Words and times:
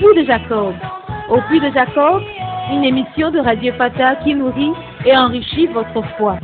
Au 0.00 1.40
Puits 1.48 1.60
de 1.60 1.72
Jacob. 1.72 2.22
Une 2.70 2.84
émission 2.84 3.30
de 3.30 3.40
Radio 3.40 3.72
Fata 3.76 4.16
qui 4.16 4.34
nourrit 4.34 4.72
et 5.04 5.16
enrichit 5.16 5.66
votre 5.66 6.02
foi. 6.16 6.38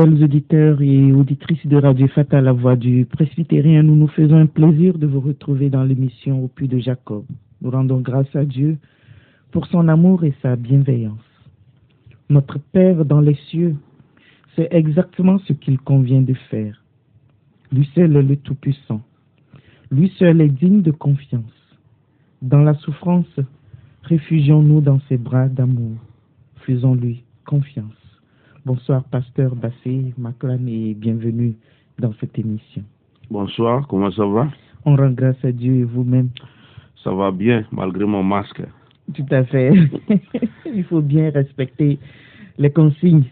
Fidèles 0.00 0.24
auditeurs 0.24 0.80
et 0.80 1.12
auditrices 1.12 1.66
de 1.66 1.76
Radio 1.76 2.08
Fata, 2.08 2.40
la 2.40 2.52
voix 2.52 2.74
du 2.74 3.04
presbytérien, 3.04 3.82
nous 3.82 3.96
nous 3.96 4.08
faisons 4.08 4.36
un 4.36 4.46
plaisir 4.46 4.96
de 4.96 5.06
vous 5.06 5.20
retrouver 5.20 5.68
dans 5.68 5.84
l'émission 5.84 6.42
Au 6.42 6.48
Puits 6.48 6.68
de 6.68 6.78
Jacob. 6.78 7.26
Nous 7.60 7.70
rendons 7.70 8.00
grâce 8.00 8.34
à 8.34 8.46
Dieu 8.46 8.78
pour 9.50 9.66
son 9.66 9.88
amour 9.88 10.24
et 10.24 10.32
sa 10.40 10.56
bienveillance. 10.56 11.20
Notre 12.30 12.58
Père 12.58 13.04
dans 13.04 13.20
les 13.20 13.34
cieux, 13.50 13.76
c'est 14.56 14.68
exactement 14.70 15.38
ce 15.40 15.52
qu'il 15.52 15.78
convient 15.78 16.22
de 16.22 16.34
faire. 16.48 16.82
Lui 17.70 17.86
seul 17.94 18.16
est 18.16 18.22
le 18.22 18.36
Tout-Puissant. 18.36 19.02
Lui 19.90 20.10
seul 20.18 20.40
est 20.40 20.48
digne 20.48 20.80
de 20.80 20.92
confiance. 20.92 21.76
Dans 22.40 22.62
la 22.62 22.72
souffrance, 22.72 23.38
réfugions-nous 24.04 24.80
dans 24.80 25.00
ses 25.10 25.18
bras 25.18 25.48
d'amour. 25.48 25.98
Faisons-lui 26.64 27.22
confiance. 27.44 27.99
Bonsoir, 28.72 29.02
pasteur 29.02 29.56
Bassé 29.56 30.14
Maclan, 30.16 30.64
et 30.68 30.94
bienvenue 30.94 31.54
dans 31.98 32.12
cette 32.20 32.38
émission. 32.38 32.84
Bonsoir, 33.28 33.84
comment 33.88 34.12
ça 34.12 34.24
va? 34.24 34.46
On 34.84 34.94
rend 34.94 35.10
grâce 35.10 35.44
à 35.44 35.50
Dieu 35.50 35.74
et 35.80 35.82
vous-même. 35.82 36.28
Ça 37.02 37.10
va 37.10 37.32
bien, 37.32 37.64
malgré 37.72 38.04
mon 38.04 38.22
masque. 38.22 38.62
Tout 39.12 39.26
à 39.32 39.42
fait. 39.42 39.72
Il 40.72 40.84
faut 40.84 41.00
bien 41.00 41.30
respecter 41.30 41.98
les 42.58 42.70
consignes, 42.70 43.24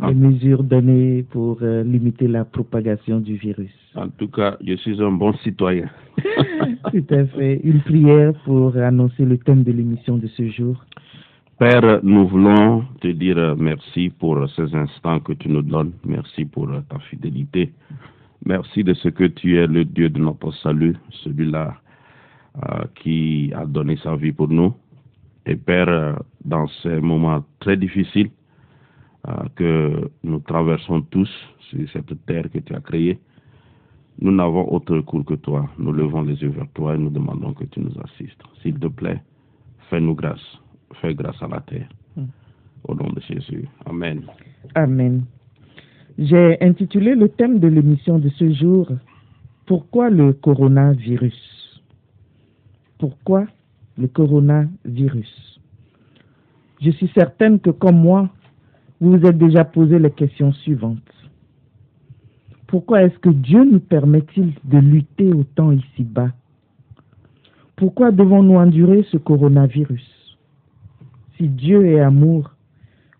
Ah. 0.00 0.08
les 0.08 0.14
mesures 0.16 0.64
données 0.64 1.22
pour 1.30 1.58
euh, 1.62 1.84
limiter 1.84 2.26
la 2.26 2.44
propagation 2.44 3.20
du 3.20 3.36
virus. 3.36 3.70
En 3.94 4.08
tout 4.08 4.26
cas, 4.26 4.56
je 4.66 4.74
suis 4.74 5.00
un 5.00 5.12
bon 5.12 5.32
citoyen. 5.44 5.88
Tout 6.90 7.06
à 7.14 7.24
fait. 7.26 7.60
Une 7.62 7.80
prière 7.82 8.32
pour 8.44 8.76
annoncer 8.76 9.24
le 9.24 9.38
thème 9.38 9.62
de 9.62 9.70
l'émission 9.70 10.16
de 10.18 10.26
ce 10.26 10.48
jour. 10.48 10.84
Père, 11.56 12.00
nous 12.02 12.26
voulons 12.26 12.84
te 13.00 13.06
dire 13.06 13.54
merci 13.56 14.10
pour 14.10 14.50
ces 14.56 14.74
instants 14.74 15.20
que 15.20 15.32
tu 15.34 15.48
nous 15.48 15.62
donnes. 15.62 15.92
Merci 16.04 16.46
pour 16.46 16.68
ta 16.88 16.98
fidélité. 16.98 17.72
Merci 18.44 18.82
de 18.82 18.92
ce 18.92 19.08
que 19.08 19.22
tu 19.24 19.56
es 19.56 19.68
le 19.68 19.84
Dieu 19.84 20.10
de 20.10 20.18
notre 20.18 20.52
salut, 20.52 20.96
celui-là 21.22 21.76
euh, 22.56 22.84
qui 22.96 23.52
a 23.54 23.66
donné 23.66 23.96
sa 23.98 24.16
vie 24.16 24.32
pour 24.32 24.48
nous. 24.48 24.74
Et 25.46 25.54
Père, 25.54 26.18
dans 26.44 26.66
ces 26.82 26.98
moments 27.00 27.44
très 27.60 27.76
difficiles 27.76 28.30
euh, 29.28 29.32
que 29.54 30.10
nous 30.24 30.40
traversons 30.40 31.02
tous 31.02 31.30
sur 31.70 31.88
cette 31.92 32.26
terre 32.26 32.50
que 32.50 32.58
tu 32.58 32.74
as 32.74 32.80
créée, 32.80 33.20
nous 34.20 34.32
n'avons 34.32 34.72
autre 34.72 34.96
recours 34.96 35.24
que 35.24 35.34
toi. 35.34 35.70
Nous 35.78 35.92
levons 35.92 36.22
les 36.22 36.34
yeux 36.42 36.50
vers 36.50 36.68
toi 36.74 36.96
et 36.96 36.98
nous 36.98 37.10
demandons 37.10 37.52
que 37.52 37.64
tu 37.64 37.78
nous 37.78 37.94
assistes. 38.02 38.42
S'il 38.60 38.76
te 38.80 38.88
plaît, 38.88 39.22
fais-nous 39.88 40.16
grâce. 40.16 40.63
Fais 41.00 41.14
grâce 41.14 41.42
à 41.42 41.48
la 41.48 41.60
terre. 41.60 41.88
Mm. 42.16 42.24
Au 42.84 42.94
nom 42.94 43.10
de 43.10 43.20
Jésus. 43.20 43.68
Amen. 43.86 44.22
Amen. 44.74 45.24
J'ai 46.18 46.62
intitulé 46.62 47.14
le 47.14 47.28
thème 47.28 47.58
de 47.58 47.66
l'émission 47.66 48.18
de 48.18 48.28
ce 48.30 48.52
jour 48.52 48.88
Pourquoi 49.66 50.10
le 50.10 50.32
coronavirus? 50.32 51.82
Pourquoi 52.98 53.46
le 53.98 54.06
coronavirus? 54.08 55.60
Je 56.80 56.90
suis 56.90 57.10
certaine 57.14 57.58
que 57.58 57.70
comme 57.70 57.98
moi, 57.98 58.28
vous 59.00 59.18
vous 59.18 59.26
êtes 59.26 59.38
déjà 59.38 59.64
posé 59.64 59.98
les 59.98 60.10
questions 60.10 60.52
suivantes. 60.52 60.98
Pourquoi 62.66 63.02
est-ce 63.02 63.18
que 63.18 63.30
Dieu 63.30 63.64
nous 63.64 63.80
permet-il 63.80 64.52
de 64.64 64.78
lutter 64.78 65.32
autant 65.32 65.72
ici-bas? 65.72 66.30
Pourquoi 67.76 68.12
devons-nous 68.12 68.56
endurer 68.56 69.04
ce 69.10 69.16
coronavirus? 69.16 70.13
Si 71.36 71.48
Dieu 71.48 71.86
est 71.86 72.00
amour, 72.00 72.54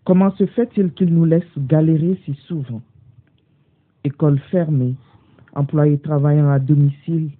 Comment 0.05 0.29
se 0.35 0.45
fait-il 0.45 0.93
qu'il 0.93 1.11
nous 1.15 1.25
laisse 1.25 1.57
galérer 1.57 2.21
si 2.25 2.35
souvent? 2.47 2.83
École 4.03 4.37
fermée, 4.51 4.93
employés 5.55 5.97
travaillant 5.97 6.49
à 6.51 6.59
domicile, 6.59 7.31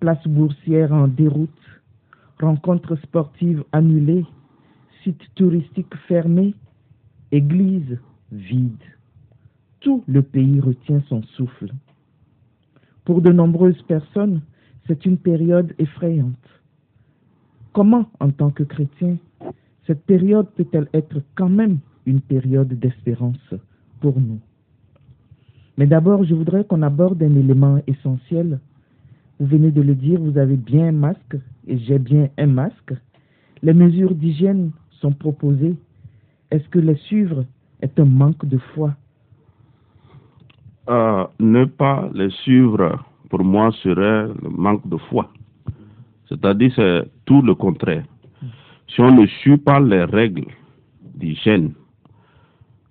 places 0.00 0.26
boursières 0.26 0.94
en 0.94 1.06
déroute, 1.06 1.50
rencontres 2.40 2.96
sportives 2.96 3.62
annulées, 3.72 4.24
sites 5.04 5.34
touristiques 5.34 5.94
fermés, 6.08 6.54
églises 7.30 7.98
vides. 8.30 8.88
Tout 9.80 10.02
le 10.06 10.22
pays 10.22 10.60
retient 10.60 11.02
son 11.10 11.22
souffle. 11.36 11.72
Pour 13.04 13.20
de 13.20 13.32
nombreuses 13.32 13.82
personnes, 13.82 14.40
c'est 14.86 15.04
une 15.04 15.18
période 15.18 15.74
effrayante. 15.78 16.48
Comment, 17.74 18.10
en 18.18 18.30
tant 18.30 18.50
que 18.50 18.62
chrétien, 18.62 19.18
cette 19.86 20.04
période 20.04 20.48
peut-elle 20.56 20.88
être 20.92 21.22
quand 21.34 21.48
même 21.48 21.78
une 22.06 22.20
période 22.20 22.68
d'espérance 22.68 23.54
pour 24.00 24.18
nous? 24.20 24.40
Mais 25.78 25.86
d'abord, 25.86 26.24
je 26.24 26.34
voudrais 26.34 26.64
qu'on 26.64 26.82
aborde 26.82 27.22
un 27.22 27.34
élément 27.34 27.80
essentiel. 27.86 28.60
Vous 29.40 29.46
venez 29.46 29.70
de 29.70 29.82
le 29.82 29.94
dire, 29.94 30.20
vous 30.20 30.38
avez 30.38 30.56
bien 30.56 30.88
un 30.88 30.92
masque 30.92 31.36
et 31.66 31.78
j'ai 31.78 31.98
bien 31.98 32.28
un 32.38 32.46
masque. 32.46 32.94
Les 33.62 33.72
mesures 33.72 34.14
d'hygiène 34.14 34.72
sont 35.00 35.12
proposées. 35.12 35.74
Est-ce 36.50 36.68
que 36.68 36.78
les 36.78 36.96
suivre 36.96 37.44
est 37.80 37.98
un 37.98 38.04
manque 38.04 38.44
de 38.46 38.58
foi? 38.58 38.94
Euh, 40.88 41.24
ne 41.40 41.64
pas 41.64 42.10
les 42.12 42.30
suivre, 42.30 43.04
pour 43.30 43.42
moi, 43.42 43.70
serait 43.82 44.26
le 44.26 44.50
manque 44.50 44.86
de 44.88 44.96
foi. 44.96 45.30
C'est-à-dire, 46.28 46.72
c'est 46.76 47.08
tout 47.24 47.40
le 47.40 47.54
contraire. 47.54 48.04
Si 48.94 49.00
on 49.00 49.10
ne 49.12 49.26
suit 49.26 49.56
pas 49.56 49.80
les 49.80 50.04
règles 50.04 50.46
d'hygiène 51.14 51.72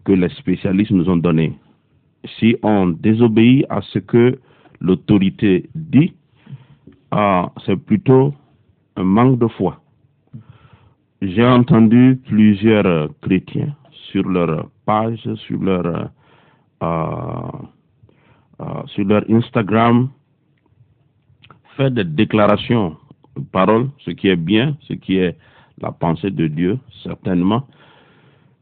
que 0.03 0.13
les 0.13 0.29
spécialistes 0.29 0.91
nous 0.91 1.07
ont 1.09 1.17
données, 1.17 1.53
si 2.39 2.55
on 2.63 2.87
désobéit 2.87 3.65
à 3.69 3.81
ce 3.81 3.99
que 3.99 4.39
l'autorité 4.79 5.69
dit, 5.75 6.13
ah, 7.11 7.51
c'est 7.65 7.75
plutôt 7.75 8.33
un 8.95 9.03
manque 9.03 9.37
de 9.39 9.47
foi. 9.47 9.79
J'ai 11.21 11.45
entendu 11.45 12.19
plusieurs 12.27 13.09
chrétiens 13.21 13.75
sur 14.11 14.27
leur 14.27 14.69
page, 14.87 15.29
sur 15.35 15.61
leur, 15.61 16.09
euh, 16.81 17.51
euh, 18.59 18.65
sur 18.87 19.05
leur 19.05 19.23
Instagram, 19.29 20.09
faire 21.77 21.91
des 21.91 22.05
déclarations 22.05 22.97
paroles, 23.51 23.89
ce 23.99 24.09
qui 24.11 24.29
est 24.29 24.35
bien, 24.35 24.75
ce 24.81 24.93
qui 24.93 25.17
est 25.17 25.37
la 25.79 25.91
pensée 25.91 26.31
de 26.31 26.47
Dieu, 26.47 26.79
certainement. 27.03 27.67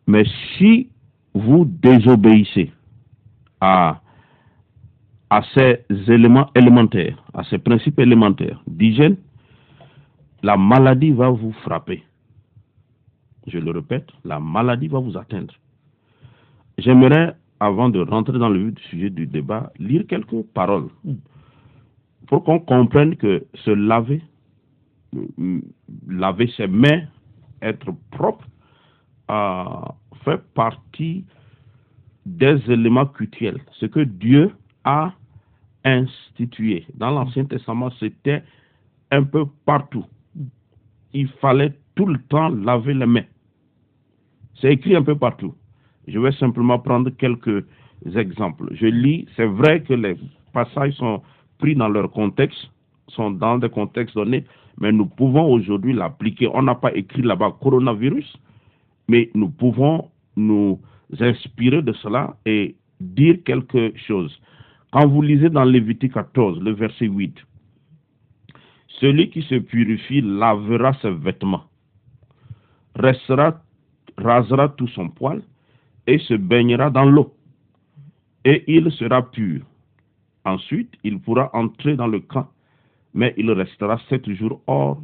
Mais 0.08 0.24
si 0.58 0.89
vous 1.33 1.66
désobéissez 1.66 2.72
à, 3.62 4.01
à 5.30 5.42
ces 5.54 5.86
éléments 6.07 6.50
élémentaires, 6.56 7.24
à 7.33 7.44
ces 7.44 7.57
principes 7.60 8.00
élémentaires 8.00 8.62
d'hygiène, 8.68 9.18
la 10.44 10.57
maladie 10.57 11.12
va 11.12 11.30
vous 11.30 11.51
frapper. 11.63 12.04
Je 13.48 13.57
le 13.57 13.72
répète, 13.72 14.07
la 14.24 14.39
maladie 14.39 14.88
va 14.88 15.00
vous 15.00 15.18
atteindre. 15.18 15.54
J'aimerais, 16.78 17.36
avant 17.60 17.89
de 17.89 18.00
rentrer 18.00 18.39
dans 18.39 18.50
le 18.50 18.74
sujet 18.89 19.10
du 19.10 19.28
débat, 19.28 19.72
lire 19.80 20.06
quelques 20.07 20.44
paroles 20.54 20.89
pour 22.30 22.44
qu'on 22.44 22.60
comprenne 22.60 23.16
que 23.16 23.45
se 23.56 23.72
laver, 23.72 24.22
laver 26.07 26.51
ses 26.56 26.67
mains, 26.67 27.03
être 27.61 27.91
propre, 28.11 28.45
euh, 29.29 29.63
fait 30.23 30.41
partie 30.53 31.25
des 32.25 32.59
éléments 32.67 33.06
cultuels. 33.06 33.61
Ce 33.73 33.85
que 33.85 34.01
Dieu 34.01 34.51
a 34.83 35.13
institué. 35.83 36.85
Dans 36.95 37.11
l'Ancien 37.11 37.45
Testament, 37.45 37.89
c'était 38.00 38.44
un 39.11 39.23
peu 39.23 39.45
partout. 39.65 40.06
Il 41.13 41.27
fallait 41.41 41.73
tout 41.95 42.06
le 42.06 42.19
temps 42.29 42.50
laver 42.50 42.94
les 42.94 43.06
mains. 43.06 43.25
C'est 44.61 44.73
écrit 44.73 44.95
un 44.95 45.03
peu 45.03 45.17
partout. 45.17 45.56
Je 46.07 46.19
vais 46.19 46.31
simplement 46.33 46.79
prendre 46.79 47.09
quelques 47.11 47.65
exemples. 48.15 48.69
Je 48.73 48.88
lis, 48.88 49.27
c'est 49.35 49.45
vrai 49.45 49.81
que 49.83 49.94
les 49.94 50.17
passages 50.53 50.94
sont 50.94 51.21
pris 51.57 51.75
dans 51.75 51.89
leur 51.89 52.11
contexte, 52.11 52.69
sont 53.09 53.31
dans 53.31 53.57
des 53.57 53.69
contextes 53.69 54.15
donnés, 54.15 54.45
mais 54.79 54.91
nous 54.91 55.06
pouvons 55.06 55.51
aujourd'hui 55.51 55.94
l'appliquer. 55.94 56.47
On 56.53 56.63
n'a 56.63 56.75
pas 56.75 56.94
écrit 56.95 57.21
là-bas 57.21 57.56
coronavirus, 57.61 58.38
mais 59.07 59.29
nous 59.33 59.50
pouvons 59.50 60.09
nous 60.35 60.79
inspirer 61.19 61.81
de 61.81 61.94
cela 61.94 62.35
et 62.45 62.75
dire 63.01 63.38
quelque 63.44 63.94
chose. 64.07 64.39
Quand 64.91 65.07
vous 65.07 65.21
lisez 65.21 65.50
dans 65.50 65.63
Lévitique 65.63 66.13
14, 66.13 66.59
le 66.61 66.71
verset 66.71 67.06
8, 67.06 67.35
celui 69.00 69.29
qui 69.29 69.41
se 69.44 69.56
purifie 69.56 70.21
lavera 70.21 70.94
ses 71.01 71.11
vêtements, 71.11 71.63
rasera 72.95 74.69
tout 74.69 74.88
son 74.88 75.09
poil 75.09 75.41
et 76.07 76.17
se 76.19 76.33
baignera 76.33 76.89
dans 76.89 77.06
l'eau, 77.06 77.33
et 78.45 78.63
il 78.67 78.91
sera 78.91 79.21
pur. 79.29 79.61
Ensuite, 80.45 80.94
il 81.03 81.19
pourra 81.19 81.50
entrer 81.53 81.95
dans 81.95 82.07
le 82.07 82.19
camp, 82.19 82.50
mais 83.13 83.33
il 83.38 83.51
restera 83.51 83.97
sept 84.09 84.29
jours 84.33 84.61
hors 84.67 85.01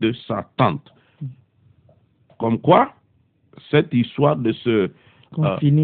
de 0.00 0.12
sa 0.26 0.48
tente. 0.56 0.92
Comme 2.38 2.58
quoi, 2.58 2.92
cette 3.70 3.92
histoire 3.94 4.36
de 4.36 4.52
se 4.52 4.70
euh, 4.70 4.90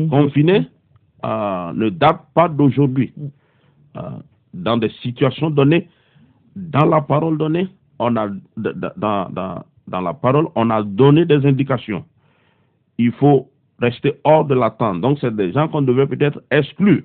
Confiner. 0.08 0.68
euh, 1.24 1.72
ne 1.72 1.88
date 1.90 2.20
pas 2.34 2.48
d'aujourd'hui. 2.48 3.12
Euh, 3.96 4.00
dans 4.54 4.76
des 4.76 4.88
situations 5.02 5.50
données, 5.50 5.88
dans 6.56 6.84
la 6.86 7.00
parole 7.00 7.38
donnée, 7.38 7.68
on 7.98 8.16
a, 8.16 8.28
dans, 8.56 9.28
dans- 9.30 9.64
dans 9.86 10.00
la 10.02 10.12
parole, 10.14 10.48
on 10.54 10.68
a 10.70 10.82
donné 10.82 11.24
des 11.24 11.44
indications. 11.46 12.04
Il 12.98 13.12
faut 13.12 13.48
rester 13.80 14.14
hors 14.24 14.44
de 14.44 14.54
la 14.54 14.70
tente. 14.70 15.00
Donc, 15.00 15.18
c'est 15.20 15.34
des 15.34 15.52
gens 15.52 15.68
qu'on 15.68 15.82
devait 15.82 16.06
peut-être 16.06 16.42
exclure. 16.50 17.02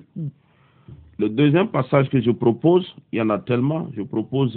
Le 1.18 1.28
deuxième 1.28 1.68
passage 1.68 2.08
que 2.10 2.20
je 2.20 2.30
propose, 2.30 2.86
il 3.12 3.18
y 3.18 3.22
en 3.22 3.30
a 3.30 3.38
tellement, 3.38 3.88
je 3.96 4.02
propose 4.02 4.56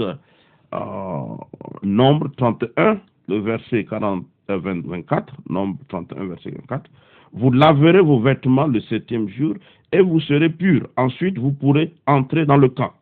euh, 0.73 1.35
Nombre 1.83 2.29
31, 2.37 2.99
le 3.27 3.39
verset 3.39 3.85
40, 3.85 4.25
euh, 4.49 4.57
20, 4.57 4.85
24, 4.87 5.33
Nombre 5.49 5.77
31, 5.89 6.25
verset 6.25 6.51
24. 6.51 6.89
Vous 7.33 7.51
laverez 7.51 8.01
vos 8.01 8.19
vêtements 8.19 8.67
le 8.67 8.79
septième 8.81 9.29
jour 9.29 9.53
et 9.91 10.01
vous 10.01 10.19
serez 10.21 10.49
purs. 10.49 10.87
Ensuite, 10.97 11.37
vous 11.37 11.51
pourrez 11.51 11.93
entrer 12.07 12.45
dans 12.45 12.57
le 12.57 12.69
camp. 12.69 12.93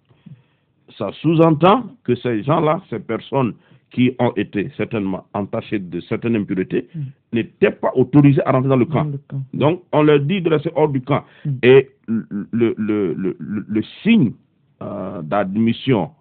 Ça 0.98 1.12
sous-entend 1.22 1.86
que 2.04 2.16
ces 2.16 2.44
gens-là, 2.44 2.82
ces 2.90 3.00
personnes 3.00 3.54
qui 3.92 4.12
ont 4.20 4.34
été 4.36 4.70
certainement 4.76 5.26
entachées 5.34 5.80
de 5.80 6.00
certaines 6.02 6.36
impuretés, 6.36 6.88
Mm. 6.94 7.00
n'étaient 7.34 7.72
pas 7.72 7.92
autorisées 7.96 8.42
à 8.46 8.52
rentrer 8.52 8.70
dans 8.70 8.76
le 8.78 8.86
camp. 8.86 9.06
Dans 9.06 9.12
le 9.12 9.18
camp. 9.30 9.42
Donc, 9.54 9.84
on 9.94 10.04
leur 10.04 10.20
dit 10.20 10.42
de 10.42 10.50
rester 10.50 10.72
hors 10.76 10.90
du 10.90 11.02
camp. 11.02 11.24
Mm. 11.46 11.50
Et 11.64 11.90
le, 12.08 12.76
le, 12.78 13.38
le, 13.40 13.82
signe 14.04 14.34
euh, 14.82 15.22
d'admission 15.22 16.12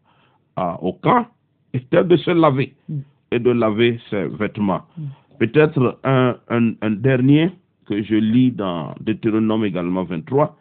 euh, 0.59 0.73
au 0.83 0.93
camp 0.93 1.27
était 1.73 2.05
de 2.05 2.17
se 2.17 2.31
laver 2.31 2.75
Mm. 2.89 2.99
et 3.33 3.39
de 3.41 3.51
laver 3.51 3.99
ses 4.11 4.27
vêtements. 4.29 4.83
Peut-être 5.41 5.99
un, 6.05 6.37
un, 6.49 6.73
un 6.81 6.91
dernier 6.93 7.51
que 7.87 8.01
je 8.03 8.15
lis 8.15 8.53
dans 8.53 8.95
Deutéronome 9.01 9.65
également 9.65 10.05
23, 10.05 10.57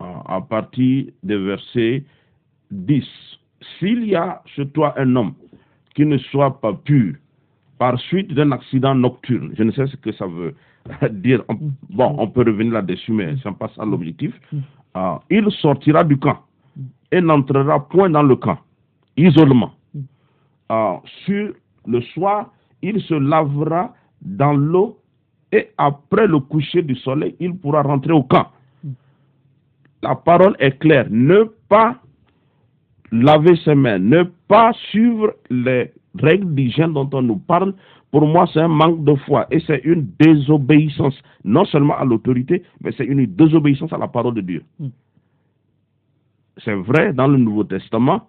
euh, 0.00 0.04
à 0.26 0.40
partir 0.40 1.06
des 1.22 1.36
versets 1.38 2.04
10. 2.72 3.04
S'il 3.78 4.04
y 4.08 4.16
a 4.16 4.42
chez 4.46 4.66
toi 4.68 4.94
un 4.98 5.14
homme 5.16 5.34
ne 6.04 6.18
soit 6.18 6.60
pas 6.60 6.72
pur 6.72 7.14
par 7.78 7.98
suite 8.00 8.32
d'un 8.34 8.50
accident 8.52 8.94
nocturne, 8.94 9.52
je 9.56 9.62
ne 9.62 9.70
sais 9.72 9.86
ce 9.86 9.96
que 9.96 10.12
ça 10.12 10.26
veut 10.26 10.54
dire. 11.10 11.42
On- 11.48 11.58
bon, 11.90 12.16
on 12.18 12.28
peut 12.28 12.42
revenir 12.46 12.72
là-dessus, 12.74 13.12
mais 13.12 13.36
ce 13.36 13.48
n'est 13.48 13.54
pas 13.54 13.68
ça 13.76 13.84
l'objectif. 13.84 14.32
Euh, 14.96 15.14
il 15.30 15.50
sortira 15.52 16.02
du 16.02 16.16
camp 16.16 16.38
et 17.12 17.20
n'entrera 17.20 17.86
point 17.88 18.10
dans 18.10 18.22
le 18.22 18.36
camp, 18.36 18.58
isolement. 19.16 19.72
Euh, 20.72 20.96
sur 21.24 21.52
le 21.86 22.00
soir, 22.00 22.50
il 22.82 23.00
se 23.02 23.14
lavera 23.14 23.94
dans 24.22 24.52
l'eau 24.54 24.98
et 25.52 25.68
après 25.78 26.26
le 26.26 26.40
coucher 26.40 26.82
du 26.82 26.94
soleil, 26.96 27.34
il 27.40 27.56
pourra 27.56 27.82
rentrer 27.82 28.12
au 28.12 28.22
camp. 28.22 28.48
La 30.02 30.14
parole 30.14 30.54
est 30.58 30.78
claire. 30.78 31.06
Ne 31.10 31.44
pas 31.68 31.96
laver 33.12 33.56
ses 33.64 33.74
mains, 33.74 33.98
ne 33.98 34.24
pas 34.48 34.72
suivre 34.90 35.34
les 35.50 35.92
règles 36.18 36.54
d'hygiène 36.54 36.92
dont 36.92 37.08
on 37.12 37.22
nous 37.22 37.36
parle, 37.38 37.74
pour 38.10 38.26
moi, 38.26 38.48
c'est 38.52 38.60
un 38.60 38.68
manque 38.68 39.04
de 39.04 39.14
foi 39.14 39.46
et 39.50 39.60
c'est 39.66 39.82
une 39.84 40.08
désobéissance, 40.18 41.20
non 41.44 41.64
seulement 41.66 41.96
à 41.96 42.04
l'autorité, 42.04 42.62
mais 42.80 42.92
c'est 42.96 43.04
une 43.04 43.26
désobéissance 43.26 43.92
à 43.92 43.98
la 43.98 44.08
parole 44.08 44.34
de 44.34 44.40
Dieu. 44.40 44.62
Mm. 44.78 44.88
C'est 46.64 46.74
vrai, 46.74 47.12
dans 47.12 47.28
le 47.28 47.36
Nouveau 47.36 47.64
Testament, 47.64 48.26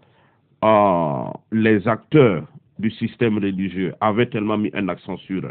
euh, 0.63 1.31
les 1.51 1.87
acteurs 1.87 2.43
du 2.77 2.91
système 2.91 3.37
religieux 3.37 3.93
avaient 4.01 4.27
tellement 4.27 4.57
mis 4.57 4.69
un 4.73 4.87
accent 4.89 5.17
sur 5.17 5.41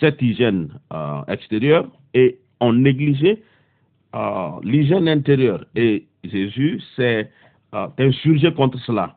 cette 0.00 0.20
hygiène 0.20 0.68
euh, 0.92 1.20
extérieure 1.28 1.86
et 2.14 2.38
ont 2.60 2.72
négligé 2.72 3.42
euh, 4.14 4.50
l'hygiène 4.62 5.08
intérieure. 5.08 5.64
Et 5.76 6.06
Jésus 6.24 6.80
s'est 6.96 7.30
euh, 7.74 7.88
insurgé 7.98 8.52
contre 8.52 8.78
cela. 8.80 9.16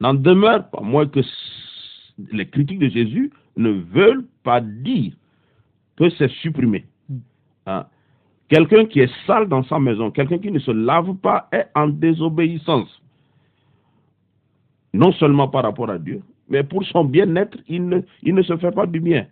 N'en 0.00 0.14
demeure 0.14 0.68
pas 0.70 0.80
moins 0.80 1.06
que 1.06 1.20
les 2.32 2.46
critiques 2.46 2.78
de 2.78 2.88
Jésus 2.88 3.32
ne 3.56 3.70
veulent 3.70 4.26
pas 4.42 4.60
dire 4.60 5.12
que 5.96 6.10
c'est 6.10 6.30
supprimé. 6.42 6.84
Mm. 7.08 7.16
Hein. 7.66 7.86
Quelqu'un 8.48 8.84
qui 8.84 9.00
est 9.00 9.12
sale 9.26 9.48
dans 9.48 9.64
sa 9.64 9.78
maison, 9.78 10.10
quelqu'un 10.10 10.38
qui 10.38 10.50
ne 10.50 10.58
se 10.58 10.70
lave 10.70 11.14
pas 11.16 11.48
est 11.52 11.66
en 11.74 11.88
désobéissance. 11.88 13.02
Non 14.94 15.12
seulement 15.12 15.48
par 15.48 15.64
rapport 15.64 15.90
à 15.90 15.98
Dieu, 15.98 16.22
mais 16.48 16.62
pour 16.62 16.84
son 16.84 17.04
bien-être, 17.04 17.58
il 17.68 17.88
ne, 17.88 18.00
il 18.22 18.34
ne 18.34 18.42
se 18.42 18.56
fait 18.56 18.70
pas 18.70 18.86
du 18.86 19.00
bien. 19.00 19.26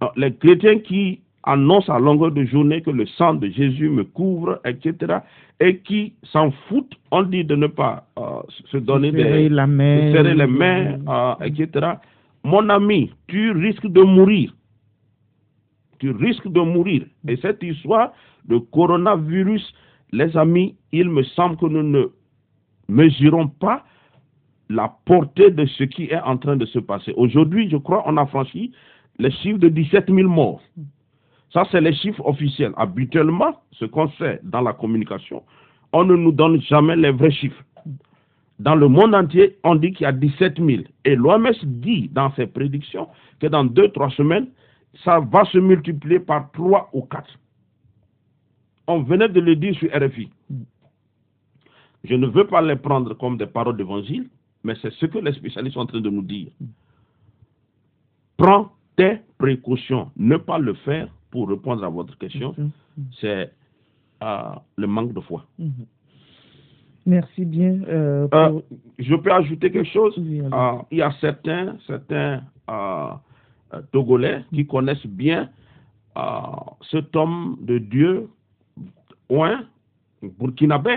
Alors, 0.00 0.12
Les 0.16 0.34
chrétiens 0.34 0.80
qui 0.80 1.20
annoncent 1.46 1.92
à 1.92 1.98
longueur 1.98 2.32
de 2.32 2.44
journée 2.44 2.82
que 2.82 2.90
le 2.90 3.06
sang 3.06 3.34
de 3.34 3.48
Jésus 3.48 3.88
me 3.88 4.04
couvre, 4.04 4.60
etc., 4.64 5.18
et 5.60 5.78
qui 5.78 6.12
s'en 6.24 6.50
foutent, 6.68 6.94
on 7.10 7.22
dit 7.22 7.44
de 7.44 7.56
ne 7.56 7.66
pas 7.68 8.06
euh, 8.18 8.40
se 8.70 8.76
donner 8.76 9.10
serrer 9.12 9.44
des, 9.44 9.48
la 9.48 9.66
de 9.66 9.72
main. 9.72 10.12
serrer 10.12 10.34
les 10.34 10.46
mains, 10.46 10.98
euh, 11.08 11.34
etc. 11.44 11.94
Mon 12.44 12.68
ami, 12.68 13.10
tu 13.28 13.52
risques 13.52 13.86
de 13.86 14.02
mourir. 14.02 14.52
Tu 15.98 16.10
risques 16.10 16.48
de 16.48 16.60
mourir. 16.60 17.04
Et 17.26 17.36
cette 17.36 17.62
histoire 17.62 18.12
de 18.44 18.58
coronavirus, 18.58 19.74
les 20.12 20.36
amis, 20.36 20.76
il 20.92 21.08
me 21.08 21.22
semble 21.22 21.56
que 21.56 21.66
nous 21.66 21.82
ne 21.82 22.04
mesurons 22.88 23.48
pas 23.48 23.84
la 24.68 24.94
portée 25.06 25.50
de 25.50 25.64
ce 25.64 25.84
qui 25.84 26.04
est 26.04 26.20
en 26.20 26.36
train 26.36 26.56
de 26.56 26.66
se 26.66 26.78
passer. 26.80 27.14
Aujourd'hui, 27.16 27.70
je 27.70 27.76
crois, 27.76 28.02
on 28.06 28.16
a 28.16 28.26
franchi 28.26 28.72
les 29.18 29.30
chiffres 29.30 29.58
de 29.58 29.68
17 29.68 30.10
000 30.12 30.28
morts. 30.28 30.60
Ça, 31.52 31.64
c'est 31.70 31.80
les 31.80 31.94
chiffres 31.94 32.24
officiels. 32.24 32.72
Habituellement, 32.76 33.60
ce 33.72 33.84
qu'on 33.84 34.10
sait 34.12 34.40
dans 34.42 34.60
la 34.60 34.72
communication, 34.72 35.42
on 35.92 36.04
ne 36.04 36.16
nous 36.16 36.32
donne 36.32 36.60
jamais 36.62 36.96
les 36.96 37.10
vrais 37.10 37.30
chiffres. 37.30 37.62
Dans 38.58 38.74
le 38.74 38.88
monde 38.88 39.14
entier, 39.14 39.56
on 39.64 39.74
dit 39.74 39.92
qu'il 39.92 40.04
y 40.04 40.06
a 40.06 40.12
17 40.12 40.56
000. 40.56 40.82
Et 41.04 41.14
l'OMS 41.14 41.52
dit 41.64 42.08
dans 42.08 42.32
ses 42.32 42.46
prédictions 42.46 43.08
que 43.38 43.46
dans 43.46 43.64
2-3 43.64 44.14
semaines, 44.14 44.48
ça 45.04 45.20
va 45.20 45.44
se 45.44 45.58
multiplier 45.58 46.20
par 46.20 46.50
3 46.52 46.90
ou 46.92 47.02
4. 47.02 47.38
On 48.86 49.02
venait 49.02 49.28
de 49.28 49.40
le 49.40 49.56
dire 49.56 49.74
sur 49.76 49.90
RFI. 49.90 50.30
Je 52.04 52.14
ne 52.14 52.26
veux 52.26 52.46
pas 52.46 52.62
les 52.62 52.76
prendre 52.76 53.14
comme 53.14 53.36
des 53.36 53.46
paroles 53.46 53.76
d'évangile, 53.76 54.28
mais 54.64 54.74
c'est 54.80 54.92
ce 54.92 55.06
que 55.06 55.18
les 55.18 55.32
spécialistes 55.32 55.74
sont 55.74 55.80
en 55.80 55.86
train 55.86 56.00
de 56.00 56.10
nous 56.10 56.22
dire. 56.22 56.48
Prends 58.36 58.72
tes 58.96 59.18
précautions. 59.38 60.10
Ne 60.16 60.36
pas 60.36 60.58
le 60.58 60.74
faire, 60.74 61.08
pour 61.36 61.50
répondre 61.50 61.84
à 61.84 61.90
votre 61.90 62.16
question, 62.16 62.54
Mhm. 62.56 62.70
c'est 63.20 63.52
euh, 64.22 64.54
le 64.78 64.86
manque 64.86 65.12
de 65.12 65.20
foi. 65.20 65.44
Mhm. 65.58 65.84
Merci 67.04 67.44
bien. 67.44 67.74
euh, 67.86 68.26
Euh, 68.32 68.48
pour- 68.48 68.62
je 68.98 69.14
peux 69.16 69.30
ajouter 69.30 69.70
quelque 69.70 69.90
chose? 69.98 70.14
Oui, 70.16 70.40
Il 70.90 70.98
y 70.98 71.02
a 71.02 71.12
certains, 71.20 71.76
certains 71.86 72.42
Togolais 73.92 74.44
qui 74.54 74.66
connaissent 74.66 75.06
bien 75.06 75.50
cet 76.90 77.14
homme 77.14 77.58
de 77.60 77.76
Dieu, 77.78 78.28
Ouin, 79.28 79.64
burkinabé, 80.38 80.94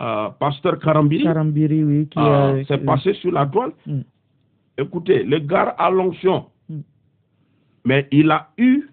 euh, 0.00 0.30
pasteur 0.40 0.78
Karambiri. 0.80 1.22
Karambiri, 1.22 1.84
oui, 1.84 2.08
c'est 2.66 2.84
passé 2.84 3.14
sur 3.14 3.30
la 3.30 3.46
toile. 3.46 3.72
Mm. 3.86 4.00
Écoutez, 4.78 5.22
le 5.22 5.38
gars 5.38 5.74
a 5.78 5.88
l'onction, 5.90 6.46
Mm. 6.68 6.80
mais 7.84 8.08
il 8.10 8.28
a 8.32 8.48
eu 8.58 8.88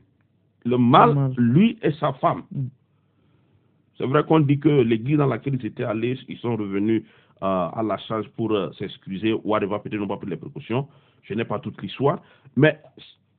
le 0.67 0.77
mal, 0.77 1.33
lui 1.37 1.77
et 1.81 1.91
sa 1.93 2.13
femme. 2.13 2.43
Mm. 2.51 2.67
C'est 3.97 4.05
vrai 4.05 4.23
qu'on 4.23 4.41
dit 4.41 4.59
que 4.59 4.69
l'église 4.69 5.17
dans 5.17 5.27
laquelle 5.27 5.55
ils 5.55 5.65
étaient 5.65 5.83
allés, 5.83 6.19
ils 6.27 6.37
sont 6.37 6.55
revenus 6.55 7.03
euh, 7.41 7.45
à 7.45 7.81
la 7.83 7.97
charge 7.97 8.27
pour 8.35 8.51
euh, 8.51 8.71
s'excuser, 8.77 9.33
ou 9.33 9.55
arriver 9.55 9.75
peut-être 9.83 9.99
n'ont 9.99 10.07
pas 10.07 10.17
pris 10.17 10.29
les 10.29 10.37
précautions. 10.37 10.87
Je 11.23 11.33
n'ai 11.33 11.45
pas 11.45 11.59
toute 11.59 11.81
l'histoire. 11.81 12.21
Mais, 12.55 12.79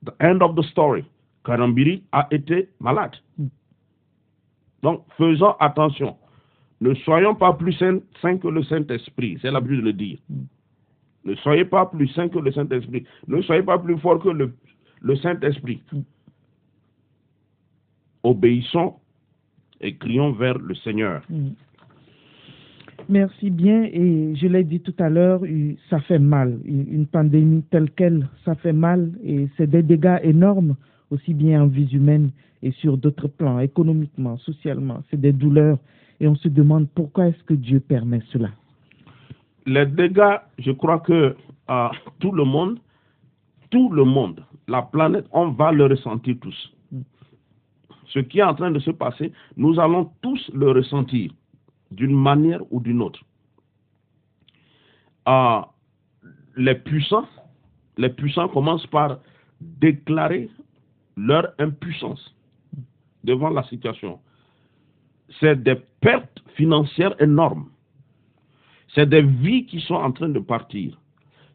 the 0.05 0.11
end 0.21 0.41
of 0.41 0.55
the 0.55 0.63
story, 0.63 1.05
Karambiri 1.45 2.03
a 2.11 2.27
été 2.31 2.69
malade. 2.79 3.15
Mm. 3.37 3.47
Donc, 4.83 5.05
faisons 5.17 5.55
attention. 5.59 6.17
Ne 6.81 6.93
soyons 6.93 7.35
pas 7.35 7.53
plus 7.53 7.73
saints, 7.73 7.99
saints 8.21 8.37
que 8.37 8.47
le 8.47 8.63
Saint-Esprit. 8.63 9.37
C'est 9.41 9.51
l'habitude 9.51 9.81
de 9.81 9.85
le 9.85 9.93
dire. 9.93 10.17
Mm. 10.29 10.43
Ne 11.25 11.35
soyez 11.35 11.65
pas 11.65 11.85
plus 11.85 12.07
saints 12.09 12.29
que 12.29 12.39
le 12.39 12.51
Saint-Esprit. 12.51 13.05
Ne 13.27 13.41
soyez 13.41 13.63
pas 13.63 13.77
plus 13.77 13.97
forts 13.99 14.19
que 14.19 14.29
le, 14.29 14.53
le 15.01 15.15
Saint-Esprit. 15.17 15.83
Mm. 18.23 18.27
Obéissons 18.29 18.95
et 19.81 19.95
crions 19.95 20.31
vers 20.31 20.57
le 20.57 20.75
Seigneur. 20.75 21.21
Mhm. 21.29 21.53
Merci 23.07 23.49
bien 23.49 23.83
et 23.83 24.35
je 24.35 24.47
l'ai 24.47 24.63
dit 24.63 24.81
tout 24.81 24.93
à 24.99 25.09
l'heure, 25.09 25.41
ça 25.89 25.99
fait 26.01 26.19
mal. 26.19 26.59
Une 26.65 26.85
une 26.93 27.07
pandémie 27.07 27.63
telle 27.71 27.89
qu'elle, 27.91 28.27
ça 28.45 28.55
fait 28.55 28.73
mal 28.73 29.11
et 29.23 29.47
c'est 29.57 29.67
des 29.67 29.81
dégâts 29.81 30.19
énormes, 30.21 30.75
aussi 31.09 31.33
bien 31.33 31.63
en 31.63 31.67
vie 31.67 31.89
humaine 31.91 32.29
et 32.61 32.71
sur 32.71 32.97
d'autres 32.97 33.27
plans, 33.27 33.59
économiquement, 33.59 34.37
socialement. 34.37 35.01
C'est 35.09 35.19
des 35.19 35.31
douleurs 35.33 35.79
et 36.19 36.27
on 36.27 36.35
se 36.35 36.49
demande 36.49 36.87
pourquoi 36.93 37.27
est-ce 37.27 37.43
que 37.45 37.53
Dieu 37.53 37.79
permet 37.79 38.21
cela. 38.31 38.49
Les 39.65 39.85
dégâts, 39.85 40.39
je 40.59 40.71
crois 40.71 40.99
que 40.99 41.35
euh, 41.69 41.87
tout 42.19 42.31
le 42.31 42.43
monde, 42.43 42.79
tout 43.71 43.89
le 43.91 44.03
monde, 44.03 44.43
la 44.67 44.81
planète, 44.81 45.25
on 45.31 45.49
va 45.49 45.71
le 45.71 45.85
ressentir 45.85 46.35
tous. 46.41 46.75
Ce 48.09 48.19
qui 48.19 48.39
est 48.39 48.43
en 48.43 48.55
train 48.55 48.71
de 48.71 48.79
se 48.79 48.91
passer, 48.91 49.31
nous 49.55 49.79
allons 49.79 50.11
tous 50.21 50.49
le 50.53 50.71
ressentir 50.71 51.31
d'une 51.91 52.15
manière 52.15 52.61
ou 52.71 52.79
d'une 52.79 53.01
autre. 53.01 53.21
Euh, 55.27 55.61
les 56.57 56.75
puissants, 56.75 57.27
les 57.97 58.09
puissants 58.09 58.49
commencent 58.49 58.87
par 58.87 59.19
déclarer 59.61 60.49
leur 61.17 61.53
impuissance 61.59 62.35
devant 63.23 63.49
la 63.49 63.63
situation. 63.63 64.19
C'est 65.39 65.61
des 65.61 65.75
pertes 66.01 66.43
financières 66.55 67.15
énormes. 67.21 67.69
C'est 68.95 69.07
des 69.07 69.21
vies 69.21 69.65
qui 69.65 69.81
sont 69.81 69.95
en 69.95 70.11
train 70.11 70.29
de 70.29 70.39
partir. 70.39 70.99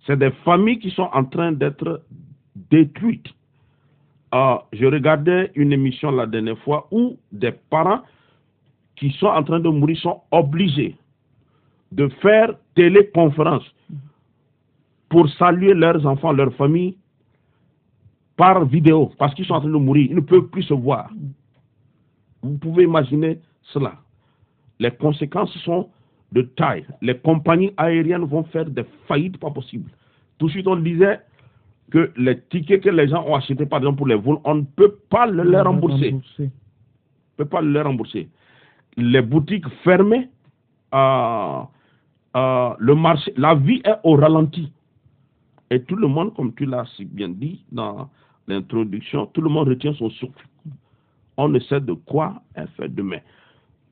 C'est 0.07 0.19
des 0.19 0.31
familles 0.45 0.79
qui 0.79 0.91
sont 0.91 1.09
en 1.13 1.25
train 1.25 1.51
d'être 1.51 2.05
détruites. 2.55 3.29
Euh, 4.35 4.57
je 4.73 4.87
regardais 4.87 5.53
une 5.55 5.73
émission 5.73 6.11
la 6.11 6.27
dernière 6.27 6.59
fois 6.59 6.89
où 6.91 7.17
des 7.31 7.53
parents 7.53 8.03
qui 8.97 9.11
sont 9.13 9.29
en 9.29 9.45
train 9.45 9.61
de 9.61 9.69
mourir 9.69 9.97
sont 9.99 10.23
obligés 10.33 10.97
de 11.93 12.09
faire 12.21 12.55
téléconférence 12.75 13.63
pour 15.09 15.29
saluer 15.31 15.73
leurs 15.75 16.05
enfants, 16.05 16.33
leurs 16.33 16.53
familles 16.55 16.97
par 18.37 18.65
vidéo 18.65 19.13
parce 19.19 19.33
qu'ils 19.35 19.47
sont 19.47 19.55
en 19.55 19.61
train 19.61 19.71
de 19.71 19.77
mourir. 19.77 20.09
Ils 20.11 20.17
ne 20.17 20.21
peuvent 20.21 20.49
plus 20.49 20.65
se 20.65 20.75
voir. 20.75 21.11
Vous 22.43 22.59
pouvez 22.59 22.85
imaginer 22.85 23.39
cela. 23.63 23.95
Les 24.81 24.91
conséquences 24.91 25.57
sont 25.59 25.89
de 26.33 26.43
taille. 26.43 26.85
Les 27.01 27.17
compagnies 27.17 27.73
aériennes 27.77 28.25
vont 28.25 28.43
faire 28.45 28.65
des 28.65 28.85
faillites 29.07 29.39
pas 29.39 29.51
possibles. 29.51 29.91
Tout 30.39 30.47
de 30.47 30.51
suite, 30.51 30.67
on 30.67 30.75
disait 30.77 31.21
que 31.91 32.13
les 32.17 32.41
tickets 32.41 32.83
que 32.83 32.91
les 32.91 33.09
gens 33.09 33.25
ont 33.27 33.35
achetés, 33.35 33.67
par 33.67 33.79
exemple, 33.79 33.99
pour 33.99 34.07
les 34.07 34.15
vols, 34.15 34.39
on 34.45 34.57
ne 34.57 34.63
peut 34.63 34.97
pas 35.11 35.27
le 35.27 35.43
les 35.43 35.61
rembourser. 35.61 36.13
On 36.13 36.43
ne 36.43 36.49
peut 37.37 37.45
pas 37.45 37.61
le 37.61 37.81
rembourser. 37.83 38.29
Les 38.97 39.23
boutiques 39.23 39.69
fermées, 39.83 40.29
euh, 40.95 41.61
euh, 42.37 42.71
le 42.79 42.95
marché, 42.95 43.33
la 43.37 43.55
vie 43.55 43.81
est 43.85 43.97
au 44.03 44.17
ralenti. 44.17 44.73
Et 45.71 45.83
tout 45.83 45.97
le 45.97 46.07
monde, 46.09 46.35
comme 46.35 46.55
tu 46.55 46.67
l'as 46.67 46.85
si 46.97 47.05
bien 47.05 47.29
dit 47.29 47.65
dans 47.73 48.09
l'introduction, 48.47 49.27
tout 49.27 49.41
le 49.41 49.51
monde 49.51 49.69
retient 49.69 49.95
son 49.95 50.11
souffle. 50.11 50.47
On 51.37 51.49
ne 51.49 51.59
sait 51.61 51.81
de 51.81 51.93
quoi 51.95 52.43
est 52.55 52.67
fait 52.77 52.89
demain. 52.89 53.19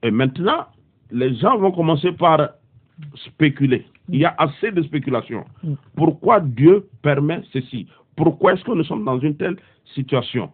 Et 0.02 0.10
maintenant, 0.10 0.66
les 1.10 1.34
gens 1.36 1.58
vont 1.58 1.72
commencer 1.72 2.12
par 2.12 2.50
spéculer. 3.14 3.86
Il 4.08 4.18
y 4.18 4.24
a 4.24 4.34
assez 4.38 4.72
de 4.72 4.82
spéculation. 4.82 5.44
Pourquoi 5.96 6.40
Dieu 6.40 6.88
permet 7.02 7.42
ceci? 7.52 7.86
Pourquoi 8.16 8.54
est-ce 8.54 8.64
que 8.64 8.72
nous 8.72 8.84
sommes 8.84 9.04
dans 9.04 9.18
une 9.18 9.36
telle 9.36 9.56
situation? 9.94 10.50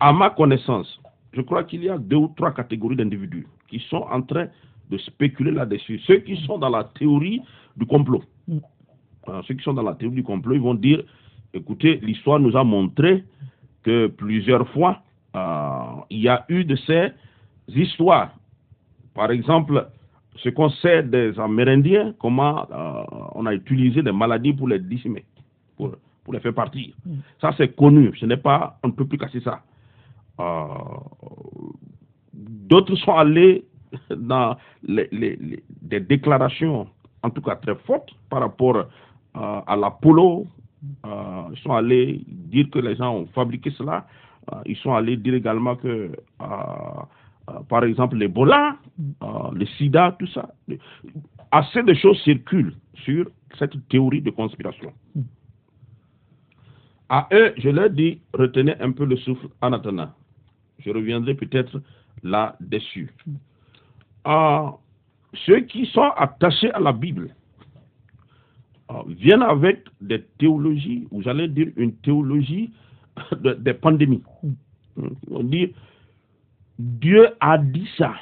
À 0.00 0.12
ma 0.12 0.30
connaissance, 0.30 1.00
je 1.32 1.40
crois 1.42 1.64
qu'il 1.64 1.84
y 1.84 1.88
a 1.88 1.98
deux 1.98 2.16
ou 2.16 2.32
trois 2.36 2.52
catégories 2.52 2.96
d'individus 2.96 3.46
qui 3.68 3.80
sont 3.90 4.04
en 4.10 4.22
train 4.22 4.46
de 4.90 4.98
spéculer 4.98 5.50
là-dessus. 5.50 6.00
Ceux 6.06 6.18
qui 6.18 6.36
sont 6.44 6.58
dans 6.58 6.68
la 6.68 6.84
théorie 6.84 7.42
du 7.76 7.86
complot. 7.86 8.22
ceux 9.46 9.54
qui 9.54 9.62
sont 9.62 9.74
dans 9.74 9.82
la 9.82 9.94
théorie 9.94 10.16
du 10.16 10.22
complot, 10.22 10.54
ils 10.54 10.60
vont 10.60 10.74
dire, 10.74 11.02
écoutez, 11.54 11.98
l'histoire 12.02 12.40
nous 12.40 12.56
a 12.56 12.64
montré 12.64 13.24
que 13.82 14.06
plusieurs 14.06 14.68
fois, 14.70 15.02
euh, 15.34 16.02
il 16.10 16.20
y 16.20 16.28
a 16.28 16.44
eu 16.48 16.64
de 16.64 16.76
ces 16.76 17.12
histoires 17.68 18.32
par 19.14 19.30
exemple, 19.30 19.88
ce 20.36 20.48
qu'on 20.48 20.70
sait 20.70 21.02
des 21.02 21.38
Amérindiens, 21.38 22.14
comment 22.18 22.66
euh, 22.70 23.04
on 23.34 23.46
a 23.46 23.52
utilisé 23.54 24.02
des 24.02 24.12
maladies 24.12 24.52
pour 24.52 24.68
les 24.68 24.78
décimer, 24.78 25.24
pour, 25.76 25.94
pour 26.24 26.32
les 26.34 26.40
faire 26.40 26.54
partir. 26.54 26.94
Mm. 27.04 27.14
Ça, 27.40 27.52
c'est 27.56 27.74
connu. 27.76 28.12
Ce 28.18 28.26
n'est 28.26 28.36
pas, 28.38 28.78
on 28.82 28.88
ne 28.88 28.92
peut 28.92 29.06
plus 29.06 29.18
casser 29.18 29.40
ça. 29.40 29.62
Euh, 30.40 30.64
d'autres 32.32 32.96
sont 32.96 33.14
allés 33.14 33.64
dans 34.16 34.56
les, 34.82 35.08
des 35.82 36.00
déclarations, 36.00 36.86
en 37.22 37.30
tout 37.30 37.42
cas 37.42 37.56
très 37.56 37.74
fortes, 37.86 38.10
par 38.30 38.40
rapport 38.40 38.76
euh, 38.76 38.84
à 39.34 39.76
l'Apollo. 39.76 40.46
ils 41.04 41.58
sont 41.62 41.72
allés 41.74 42.22
dire 42.26 42.70
que 42.70 42.78
les 42.78 42.96
gens 42.96 43.14
ont 43.14 43.26
fabriqué 43.34 43.70
cela. 43.72 44.06
ils 44.66 44.76
sont 44.76 44.94
allés 44.94 45.16
dire 45.16 45.34
également 45.34 45.76
que 45.76 46.10
par 47.68 47.84
exemple 47.84 48.16
l'Ebola, 48.16 48.76
euh, 49.22 49.26
le 49.52 49.66
sida, 49.66 50.16
tout 50.18 50.26
ça. 50.28 50.48
Assez 51.50 51.82
de 51.82 51.94
choses 51.94 52.20
circulent 52.22 52.74
sur 53.04 53.26
cette 53.58 53.76
théorie 53.88 54.22
de 54.22 54.30
conspiration. 54.30 54.92
À 57.08 57.28
eux, 57.32 57.52
je 57.58 57.68
leur 57.68 57.90
dis, 57.90 58.20
retenez 58.32 58.74
un 58.80 58.92
peu 58.92 59.04
le 59.04 59.16
souffle 59.16 59.48
en 59.60 59.72
attendant. 59.72 60.10
Je 60.78 60.90
reviendrai 60.90 61.34
peut-être 61.34 61.82
là-dessus. 62.22 63.10
Euh, 64.26 64.70
ceux 65.46 65.60
qui 65.60 65.86
sont 65.86 66.10
attachés 66.16 66.70
à 66.72 66.80
la 66.80 66.92
Bible 66.92 67.34
viennent 69.08 69.42
avec 69.42 69.84
des 70.00 70.22
théologies, 70.38 71.06
ou 71.10 71.22
j'allais 71.22 71.48
dire 71.48 71.68
une 71.76 71.94
théologie 71.96 72.72
des 73.58 73.74
pandémies. 73.74 74.22
On 75.30 75.42
dit 75.42 75.72
Dieu 76.78 77.28
a 77.40 77.58
dit 77.58 77.88
ça. 77.96 78.14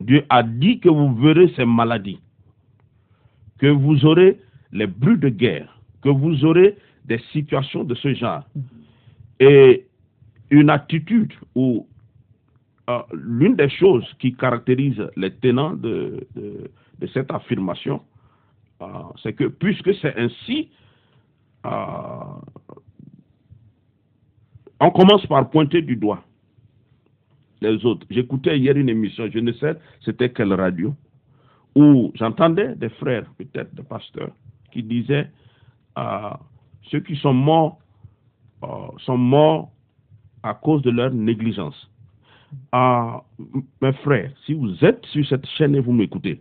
Dieu 0.00 0.24
a 0.28 0.42
dit 0.42 0.80
que 0.80 0.88
vous 0.88 1.14
verrez 1.14 1.52
ces 1.54 1.64
maladies, 1.64 2.20
que 3.58 3.68
vous 3.68 4.04
aurez 4.04 4.40
les 4.72 4.86
bruits 4.86 5.18
de 5.18 5.28
guerre, 5.28 5.78
que 6.02 6.08
vous 6.08 6.44
aurez 6.44 6.76
des 7.04 7.18
situations 7.32 7.84
de 7.84 7.94
ce 7.94 8.12
genre. 8.14 8.44
Et 9.38 9.86
une 10.50 10.70
attitude 10.70 11.32
ou 11.54 11.86
euh, 12.90 12.98
l'une 13.12 13.54
des 13.54 13.68
choses 13.68 14.06
qui 14.18 14.34
caractérise 14.34 15.00
les 15.16 15.32
tenants 15.32 15.74
de, 15.74 16.26
cette 17.12 17.30
affirmation, 17.32 18.02
euh, 18.80 18.86
c'est 19.22 19.32
que 19.34 19.44
puisque 19.44 19.94
c'est 19.94 20.16
ainsi, 20.18 20.70
euh, 21.64 21.70
on 24.80 24.90
commence 24.90 25.24
par 25.26 25.48
pointer 25.48 25.82
du 25.82 25.96
doigt 25.96 26.24
les 27.62 27.84
autres. 27.86 28.06
J'écoutais 28.10 28.58
hier 28.58 28.76
une 28.76 28.88
émission, 28.88 29.28
je 29.32 29.38
ne 29.38 29.52
sais 29.52 29.76
c'était 30.04 30.30
quelle 30.30 30.52
radio, 30.52 30.94
où 31.74 32.12
j'entendais 32.14 32.74
des 32.76 32.90
frères, 32.90 33.24
peut-être 33.38 33.74
des 33.74 33.82
pasteurs, 33.82 34.32
qui 34.72 34.82
disaient 34.82 35.30
euh, 35.98 36.30
ceux 36.90 37.00
qui 37.00 37.16
sont 37.16 37.34
morts 37.34 37.78
euh, 38.64 38.66
sont 38.98 39.18
morts 39.18 39.70
à 40.42 40.54
cause 40.54 40.82
de 40.82 40.90
leur 40.90 41.12
négligence. 41.12 41.90
Euh, 42.74 43.12
mes 43.80 43.92
frères, 44.04 44.30
si 44.44 44.54
vous 44.54 44.84
êtes 44.84 45.04
sur 45.06 45.26
cette 45.26 45.46
chaîne 45.56 45.74
et 45.74 45.80
vous 45.80 45.92
m'écoutez, 45.92 46.40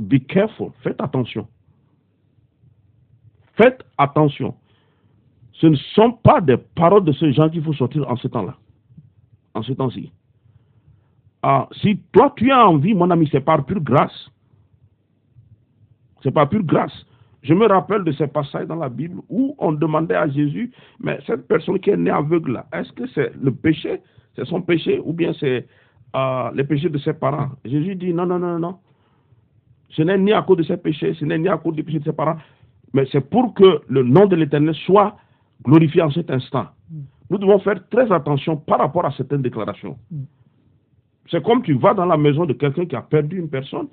be 0.00 0.18
careful, 0.26 0.70
faites 0.82 1.00
attention. 1.00 1.46
Faites 3.56 3.84
attention. 3.98 4.56
Ce 5.52 5.66
ne 5.66 5.76
sont 5.76 6.12
pas 6.12 6.40
des 6.40 6.56
paroles 6.56 7.04
de 7.04 7.12
ce 7.12 7.30
genre 7.32 7.50
qu'il 7.50 7.62
faut 7.62 7.72
sortir 7.74 8.08
en 8.10 8.16
ce 8.16 8.26
temps-là 8.26 8.56
en 9.54 9.62
ce 9.62 9.72
temps-ci. 9.72 10.12
Ah, 11.42 11.68
si 11.82 11.98
toi 12.12 12.32
tu 12.36 12.50
as 12.50 12.66
envie, 12.66 12.94
mon 12.94 13.10
ami, 13.10 13.28
c'est 13.30 13.40
par 13.40 13.64
pure 13.64 13.80
grâce. 13.80 14.30
C'est 16.22 16.32
par 16.32 16.48
pure 16.48 16.64
grâce. 16.64 17.06
Je 17.42 17.52
me 17.52 17.66
rappelle 17.66 18.02
de 18.04 18.12
ces 18.12 18.26
passages 18.26 18.66
dans 18.66 18.76
la 18.76 18.88
Bible 18.88 19.20
où 19.28 19.54
on 19.58 19.72
demandait 19.72 20.14
à 20.14 20.26
Jésus, 20.26 20.72
mais 20.98 21.18
cette 21.26 21.46
personne 21.46 21.78
qui 21.78 21.90
est 21.90 21.96
née 21.96 22.10
aveugle 22.10 22.64
est-ce 22.72 22.90
que 22.92 23.06
c'est 23.08 23.32
le 23.42 23.52
péché, 23.52 24.00
c'est 24.34 24.46
son 24.46 24.62
péché, 24.62 25.00
ou 25.04 25.12
bien 25.12 25.32
c'est 25.38 25.66
euh, 26.16 26.50
le 26.54 26.64
péché 26.64 26.88
de 26.88 26.96
ses 26.96 27.12
parents? 27.12 27.50
Jésus 27.66 27.96
dit 27.96 28.14
non, 28.14 28.24
non, 28.24 28.38
non, 28.38 28.58
non. 28.58 28.78
Ce 29.90 30.00
n'est 30.00 30.16
ni 30.16 30.32
à 30.32 30.40
cause 30.40 30.56
de 30.56 30.62
ses 30.62 30.78
péchés, 30.78 31.12
ce 31.12 31.26
n'est 31.26 31.38
ni 31.38 31.48
à 31.48 31.58
cause 31.58 31.74
du 31.74 31.84
péché 31.84 31.98
de 31.98 32.04
ses 32.04 32.14
parents, 32.14 32.38
mais 32.94 33.06
c'est 33.12 33.28
pour 33.28 33.52
que 33.52 33.82
le 33.86 34.02
nom 34.02 34.24
de 34.24 34.36
l'Éternel 34.36 34.74
soit 34.86 35.14
glorifié 35.62 36.00
en 36.00 36.10
cet 36.10 36.30
instant 36.30 36.68
nous 37.30 37.38
devons 37.38 37.58
faire 37.60 37.80
très 37.88 38.10
attention 38.12 38.56
par 38.56 38.78
rapport 38.78 39.04
à 39.06 39.12
certaines 39.12 39.42
déclarations. 39.42 39.96
C'est 41.30 41.42
comme 41.42 41.62
tu 41.62 41.74
vas 41.74 41.94
dans 41.94 42.04
la 42.04 42.16
maison 42.16 42.44
de 42.44 42.52
quelqu'un 42.52 42.84
qui 42.86 42.96
a 42.96 43.02
perdu 43.02 43.38
une 43.38 43.48
personne 43.48 43.88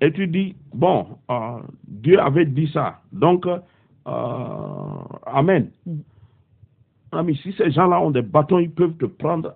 et 0.00 0.12
tu 0.12 0.26
dis, 0.26 0.54
bon, 0.74 1.06
euh, 1.30 1.58
Dieu 1.86 2.20
avait 2.20 2.44
dit 2.44 2.68
ça, 2.72 3.00
donc, 3.12 3.46
euh, 3.46 3.58
Amen. 5.26 5.70
Ami, 7.12 7.36
si 7.36 7.52
ces 7.52 7.70
gens-là 7.70 8.00
ont 8.00 8.10
des 8.10 8.22
bâtons, 8.22 8.58
ils 8.58 8.70
peuvent 8.70 8.96
te 8.96 9.06
prendre, 9.06 9.54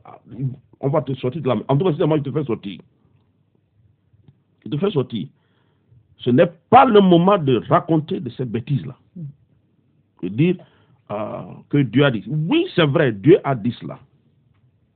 on 0.80 0.88
va 0.88 1.02
te 1.02 1.12
sortir 1.14 1.42
de 1.42 1.48
la 1.48 1.56
maison. 1.56 1.66
En 1.68 1.76
tout 1.76 1.84
cas, 1.86 1.92
c'est 1.98 2.06
moi 2.06 2.18
qui 2.18 2.24
te 2.24 2.30
fais 2.30 2.44
sortir. 2.44 2.80
qui 4.62 4.70
te 4.70 4.76
fait 4.78 4.90
sortir, 4.90 5.28
ce 6.18 6.30
n'est 6.30 6.50
pas 6.70 6.84
le 6.84 7.00
moment 7.00 7.36
de 7.38 7.60
raconter 7.68 8.20
de 8.20 8.30
ces 8.30 8.44
bêtises-là. 8.44 8.96
De 10.22 10.28
dire 10.28 10.56
euh, 11.10 11.42
que 11.70 11.78
Dieu 11.78 12.04
a 12.04 12.10
dit. 12.10 12.24
Oui, 12.26 12.66
c'est 12.74 12.86
vrai, 12.86 13.12
Dieu 13.12 13.38
a 13.44 13.54
dit 13.54 13.74
cela. 13.80 13.98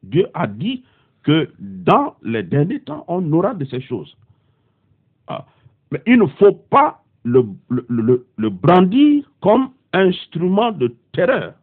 Dieu 0.02 0.26
a 0.34 0.46
dit 0.46 0.84
que 1.22 1.50
dans 1.58 2.16
les 2.22 2.42
derniers 2.42 2.80
temps, 2.80 3.04
on 3.08 3.32
aura 3.32 3.54
de 3.54 3.64
ces 3.64 3.80
choses. 3.80 4.16
Ah, 5.26 5.46
mais 5.90 6.02
il 6.06 6.18
ne 6.18 6.26
faut 6.26 6.52
pas 6.52 7.02
le, 7.24 7.44
le, 7.68 8.50
brandir 8.50 9.30
comme 9.40 9.70
instrument 9.92 10.72
de 10.72 10.94
terreur. 11.12 11.54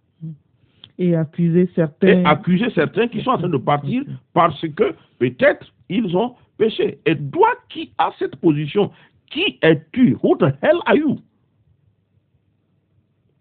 Et 0.98 1.16
accuser 1.16 1.70
certains. 1.76 2.08
Et 2.08 2.26
accuser 2.26 2.70
certains 2.72 3.08
qui 3.08 3.22
sont 3.22 3.32
en 3.32 3.38
train 3.38 3.50
de 3.50 3.58
partir 3.58 4.04
parce 4.34 4.62
que 4.70 4.96
peut-être 5.18 5.68
ils 5.90 6.16
ont 6.16 6.36
péché. 6.58 7.00
Et 7.06 7.18
toi 7.18 7.50
qui 7.70 7.92
as 7.98 8.12
cette 8.20 8.36
position, 8.38 8.92
qui 9.30 9.60
es-tu? 9.62 10.18
Who 10.24 10.36
the 10.38 10.54
hell 10.62 10.80
are 10.86 10.96
you? 10.96 11.20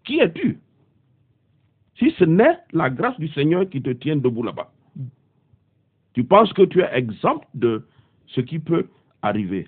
Qui 0.05 0.19
es-tu? 0.19 0.59
Si 1.99 2.11
ce 2.17 2.23
n'est 2.23 2.57
la 2.71 2.89
grâce 2.89 3.19
du 3.19 3.27
Seigneur 3.29 3.69
qui 3.69 3.81
te 3.81 3.89
tient 3.89 4.15
debout 4.15 4.43
là-bas. 4.43 4.71
Tu 6.13 6.23
penses 6.23 6.51
que 6.53 6.63
tu 6.63 6.81
es 6.81 6.89
exemple 6.93 7.45
de 7.53 7.85
ce 8.27 8.41
qui 8.41 8.59
peut 8.59 8.87
arriver. 9.21 9.67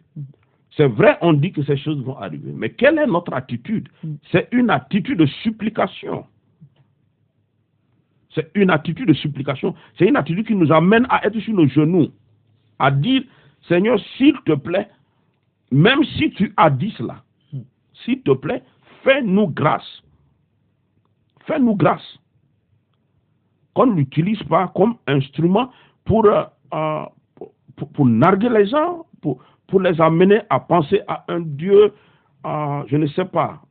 C'est 0.71 0.87
vrai, 0.87 1.17
on 1.21 1.33
dit 1.33 1.51
que 1.51 1.63
ces 1.63 1.77
choses 1.77 2.01
vont 2.01 2.17
arriver, 2.17 2.51
mais 2.53 2.69
quelle 2.69 2.97
est 2.97 3.07
notre 3.07 3.33
attitude? 3.33 3.89
C'est 4.31 4.47
une 4.51 4.69
attitude 4.69 5.19
de 5.19 5.25
supplication. 5.25 6.25
C'est 8.33 8.49
une 8.55 8.69
attitude 8.69 9.09
de 9.09 9.13
supplication. 9.13 9.75
C'est 9.97 10.07
une 10.07 10.15
attitude 10.15 10.47
qui 10.47 10.55
nous 10.55 10.71
amène 10.71 11.05
à 11.09 11.25
être 11.27 11.37
sur 11.39 11.53
nos 11.53 11.67
genoux, 11.67 12.07
à 12.79 12.89
dire, 12.89 13.23
Seigneur, 13.67 13.99
s'il 14.17 14.35
te 14.45 14.53
plaît, 14.53 14.89
même 15.71 16.03
si 16.17 16.31
tu 16.31 16.53
as 16.55 16.69
dit 16.69 16.93
cela, 16.97 17.23
s'il 18.05 18.21
te 18.21 18.31
plaît, 18.31 18.63
fais-nous 19.03 19.47
grâce. 19.47 20.03
Fais-nous 21.45 21.75
grâce. 21.75 22.20
Qu'on 23.73 23.85
ne 23.87 23.93
l'utilise 23.95 24.41
pas 24.43 24.71
comme 24.75 24.95
instrument 25.07 25.69
pour, 26.05 26.25
euh, 26.25 26.43
euh, 26.73 27.05
pour, 27.93 28.05
narguer 28.05 28.49
les 28.49 28.67
gens, 28.67 29.05
pour, 29.21 29.41
pour 29.67 29.79
les 29.79 29.99
amener 30.01 30.41
à 30.49 30.59
penser 30.59 31.01
à 31.07 31.23
un 31.29 31.39
Dieu, 31.41 31.93
euh, 32.45 32.83
je 32.87 32.97
ne 32.97 33.07
sais 33.07 33.25
pas, 33.25 33.61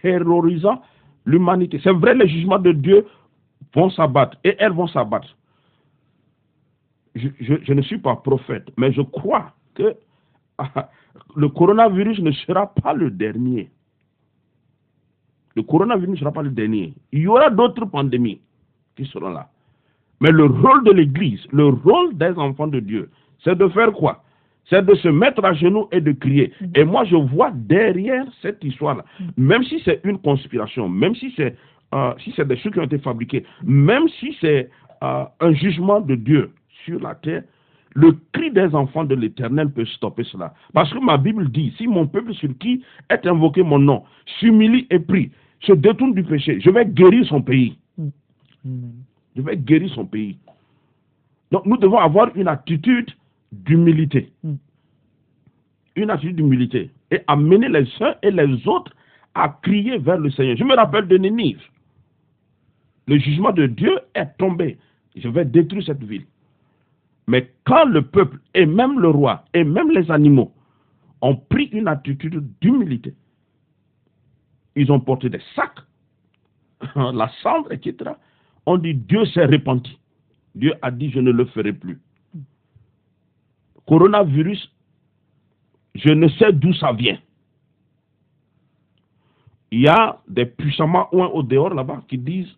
terrorisant 0.00 0.82
l'humanité. 1.26 1.80
C'est 1.82 1.92
vrai, 1.92 2.14
les 2.14 2.28
jugements 2.28 2.58
de 2.58 2.72
Dieu 2.72 3.06
vont 3.74 3.90
s'abattre 3.90 4.38
et 4.44 4.56
elles 4.58 4.72
vont 4.72 4.86
s'abattre. 4.86 5.36
Je, 7.14 7.72
ne 7.72 7.82
suis 7.82 7.98
pas 7.98 8.16
prophète, 8.16 8.70
mais 8.78 8.90
je 8.92 9.02
crois 9.02 9.52
que 9.74 9.94
le 11.36 11.48
coronavirus 11.50 12.20
ne 12.20 12.32
sera 12.32 12.72
pas 12.72 12.94
le 12.94 13.10
dernier. 13.10 13.70
Le 15.54 15.62
coronavirus 15.62 16.12
ne 16.12 16.16
sera 16.16 16.32
pas 16.32 16.42
le 16.42 16.50
dernier. 16.50 16.94
Il 17.12 17.20
y 17.20 17.26
aura 17.26 17.50
d'autres 17.50 17.84
pandémies 17.84 18.40
qui 18.96 19.04
seront 19.06 19.30
là. 19.30 19.48
Mais 20.20 20.30
le 20.30 20.44
rôle 20.44 20.84
de 20.84 20.92
l'Église, 20.92 21.40
le 21.52 21.66
rôle 21.66 22.16
des 22.16 22.32
enfants 22.36 22.68
de 22.68 22.80
Dieu, 22.80 23.10
c'est 23.42 23.56
de 23.56 23.68
faire 23.68 23.92
quoi? 23.92 24.22
C'est 24.70 24.84
de 24.86 24.94
se 24.94 25.08
mettre 25.08 25.44
à 25.44 25.52
genoux 25.52 25.88
et 25.90 26.00
de 26.00 26.12
crier. 26.12 26.52
Mm. 26.60 26.66
Et 26.76 26.84
moi, 26.84 27.04
je 27.04 27.16
vois 27.16 27.50
derrière 27.52 28.24
cette 28.40 28.62
histoire-là, 28.62 29.04
mm. 29.18 29.24
même 29.36 29.64
si 29.64 29.82
c'est 29.84 30.00
une 30.04 30.18
conspiration, 30.18 30.88
même 30.88 31.14
si 31.16 31.32
c'est 31.36 31.56
euh, 31.94 32.14
si 32.24 32.32
c'est 32.34 32.48
des 32.48 32.56
choses 32.56 32.72
qui 32.72 32.78
ont 32.78 32.84
été 32.84 32.98
fabriquées, 32.98 33.44
même 33.62 34.08
si 34.18 34.34
c'est 34.40 34.70
euh, 35.02 35.24
un 35.40 35.52
jugement 35.52 36.00
de 36.00 36.14
Dieu 36.14 36.50
sur 36.84 36.98
la 37.00 37.14
terre, 37.14 37.42
le 37.94 38.16
cri 38.32 38.50
des 38.50 38.74
enfants 38.74 39.04
de 39.04 39.14
l'Éternel 39.14 39.70
peut 39.70 39.84
stopper 39.84 40.24
cela. 40.24 40.54
Parce 40.72 40.90
que 40.92 40.98
ma 40.98 41.18
Bible 41.18 41.50
dit, 41.50 41.74
si 41.76 41.86
mon 41.86 42.06
peuple 42.06 42.32
sur 42.34 42.48
qui 42.58 42.82
est 43.10 43.26
invoqué 43.26 43.62
mon 43.62 43.78
nom 43.78 44.04
s'humilie 44.38 44.86
et 44.90 44.98
prie, 44.98 45.30
se 45.60 45.72
détourne 45.72 46.14
du 46.14 46.24
péché, 46.24 46.60
je 46.60 46.70
vais 46.70 46.86
guérir 46.86 47.26
son 47.26 47.42
pays. 47.42 47.76
Je 48.64 49.42
vais 49.42 49.56
guérir 49.56 49.92
son 49.94 50.06
pays. 50.06 50.38
Donc 51.50 51.66
nous 51.66 51.76
devons 51.76 51.98
avoir 51.98 52.34
une 52.36 52.48
attitude 52.48 53.10
d'humilité. 53.50 54.32
Une 55.96 56.10
attitude 56.10 56.36
d'humilité. 56.36 56.90
Et 57.10 57.20
amener 57.26 57.68
les 57.68 57.86
uns 58.00 58.14
et 58.22 58.30
les 58.30 58.66
autres 58.66 58.92
à 59.34 59.48
crier 59.62 59.98
vers 59.98 60.18
le 60.18 60.30
Seigneur. 60.30 60.56
Je 60.56 60.64
me 60.64 60.74
rappelle 60.74 61.08
de 61.08 61.18
Nénive. 61.18 61.62
Le 63.06 63.18
jugement 63.18 63.52
de 63.52 63.66
Dieu 63.66 63.98
est 64.14 64.36
tombé. 64.38 64.78
Je 65.16 65.28
vais 65.28 65.44
détruire 65.44 65.84
cette 65.84 66.02
ville. 66.02 66.24
Mais 67.26 67.52
quand 67.64 67.84
le 67.84 68.02
peuple, 68.02 68.38
et 68.54 68.66
même 68.66 68.98
le 69.00 69.08
roi, 69.08 69.44
et 69.54 69.64
même 69.64 69.90
les 69.90 70.10
animaux, 70.10 70.52
ont 71.20 71.36
pris 71.36 71.66
une 71.66 71.88
attitude 71.88 72.44
d'humilité, 72.60 73.14
ils 74.74 74.90
ont 74.90 75.00
porté 75.00 75.28
des 75.28 75.40
sacs, 75.54 75.78
la 76.96 77.30
cendre, 77.42 77.70
etc. 77.70 78.12
On 78.66 78.78
dit 78.78 78.94
Dieu 78.94 79.24
s'est 79.26 79.46
repenti. 79.46 79.98
Dieu 80.54 80.74
a 80.82 80.90
dit 80.90 81.10
je 81.10 81.20
ne 81.20 81.30
le 81.30 81.44
ferai 81.46 81.72
plus. 81.72 81.98
Coronavirus, 83.86 84.70
je 85.94 86.10
ne 86.10 86.28
sais 86.28 86.52
d'où 86.52 86.72
ça 86.74 86.92
vient. 86.92 87.18
Il 89.70 89.80
y 89.80 89.88
a 89.88 90.20
des 90.28 90.46
puissamment 90.46 91.12
au 91.12 91.42
dehors 91.42 91.74
là-bas 91.74 92.02
qui 92.06 92.18
disent 92.18 92.54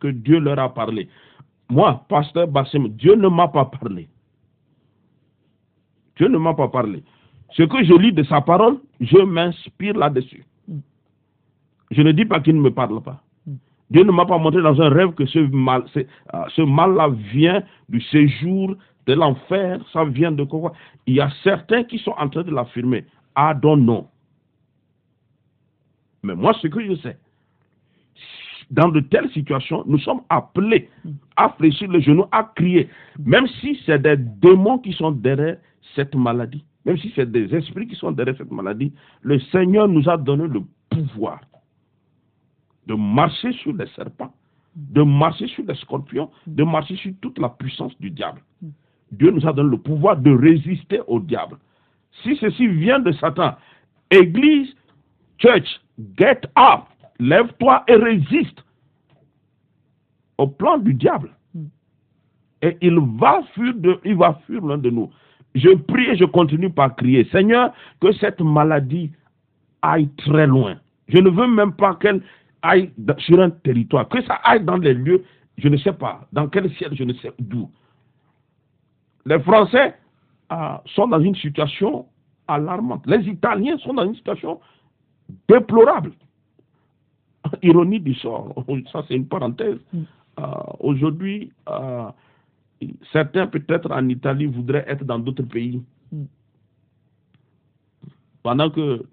que 0.00 0.08
Dieu 0.08 0.38
leur 0.38 0.58
a 0.58 0.72
parlé. 0.72 1.08
Moi, 1.70 2.04
pasteur 2.08 2.46
Bassim, 2.46 2.88
Dieu 2.88 3.14
ne 3.14 3.28
m'a 3.28 3.48
pas 3.48 3.64
parlé. 3.64 4.08
Dieu 6.16 6.28
ne 6.28 6.38
m'a 6.38 6.54
pas 6.54 6.68
parlé. 6.68 7.02
Ce 7.52 7.62
que 7.62 7.84
je 7.84 7.94
lis 7.94 8.12
de 8.12 8.22
sa 8.24 8.40
parole, 8.40 8.78
je 9.00 9.18
m'inspire 9.18 9.94
là-dessus. 9.94 10.44
Je 11.90 12.02
ne 12.02 12.12
dis 12.12 12.26
pas 12.26 12.40
qu'il 12.40 12.54
ne 12.56 12.60
me 12.60 12.70
parle 12.70 13.02
pas. 13.02 13.22
Dieu 13.90 14.04
ne 14.04 14.12
m'a 14.12 14.26
pas 14.26 14.38
montré 14.38 14.60
dans 14.60 14.80
un 14.80 14.88
rêve 14.90 15.12
que 15.12 15.24
ce 15.26 15.38
mal, 15.38 15.84
euh, 15.96 16.02
ce 16.54 16.62
mal-là 16.62 17.08
vient 17.32 17.62
du 17.88 18.00
séjour 18.00 18.76
de 19.06 19.14
l'enfer, 19.14 19.80
ça 19.92 20.04
vient 20.04 20.32
de 20.32 20.44
quoi? 20.44 20.72
Il 21.06 21.14
y 21.14 21.20
a 21.20 21.30
certains 21.42 21.84
qui 21.84 21.98
sont 21.98 22.14
en 22.18 22.28
train 22.28 22.42
de 22.42 22.50
l'affirmer. 22.50 23.06
I 23.36 23.52
don't 23.60 23.82
know. 23.82 24.08
Mais 26.22 26.34
moi, 26.34 26.52
ce 26.60 26.66
que 26.66 26.84
je 26.84 26.94
sais, 26.96 27.16
dans 28.70 28.88
de 28.88 29.00
telles 29.00 29.30
situations, 29.30 29.84
nous 29.86 29.98
sommes 29.98 30.20
appelés 30.28 30.90
à 31.36 31.48
fléchir 31.50 31.88
le 31.88 32.00
genou, 32.00 32.24
à 32.32 32.44
crier, 32.54 32.88
même 33.18 33.46
si 33.60 33.80
c'est 33.86 34.02
des 34.02 34.16
démons 34.16 34.78
qui 34.78 34.92
sont 34.92 35.12
derrière 35.12 35.56
cette 35.94 36.14
maladie, 36.14 36.64
même 36.84 36.98
si 36.98 37.10
c'est 37.16 37.30
des 37.30 37.54
esprits 37.54 37.86
qui 37.86 37.96
sont 37.96 38.12
derrière 38.12 38.36
cette 38.36 38.52
maladie, 38.52 38.92
le 39.22 39.38
Seigneur 39.40 39.88
nous 39.88 40.06
a 40.08 40.18
donné 40.18 40.46
le 40.46 40.60
pouvoir 40.90 41.40
de 42.88 42.94
marcher 42.94 43.52
sur 43.52 43.72
les 43.74 43.86
serpents, 43.88 44.32
de 44.74 45.02
marcher 45.02 45.46
sur 45.48 45.64
les 45.64 45.74
scorpions, 45.76 46.30
de 46.46 46.64
marcher 46.64 46.96
sur 46.96 47.12
toute 47.20 47.38
la 47.38 47.50
puissance 47.50 47.92
du 48.00 48.10
diable. 48.10 48.40
Dieu 49.12 49.30
nous 49.30 49.46
a 49.46 49.52
donné 49.52 49.70
le 49.70 49.78
pouvoir 49.78 50.16
de 50.16 50.30
résister 50.30 51.00
au 51.06 51.20
diable. 51.20 51.58
Si 52.22 52.36
ceci 52.36 52.66
vient 52.66 52.98
de 52.98 53.12
Satan, 53.12 53.54
Église, 54.10 54.74
church, 55.38 55.68
get 56.18 56.40
up, 56.56 56.84
lève-toi 57.20 57.84
et 57.88 57.94
résiste 57.94 58.64
au 60.38 60.46
plan 60.46 60.78
du 60.78 60.94
diable. 60.94 61.30
Et 62.62 62.76
il 62.80 62.98
va 63.20 63.42
fuir, 63.54 63.74
de, 63.74 64.00
il 64.04 64.16
va 64.16 64.40
fuir 64.46 64.64
l'un 64.64 64.78
de 64.78 64.90
nous. 64.90 65.10
Je 65.54 65.74
prie 65.76 66.06
et 66.06 66.16
je 66.16 66.24
continue 66.24 66.70
par 66.70 66.96
crier, 66.96 67.24
Seigneur, 67.30 67.72
que 68.00 68.12
cette 68.12 68.40
maladie 68.40 69.12
aille 69.82 70.08
très 70.16 70.46
loin. 70.46 70.76
Je 71.08 71.18
ne 71.18 71.30
veux 71.30 71.46
même 71.46 71.72
pas 71.72 71.94
qu'elle 71.94 72.22
aille 72.62 72.90
sur 73.18 73.40
un 73.40 73.50
territoire, 73.50 74.08
que 74.08 74.22
ça 74.22 74.34
aille 74.44 74.64
dans 74.64 74.76
les 74.76 74.94
lieux, 74.94 75.24
je 75.56 75.68
ne 75.68 75.76
sais 75.76 75.92
pas, 75.92 76.26
dans 76.32 76.48
quel 76.48 76.72
ciel, 76.76 76.94
je 76.94 77.04
ne 77.04 77.12
sais 77.14 77.32
d'où. 77.38 77.70
Les 79.26 79.38
Français 79.40 79.94
euh, 80.52 80.76
sont 80.94 81.08
dans 81.08 81.20
une 81.20 81.34
situation 81.34 82.06
alarmante. 82.46 83.06
Les 83.06 83.28
Italiens 83.28 83.76
sont 83.78 83.94
dans 83.94 84.06
une 84.06 84.14
situation 84.14 84.60
déplorable. 85.48 86.12
Ironie 87.62 88.00
du 88.00 88.14
sort, 88.14 88.64
ça 88.92 89.04
c'est 89.06 89.14
une 89.14 89.26
parenthèse. 89.26 89.78
Mm. 89.92 90.02
Euh, 90.38 90.44
aujourd'hui, 90.80 91.52
euh, 91.68 92.10
certains 93.12 93.46
peut-être 93.48 93.90
en 93.90 94.08
Italie 94.08 94.46
voudraient 94.46 94.84
être 94.88 95.04
dans 95.04 95.18
d'autres 95.18 95.42
pays. 95.42 95.82
Mm. 96.12 96.24
Pendant 98.42 98.70
que 98.70 99.04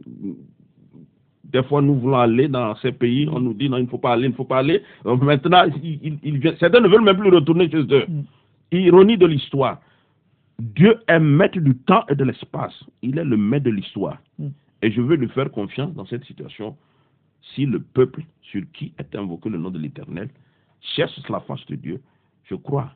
des 1.56 1.64
fois 1.64 1.82
nous 1.82 1.96
voulons 1.96 2.18
aller 2.18 2.50
dans 2.50 2.76
ces 2.78 2.92
pays, 2.92 3.30
on 3.32 3.40
nous 3.40 3.54
dit 3.54 3.70
non, 3.70 3.78
il 3.78 3.84
ne 3.84 3.88
faut 3.88 3.98
pas 3.98 4.12
aller, 4.12 4.26
il 4.26 4.32
ne 4.32 4.36
faut 4.36 4.44
pas 4.44 4.58
aller. 4.60 4.84
Maintenant, 5.06 5.64
certains 6.60 6.82
ne 6.82 6.88
veulent 6.90 7.02
même 7.02 7.18
plus 7.18 7.30
retourner 7.30 7.70
chez 7.72 7.78
eux. 7.78 8.06
Mm. 8.10 8.24
Ironie 8.74 9.18
de 9.18 9.26
l'histoire. 9.26 9.80
Dieu 10.60 11.00
est 11.08 11.20
maître 11.20 11.58
du 11.60 11.74
temps 11.78 12.04
et 12.10 12.16
de 12.16 12.26
l'espace. 12.26 12.74
Il 13.02 13.18
est 13.18 13.24
le 13.24 13.38
maître 13.38 13.66
de 13.66 13.72
l'histoire. 13.72 14.18
Et 14.82 14.92
je 14.92 15.00
veux 15.00 15.16
lui 15.16 15.30
faire 15.30 15.50
confiance 15.50 15.94
dans 15.94 16.06
cette 16.06 16.26
situation 16.26 16.76
si 17.54 17.66
le 17.66 17.80
peuple 17.80 18.24
sur 18.42 18.62
qui 18.74 18.94
est 19.00 19.16
invoqué 19.16 19.50
le 19.50 19.58
nom 19.58 19.72
de 19.72 19.80
l'Éternel 19.80 20.30
cherche 20.82 21.18
la 21.30 21.40
face 21.40 21.66
de 21.68 21.76
Dieu, 21.76 22.02
je 22.44 22.56
crois 22.56 22.92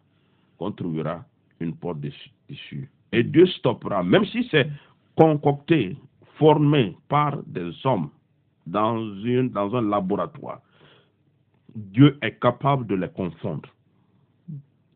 qu'on 0.58 0.72
trouvera 0.74 1.24
une 1.62 1.74
porte 1.76 2.00
d'issue. 2.02 2.89
Et 3.13 3.24
Dieu 3.24 3.45
stoppera, 3.45 4.04
même 4.04 4.26
si 4.26 4.45
c'est 4.52 4.67
concoctée, 5.15 5.95
formée 6.38 6.98
par 7.08 7.38
des 7.45 7.72
hommes 7.86 8.10
dans, 8.69 8.97
une, 9.23 9.49
dans 9.49 9.75
un 9.75 9.82
laboratoire, 9.82 10.62
Dieu 11.75 12.17
est 12.21 12.39
capable 12.39 12.88
de 12.88 12.95
les 12.95 13.10
confondre. 13.10 13.69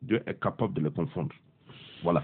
Dieu 0.01 0.21
est 0.25 0.39
capable 0.39 0.73
de 0.73 0.81
les 0.81 0.91
confondre. 0.91 1.33
Voilà. 2.03 2.23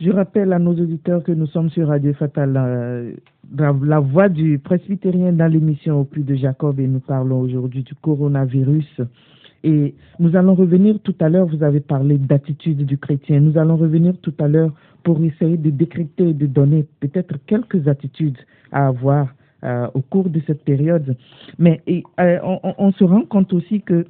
Je 0.00 0.10
rappelle 0.10 0.52
à 0.52 0.58
nos 0.58 0.74
auditeurs 0.74 1.22
que 1.22 1.32
nous 1.32 1.46
sommes 1.46 1.70
sur 1.70 1.88
Radio 1.88 2.12
Fatal, 2.12 2.52
la, 2.52 3.72
la 3.72 4.00
voix 4.00 4.28
du 4.28 4.58
presbytérien 4.58 5.32
dans 5.32 5.50
l'émission 5.50 6.00
au 6.00 6.04
plus 6.04 6.22
de 6.22 6.34
Jacob 6.34 6.78
et 6.78 6.86
nous 6.86 7.00
parlons 7.00 7.40
aujourd'hui 7.40 7.82
du 7.82 7.94
coronavirus. 7.94 9.00
Et 9.64 9.94
nous 10.18 10.36
allons 10.36 10.54
revenir 10.54 11.00
tout 11.00 11.14
à 11.18 11.30
l'heure, 11.30 11.46
vous 11.46 11.62
avez 11.62 11.80
parlé 11.80 12.18
d'attitude 12.18 12.84
du 12.84 12.98
chrétien, 12.98 13.40
nous 13.40 13.56
allons 13.56 13.76
revenir 13.76 14.14
tout 14.20 14.34
à 14.38 14.48
l'heure 14.48 14.72
pour 15.02 15.22
essayer 15.24 15.56
de 15.56 15.70
décrypter 15.70 16.28
et 16.28 16.34
de 16.34 16.46
donner 16.46 16.86
peut-être 17.00 17.36
quelques 17.46 17.88
attitudes 17.88 18.38
à 18.72 18.88
avoir 18.88 19.28
euh, 19.64 19.88
au 19.94 20.00
cours 20.02 20.28
de 20.28 20.40
cette 20.46 20.64
période. 20.64 21.16
Mais 21.58 21.82
euh, 22.20 22.38
on, 22.42 22.74
on, 22.78 22.92
se 22.92 23.04
rend 23.04 23.22
compte 23.22 23.52
aussi 23.52 23.80
que 23.80 24.06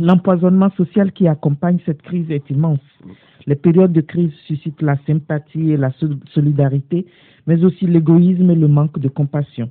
l'empoisonnement 0.00 0.70
social 0.76 1.12
qui 1.12 1.28
accompagne 1.28 1.78
cette 1.86 2.02
crise 2.02 2.30
est 2.30 2.50
immense. 2.50 2.80
Les 3.46 3.54
périodes 3.54 3.92
de 3.92 4.00
crise 4.00 4.32
suscitent 4.46 4.82
la 4.82 4.96
sympathie 5.06 5.70
et 5.70 5.76
la 5.76 5.92
solidarité, 6.34 7.06
mais 7.46 7.64
aussi 7.64 7.86
l'égoïsme 7.86 8.50
et 8.50 8.54
le 8.54 8.68
manque 8.68 8.98
de 8.98 9.08
compassion. 9.08 9.70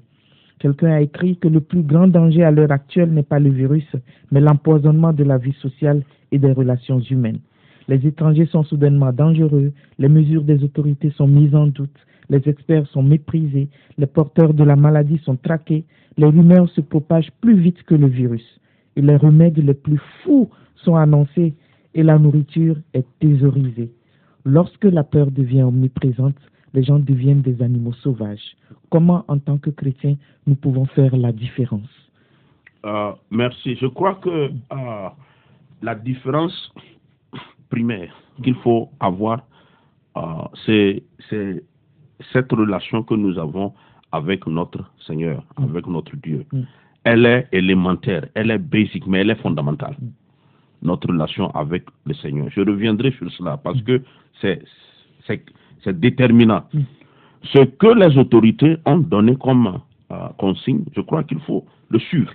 Quelqu'un 0.60 0.92
a 0.92 1.02
écrit 1.02 1.38
que 1.38 1.48
le 1.48 1.62
plus 1.62 1.84
grand 1.84 2.08
danger 2.08 2.44
à 2.44 2.52
l'heure 2.52 2.72
actuelle 2.72 3.12
n'est 3.12 3.24
pas 3.24 3.40
le 3.40 3.52
virus, 3.52 3.86
mais 4.32 4.40
l'empoisonnement 4.40 5.14
de 5.14 5.24
la 5.24 5.38
vie 5.38 5.54
sociale 5.62 6.02
et 6.32 6.40
des 6.40 6.52
relations 6.52 7.00
humaines. 7.00 7.40
Les 7.88 8.06
étrangers 8.08 8.48
sont 8.48 8.64
soudainement 8.64 9.14
dangereux, 9.14 9.72
les 10.00 10.10
mesures 10.10 10.44
des 10.44 10.64
autorités 10.64 11.12
sont 11.12 11.28
mises 11.28 11.56
en 11.56 11.68
doute, 11.68 11.96
les 12.30 12.48
experts 12.48 12.88
sont 12.88 13.04
méprisés, 13.04 13.70
les 13.98 14.08
porteurs 14.08 14.54
de 14.54 14.64
la 14.64 14.76
maladie 14.76 15.20
sont 15.20 15.36
traqués, 15.36 15.86
les 16.18 16.28
rumeurs 16.28 16.70
se 16.70 16.82
propagent 16.82 17.32
plus 17.42 17.60
vite 17.60 17.82
que 17.84 17.96
le 17.96 18.08
virus, 18.08 18.60
et 18.96 19.02
les 19.02 19.16
remèdes 19.16 19.58
les 19.58 19.74
plus 19.74 20.02
fous 20.24 20.50
sont 20.76 20.96
annoncés 20.96 21.54
et 21.94 22.04
la 22.04 22.18
nourriture 22.20 22.78
est 22.94 23.06
thésaurisée. 23.20 23.92
Lorsque 24.46 24.86
la 24.86 25.04
peur 25.04 25.32
devient 25.32 25.64
omniprésente, 25.64 26.38
les 26.74 26.84
gens 26.84 27.00
deviennent 27.00 27.42
des 27.42 27.62
animaux 27.62 27.94
sauvages. 27.94 28.56
Comment, 28.90 29.26
en 29.28 29.40
tant 29.40 29.58
que 29.58 29.70
chrétiens, 29.70 30.16
nous 30.46 30.56
pouvons 30.56 30.86
faire 30.86 31.16
la 31.16 31.32
différence? 31.32 31.90
Euh, 32.86 33.12
Merci. 33.32 33.76
Je 33.76 33.88
crois 33.88 34.16
que 34.16 34.30
euh, 34.30 35.10
la 35.82 35.96
différence 35.96 36.74
primaire 37.70 38.14
qu'il 38.44 38.56
faut 38.56 38.90
avoir, 39.00 39.44
euh, 40.18 40.22
c'est 40.66 41.04
cette 42.34 42.52
relation 42.52 43.04
que 43.04 43.14
nous 43.14 43.38
avons 43.38 43.74
avec 44.12 44.48
notre 44.48 44.90
Seigneur, 45.06 45.44
mm. 45.58 45.64
avec 45.64 45.88
notre 45.88 46.16
Dieu. 46.18 46.46
Mm. 46.52 46.62
Elle 47.04 47.26
est 47.26 47.48
élémentaire, 47.52 48.28
elle 48.34 48.52
est 48.52 48.58
basique, 48.58 49.08
mais 49.08 49.20
elle 49.20 49.30
est 49.30 49.42
fondamentale. 49.42 49.96
Mm. 50.02 50.08
Notre 50.84 51.08
relation 51.08 51.50
avec 51.56 51.84
le 52.06 52.14
Seigneur. 52.14 52.50
Je 52.50 52.62
reviendrai 52.62 53.12
sur 53.12 53.32
cela 53.32 53.58
parce 53.58 53.82
que 53.82 54.02
c'est 54.42 54.62
c'est 55.84 56.00
déterminant. 56.00 56.64
Ce 57.44 57.64
que 57.66 57.88
les 57.88 58.18
autorités 58.18 58.78
ont 58.86 58.98
donné 58.98 59.36
comme 59.36 59.80
euh, 60.12 60.28
consigne, 60.38 60.84
je 60.96 61.02
crois 61.02 61.24
qu'il 61.24 61.40
faut 61.42 61.66
le 61.90 62.00
suivre. 62.00 62.32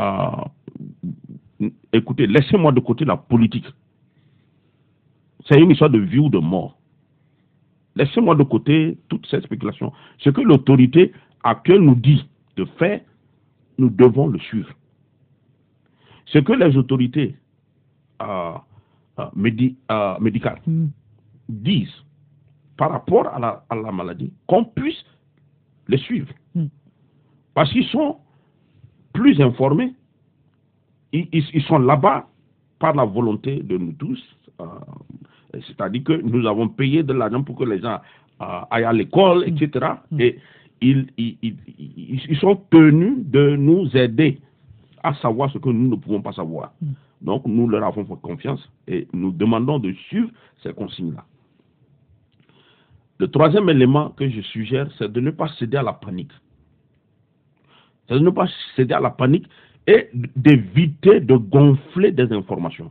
Euh, 0.00 1.66
écoutez, 1.92 2.26
laissez-moi 2.26 2.72
de 2.72 2.80
côté 2.80 3.04
la 3.04 3.16
politique. 3.16 3.66
C'est 5.48 5.58
une 5.58 5.70
histoire 5.70 5.90
de 5.90 5.98
vie 5.98 6.18
ou 6.18 6.28
de 6.28 6.38
mort. 6.38 6.76
Laissez-moi 7.96 8.34
de 8.36 8.44
côté 8.44 8.98
toutes 9.08 9.26
ces 9.26 9.40
spéculations. 9.40 9.92
Ce 10.18 10.30
que 10.30 10.40
l'autorité 10.40 11.12
actuelle 11.42 11.80
nous 11.80 11.96
dit 11.96 12.24
de 12.56 12.64
faire, 12.78 13.00
nous 13.78 13.90
devons 13.90 14.28
le 14.28 14.38
suivre. 14.38 14.70
Ce 16.26 16.38
que 16.38 16.52
les 16.52 16.76
autorités 16.76 17.34
euh, 18.22 18.52
médicales 19.34 20.60
mm. 20.66 20.86
disent 21.48 22.04
par 22.80 22.92
rapport 22.92 23.26
à 23.28 23.38
la, 23.38 23.62
à 23.68 23.74
la 23.74 23.92
maladie, 23.92 24.32
qu'on 24.46 24.64
puisse 24.64 25.04
les 25.86 25.98
suivre. 25.98 26.32
Hmm. 26.54 26.68
Parce 27.52 27.70
qu'ils 27.72 27.86
sont 27.88 28.16
plus 29.12 29.38
informés, 29.38 29.92
ils, 31.12 31.28
ils, 31.30 31.62
sont 31.64 31.78
là-bas 31.78 32.26
par 32.78 32.94
la 32.94 33.04
volonté 33.04 33.62
de 33.62 33.76
nous 33.76 33.92
tous. 33.92 34.18
C'est-à-dire 35.52 36.04
que 36.04 36.12
nous 36.12 36.46
avons 36.46 36.68
payé 36.68 37.02
de 37.02 37.12
l'argent 37.12 37.42
pour 37.42 37.56
que 37.56 37.64
les 37.64 37.80
gens 37.80 38.00
euh, 38.42 38.60
aillent 38.70 38.84
à 38.84 38.92
l'école, 38.92 39.44
etc. 39.46 39.86
Et 40.18 40.38
ils, 40.80 41.06
ils, 41.18 41.36
ils, 42.28 42.36
sont 42.38 42.56
tenus 42.70 43.18
de 43.26 43.56
nous 43.56 43.94
aider 43.96 44.40
à 45.02 45.14
savoir 45.14 45.50
ce 45.52 45.58
que 45.58 45.68
nous 45.68 45.88
ne 45.90 45.96
pouvons 45.96 46.22
pas 46.22 46.32
savoir. 46.32 46.72
Hmm. 46.80 46.92
Donc 47.20 47.44
nous 47.46 47.68
leur 47.68 47.84
avons 47.84 48.04
confiance 48.04 48.66
et 48.88 49.06
nous 49.12 49.30
demandons 49.30 49.78
de 49.78 49.92
suivre 49.92 50.30
ces 50.62 50.72
consignes-là. 50.72 51.24
Le 53.18 53.28
troisième 53.28 53.68
élément 53.68 54.10
que 54.10 54.28
je 54.30 54.40
suggère, 54.40 54.88
c'est 54.98 55.12
de 55.12 55.20
ne 55.20 55.30
pas 55.30 55.48
céder 55.58 55.76
à 55.76 55.82
la 55.82 55.92
panique. 55.92 56.32
C'est 58.08 58.14
de 58.14 58.20
ne 58.20 58.30
pas 58.30 58.46
céder 58.76 58.94
à 58.94 59.00
la 59.00 59.10
panique 59.10 59.46
et 59.86 60.08
d'éviter 60.34 61.20
de 61.20 61.36
gonfler 61.36 62.12
des 62.12 62.32
informations. 62.32 62.90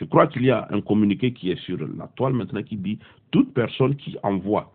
Je 0.00 0.06
crois 0.06 0.26
qu'il 0.28 0.44
y 0.44 0.50
a 0.50 0.66
un 0.70 0.80
communiqué 0.80 1.32
qui 1.32 1.50
est 1.50 1.60
sur 1.60 1.76
la 1.78 2.06
toile 2.16 2.32
maintenant 2.32 2.62
qui 2.62 2.76
dit 2.76 2.98
toute 3.30 3.52
personne 3.52 3.94
qui 3.96 4.16
envoie 4.22 4.72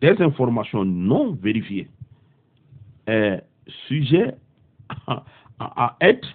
des 0.00 0.16
informations 0.22 0.86
non 0.86 1.32
vérifiées 1.34 1.88
est 3.06 3.42
sujet 3.86 4.34
à, 5.58 5.96
être 6.00 6.26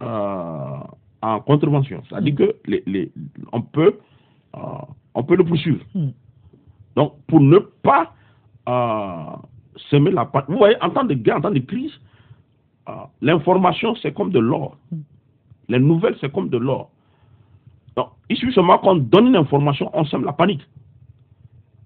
euh, 0.00 0.76
en 1.22 1.40
contravention. 1.40 2.02
C'est-à-dire 2.08 2.36
que 2.36 2.56
les, 2.66 3.10
on, 3.52 3.62
peut, 3.62 3.98
euh, 4.54 4.58
on 5.14 5.24
peut 5.24 5.34
le 5.34 5.44
poursuivre. 5.44 5.84
Hmm. 5.92 6.10
Donc, 6.94 7.14
pour 7.26 7.40
ne 7.40 7.58
pas 7.58 8.14
euh, 8.68 9.36
semer 9.90 10.12
la 10.12 10.24
pâte. 10.24 10.44
Vous 10.48 10.56
voyez, 10.56 10.76
en 10.80 10.90
temps 10.90 11.04
de 11.04 11.14
guerre, 11.14 11.38
en 11.38 11.40
temps 11.40 11.50
de 11.50 11.58
crise, 11.58 11.92
l'information, 13.20 13.94
c'est 13.96 14.12
comme 14.12 14.30
de 14.30 14.38
l'or. 14.38 14.76
Les 15.68 15.78
nouvelles, 15.80 16.16
c'est 16.20 16.32
comme 16.32 16.48
de 16.48 16.58
l'or. 16.58 16.90
Il 18.30 18.36
suffit 18.36 18.54
seulement 18.54 18.78
qu'on 18.78 18.96
donne 18.96 19.26
une 19.26 19.36
information, 19.36 19.90
on 19.92 20.04
sème 20.06 20.24
la 20.24 20.32
panique. 20.32 20.66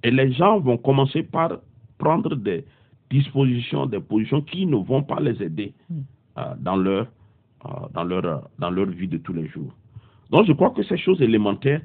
Et 0.04 0.12
les 0.12 0.32
gens 0.32 0.60
vont 0.60 0.76
commencer 0.76 1.24
par 1.24 1.58
prendre 1.98 2.36
des 2.36 2.64
dispositions, 3.10 3.86
des 3.86 4.00
positions 4.00 4.42
qui 4.42 4.66
ne 4.66 4.76
vont 4.76 5.02
pas 5.02 5.18
les 5.18 5.42
aider 5.42 5.72
euh, 6.38 6.42
dans, 6.60 6.76
leur, 6.76 7.08
dans, 7.92 8.04
leur, 8.04 8.48
dans 8.58 8.70
leur 8.70 8.86
vie 8.86 9.08
de 9.08 9.18
tous 9.18 9.32
les 9.32 9.48
jours. 9.48 9.72
Donc, 10.30 10.46
je 10.46 10.52
crois 10.52 10.70
que 10.70 10.82
ces 10.84 10.98
choses 10.98 11.20
élémentaires 11.20 11.80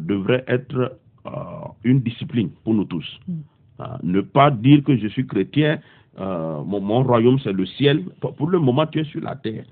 devraient 0.00 0.44
être 0.46 0.98
euh, 1.26 1.68
une 1.82 2.00
discipline 2.00 2.50
pour 2.62 2.74
nous 2.74 2.84
tous. 2.84 3.06
Mm. 3.26 3.34
Euh, 3.80 3.84
ne 4.02 4.20
pas 4.20 4.50
dire 4.50 4.82
que 4.84 4.96
je 4.96 5.08
suis 5.08 5.26
chrétien, 5.26 5.80
euh, 6.18 6.62
mon, 6.62 7.02
royaume 7.02 7.38
c'est 7.40 7.52
le 7.52 7.66
ciel. 7.66 8.04
Pour 8.20 8.48
le 8.48 8.58
moment, 8.58 8.86
tu 8.86 9.00
es 9.00 9.04
sur 9.04 9.20
la 9.20 9.34
terre. 9.34 9.64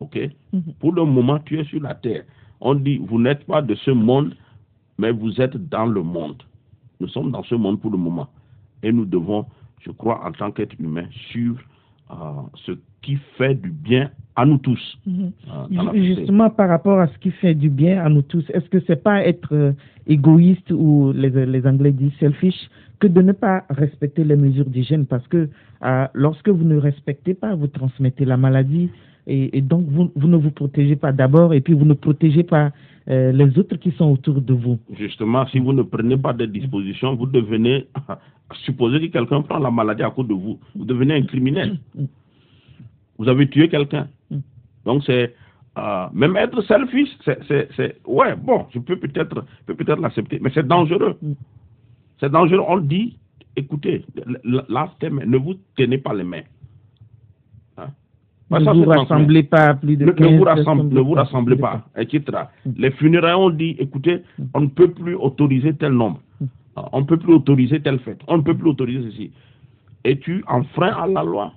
OK? 0.00 0.14
Mm-hmm. 0.16 0.74
Pour 0.78 0.92
le 0.92 1.04
moment, 1.04 1.38
tu 1.40 1.58
es 1.58 1.64
sur 1.64 1.82
la 1.82 1.94
terre. 1.94 2.24
On 2.64 2.76
dit, 2.76 2.98
vous 2.98 3.20
n'êtes 3.20 3.44
pas 3.44 3.60
de 3.60 3.74
ce 3.74 3.90
monde, 3.90 4.34
mais 4.96 5.10
vous 5.10 5.40
êtes 5.40 5.56
dans 5.68 5.86
le 5.86 6.02
monde. 6.02 6.42
Nous 7.00 7.08
sommes 7.08 7.32
dans 7.32 7.42
ce 7.42 7.56
monde 7.56 7.80
pour 7.80 7.90
le 7.90 7.98
moment. 7.98 8.28
Et 8.84 8.92
nous 8.92 9.04
devons, 9.04 9.46
je 9.80 9.90
crois, 9.90 10.24
en 10.24 10.30
tant 10.30 10.52
qu'être 10.52 10.74
humain, 10.78 11.06
suivre 11.30 11.60
ce 12.66 12.72
qui 13.00 13.16
fait 13.36 13.54
du 13.54 13.70
bien 13.70 14.10
à 14.36 14.46
nous 14.46 14.58
tous. 14.58 14.98
Mhm. 15.06 15.32
Justement, 15.94 16.50
par 16.50 16.68
rapport 16.68 17.00
à 17.00 17.08
ce 17.08 17.18
qui 17.18 17.30
fait 17.30 17.54
du 17.54 17.68
bien 17.68 18.04
à 18.04 18.08
nous 18.08 18.22
tous, 18.22 18.44
est-ce 18.50 18.68
que 18.68 18.80
c'est 18.86 19.02
pas 19.02 19.24
être 19.24 19.52
euh, 19.52 19.72
égoïste 20.06 20.70
ou 20.70 21.12
les, 21.12 21.30
les, 21.30 21.66
Anglais 21.66 21.92
disent 21.92 22.14
selfish 22.20 22.70
que 23.00 23.06
de 23.08 23.22
ne 23.22 23.32
pas 23.32 23.64
respecter 23.70 24.24
les 24.24 24.36
mesures 24.36 24.66
d'hygiène? 24.66 25.06
Parce 25.06 25.26
que 25.26 25.48
euh, 25.84 26.06
lorsque 26.14 26.48
vous 26.48 26.64
ne 26.64 26.76
respectez 26.76 27.34
pas, 27.34 27.54
vous 27.54 27.66
transmettez 27.66 28.24
la 28.24 28.36
maladie 28.36 28.90
et, 29.26 29.60
donc 29.60 29.86
vous, 29.88 30.10
ne 30.16 30.36
vous 30.36 30.50
protégez 30.50 30.96
pas 30.96 31.12
d'abord 31.12 31.54
et 31.54 31.60
puis 31.60 31.74
vous 31.74 31.84
ne 31.84 31.94
protégez 31.94 32.42
pas 32.42 32.72
euh, 33.08 33.32
les 33.32 33.58
autres 33.58 33.76
qui 33.76 33.92
sont 33.92 34.10
autour 34.10 34.40
de 34.40 34.52
vous. 34.52 34.78
Justement, 34.98 35.46
si 35.46 35.58
vous 35.58 35.72
ne 35.72 35.82
prenez 35.82 36.16
pas 36.16 36.32
de 36.32 36.46
dispositions, 36.46 37.14
vous 37.14 37.26
devenez, 37.26 37.86
supposez 38.64 39.00
que 39.00 39.12
quelqu'un 39.12 39.42
prend 39.42 39.58
la 39.58 39.70
maladie 39.70 40.02
à 40.02 40.10
cause 40.10 40.26
de 40.26 40.34
vous, 40.34 40.58
vous 40.74 40.84
devenez 40.84 41.14
un 41.14 41.22
criminel. 41.22 41.78
Mm. 41.94 42.04
Vous 43.18 43.28
avez 43.28 43.48
tué 43.48 43.68
quelqu'un. 43.68 44.08
Mm. 44.30 44.38
Donc 44.84 45.04
c'est 45.04 45.34
euh, 45.78 46.06
même 46.12 46.36
être 46.36 46.60
selfish, 46.62 47.08
c'est 47.24 47.96
ouais 48.06 48.36
bon, 48.36 48.66
je 48.74 48.78
peux 48.80 48.96
peut-être 48.96 49.44
peut 49.66 49.74
peut-être 49.74 50.00
l'accepter, 50.00 50.38
mais 50.40 50.50
c'est 50.52 50.66
dangereux. 50.66 51.16
Mm. 51.22 51.32
C'est 52.20 52.30
dangereux. 52.30 52.64
On 52.68 52.78
dit, 52.78 53.18
écoutez, 53.56 54.04
ne 54.44 55.36
vous 55.38 55.54
tenez 55.76 55.98
pas 55.98 56.14
les 56.14 56.24
mains. 56.24 56.42
Ne 58.60 58.84
vous 58.84 58.90
rassemblez 58.90 59.42
pas 59.42 59.74
plus 59.74 59.96
de 59.96 60.04
ne, 60.04 60.12
ne 60.12 60.38
vous, 60.38 60.44
rassemblez, 60.44 60.94
ne 60.94 61.00
vous 61.00 61.12
rassemblez 61.12 61.56
pas, 61.56 61.86
etc. 61.96 62.22
Les 62.76 62.90
funérailles 62.90 63.34
ont 63.34 63.50
dit, 63.50 63.76
écoutez, 63.78 64.22
on 64.54 64.62
ne 64.62 64.66
peut 64.66 64.90
plus 64.90 65.14
autoriser 65.14 65.74
tel 65.74 65.92
nombre. 65.92 66.20
on 66.92 67.00
ne 67.00 67.06
peut 67.06 67.16
plus 67.16 67.32
autoriser 67.34 67.80
telle 67.80 67.98
fête, 68.00 68.20
on 68.28 68.38
ne 68.38 68.42
peut 68.42 68.56
plus 68.56 68.70
autoriser 68.70 69.10
ceci. 69.10 69.30
Et 70.04 70.18
tu 70.18 70.44
enfreins 70.48 70.92
à 70.92 71.06
la 71.06 71.22
loi, 71.22 71.52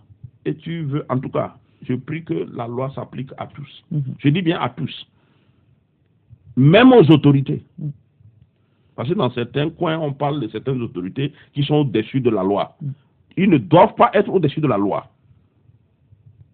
et 0.46 0.56
tu 0.56 0.84
veux, 0.84 1.06
en 1.10 1.20
tout 1.20 1.30
cas, 1.30 1.56
je 1.88 1.94
prie 1.96 2.24
que 2.24 2.48
la 2.54 2.68
loi 2.68 2.92
s'applique 2.96 3.32
à 3.38 3.48
tous. 3.48 3.84
Mhm. 3.92 4.04
Je 4.20 4.30
dis 4.30 4.42
bien 4.42 4.60
à 4.60 4.70
tous. 4.70 5.08
Même 6.56 6.94
aux 6.94 7.10
autorités. 7.12 7.64
Mhm. 7.80 7.92
Parce 8.96 9.10
que 9.10 9.14
dans 9.14 9.30
certains 9.32 9.70
coins, 9.70 10.00
on 10.00 10.14
parle 10.14 10.40
de 10.40 10.48
certaines 10.48 10.82
autorités 10.82 11.34
qui 11.54 11.64
sont 11.64 11.76
au-dessus 11.76 12.22
de 12.22 12.30
la 12.30 12.44
loi. 12.44 12.78
Ils 13.36 13.50
ne 13.50 13.58
doivent 13.58 13.96
pas 13.96 14.10
être 14.14 14.30
au-dessus 14.30 14.62
de 14.62 14.68
la 14.68 14.78
loi. 14.78 15.08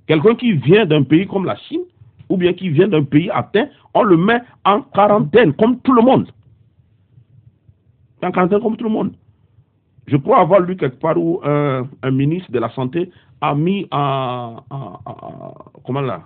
Quelqu'un 0.07 0.35
qui 0.35 0.53
vient 0.53 0.85
d'un 0.85 1.03
pays 1.03 1.27
comme 1.27 1.45
la 1.45 1.55
Chine, 1.57 1.81
ou 2.29 2.37
bien 2.37 2.53
qui 2.53 2.69
vient 2.69 2.87
d'un 2.87 3.03
pays 3.03 3.29
atteint, 3.29 3.67
on 3.93 4.03
le 4.03 4.17
met 4.17 4.39
en 4.65 4.81
quarantaine, 4.81 5.53
comme 5.53 5.79
tout 5.79 5.93
le 5.93 6.01
monde. 6.01 6.27
En 8.23 8.31
quarantaine, 8.31 8.61
comme 8.61 8.77
tout 8.77 8.85
le 8.85 8.89
monde. 8.89 9.13
Je 10.07 10.17
crois 10.17 10.39
avoir 10.39 10.59
lu 10.61 10.75
quelque 10.75 10.99
part 10.99 11.17
où 11.17 11.39
un, 11.43 11.87
un 12.01 12.11
ministre 12.11 12.51
de 12.51 12.59
la 12.59 12.69
Santé 12.71 13.09
a 13.41 13.53
mis 13.55 13.87
en. 13.91 14.57
en- 14.69 14.99
en- 15.05 15.53
comment 15.85 16.01
là 16.01 16.21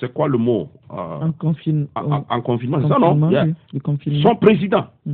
C'est 0.00 0.12
quoi 0.12 0.26
le 0.28 0.38
mot 0.38 0.68
Euh, 0.90 0.94
En, 0.96 1.32
confine- 1.32 1.86
en, 1.94 2.10
en- 2.12 2.26
en 2.28 2.40
confinement, 2.42 2.78
c'est 2.82 2.88
ça, 2.88 2.98
non? 2.98 3.30
Yeah. 3.30 3.44
oui, 3.44 3.54
le 3.74 3.80
confinement. 3.80 4.22
Son 4.22 4.36
président. 4.36 4.86
Mm. 5.06 5.12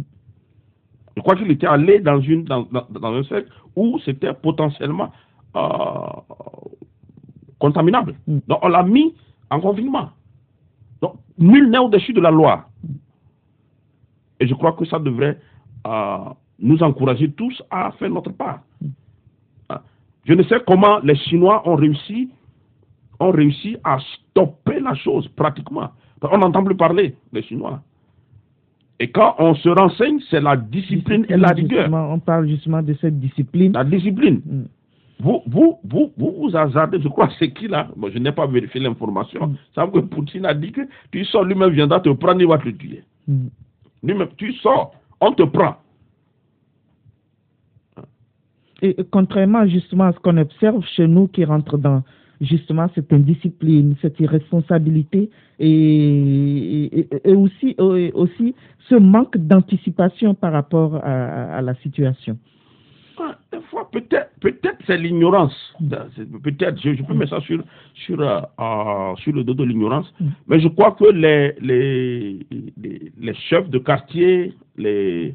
Je 1.16 1.20
crois 1.22 1.36
qu'il 1.36 1.50
était 1.50 1.66
allé 1.66 2.00
dans, 2.00 2.20
une, 2.20 2.44
dans, 2.44 2.62
dans, 2.72 2.86
dans 2.90 3.12
un 3.14 3.22
cercle 3.24 3.48
où 3.76 3.98
c'était 4.04 4.32
potentiellement 4.32 5.10
contaminable. 7.58 8.14
Mm. 8.26 8.38
Donc 8.46 8.58
on 8.62 8.68
l'a 8.68 8.82
mis 8.82 9.14
en 9.50 9.60
confinement. 9.60 10.10
Donc 11.00 11.14
nul 11.38 11.70
n'est 11.70 11.78
au-dessus 11.78 12.12
de 12.12 12.20
la 12.20 12.30
loi. 12.30 12.64
Et 14.40 14.46
je 14.46 14.54
crois 14.54 14.72
que 14.72 14.84
ça 14.84 14.98
devrait 14.98 15.38
euh, 15.86 16.18
nous 16.60 16.82
encourager 16.82 17.30
tous 17.30 17.62
à 17.70 17.90
faire 17.92 18.10
notre 18.10 18.30
part. 18.32 18.60
Ah. 19.68 19.82
Je 20.24 20.34
ne 20.34 20.42
sais 20.44 20.60
comment 20.66 21.00
les 21.00 21.16
Chinois 21.16 21.68
ont 21.68 21.74
réussi, 21.74 22.30
ont 23.18 23.30
réussi 23.30 23.76
à 23.84 23.98
stopper 23.98 24.80
la 24.80 24.94
chose 24.94 25.28
pratiquement. 25.28 25.90
On 26.22 26.38
n'entend 26.38 26.64
plus 26.64 26.76
parler 26.76 27.16
des 27.32 27.42
Chinois. 27.42 27.80
Et 29.00 29.10
quand 29.10 29.36
on 29.38 29.54
se 29.54 29.68
renseigne, 29.68 30.18
c'est 30.28 30.40
la 30.40 30.56
discipline 30.56 31.24
et 31.28 31.36
la 31.36 31.50
rigueur. 31.50 31.92
on 31.92 32.18
parle 32.18 32.48
justement 32.48 32.82
de 32.82 32.94
cette 32.94 33.18
discipline. 33.20 33.72
La 33.72 33.84
discipline. 33.84 34.40
Mm. 34.44 34.64
Vous, 35.20 35.42
vous, 35.46 35.78
vous, 35.84 36.12
vous, 36.16 36.34
vous 36.38 36.56
hasardez, 36.56 37.00
je 37.00 37.08
crois, 37.08 37.28
c'est 37.38 37.50
qui 37.50 37.66
là? 37.66 37.88
Bon, 37.96 38.08
je 38.10 38.18
n'ai 38.18 38.30
pas 38.30 38.46
vérifié 38.46 38.80
l'information. 38.80 39.48
Mm. 39.48 39.56
Ça 39.74 39.84
veut 39.84 39.92
que 39.92 39.98
Poutine 40.06 40.46
a 40.46 40.54
dit 40.54 40.70
que 40.70 40.82
tu 41.10 41.24
sors, 41.24 41.44
lui-même 41.44 41.70
viendra 41.70 42.00
te 42.00 42.08
prendre, 42.10 42.40
il 42.40 42.46
va 42.46 42.58
te 42.58 42.68
tuer. 42.68 43.02
Mm. 43.26 43.48
Lui-même, 44.04 44.28
tu 44.36 44.52
sors, 44.54 44.94
on 45.20 45.32
te 45.32 45.42
prend. 45.42 45.76
Et 48.80 48.94
contrairement 49.10 49.66
justement 49.66 50.04
à 50.04 50.12
ce 50.12 50.20
qu'on 50.20 50.36
observe 50.36 50.84
chez 50.94 51.08
nous 51.08 51.26
qui 51.26 51.44
rentre 51.44 51.76
dans 51.78 52.04
justement 52.40 52.88
cette 52.94 53.12
indiscipline, 53.12 53.96
cette 54.00 54.20
irresponsabilité 54.20 55.28
et, 55.58 56.84
et, 57.00 57.08
et 57.24 57.34
aussi, 57.34 57.74
et 57.76 58.12
aussi 58.12 58.54
ce 58.88 58.94
manque 58.94 59.36
d'anticipation 59.36 60.34
par 60.34 60.52
rapport 60.52 60.94
à 61.04 61.60
la 61.60 61.74
situation. 61.76 62.38
Des 63.52 63.60
fois, 63.70 63.88
peut-être, 63.90 64.30
peut-être 64.40 64.78
c'est 64.86 64.96
l'ignorance. 64.98 65.54
C'est- 66.16 66.30
Peut-être, 66.42 66.80
je, 66.80 66.94
je 66.94 67.02
peux 67.02 67.14
mettre 67.14 67.30
ça 67.36 67.40
sur, 67.40 67.62
sur, 67.94 68.20
euh, 68.20 68.40
euh, 68.60 69.14
sur 69.16 69.32
le 69.32 69.44
dos 69.44 69.54
de 69.54 69.64
l'ignorance. 69.64 70.12
Mm. 70.20 70.26
Mais 70.48 70.60
je 70.60 70.68
crois 70.68 70.92
que 70.92 71.04
les, 71.12 71.54
les, 71.60 72.38
les, 72.76 73.12
les 73.18 73.34
chefs 73.48 73.68
de 73.70 73.78
quartier, 73.78 74.54
les, 74.76 75.34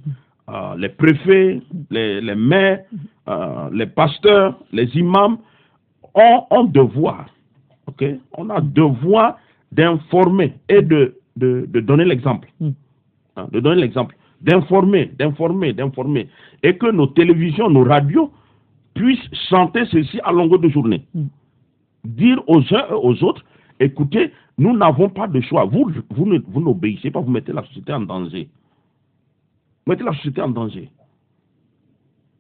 euh, 0.50 0.76
les 0.78 0.90
préfets, 0.90 1.62
les, 1.90 2.22
les 2.22 2.36
maires, 2.36 2.82
euh, 3.28 3.70
les 3.72 3.86
pasteurs, 3.88 4.58
les 4.72 4.90
imams 4.98 5.38
ont, 6.14 6.44
ont 6.52 6.64
devoir. 6.66 7.26
ok 7.88 8.04
On 8.38 8.50
a 8.50 8.62
devoir 8.62 9.38
d'informer 9.72 10.54
et 10.70 10.82
de, 10.82 11.16
de, 11.38 11.66
de 11.68 11.80
donner 11.80 12.06
l'exemple. 12.06 12.48
Mm. 12.60 12.70
Hein, 13.36 13.48
de 13.52 13.60
donner 13.60 13.82
l'exemple. 13.82 14.16
D'informer, 14.44 15.06
d'informer, 15.18 15.74
d'informer. 15.74 16.28
Et 16.62 16.78
que 16.78 16.92
nos 16.92 17.08
télévisions, 17.08 17.70
nos 17.70 17.84
radios 17.84 18.32
puissent 18.94 19.30
chanter 19.50 19.86
ceci 19.86 20.20
à 20.24 20.32
longueur 20.32 20.60
de 20.60 20.70
journée. 20.70 21.06
Mm. 21.16 21.24
Dire 22.06 22.44
aux 22.48 22.60
uns 22.60 22.86
et 22.90 22.94
aux 22.94 23.24
autres, 23.24 23.44
écoutez, 23.80 24.32
nous 24.58 24.76
n'avons 24.76 25.10
pas 25.10 25.28
de 25.28 25.40
choix. 25.42 25.64
Vous, 25.66 25.90
vous 26.10 26.26
ne- 26.26 26.40
vous 26.48 26.60
n'obéissez 26.62 27.10
pas, 27.10 27.22
vous 27.22 27.32
mettez 27.32 27.54
la 27.54 27.64
société 27.64 27.94
en 27.94 28.02
danger. 28.02 28.50
Vous 29.86 29.92
mettez 29.92 30.04
la 30.04 30.14
société 30.14 30.42
en 30.42 30.50
danger. 30.50 30.90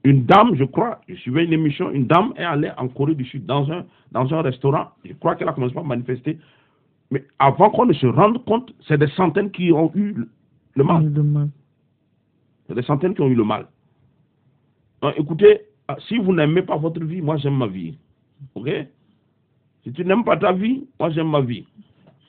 Une 0.04 0.26
dame, 0.26 0.56
je 0.56 0.66
crois, 0.66 1.00
je 1.08 1.16
suivais 1.16 1.46
une 1.46 1.54
émission, 1.54 1.89
une 1.89 2.06
dame 2.06 2.34
est 2.36 2.44
allée 2.44 2.72
en 2.78 2.89
Corée 2.89 3.16
du 3.16 3.24
Sud 3.24 3.46
dans 3.46 3.72
un, 3.72 3.86
dans 4.12 4.32
un 4.34 4.42
restaurant. 4.42 4.88
Je 5.06 5.13
crois 5.13 5.36
qu'elle 5.36 5.48
a 5.48 5.54
commencé 5.54 5.74
par 5.74 5.86
manifester. 5.86 6.38
Mais 7.10 7.24
avant 7.39 7.70
qu'on 7.70 7.86
ne 7.86 7.94
se 7.94 8.08
rende 8.08 8.44
compte, 8.44 8.74
c'est 8.86 8.98
des 8.98 9.08
centaines 9.16 9.52
qui 9.52 9.72
ont 9.72 9.89
eu 9.96 10.13
le 10.76 10.84
mal. 10.84 11.06
Le 11.06 11.24
mal. 11.24 11.48
Il 12.65 12.69
y 12.69 12.71
a 12.73 12.82
des 12.82 12.88
centaines 12.88 13.13
qui 13.13 13.21
ont 13.21 13.28
eu 13.28 13.36
le 13.36 13.43
mal. 13.43 13.67
Écoutez, 15.17 15.62
ah, 15.88 15.97
si 16.08 16.17
vous 16.17 16.34
n'aimez 16.34 16.62
pas 16.62 16.78
votre 16.78 17.04
vie, 17.04 17.21
moi 17.21 17.38
j'aime 17.38 17.58
ma 17.58 17.67
vie. 17.67 17.97
Ok? 18.56 18.69
Si 19.84 19.91
tu 19.91 20.06
n'aimes 20.06 20.23
pas 20.23 20.38
ta 20.38 20.54
vie, 20.54 20.88
moi 20.99 21.10
j'aime 21.10 21.30
ma 21.30 21.41
vie. 21.41 21.65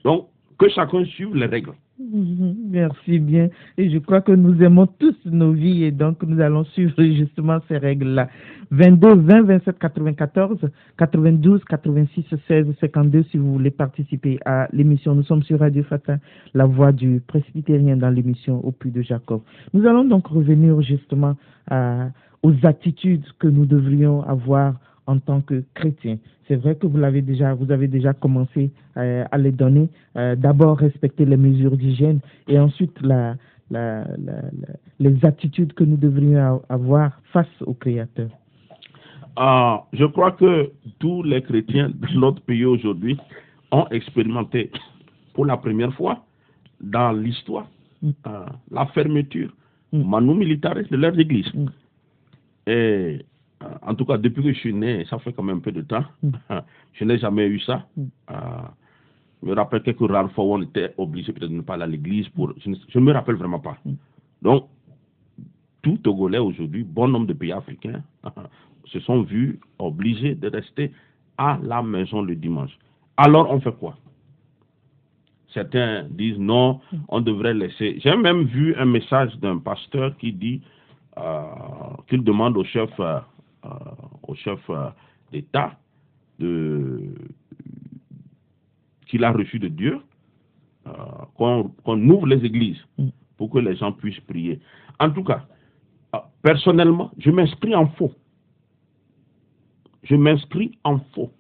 Donc, 0.03 0.29
que 0.59 0.69
chacun 0.69 1.05
suive 1.05 1.35
les 1.35 1.47
règles. 1.47 1.73
Merci 2.71 3.19
bien. 3.19 3.49
Et 3.79 3.89
je 3.91 3.99
crois 3.99 4.21
que 4.21 4.33
nous 4.33 4.61
aimons 4.63 4.87
tous 4.87 5.15
nos 5.25 5.53
vies 5.53 5.85
et 5.85 5.91
donc 5.93 6.23
nous 6.25 6.41
allons 6.41 6.65
suivre 6.65 6.95
justement 7.03 7.59
ces 7.69 7.79
règles-là. 7.79 8.29
22 8.71 9.15
20 9.15 9.43
27 9.43 9.79
94 9.79 10.59
92 10.99 11.63
86 11.65 12.25
16 12.49 12.67
52 12.81 13.23
si 13.31 13.39
vous 13.39 13.53
voulez 13.53 13.71
participer 13.71 14.39
à 14.45 14.69
l'émission. 14.73 15.15
Nous 15.15 15.23
sommes 15.23 15.43
sur 15.45 15.61
Radio 15.61 15.83
Fata, 15.85 16.19
la 16.55 16.67
voix 16.67 16.91
du 16.93 17.21
presbytérien 17.27 17.97
dans 17.97 18.11
l'émission 18.11 18.65
au 18.65 18.73
puits 18.73 18.91
de 18.91 19.03
Jacob. 19.03 19.43
Nous 19.73 19.87
allons 19.87 20.05
donc 20.05 20.27
revenir 20.27 20.81
justement 20.83 21.37
à- 21.71 22.09
aux 22.43 22.55
attitudes 22.65 23.25
que 23.39 23.47
nous 23.49 23.67
devrions 23.67 24.23
avoir 24.23 24.75
en 25.07 25.19
tant 25.19 25.41
que 25.41 25.63
chrétiens. 25.75 26.19
C'est 26.49 26.57
vrai 26.57 26.75
que 26.77 26.87
vous 26.87 26.99
l'avez 26.99 27.23
déjà, 27.23 27.55
vous 27.55 27.71
avez 27.71 27.89
déjà 27.89 28.13
commencé 28.13 28.71
euh, 28.97 29.25
à 29.31 29.39
les 29.39 29.53
donner. 29.53 29.89
Euh, 30.17 30.37
D'abord 30.37 30.79
respecter 30.79 31.25
les 31.25 31.37
mesures 31.37 31.77
d'hygiène 31.77 32.21
et 32.49 32.59
ensuite 32.59 33.01
la, 33.03 33.37
la, 33.71 34.05
la- 34.19 34.43
la- 34.43 34.77
les 35.01 35.25
attitudes 35.25 35.73
que 35.73 35.85
nous 35.85 35.97
devrions 35.97 36.63
avoir 36.69 37.21
face 37.33 37.49
au 37.67 37.75
Créateur. 37.75 38.29
Ah, 39.37 39.85
je 39.93 40.05
crois 40.05 40.33
que 40.33 40.71
tous 41.01 41.23
les 41.23 41.43
chrétiens 41.43 41.89
de 41.91 42.19
notre 42.19 42.41
pays 42.43 42.65
aujourd'hui 42.65 43.19
ont 43.73 43.87
expérimenté 43.91 44.71
pour 45.33 45.45
la 45.47 45.57
première 45.57 45.93
fois 45.95 46.25
dans 46.81 47.13
l'histoire 47.13 47.67
Mm. 48.03 48.11
ah, 48.25 48.47
la 48.71 48.87
fermeture 48.87 49.51
Mm. 49.93 50.03
manu 50.11 50.57
de 50.57 50.97
leurs 50.97 51.19
églises. 51.19 51.51
Mm. 51.55 51.67
Et 52.67 52.71
euh, 52.73 53.19
en 53.83 53.95
tout 53.95 54.05
cas, 54.05 54.19
depuis 54.19 54.43
que 54.43 54.53
je 54.53 54.59
suis 54.59 54.75
né, 54.75 55.05
ça 55.09 55.19
fait 55.19 55.33
quand 55.33 55.43
même 55.43 55.59
un 55.59 55.61
peu 55.61 55.73
de 55.73 55.83
temps, 55.83 56.05
Mm. 56.23 56.31
je 56.95 57.05
n'ai 57.05 57.19
jamais 57.19 57.47
eu 57.47 57.61
ça. 57.61 57.87
Mm. 57.97 58.05
Ah, 58.29 58.73
je 59.43 59.49
me 59.49 59.55
rappelle 59.55 59.83
quelques 59.83 60.09
rares 60.11 60.31
fois 60.33 60.45
où 60.45 60.55
on 60.55 60.63
était 60.63 60.95
obligé 60.97 61.33
peut-être 61.33 61.51
de 61.51 61.57
ne 61.57 61.63
pas 61.63 61.75
aller 61.75 61.83
à 61.85 61.87
l'église. 61.87 62.29
pour. 62.31 62.53
Je 62.59 62.71
ne 62.71 62.77
je 62.89 62.99
me 62.99 63.13
rappelle 63.13 63.37
vraiment 63.37 63.61
pas. 63.61 63.77
Mm. 63.85 63.93
Donc, 64.43 64.69
tout 65.83 65.99
Togolais 65.99 66.39
aujourd'hui, 66.39 66.83
bon 66.83 67.09
nombre 67.09 67.27
de 67.27 67.35
pays 67.35 67.53
africains, 67.53 68.03
se 68.87 69.01
sont 69.01 69.23
vus 69.23 69.61
obligés 69.79 70.35
de 70.35 70.49
rester 70.49 70.93
à 71.37 71.59
la 71.63 71.83
maison 71.83 72.23
le 72.23 72.35
dimanche. 72.35 72.77
Alors, 73.17 73.51
on 73.51 73.61
fait 73.61 73.77
quoi? 73.77 73.97
Certains 75.53 76.05
disent 76.11 76.39
non, 76.39 76.81
on 77.09 77.21
devrait 77.21 77.55
laisser. 77.55 78.01
J'ai 78.01 78.17
même 78.17 78.43
vu 78.45 78.75
un 78.77 78.87
message 78.87 79.37
d'un 79.39 79.59
pasteur 79.59 80.17
qui 80.17 80.33
dit 80.33 80.63
euh, 81.17 81.43
qu'il 82.09 82.25
demande 82.25 82.57
au 82.57 82.65
chef, 82.65 82.91
euh, 82.99 83.05
euh, 83.15 83.21
au 84.23 84.35
chef 84.35 84.59
euh, 84.71 84.91
d'État 85.33 85.79
qu'il 89.07 89.25
a 89.25 89.33
reçu 89.33 89.59
de 89.59 89.69
Dieu 89.69 90.01
euh, 90.87 90.91
qu'on 91.37 92.09
ouvre 92.09 92.27
les 92.27 92.45
églises 92.45 92.81
pour 93.37 93.51
que 93.51 93.59
les 93.59 93.77
gens 93.77 93.93
puissent 93.93 94.21
prier. 94.21 94.61
En 94.99 95.11
tout 95.11 95.25
cas, 95.25 95.47
euh, 96.15 96.19
personnellement, 96.43 97.11
je 97.19 97.31
m'inscris 97.31 97.75
en 97.75 97.87
faux. 97.89 98.13
Je 100.03 100.17
m'inscris 100.17 100.79
en 100.85 100.99
faux. 101.15 101.31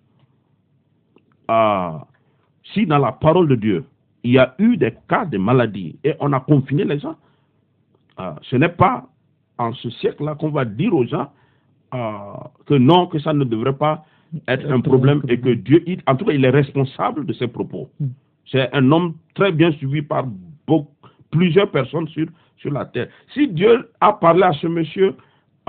Si 2.72 2.86
dans 2.86 2.98
la 2.98 3.12
parole 3.12 3.48
de 3.48 3.56
Dieu, 3.56 3.84
il 4.22 4.32
y 4.32 4.38
a 4.38 4.54
eu 4.58 4.76
des 4.78 4.94
cas 5.08 5.26
de 5.26 5.36
maladie 5.36 5.98
et 6.02 6.14
on 6.20 6.32
a 6.32 6.40
confiné 6.40 6.84
les 6.84 6.98
gens, 6.98 7.16
ce 8.42 8.56
n'est 8.56 8.70
pas 8.70 9.06
en 9.58 9.74
ce 9.74 9.90
siècle-là 9.90 10.36
qu'on 10.36 10.50
va 10.50 10.64
dire 10.64 10.94
aux 10.94 11.04
gens 11.04 11.30
que 12.66 12.74
non, 12.74 13.06
que 13.06 13.18
ça 13.18 13.32
ne 13.32 13.44
devrait 13.44 13.76
pas 13.76 14.04
être 14.48 14.70
un 14.70 14.80
problème 14.80 15.22
et 15.28 15.38
que 15.38 15.50
Dieu, 15.50 15.84
en 16.06 16.16
tout 16.16 16.24
cas, 16.24 16.32
il 16.32 16.44
est 16.44 16.50
responsable 16.50 17.24
de 17.26 17.32
ses 17.32 17.46
propos. 17.46 17.88
Mm. 18.00 18.06
C'est 18.50 18.74
un 18.74 18.90
homme 18.92 19.14
très 19.34 19.52
bien 19.52 19.70
suivi 19.72 20.02
par 20.02 20.24
beaucoup- 20.66 20.88
plusieurs 21.30 21.70
personnes 21.70 22.08
sur 22.08 22.26
sur 22.56 22.72
la 22.72 22.84
terre. 22.86 23.08
Si 23.34 23.48
Dieu 23.48 23.90
a 24.00 24.12
parlé 24.12 24.42
à 24.42 24.52
ce 24.52 24.66
monsieur, 24.66 25.14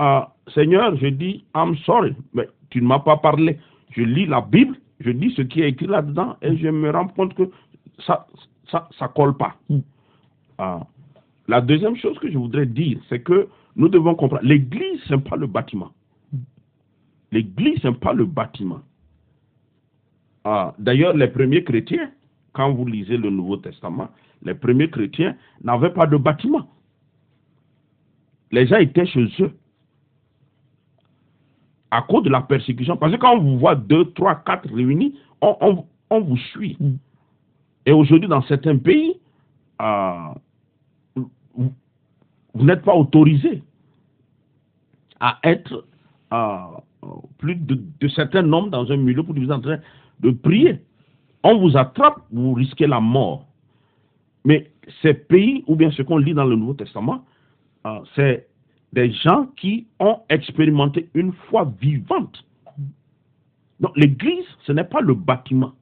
euh, 0.00 0.20
Seigneur, 0.54 0.96
je 0.96 1.08
dis, 1.08 1.44
I'm 1.54 1.76
sorry, 1.84 2.14
mais 2.32 2.48
tu 2.70 2.80
ne 2.80 2.86
m'as 2.86 3.00
pas 3.00 3.16
parlé. 3.18 3.58
Je 3.90 4.02
lis 4.02 4.26
la 4.26 4.40
Bible, 4.40 4.76
je 5.00 5.10
dis 5.10 5.30
ce 5.36 5.42
qui 5.42 5.60
est 5.62 5.68
écrit 5.68 5.86
là-dedans 5.88 6.36
et 6.42 6.56
je 6.56 6.68
me 6.68 6.90
rends 6.90 7.08
compte 7.08 7.34
que 7.34 7.50
ça 8.06 8.26
ça, 8.70 8.88
ça 8.98 9.08
colle 9.08 9.36
pas. 9.36 9.54
Mm. 9.68 9.78
Ah. 10.58 10.80
La 11.48 11.60
deuxième 11.60 11.96
chose 11.96 12.18
que 12.18 12.30
je 12.30 12.38
voudrais 12.38 12.66
dire, 12.66 12.98
c'est 13.08 13.20
que 13.20 13.48
nous 13.76 13.88
devons 13.88 14.14
comprendre, 14.14 14.42
l'Église, 14.44 15.00
ce 15.06 15.14
n'est 15.14 15.20
pas 15.20 15.36
le 15.36 15.46
bâtiment. 15.46 15.90
L'Église, 17.32 17.82
n'est 17.84 17.92
pas 17.92 18.12
le 18.12 18.24
bâtiment. 18.24 18.80
Ah, 20.44 20.74
D'ailleurs, 20.78 21.14
les 21.14 21.28
premiers 21.28 21.64
chrétiens, 21.64 22.10
quand 22.52 22.72
vous 22.72 22.86
lisez 22.86 23.16
le 23.16 23.30
Nouveau 23.30 23.56
Testament, 23.56 24.08
les 24.42 24.54
premiers 24.54 24.88
chrétiens 24.90 25.36
n'avaient 25.62 25.92
pas 25.92 26.06
de 26.06 26.16
bâtiment. 26.16 26.68
Les 28.52 28.66
gens 28.66 28.76
étaient 28.76 29.06
chez 29.06 29.26
eux. 29.40 29.52
À 31.90 32.02
cause 32.02 32.24
de 32.24 32.30
la 32.30 32.42
persécution. 32.42 32.96
Parce 32.96 33.12
que 33.12 33.18
quand 33.18 33.36
on 33.36 33.42
vous 33.42 33.58
voit 33.58 33.74
deux, 33.74 34.12
trois, 34.12 34.36
quatre 34.36 34.72
réunis, 34.72 35.18
on, 35.40 35.84
vous 36.10 36.36
suit. 36.36 36.78
Et 37.84 37.92
aujourd'hui, 37.92 38.28
dans 38.28 38.42
certains 38.42 38.78
pays, 38.78 39.20
euh, 39.82 40.28
vous, 41.54 41.72
n'êtes 42.54 42.82
pas 42.82 42.94
autorisé 42.94 43.62
à 45.20 45.38
être 45.44 45.84
euh, 46.32 46.58
plus 47.38 47.56
de, 47.56 48.08
certains 48.08 48.42
nombres 48.42 48.70
dans 48.70 48.90
un 48.90 48.96
milieu 48.96 49.22
pour 49.22 49.34
vous 49.34 49.50
en 49.50 49.60
train 49.60 49.78
de 50.20 50.30
prier. 50.30 50.80
On 51.42 51.58
vous 51.58 51.76
attrape, 51.76 52.22
vous 52.32 52.54
risquez 52.54 52.86
la 52.86 53.00
mort. 53.00 53.46
Mais 54.44 54.70
ces 55.02 55.14
pays, 55.14 55.64
ou 55.66 55.76
bien 55.76 55.90
ce 55.90 56.02
qu'on 56.02 56.18
lit 56.18 56.34
dans 56.34 56.44
le 56.44 56.56
Nouveau 56.56 56.74
Testament, 56.74 57.24
euh, 57.86 58.00
c'est 58.14 58.48
des 58.92 59.12
gens 59.12 59.46
qui 59.56 59.86
ont 60.00 60.20
expérimenté 60.28 61.08
une 61.14 61.32
foi 61.48 61.72
vivante. 61.80 62.44
Donc 63.80 63.96
l'Église, 63.96 64.46
ce 64.64 64.72
n'est 64.72 64.84
pas 64.84 65.00
le 65.00 65.14
bâtiment. 65.14 65.72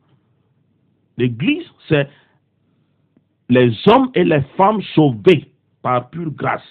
L'Église, 1.16 1.66
c'est 1.88 2.08
les 3.48 3.72
hommes 3.86 4.10
et 4.14 4.24
les 4.24 4.42
femmes 4.56 4.82
sauvés 4.94 5.52
par 5.82 6.10
pure 6.10 6.30
grâce. 6.32 6.62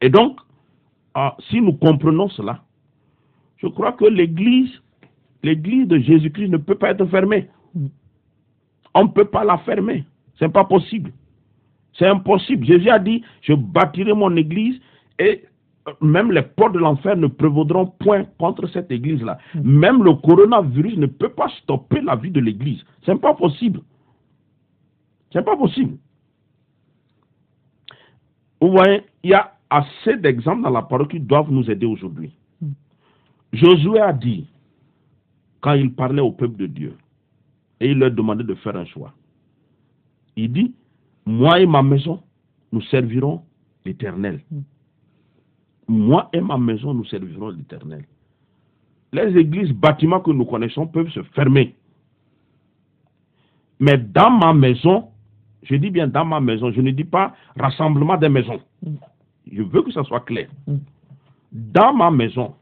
Et 0.00 0.08
donc, 0.08 0.40
euh, 1.18 1.30
si 1.50 1.60
nous 1.60 1.72
comprenons 1.72 2.28
cela, 2.28 2.62
je 3.56 3.66
crois 3.66 3.92
que 3.92 4.04
l'Église, 4.04 4.70
l'Église 5.42 5.88
de 5.88 5.98
Jésus-Christ 5.98 6.48
ne 6.48 6.58
peut 6.58 6.76
pas 6.76 6.90
être 6.90 7.04
fermée. 7.06 7.48
On 8.94 9.04
ne 9.04 9.08
peut 9.08 9.24
pas 9.24 9.44
la 9.44 9.58
fermer. 9.58 10.04
Ce 10.36 10.44
n'est 10.44 10.50
pas 10.50 10.64
possible. 10.64 11.12
C'est 11.94 12.06
impossible. 12.06 12.64
Jésus 12.64 12.88
a 12.88 13.00
dit, 13.00 13.22
je 13.42 13.52
bâtirai 13.52 14.12
mon 14.12 14.36
Église 14.36 14.80
et 15.18 15.44
euh, 15.88 15.92
même 16.00 16.30
les 16.30 16.42
portes 16.42 16.74
de 16.74 16.78
l'enfer 16.78 17.16
ne 17.16 17.26
prévaudront 17.26 17.86
point 17.86 18.24
contre 18.38 18.68
cette 18.68 18.92
Église-là. 18.92 19.38
Même 19.54 20.04
le 20.04 20.14
coronavirus 20.14 20.96
ne 20.98 21.06
peut 21.06 21.30
pas 21.30 21.48
stopper 21.62 22.00
la 22.00 22.14
vie 22.14 22.30
de 22.30 22.40
l'Église. 22.40 22.84
Ce 23.02 23.10
n'est 23.10 23.18
pas 23.18 23.34
possible. 23.34 23.80
Ce 25.32 25.38
n'est 25.38 25.44
pas 25.44 25.56
possible. 25.56 25.96
Vous 28.60 28.70
voyez, 28.70 29.02
il 29.24 29.30
y 29.30 29.34
a 29.34 29.57
assez 29.70 30.16
d'exemples 30.16 30.62
dans 30.62 30.70
la 30.70 30.82
parole 30.82 31.08
qui 31.08 31.20
doivent 31.20 31.50
nous 31.50 31.70
aider 31.70 31.86
aujourd'hui. 31.86 32.32
Mm. 32.60 32.68
Josué 33.52 34.00
a 34.00 34.12
dit, 34.12 34.46
quand 35.60 35.74
il 35.74 35.92
parlait 35.92 36.22
au 36.22 36.32
peuple 36.32 36.56
de 36.56 36.66
Dieu, 36.66 36.94
et 37.80 37.90
il 37.90 37.98
leur 37.98 38.10
demandait 38.10 38.44
de 38.44 38.54
faire 38.54 38.76
un 38.76 38.84
choix, 38.84 39.12
il 40.36 40.52
dit, 40.52 40.74
moi 41.26 41.60
et 41.60 41.66
ma 41.66 41.82
maison, 41.82 42.22
nous 42.72 42.82
servirons 42.82 43.42
l'Éternel. 43.84 44.40
Mm. 44.50 44.60
Moi 45.88 46.28
et 46.32 46.40
ma 46.40 46.58
maison, 46.58 46.92
nous 46.94 47.04
servirons 47.06 47.48
l'Éternel. 47.50 48.04
Les 49.12 49.36
églises, 49.38 49.72
bâtiments 49.72 50.20
que 50.20 50.30
nous 50.30 50.44
connaissons 50.44 50.86
peuvent 50.86 51.08
se 51.10 51.22
fermer. 51.34 51.74
Mais 53.80 53.96
dans 53.96 54.30
ma 54.30 54.52
maison, 54.52 55.08
je 55.62 55.76
dis 55.76 55.90
bien 55.90 56.08
dans 56.08 56.24
ma 56.24 56.40
maison, 56.40 56.70
je 56.72 56.80
ne 56.80 56.90
dis 56.90 57.04
pas 57.04 57.34
rassemblement 57.56 58.16
des 58.16 58.28
maisons. 58.28 58.60
Mm. 58.82 58.96
Je 59.52 59.62
veux 59.62 59.82
que 59.82 59.92
ça 59.92 60.04
soit 60.04 60.20
clair. 60.20 60.48
Mm. 60.66 60.76
Dans 61.52 61.94
ma 61.94 62.10
maison, 62.10 62.54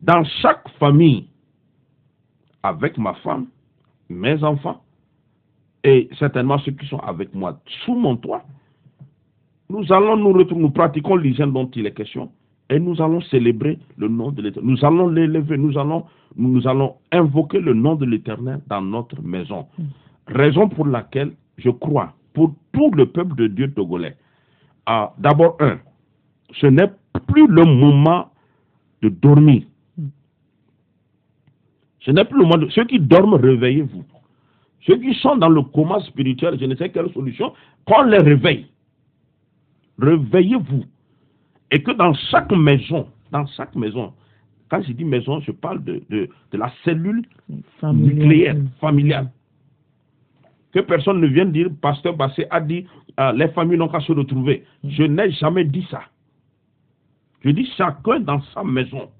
dans 0.00 0.24
chaque 0.42 0.68
famille, 0.78 1.26
avec 2.62 2.96
ma 2.98 3.14
femme, 3.14 3.46
mes 4.08 4.42
enfants, 4.44 4.82
et 5.82 6.08
certainement 6.18 6.58
ceux 6.58 6.72
qui 6.72 6.86
sont 6.86 6.98
avec 7.00 7.34
moi 7.34 7.60
sous 7.84 7.94
mon 7.94 8.16
toit, 8.16 8.42
nous 9.68 9.92
allons 9.92 10.16
nous 10.16 10.32
retrouver, 10.32 10.62
nous 10.62 10.70
pratiquons 10.70 11.16
l'hygiène 11.16 11.52
dont 11.52 11.70
il 11.74 11.86
est 11.86 11.94
question, 11.94 12.30
et 12.70 12.78
nous 12.78 13.00
allons 13.02 13.20
célébrer 13.22 13.78
le 13.96 14.08
nom 14.08 14.30
de 14.30 14.42
l'Éternel. 14.42 14.70
Nous 14.70 14.84
allons 14.84 15.08
l'élever, 15.08 15.58
nous 15.58 15.76
allons, 15.78 16.04
nous 16.36 16.66
allons 16.66 16.96
invoquer 17.12 17.60
le 17.60 17.74
nom 17.74 17.94
de 17.94 18.06
l'Éternel 18.06 18.60
dans 18.68 18.80
notre 18.80 19.20
maison. 19.22 19.66
Raison 20.26 20.68
pour 20.68 20.86
laquelle 20.86 21.32
je 21.58 21.70
crois, 21.70 22.14
pour 22.32 22.54
tout 22.72 22.90
le 22.92 23.06
peuple 23.06 23.34
de 23.36 23.46
Dieu 23.48 23.72
togolais, 23.72 24.16
ah, 24.86 25.12
d'abord, 25.18 25.56
un, 25.60 25.78
ce 26.60 26.66
n'est 26.66 26.90
plus 27.26 27.46
le 27.48 27.64
moment 27.64 28.30
de 29.02 29.08
dormir. 29.08 29.62
Ce 32.00 32.10
n'est 32.10 32.24
plus 32.24 32.38
le 32.38 32.44
moment 32.44 32.58
de... 32.58 32.68
Ceux 32.70 32.84
qui 32.84 32.98
dorment, 33.00 33.34
réveillez-vous. 33.34 34.04
Ceux 34.86 34.96
qui 34.98 35.14
sont 35.14 35.36
dans 35.36 35.48
le 35.48 35.62
coma 35.62 36.00
spirituel, 36.00 36.58
je 36.60 36.66
ne 36.66 36.74
sais 36.74 36.90
quelle 36.90 37.10
solution, 37.12 37.54
qu'on 37.86 38.02
les 38.02 38.18
réveille. 38.18 38.66
Réveillez-vous. 39.98 40.84
Et 41.70 41.82
que 41.82 41.92
dans 41.92 42.12
chaque 42.30 42.52
maison, 42.52 43.08
dans 43.32 43.46
chaque 43.46 43.74
maison, 43.74 44.12
quand 44.68 44.82
je 44.82 44.92
dis 44.92 45.04
maison, 45.04 45.40
je 45.40 45.52
parle 45.52 45.82
de, 45.82 46.02
de, 46.10 46.28
de 46.52 46.58
la 46.58 46.70
cellule 46.84 47.22
nucléaire, 47.82 48.54
Mm. 48.54 48.68
familiale. 48.80 49.30
Que 50.72 50.80
personne 50.80 51.20
ne 51.20 51.26
vienne 51.26 51.52
dire, 51.52 51.68
pasteur 51.80 52.16
Bassé 52.16 52.46
a 52.50 52.60
dit, 52.60 52.84
euh, 53.20 53.32
les 53.32 53.48
familles 53.48 53.78
n'ont 53.78 53.88
qu'à 53.88 54.00
se 54.00 54.12
retrouver. 54.12 54.64
Je 54.82 55.04
n'ai 55.04 55.30
jamais 55.32 55.64
dit 55.64 55.86
ça. 55.90 56.02
Je 57.44 57.50
dis 57.50 57.66
chacun 57.76 58.20
dans 58.20 58.40
sa 58.54 58.64
maison. 58.64 59.10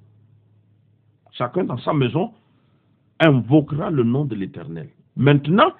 Chacun 1.33 1.65
dans 1.65 1.79
sa 1.79 1.93
maison 1.93 2.33
invoquera 3.21 3.91
le 3.91 4.03
nom 4.03 4.25
de 4.25 4.35
l'Éternel. 4.35 4.89
Maintenant, 5.17 5.73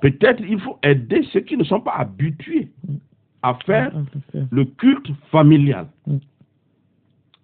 peut-être 0.00 0.40
il 0.40 0.60
faut 0.60 0.78
aider 0.82 1.22
ceux 1.32 1.40
qui 1.40 1.56
ne 1.56 1.64
sont 1.64 1.80
pas 1.80 1.94
habitués 1.94 2.70
à 3.42 3.54
faire 3.66 3.92
le 4.50 4.64
culte 4.64 5.10
familial. 5.30 5.86
Mm. 6.06 6.16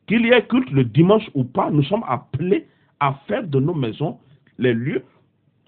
Qu'il 0.07 0.27
y 0.27 0.31
ait 0.31 0.47
culte 0.47 0.71
le 0.71 0.85
dimanche 0.85 1.29
ou 1.35 1.45
pas, 1.45 1.71
nous 1.71 1.85
sommes 1.85 2.05
appelés 2.07 2.67
à 3.01 3.15
faire 3.27 3.47
de 3.47 3.59
nos 3.59 3.75
maisons 3.75 4.19
les 4.59 4.75
lieux 4.75 5.05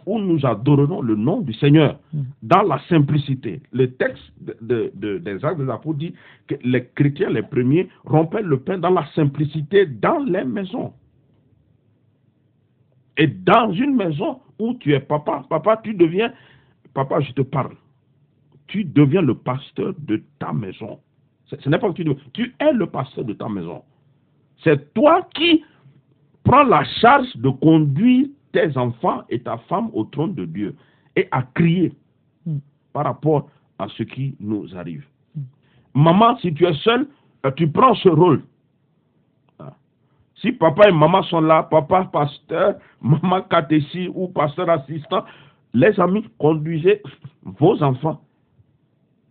où 0.06 0.18
nous 0.18 0.44
adorerons 0.44 1.00
le 1.02 1.14
nom 1.16 1.40
du 1.40 1.52
Seigneur 1.54 1.98
Mm. 2.12 2.20
dans 2.42 2.62
la 2.62 2.78
simplicité. 2.88 3.60
Le 3.72 3.90
texte 3.92 4.22
de- 4.40 4.56
de- 4.60 4.92
de- 4.94 5.18
des 5.18 5.44
actes 5.44 5.60
des 5.60 5.70
apôtres 5.70 5.98
dit 5.98 6.14
que 6.46 6.54
les 6.64 6.86
chrétiens, 6.94 7.30
les 7.30 7.42
premiers, 7.42 7.88
rompaient 8.04 8.42
le 8.42 8.58
pain 8.60 8.78
dans 8.78 8.90
la 8.90 9.06
simplicité 9.14 9.86
dans 9.86 10.18
les 10.18 10.44
maisons. 10.44 10.92
Et 13.16 13.26
dans 13.28 13.72
une 13.72 13.94
maison 13.94 14.40
où 14.58 14.74
tu 14.74 14.92
es 14.92 15.00
papa, 15.00 15.44
papa, 15.48 15.80
tu 15.82 15.94
deviens, 15.94 16.32
papa, 16.94 17.20
je 17.20 17.32
te 17.32 17.42
parle, 17.42 17.76
tu 18.66 18.84
deviens 18.84 19.22
le 19.22 19.34
pasteur 19.34 19.94
de 19.98 20.22
ta 20.38 20.52
maison. 20.52 20.98
Ce 21.46 21.56
ce 21.60 21.68
n'est 21.68 21.78
pas 21.78 21.88
que 21.90 21.94
tu 21.94 22.04
deviens, 22.04 22.22
tu 22.32 22.54
es 22.58 22.72
le 22.72 22.86
pasteur 22.86 23.24
de 23.24 23.32
ta 23.34 23.48
maison. 23.48 23.82
C'est 24.62 24.92
toi 24.94 25.26
qui 25.34 25.62
prends 26.42 26.64
la 26.64 26.84
charge 27.00 27.34
de 27.36 27.48
conduire 27.50 28.26
tes 28.54 28.76
enfants 28.78 29.22
et 29.28 29.40
ta 29.40 29.58
femme 29.68 29.90
au 29.92 30.04
trône 30.04 30.34
de 30.34 30.44
Dieu 30.46 30.74
et 31.16 31.26
à 31.30 31.42
crier 31.42 31.92
Mm. 32.46 32.58
par 32.92 33.04
rapport 33.04 33.48
à 33.78 33.88
ce 33.88 34.02
qui 34.02 34.36
nous 34.40 34.76
arrive. 34.76 35.04
Maman, 35.94 36.36
si 36.38 36.52
tu 36.54 36.66
es 36.66 36.74
seule, 36.74 37.06
euh, 37.46 37.50
tu 37.52 37.68
prends 37.68 37.94
ce 37.94 38.08
rôle. 38.08 38.42
Ah. 39.58 39.72
Si 40.36 40.52
papa 40.52 40.88
et 40.88 40.92
maman 40.92 41.22
sont 41.24 41.40
là, 41.40 41.62
papa 41.64 42.08
pasteur, 42.12 42.74
maman 43.00 43.42
catéchiste 43.42 44.10
ou 44.14 44.28
pasteur 44.28 44.68
assistant, 44.70 45.24
les 45.72 45.98
amis, 45.98 46.24
conduisez 46.38 47.02
vos 47.42 47.82
enfants 47.82 48.20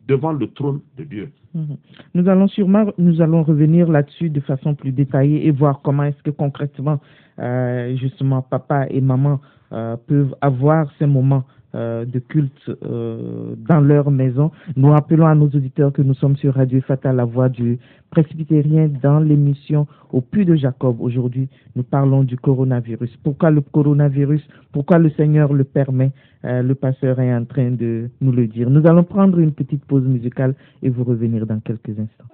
devant 0.07 0.33
le 0.33 0.47
trône 0.47 0.81
de 0.97 1.03
Dieu. 1.03 1.31
Mhm. 1.53 1.77
Nous 2.15 2.29
allons 2.29 2.47
sûrement 2.47 2.85
nous 2.97 3.21
allons 3.21 3.43
revenir 3.43 3.89
là-dessus 3.89 4.29
de 4.29 4.39
façon 4.39 4.75
plus 4.75 4.91
détaillée 4.91 5.47
et 5.47 5.51
voir 5.51 5.81
comment 5.83 6.03
est-ce 6.03 6.21
que 6.23 6.31
concrètement 6.31 6.99
euh, 7.39 7.95
justement 7.97 8.41
papa 8.41 8.87
et 8.89 9.01
maman 9.01 9.39
euh, 9.71 9.95
peuvent 10.07 10.35
avoir 10.41 10.91
ces 10.99 11.05
moments 11.05 11.43
de 11.73 12.19
culte 12.19 12.69
euh, 12.85 13.55
dans 13.57 13.81
leur 13.81 14.11
maison. 14.11 14.51
Nous 14.75 14.89
rappelons 14.89 15.25
à 15.25 15.35
nos 15.35 15.47
auditeurs 15.47 15.91
que 15.91 16.01
nous 16.01 16.13
sommes 16.13 16.35
sur 16.37 16.53
Radio 16.53 16.79
Fata, 16.81 17.11
la 17.11 17.25
voix 17.25 17.49
du 17.49 17.79
presbytérien, 18.11 18.89
dans 19.01 19.19
l'émission 19.19 19.87
Au 20.11 20.21
Puy 20.21 20.45
de 20.45 20.55
Jacob. 20.55 20.97
Aujourd'hui, 20.99 21.49
nous 21.75 21.83
parlons 21.83 22.23
du 22.23 22.37
coronavirus. 22.37 23.17
Pourquoi 23.23 23.49
le 23.49 23.61
coronavirus? 23.61 24.47
Pourquoi 24.71 24.99
le 24.99 25.09
Seigneur 25.11 25.51
le 25.53 25.63
permet? 25.63 26.11
Euh, 26.45 26.61
Le 26.61 26.75
pasteur 26.75 27.19
est 27.19 27.33
en 27.33 27.45
train 27.45 27.71
de 27.71 28.09
nous 28.21 28.31
le 28.31 28.47
dire. 28.47 28.69
Nous 28.69 28.85
allons 28.85 29.03
prendre 29.03 29.39
une 29.39 29.53
petite 29.53 29.85
pause 29.85 30.05
musicale 30.05 30.53
et 30.81 30.89
vous 30.89 31.03
revenir 31.03 31.45
dans 31.47 31.59
quelques 31.59 31.97
instants. 31.97 32.25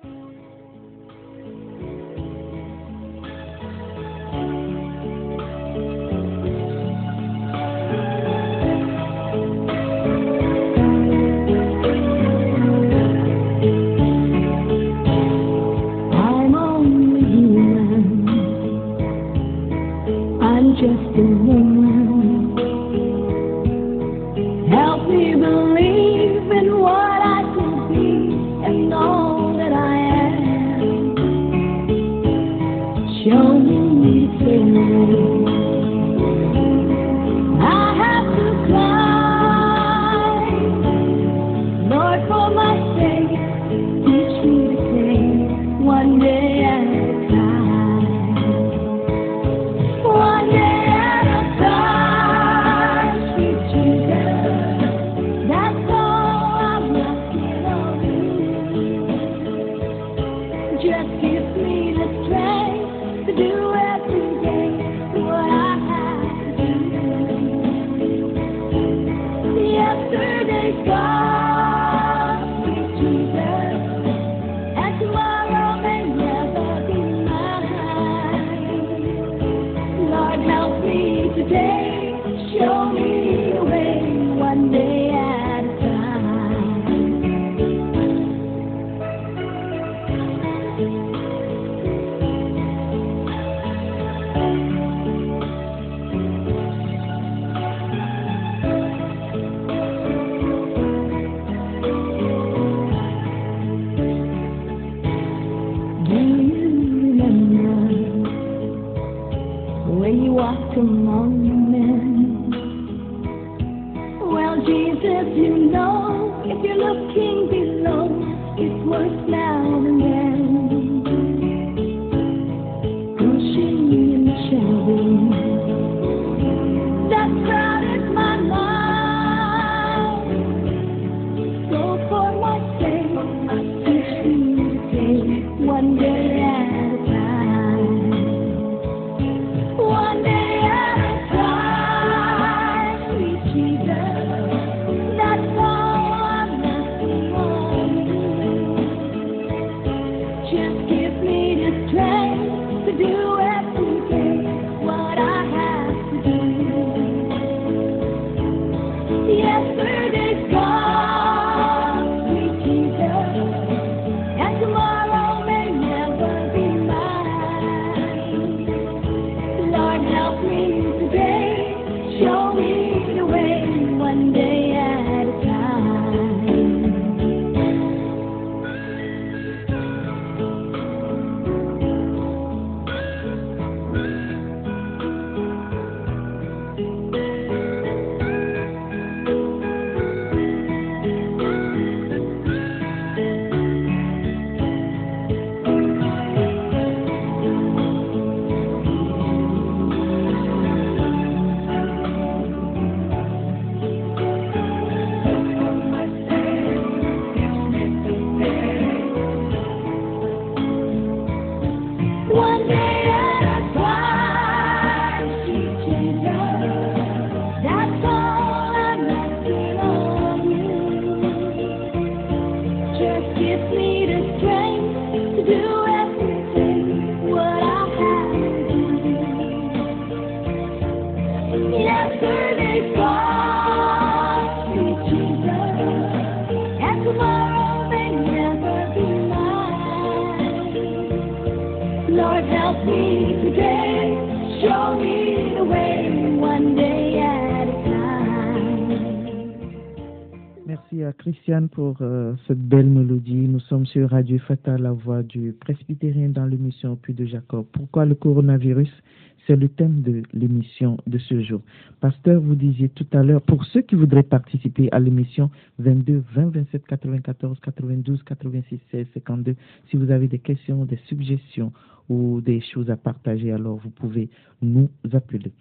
Pasteur, 262.00 262.41
vous 262.41 262.56
disiez 262.56 262.89
tout 262.89 263.08
à 263.14 263.24
l'heure, 263.24 263.41
pour 263.41 263.66
ceux 263.66 263.82
qui 263.82 263.95
voudraient 263.95 264.24
participer 264.24 264.89
à 264.91 265.00
l'émission 265.00 265.50
22 265.80 266.24
20 266.34 266.50
27 266.50 266.86
94 266.88 267.60
92 267.60 268.24
86 268.24 268.80
16 268.91 269.08
52, 269.14 269.56
si 269.89 269.97
vous 269.97 270.12
avez 270.12 270.28
des 270.28 270.39
questions, 270.39 270.86
des 270.86 271.00
suggestions 271.08 271.72
ou 272.10 272.41
des 272.41 272.62
choses 272.62 272.89
à 272.89 272.97
partager, 272.97 273.52
alors 273.52 273.78
vous 273.78 273.89
pouvez 273.91 274.30
nous 274.62 274.89
appeler. 275.14 275.52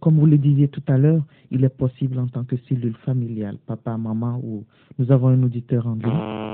comme 0.00 0.18
vous 0.18 0.26
le 0.26 0.38
disiez 0.38 0.68
tout 0.68 0.82
à 0.86 0.96
l'heure, 0.96 1.24
il 1.50 1.64
est 1.64 1.76
possible 1.76 2.18
en 2.18 2.28
tant 2.28 2.44
que 2.44 2.56
cellule 2.68 2.94
familiale, 3.04 3.56
papa, 3.66 3.96
maman, 3.96 4.40
ou 4.44 4.64
nous 4.98 5.10
avons 5.10 5.28
un 5.28 5.42
auditeur 5.42 5.86
en 5.86 5.94
ligne. 5.94 6.48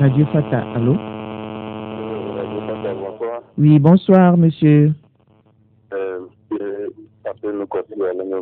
Radio 0.00 0.26
Fata, 0.26 0.60
allô? 0.72 0.96
Oui, 3.58 3.78
bonsoir, 3.78 4.36
monsieur. 4.36 4.94
Euh, 5.92 6.20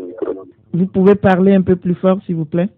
micro. 0.01 0.47
Vous 0.73 0.87
pouvez 0.87 1.15
parler 1.15 1.55
un 1.55 1.63
peu 1.63 1.77
plus 1.77 1.95
fort, 1.95 2.19
s'il 2.25 2.37
vous 2.37 2.45
plaît 2.45 2.69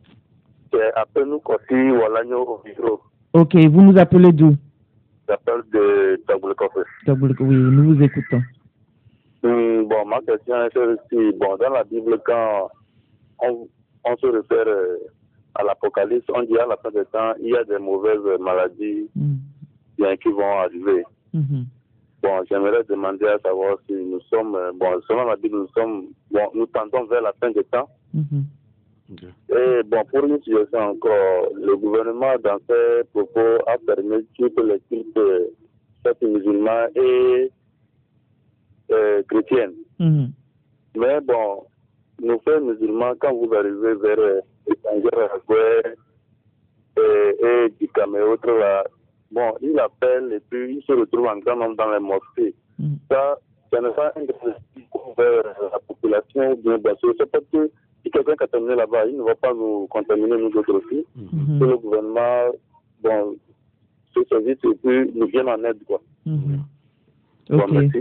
Walagno 1.93 2.43
au 2.43 2.63
micro. 2.65 3.01
Ok, 3.33 3.55
vous 3.57 3.83
nous 3.83 3.99
appelez 3.99 4.33
d'où? 4.33 4.57
J'appelle 5.29 5.63
de 5.73 6.21
Taboulekoffe. 6.27 6.85
Oui, 7.07 7.57
nous 7.57 7.95
vous 7.95 8.03
écoutons. 8.03 8.43
Hum, 9.43 9.87
bon, 9.89 10.05
ma 10.07 10.21
question 10.21 10.57
est 10.65 10.73
celle-ci. 10.73 11.37
Bon, 11.39 11.57
dans 11.57 11.71
la 11.71 11.85
Bible, 11.85 12.21
quand 12.25 12.69
on, 13.43 13.69
on 14.05 14.17
se 14.17 14.27
réfère 14.27 14.67
euh, 14.67 14.97
à 15.55 15.63
l'Apocalypse, 15.63 16.27
on 16.35 16.43
dit 16.43 16.59
à 16.59 16.67
la 16.67 16.77
fin 16.77 16.91
des 16.91 17.05
temps, 17.07 17.33
il 17.41 17.51
y 17.51 17.57
a 17.57 17.65
des 17.65 17.79
mauvaises 17.79 18.41
maladies 18.41 19.09
bien, 19.97 20.17
qui 20.17 20.31
vont 20.31 20.59
arriver. 20.59 21.05
Mhm. 21.33 21.67
Bon, 22.23 22.45
j'aimerais 22.51 22.85
demander 22.85 23.27
à 23.27 23.39
savoir 23.39 23.79
si 23.87 23.95
nous 23.95 24.21
sommes, 24.29 24.55
euh, 24.55 24.73
bon, 24.75 25.01
selon 25.09 25.25
la 25.25 25.37
Bible, 25.37 25.57
nous 25.59 25.69
sommes, 25.69 26.09
bon, 26.31 26.51
nous 26.55 26.67
tendons 26.67 27.05
vers 27.07 27.23
la 27.23 27.33
fin 27.41 27.51
des 27.51 27.65
temps. 27.65 27.89
Mhm. 28.13 28.45
Ok. 29.13 29.23
Et 29.57 29.83
bon, 29.85 30.05
pour 30.05 30.25
une 30.25 30.37
situation 30.43 30.79
encore, 30.91 31.49
le 31.55 31.77
gouvernement, 31.77 32.35
dans 32.45 32.59
ses 32.69 33.05
propos, 33.13 33.57
a 33.67 33.79
permis 33.87 34.27
toutes 34.39 34.61
les 34.63 34.81
cultes, 34.89 35.17
euh, 35.17 35.47
fêtes 36.03 36.23
musulmans 36.23 36.87
et 36.95 37.51
euh, 38.93 39.23
chrétiennes. 39.29 39.75
Mhm. 39.99 40.33
Mais 40.97 41.21
bon, 41.23 41.65
nous 42.21 42.39
faits 42.41 42.63
musulmans, 42.63 43.15
quand 43.19 43.33
vous 43.35 43.53
arrivez 43.55 43.95
vers 43.95 44.19
euh, 44.19 44.41
Étanger, 44.67 45.09
et, 46.99 47.45
et 47.47 47.69
Dikam 47.81 48.15
et 48.15 48.21
autres, 48.21 48.51
là, 48.51 48.85
bon, 49.31 49.53
ils 49.63 49.79
appellent 49.79 50.33
et 50.33 50.41
puis 50.51 50.77
ils 50.79 50.83
se 50.83 50.93
retrouvent 50.93 51.27
en 51.29 51.39
grand 51.39 51.57
nombre 51.57 51.77
dans 51.77 51.91
les 51.93 52.01
mosquées. 52.01 52.55
Mhm. 52.79 52.97
Ça, 53.11 53.37
ça 53.73 53.81
n'est 53.81 53.91
pas 53.91 54.13
un 54.17 54.25
grand 54.25 55.15
vers 55.17 55.43
la 55.73 55.79
population, 55.87 56.57
bien, 56.65 56.95
sûr. 56.97 57.15
C'est 57.19 57.31
parce 57.31 57.45
que 57.53 57.71
si 58.03 58.11
quelqu'un 58.11 58.35
a 58.41 58.47
terminé 58.47 58.75
là-bas, 58.75 59.07
il 59.07 59.17
ne 59.19 59.23
va 59.23 59.35
pas 59.35 59.53
nous 59.53 59.87
contaminer, 59.89 60.37
nous 60.39 60.57
autres 60.59 60.73
aussi. 60.75 61.05
Que 61.59 61.65
le 61.65 61.77
gouvernement, 61.77 62.53
bon, 63.03 63.37
ce 64.15 64.21
service 64.29 64.59
et 64.65 64.75
puis 64.83 65.11
nous 65.15 65.27
vienne 65.27 65.49
en 65.49 65.63
aide, 65.65 65.83
quoi. 65.87 66.01
Mhm. 66.27 66.61
Bon, 67.51 67.59
Ok. 67.61 67.71
merci. 67.73 68.01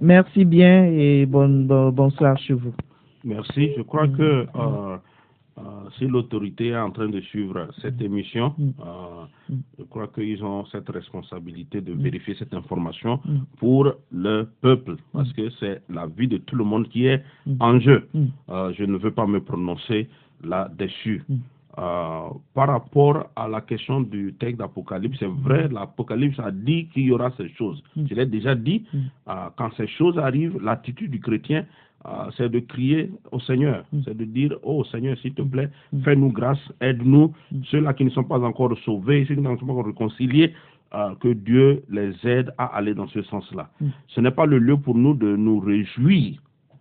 Merci 0.00 0.44
bien 0.44 0.84
et 0.86 1.24
bon, 1.26 1.48
bon- 1.48 1.90
bonsoir 1.90 2.36
chez 2.38 2.52
vous. 2.54 2.72
Merci. 3.22 3.70
Je 3.76 3.82
crois 3.82 4.06
que 4.08 4.46
euh, 4.56 4.96
euh, 5.58 5.62
si 5.98 6.06
l'autorité 6.06 6.68
est 6.68 6.76
en 6.76 6.90
train 6.90 7.08
de 7.08 7.20
suivre 7.20 7.68
cette 7.80 8.00
émission, 8.00 8.54
Mm. 8.58 8.70
euh, 8.80 9.24
je 9.78 9.84
crois 9.84 10.08
qu'ils 10.08 10.42
ont 10.44 10.64
cette 10.66 10.88
responsabilité 10.88 11.80
de 11.80 11.92
vérifier 11.92 12.34
cette 12.34 12.54
information 12.54 13.20
Mm. 13.24 13.38
pour 13.58 13.92
le 14.12 14.48
peuple, 14.60 14.96
parce 15.12 15.32
que 15.32 15.50
c'est 15.60 15.82
la 15.88 16.06
vie 16.06 16.28
de 16.28 16.38
tout 16.38 16.56
le 16.56 16.64
monde 16.64 16.88
qui 16.88 17.06
est 17.06 17.22
Mm. 17.46 17.56
en 17.60 17.78
jeu. 17.78 18.08
Mm. 18.14 18.24
Euh, 18.50 18.72
je 18.76 18.84
ne 18.84 18.96
veux 18.96 19.12
pas 19.12 19.26
me 19.26 19.40
prononcer 19.40 20.08
là-dessus. 20.42 21.22
Mm. 21.28 21.34
Euh, 21.76 22.28
par 22.54 22.68
rapport 22.68 23.26
à 23.34 23.48
la 23.48 23.60
question 23.60 24.00
du 24.00 24.32
texte 24.38 24.58
d'Apocalypse, 24.60 25.18
c'est 25.18 25.26
vrai, 25.26 25.68
l'Apocalypse 25.68 26.38
a 26.38 26.52
dit 26.52 26.86
qu'il 26.92 27.04
y 27.06 27.10
aura 27.10 27.32
ces 27.36 27.48
choses. 27.50 27.82
Mm. 27.96 28.06
Je 28.08 28.14
l'ai 28.14 28.26
déjà 28.26 28.54
dit, 28.54 28.84
Mm. 28.92 28.98
euh, 29.28 29.34
quand 29.56 29.70
ces 29.76 29.88
choses 29.88 30.16
arrivent, 30.18 30.58
l'attitude 30.62 31.10
du 31.10 31.18
chrétien, 31.20 31.64
c'est 32.36 32.48
de 32.50 32.58
crier 32.60 33.10
au 33.32 33.40
Seigneur, 33.40 33.84
Mm. 33.92 34.00
c'est 34.04 34.16
de 34.16 34.24
dire, 34.24 34.52
oh 34.62 34.84
Seigneur, 34.84 35.16
s'il 35.18 35.34
te 35.34 35.42
plaît, 35.42 35.70
Mm. 35.92 36.02
fais-nous 36.02 36.32
grâce, 36.32 36.60
aide-nous, 36.80 37.32
Mm. 37.52 37.60
ceux-là 37.70 37.94
qui 37.94 38.04
ne 38.04 38.10
sont 38.10 38.24
pas 38.24 38.40
encore 38.40 38.76
sauvés, 38.84 39.24
ceux 39.26 39.34
qui 39.36 39.40
ne 39.40 39.56
sont 39.56 39.66
pas 39.66 39.72
encore 39.72 39.86
réconciliés, 39.86 40.52
euh, 40.94 41.14
que 41.16 41.28
Dieu 41.32 41.82
les 41.90 42.12
aide 42.24 42.52
à 42.58 42.66
aller 42.76 42.94
dans 42.94 43.08
ce 43.08 43.22
sens-là. 43.22 43.68
Mm. 43.80 43.86
Ce 44.08 44.20
n'est 44.20 44.30
pas 44.30 44.46
le 44.46 44.58
lieu 44.58 44.76
pour 44.76 44.94
nous 44.96 45.14
de 45.14 45.34
nous 45.36 45.58
réjouir, 45.60 46.38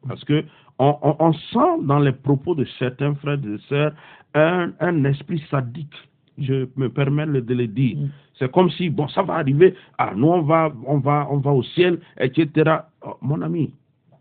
parce 0.08 0.24
que 0.26 0.44
on, 0.80 0.98
on- 1.02 1.16
on 1.20 1.34
sent 1.34 1.84
dans 1.84 2.00
les 2.00 2.12
propos 2.12 2.54
de 2.56 2.66
certains 2.80 3.16
frères 3.16 3.40
et 3.44 3.58
sœurs 3.70 3.94
un, 4.36 4.72
un 4.80 5.04
esprit 5.06 5.42
sadique. 5.50 5.94
Je 6.38 6.68
me 6.76 6.90
permets 6.90 7.28
de 7.28 7.54
le 7.54 7.68
dire. 7.68 7.98
Mm. 7.98 8.10
C'est 8.40 8.52
comme 8.52 8.70
si, 8.72 8.90
bon, 8.90 9.08
ça 9.08 9.22
va 9.22 9.36
arriver, 9.36 9.76
ah, 10.00 10.14
nous 10.16 10.28
on 10.28 10.42
va, 10.42 10.72
on 10.88 10.98
va, 10.98 11.28
on 11.30 11.38
va 11.38 11.52
au 11.52 11.62
ciel, 11.64 12.00
etc. 12.20 12.78
Oh, 13.06 13.16
mon 13.22 13.42
ami, 13.44 13.72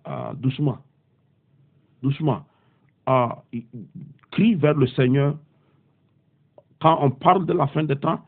ah, 0.04 0.32
doucement, 0.38 0.78
doucement. 2.02 2.44
Ah, 3.06 3.42
crie 4.30 4.54
vers 4.54 4.74
le 4.74 4.86
Seigneur. 4.86 5.36
Quand 6.80 6.98
on 7.00 7.10
parle 7.10 7.46
de 7.46 7.52
la 7.52 7.66
fin 7.68 7.84
des 7.84 7.96
temps, 7.96 8.20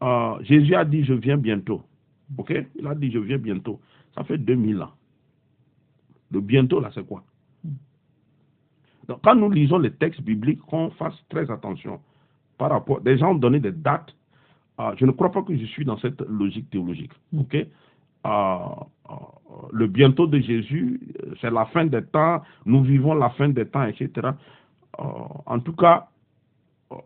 ah, 0.00 0.38
Jésus 0.42 0.74
a 0.74 0.84
dit, 0.84 1.04
je 1.04 1.14
viens 1.14 1.36
bientôt. 1.36 1.82
Ok? 2.36 2.52
Il 2.76 2.86
a 2.86 2.94
dit, 2.94 3.10
je 3.10 3.18
viens 3.18 3.38
bientôt. 3.38 3.80
Ça 4.14 4.24
fait 4.24 4.38
2000 4.38 4.82
ans. 4.82 4.92
Le 6.30 6.40
bientôt, 6.40 6.80
là, 6.80 6.90
c'est 6.94 7.06
quoi? 7.06 7.24
Donc, 9.08 9.20
quand 9.22 9.34
nous 9.34 9.50
lisons 9.50 9.78
les 9.78 9.92
textes 9.92 10.20
bibliques, 10.20 10.60
qu'on 10.60 10.90
fasse 10.90 11.14
très 11.30 11.50
attention 11.50 12.00
par 12.58 12.70
rapport. 12.70 13.00
Des 13.00 13.16
gens 13.16 13.30
ont 13.30 13.38
donné 13.38 13.58
des 13.58 13.72
dates. 13.72 14.14
Ah, 14.76 14.92
je 14.96 15.06
ne 15.06 15.12
crois 15.12 15.32
pas 15.32 15.42
que 15.42 15.56
je 15.56 15.64
suis 15.64 15.84
dans 15.84 15.98
cette 15.98 16.20
logique 16.20 16.68
théologique. 16.70 17.12
Ok? 17.36 17.56
Le 19.72 19.86
bientôt 19.86 20.26
de 20.26 20.38
Jésus, 20.38 21.00
euh, 21.22 21.34
c'est 21.40 21.50
la 21.50 21.66
fin 21.66 21.84
des 21.84 22.02
temps. 22.02 22.42
Nous 22.64 22.82
vivons 22.82 23.14
la 23.14 23.30
fin 23.30 23.48
des 23.48 23.66
temps, 23.66 23.84
etc. 23.84 24.28
En 24.98 25.60
tout 25.60 25.72
cas, 25.72 26.08
euh, 26.92 26.96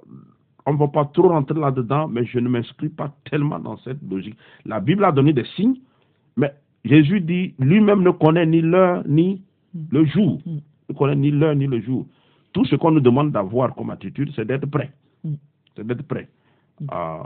on 0.66 0.74
ne 0.74 0.78
va 0.78 0.88
pas 0.88 1.04
trop 1.06 1.28
rentrer 1.28 1.58
là-dedans, 1.58 2.08
mais 2.08 2.24
je 2.24 2.38
ne 2.38 2.48
m'inscris 2.48 2.88
pas 2.88 3.12
tellement 3.30 3.58
dans 3.58 3.76
cette 3.78 3.98
logique. 4.08 4.36
La 4.64 4.80
Bible 4.80 5.04
a 5.04 5.12
donné 5.12 5.32
des 5.32 5.44
signes, 5.56 5.76
mais 6.36 6.52
Jésus 6.84 7.20
dit 7.20 7.54
lui-même 7.58 8.02
ne 8.02 8.10
connaît 8.10 8.46
ni 8.46 8.60
l'heure 8.60 9.02
ni 9.06 9.42
le 9.90 10.04
jour. 10.04 10.40
Mm. 10.46 10.58
Ne 10.88 10.94
connaît 10.94 11.16
ni 11.16 11.30
l'heure 11.30 11.54
ni 11.54 11.66
le 11.66 11.80
jour. 11.80 12.06
Tout 12.52 12.64
ce 12.64 12.76
qu'on 12.76 12.92
nous 12.92 13.00
demande 13.00 13.32
d'avoir 13.32 13.74
comme 13.74 13.90
attitude, 13.90 14.30
c'est 14.36 14.44
d'être 14.44 14.66
prêt. 14.66 14.92
Mm. 15.24 15.34
C'est 15.76 15.86
d'être 15.86 16.06
prêt. 16.06 16.28
Euh, 16.92 17.16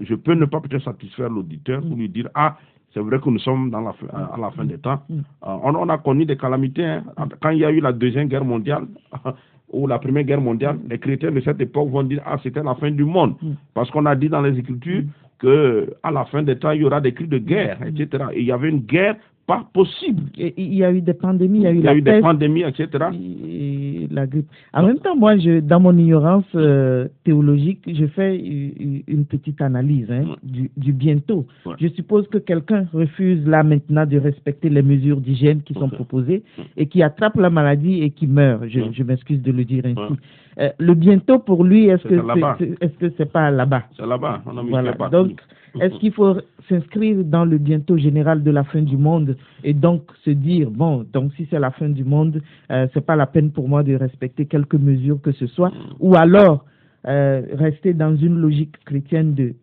je 0.00 0.14
peux 0.14 0.34
ne 0.34 0.44
pas 0.46 0.60
peut-être 0.60 0.84
satisfaire 0.84 1.28
l'auditeur 1.28 1.80
pour 1.80 1.96
lui 1.96 2.08
dire 2.08 2.28
Ah, 2.34 2.58
c'est 2.92 3.00
vrai 3.00 3.18
que 3.20 3.28
nous 3.30 3.38
sommes 3.38 3.70
dans 3.70 3.80
la 3.80 3.92
fin, 3.94 4.06
à 4.08 4.36
la 4.38 4.50
fin 4.50 4.64
des 4.64 4.78
temps. 4.78 5.00
Mm. 5.08 5.14
Euh, 5.18 5.56
on, 5.64 5.74
on 5.74 5.88
a 5.88 5.98
connu 5.98 6.24
des 6.26 6.36
calamités. 6.36 6.84
hein. 6.84 7.02
Quand 7.40 7.50
il 7.50 7.58
y 7.58 7.64
a 7.64 7.70
eu 7.70 7.80
la 7.80 7.92
Deuxième 7.92 8.28
Guerre 8.28 8.44
mondiale, 8.44 8.84
ou 9.72 9.86
la 9.86 9.98
Première 9.98 10.24
Guerre 10.24 10.40
mondiale, 10.40 10.78
les 10.88 10.98
chrétiens 10.98 11.30
de 11.30 11.40
cette 11.40 11.60
époque 11.60 11.88
vont 11.88 12.02
dire 12.02 12.20
Ah, 12.26 12.36
c'était 12.42 12.62
la 12.62 12.74
fin 12.74 12.90
du 12.90 13.04
monde. 13.04 13.34
Mm. 13.40 13.52
Parce 13.74 13.90
qu'on 13.90 14.04
a 14.06 14.14
dit 14.14 14.28
dans 14.28 14.42
les 14.42 14.58
Écritures 14.58 15.04
que 15.38 15.92
à 16.02 16.10
la 16.10 16.24
fin 16.26 16.42
des 16.42 16.56
temps, 16.58 16.70
il 16.72 16.82
y 16.82 16.84
aura 16.84 17.00
des 17.00 17.12
cris 17.14 17.26
de 17.26 17.38
guerre, 17.38 17.78
Mm. 17.80 17.88
etc. 17.96 18.24
Et 18.32 18.40
il 18.40 18.46
y 18.46 18.52
avait 18.52 18.68
une 18.68 18.80
guerre 18.80 19.16
pas 19.46 19.66
possible. 19.74 20.22
Il 20.36 20.74
y 20.74 20.84
a 20.84 20.92
eu 20.92 21.00
des 21.00 21.14
pandémies, 21.14 21.58
il 21.58 21.62
y 21.62 21.66
a 21.66 21.72
eu 21.72 21.78
Il 21.78 21.84
y 21.84 21.88
a 21.88 21.92
la 21.92 21.96
eu 21.98 22.02
des 22.02 22.20
pandémies, 22.20 22.62
etc. 22.62 22.88
et 23.14 24.06
la 24.10 24.26
grippe. 24.26 24.46
En 24.72 24.84
même 24.86 24.98
temps, 24.98 25.16
moi, 25.16 25.36
je, 25.36 25.60
dans 25.60 25.80
mon 25.80 25.96
ignorance 25.96 26.44
euh, 26.54 27.08
théologique, 27.24 27.80
je 27.92 28.06
fais 28.06 28.36
une 28.36 29.24
petite 29.24 29.60
analyse 29.60 30.10
hein, 30.10 30.36
du, 30.42 30.70
du 30.76 30.92
bientôt. 30.92 31.46
Ouais. 31.66 31.74
Je 31.80 31.88
suppose 31.88 32.26
que 32.28 32.38
quelqu'un 32.38 32.86
refuse 32.92 33.46
là 33.46 33.62
maintenant 33.62 34.06
de 34.06 34.18
respecter 34.18 34.68
les 34.68 34.82
mesures 34.82 35.20
d'hygiène 35.20 35.62
qui 35.62 35.74
sont 35.74 35.88
proposées 35.88 36.42
et 36.76 36.86
qui 36.86 37.02
attrape 37.02 37.36
la 37.36 37.50
maladie 37.50 38.02
et 38.02 38.10
qui 38.10 38.26
meurt. 38.26 38.64
Je, 38.68 38.80
Ouais. 38.80 38.90
je 38.92 39.02
m'excuse 39.02 39.40
de 39.42 39.52
le 39.52 39.64
dire 39.64 39.84
ainsi. 39.86 40.14
Euh, 40.58 40.68
le 40.78 40.94
bientôt 40.94 41.38
pour 41.38 41.64
lui, 41.64 41.86
est-ce 41.86 42.06
que 42.06 42.14
là-bas. 42.14 42.56
c'est 42.58 42.74
est-ce 42.82 42.92
que 42.98 43.12
c'est 43.16 43.30
pas 43.32 43.50
là-bas? 43.50 43.84
C'est 43.96 44.06
là-bas. 44.06 44.42
On 44.46 44.58
a 44.58 44.62
mis 44.62 44.70
Voilà. 44.70 44.92
fait 44.92 44.98
partie. 44.98 45.12
Donc, 45.16 45.40
est-ce 45.80 45.94
qu'il 46.00 46.12
faut 46.12 46.36
s'inscrire 46.68 47.24
dans 47.24 47.46
le 47.46 47.56
bientôt 47.56 47.96
général 47.96 48.42
de 48.42 48.50
la 48.50 48.62
fin 48.64 48.82
du 48.82 48.96
monde 48.98 49.31
et 49.64 49.74
donc 49.74 50.02
se 50.24 50.30
dire 50.30 50.70
bon, 50.70 51.04
donc 51.12 51.32
si 51.34 51.46
c'est 51.50 51.58
la 51.58 51.70
fin 51.70 51.88
du 51.88 52.04
monde, 52.04 52.42
euh, 52.70 52.86
c'est 52.92 53.04
pas 53.04 53.16
la 53.16 53.26
peine 53.26 53.50
pour 53.50 53.68
moi 53.68 53.82
de 53.82 53.94
respecter 53.94 54.46
quelques 54.46 54.74
mesures 54.74 55.20
que 55.20 55.32
ce 55.32 55.46
soit, 55.46 55.72
ou 56.00 56.16
alors 56.16 56.64
euh, 57.08 57.42
rester 57.54 57.94
dans 57.94 58.16
une 58.16 58.38
logique 58.38 58.76
chrétienne 58.84 59.34
de 59.34 59.54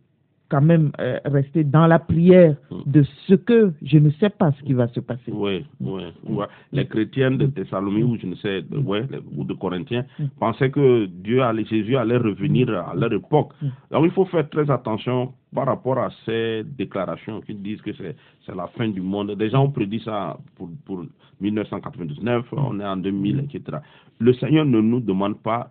quand 0.50 0.62
même 0.62 0.92
euh, 1.00 1.20
rester 1.26 1.64
dans 1.64 1.86
la 1.88 2.00
prière 2.00 2.56
de 2.88 3.04
ce 3.28 3.36
que 3.36 3.72
je 3.84 3.98
ne 4.00 4.10
sais 4.20 4.30
pas 4.30 4.52
ce 4.54 4.64
qui 4.64 4.74
va 4.74 4.88
se 4.88 5.00
passer. 5.00 5.32
Oui, 5.32 6.04
oui. 6.28 6.44
Les 6.72 6.86
chrétiens 6.88 7.32
de 7.32 7.46
Thessalonique 7.46 8.06
ou 8.06 8.18
je 8.18 8.26
ne 8.26 8.36
sais, 8.36 8.62
de- 8.64 8.78
ouais, 8.80 9.04
ou 9.38 9.44
de 9.44 9.54
Corinthiens 9.54 10.06
pensaient 10.40 10.72
que 10.72 11.06
Dieu 11.06 11.42
allait, 11.44 11.66
Jésus 11.66 11.96
allait 11.96 12.18
revenir 12.18 12.70
à 12.70 12.94
leur 12.96 13.14
époque. 13.14 13.52
Donc 13.92 14.06
il 14.06 14.12
faut 14.12 14.26
faire 14.26 14.50
très 14.50 14.70
attention 14.72 15.34
par 15.54 15.66
rapport 15.68 15.98
à 16.00 16.10
ces 16.26 16.64
déclarations 16.78 17.42
qui 17.42 17.54
disent 17.56 17.82
que 17.82 17.94
c'est 17.94 18.16
c'est 18.46 18.56
la 18.56 18.68
fin 18.68 18.88
du 18.90 19.02
monde. 19.02 19.32
Des 19.36 19.50
gens 19.52 19.66
ont 19.66 19.72
prédit 19.72 20.00
ça 20.04 20.38
pour, 20.56 20.70
pour 20.86 21.04
1999, 21.42 22.46
on 22.54 22.80
est 22.80 22.86
en 22.86 22.98
2000, 22.98 23.46
etc. 23.54 23.78
Le 24.20 24.34
Seigneur 24.34 24.66
ne 24.66 24.82
nous 24.82 25.00
demande 25.00 25.38
pas 25.40 25.70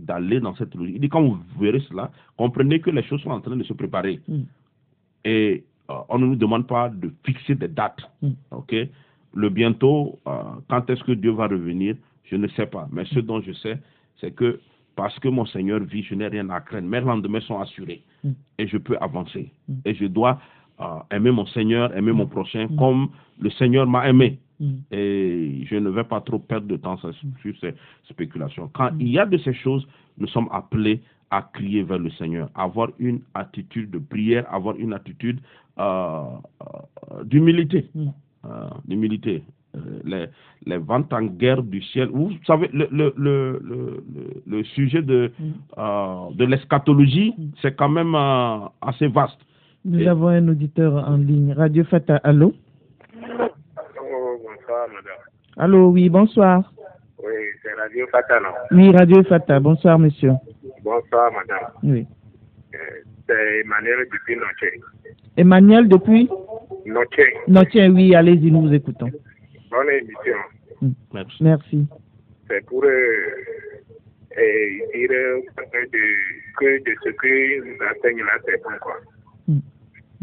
d'aller 0.00 0.40
dans 0.40 0.54
cette 0.56 0.74
logique. 0.74 0.96
Il 0.96 1.00
dit 1.00 1.08
quand 1.08 1.22
vous 1.22 1.38
verrez 1.60 1.80
cela, 1.88 2.10
comprenez 2.36 2.80
que 2.80 2.90
les 2.90 3.02
choses 3.04 3.20
sont 3.22 3.30
en 3.30 3.40
train 3.40 3.56
de 3.56 3.64
se 3.64 3.72
préparer 3.72 4.20
Mm. 4.28 4.40
et 5.24 5.64
euh, 5.90 5.94
on 6.08 6.18
ne 6.18 6.26
nous 6.26 6.36
demande 6.36 6.66
pas 6.66 6.88
de 6.88 7.12
fixer 7.24 7.54
des 7.54 7.68
dates. 7.68 8.00
Mm. 8.22 8.30
Ok? 8.52 8.74
le 9.32 9.48
bientôt, 9.48 10.18
euh, 10.26 10.42
quand 10.68 10.90
est-ce 10.90 11.04
que 11.04 11.12
Dieu 11.12 11.30
va 11.30 11.46
revenir, 11.46 11.94
je 12.24 12.34
ne 12.34 12.48
sais 12.48 12.66
pas. 12.66 12.88
Mais 12.90 13.04
ce 13.04 13.20
dont 13.20 13.40
je 13.40 13.52
sais, 13.52 13.78
c'est 14.20 14.32
que 14.34 14.58
parce 14.96 15.16
que 15.20 15.28
mon 15.28 15.46
Seigneur 15.46 15.78
vit, 15.80 16.02
je 16.02 16.16
n'ai 16.16 16.26
rien 16.26 16.50
à 16.50 16.60
craindre. 16.60 16.88
Mes 16.88 17.00
lendemains 17.00 17.40
sont 17.40 17.60
assurés 17.60 18.02
Mm. 18.24 18.30
et 18.58 18.66
je 18.66 18.76
peux 18.78 18.96
avancer. 19.00 19.50
Mm. 19.68 19.74
Et 19.84 19.94
je 19.94 20.06
dois 20.06 20.40
euh, 20.80 20.84
aimer 21.12 21.30
mon 21.30 21.46
Seigneur, 21.46 21.96
aimer 21.96 22.12
mon 22.12 22.26
prochain 22.26 22.66
comme 22.78 23.08
le 23.40 23.50
Seigneur 23.50 23.86
m'a 23.86 24.08
aimé. 24.08 24.38
Mm. 24.60 24.74
Et 24.92 25.64
je 25.66 25.76
ne 25.76 25.88
vais 25.90 26.04
pas 26.04 26.20
trop 26.20 26.38
perdre 26.38 26.66
de 26.68 26.76
temps 26.76 26.96
sur 26.98 27.12
sur 27.42 27.54
ces 27.60 27.74
spéculations. 28.10 28.68
Quand 28.74 28.90
il 29.00 29.08
y 29.08 29.18
a 29.18 29.26
de 29.26 29.38
ces 29.38 29.54
choses, 29.54 29.86
nous 30.18 30.26
sommes 30.28 30.48
appelés 30.52 31.00
à 31.30 31.42
crier 31.52 31.82
vers 31.82 31.98
le 31.98 32.10
Seigneur, 32.10 32.48
avoir 32.54 32.90
une 32.98 33.20
attitude 33.34 33.90
de 33.90 33.98
prière, 33.98 34.44
avoir 34.52 34.76
une 34.76 34.92
attitude 34.92 35.38
euh, 35.78 36.24
euh, 36.62 37.24
d'humilité. 37.24 37.88
Mm. 37.94 38.08
Euh, 38.44 38.68
d'humilité. 38.86 39.42
Euh, 39.76 39.78
les, 40.04 40.26
les 40.66 40.78
ventes 40.78 41.12
en 41.12 41.22
guerre 41.22 41.62
du 41.62 41.80
ciel. 41.82 42.08
Vous 42.12 42.32
savez, 42.46 42.68
le, 42.72 42.88
le, 42.90 43.14
le, 43.16 43.60
le, 43.62 44.04
le- 44.14 44.42
le 44.46 44.64
sujet 44.64 45.02
de, 45.02 45.30
Mm. 45.38 46.34
de 46.36 46.44
l'eschatologie, 46.44 47.32
c'est 47.62 47.74
quand 47.76 47.88
même 47.88 48.14
assez 48.82 49.06
vaste. 49.08 49.38
Nous 49.84 50.00
Et- 50.00 50.08
avons 50.08 50.28
un 50.28 50.48
auditeur 50.48 50.92
en 51.08 51.16
ligne. 51.16 51.52
Radio 51.52 51.84
Fata, 51.84 52.16
allô? 52.24 52.52
Bonsoir, 54.70 54.88
madame. 54.88 55.18
Allô, 55.56 55.88
oui, 55.90 56.08
bonsoir. 56.08 56.72
Oui, 57.18 57.32
c'est 57.62 57.72
Radio 57.74 58.06
Fatana. 58.08 58.48
Oui, 58.70 58.90
Radio 58.92 59.22
Fata, 59.24 59.58
bonsoir, 59.60 59.98
monsieur. 59.98 60.32
Bonsoir, 60.82 61.32
madame. 61.32 61.72
Oui. 61.82 62.06
Euh, 62.74 62.78
c'est 63.26 63.60
Emmanuel 63.60 64.06
depuis 64.12 64.36
Noche. 64.36 64.72
Emmanuel, 65.36 65.88
depuis? 65.88 66.28
Noche, 66.86 67.06
Non, 67.48 67.64
tiens, 67.64 67.92
oui, 67.92 68.14
allez-y, 68.14 68.50
nous 68.50 68.62
vous 68.68 68.74
écoutons. 68.74 69.10
bonne 69.70 69.88
émission. 69.90 70.36
Merci. 71.12 71.42
Merci. 71.44 71.86
C'est 72.48 72.64
pour 72.66 72.84
euh, 72.84 72.88
euh, 74.38 74.40
dire 74.94 75.10
euh, 75.10 75.40
de, 75.92 76.58
que 76.58 76.78
de 76.84 76.96
ce 77.04 77.10
que 77.10 77.64
nous 77.64 77.76
enseigne 77.86 78.22
là, 78.24 78.38
c'est 78.46 78.62
bon, 78.62 78.70
quoi. 78.80 78.96
Mm. 79.48 79.58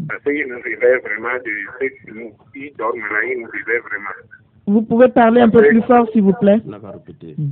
Parce 0.08 0.22
qu'il 0.24 0.46
nous 0.46 0.60
révèle 0.60 1.00
vraiment 1.00 1.34
de 1.44 1.50
ce 1.80 1.86
qui 1.86 2.12
nous 2.18 2.32
qui 2.52 2.70
dorment 2.76 3.00
là, 3.00 3.24
il 3.24 3.40
nous 3.40 3.48
révèle 3.50 3.80
vraiment. 3.82 4.10
Vous 4.68 4.82
pouvez 4.82 5.08
parler 5.08 5.40
un 5.40 5.48
peu 5.48 5.62
plus 5.66 5.80
fort, 5.82 6.06
s'il 6.12 6.22
vous 6.22 6.34
plaît. 6.34 6.60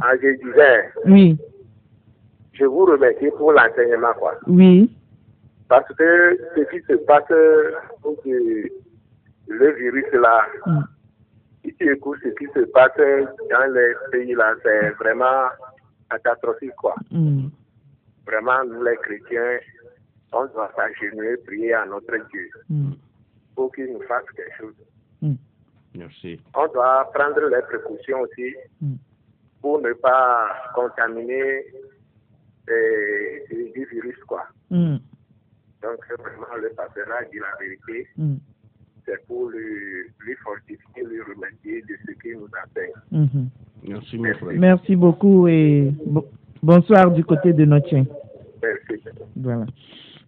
Ah, 0.02 0.12
je 0.22 0.36
disais, 0.44 0.84
Oui, 1.06 1.38
je 2.52 2.64
vous 2.66 2.84
remercie 2.84 3.30
pour 3.38 3.52
l'enseignement, 3.52 4.12
quoi. 4.18 4.34
oui, 4.46 4.90
Parce 5.68 5.88
que 5.96 6.38
ce 6.56 6.60
qui 6.70 6.80
se 6.86 6.92
passe, 7.06 7.24
que 7.28 8.68
le 9.48 9.72
virus 9.76 10.04
là, 10.12 10.44
Mm. 10.66 10.80
si 11.64 11.74
tu 11.74 11.92
écoutes 11.92 12.18
ce 12.22 12.28
qui 12.38 12.46
se 12.54 12.60
passe 12.66 12.92
dans 12.98 13.72
les 13.72 13.94
pays 14.12 14.34
là, 14.34 14.54
c'est 14.62 14.90
vraiment 14.90 15.48
catastrophique 16.10 16.74
quoi. 16.76 16.94
Mm. 17.10 17.46
Vraiment, 18.26 18.64
nous 18.66 18.82
les 18.84 18.96
chrétiens, 18.96 19.58
on 20.32 20.44
doit 20.46 20.70
s'agenouiller, 20.76 21.36
prier 21.46 21.72
à 21.74 21.86
notre 21.86 22.14
Dieu 22.30 22.48
Mm. 22.68 22.92
pour 23.54 23.72
qu'il 23.72 23.92
nous 23.92 24.02
fasse 24.02 24.24
quelque 24.36 24.56
chose. 24.58 24.74
Mm. 25.96 26.00
Merci. 26.00 26.40
On 26.54 26.66
doit 26.72 27.10
prendre 27.14 27.40
les 27.48 27.62
précautions 27.62 28.20
aussi 28.20 28.54
Mm. 28.80 28.94
pour 29.60 29.80
ne 29.80 29.92
pas 29.94 30.48
contaminer 30.74 31.64
euh, 32.68 33.38
du 33.74 33.84
virus 33.86 34.18
quoi. 34.26 34.44
Mm. 34.70 34.96
Donc 35.82 35.98
vraiment, 36.18 36.54
le 36.60 36.68
a 36.78 37.24
dit 37.30 37.38
la 37.38 37.56
vérité. 37.60 38.08
Mm. 38.16 38.36
c'est 39.04 39.24
pour 39.26 39.50
lui, 39.50 40.02
lui 40.20 40.34
fortifier, 40.42 41.04
lui 41.04 41.20
remercier 41.22 41.80
de 41.82 41.94
ce 42.06 42.12
qu'il 42.20 42.38
nous 42.38 42.46
enseigne. 42.46 42.92
Mhm. 43.12 43.48
Merci, 43.88 44.18
mon 44.18 44.34
frère. 44.34 44.58
Merci 44.58 44.96
beaucoup 44.96 45.46
et 45.46 45.92
bo- 46.04 46.26
bonsoir 46.60 47.12
du 47.12 47.24
côté 47.24 47.52
de 47.52 47.64
notre 47.64 47.88
chien. 47.88 48.04
Merci. 48.60 49.04
Voilà. 49.36 49.66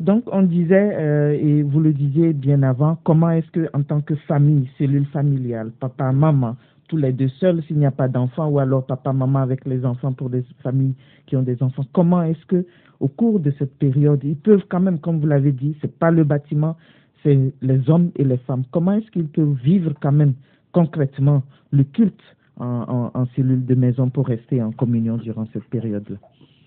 Donc, 0.01 0.25
on 0.31 0.43
disait, 0.43 0.95
euh, 0.97 1.33
et 1.33 1.63
vous 1.63 1.81
le 1.81 1.93
disiez 1.93 2.33
bien 2.33 2.63
avant, 2.63 2.99
comment 3.03 3.31
est-ce 3.31 3.51
que, 3.51 3.69
en 3.75 3.83
tant 3.83 4.01
que 4.01 4.15
famille, 4.15 4.69
cellule 4.79 5.07
familiale, 5.07 5.73
papa, 5.81 6.13
maman, 6.13 6.57
tous 6.89 6.97
les 6.97 7.13
deux 7.13 7.29
seuls 7.29 7.63
s'il 7.65 7.79
n'y 7.79 7.87
a 7.87 7.91
pas 7.91 8.09
d'enfants, 8.09 8.49
ou 8.49 8.61
alors 8.61 8.87
papa, 8.87 9.13
maman 9.13 9.41
avec 9.41 9.65
les 9.67 9.85
enfants 9.85 10.13
pour 10.13 10.31
des 10.31 10.45
familles 10.63 10.95
qui 11.27 11.37
ont 11.37 11.43
des 11.43 11.61
enfants, 11.63 11.83
comment 11.93 12.23
est-ce 12.23 12.45
que, 12.47 12.65
au 13.01 13.09
cours 13.09 13.41
de 13.41 13.51
cette 13.59 13.77
période, 13.79 14.21
ils 14.23 14.37
peuvent 14.37 14.65
quand 14.69 14.81
même, 14.81 14.99
comme 15.01 15.19
vous 15.21 15.27
l'avez 15.27 15.53
dit, 15.53 15.77
c'est 15.81 15.99
pas 15.99 16.11
le 16.13 16.25
bâtiment, 16.25 16.77
c'est 17.23 17.53
les 17.61 17.91
hommes 17.91 18.11
et 18.17 18.25
les 18.25 18.39
femmes. 18.39 18.63
Comment 18.71 18.93
est-ce 18.93 19.11
qu'ils 19.11 19.29
peuvent 19.29 19.57
vivre 19.65 19.93
quand 20.01 20.13
même 20.13 20.35
concrètement 20.73 21.43
le 21.73 21.83
culte 21.85 22.23
en, 22.57 23.11
en, 23.15 23.21
en 23.21 23.27
cellule 23.35 23.65
de 23.67 23.75
maison 23.75 24.11
pour 24.11 24.27
rester 24.29 24.63
en 24.63 24.71
communion 24.73 25.17
durant 25.17 25.47
cette 25.53 25.65
période-là? 25.65 26.17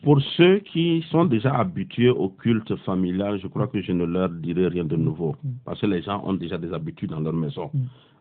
Pour 0.03 0.19
ceux 0.35 0.59
qui 0.59 1.03
sont 1.11 1.25
déjà 1.25 1.53
habitués 1.55 2.09
au 2.09 2.29
culte 2.29 2.75
familial, 2.77 3.39
je 3.39 3.47
crois 3.47 3.67
que 3.67 3.81
je 3.81 3.91
ne 3.91 4.05
leur 4.05 4.29
dirai 4.29 4.67
rien 4.67 4.83
de 4.85 4.95
nouveau. 4.95 5.35
Parce 5.63 5.79
que 5.79 5.85
les 5.85 6.01
gens 6.01 6.23
ont 6.25 6.33
déjà 6.33 6.57
des 6.57 6.73
habitudes 6.73 7.11
dans 7.11 7.19
leur 7.19 7.33
maison. 7.33 7.69
Mm. 7.73 7.79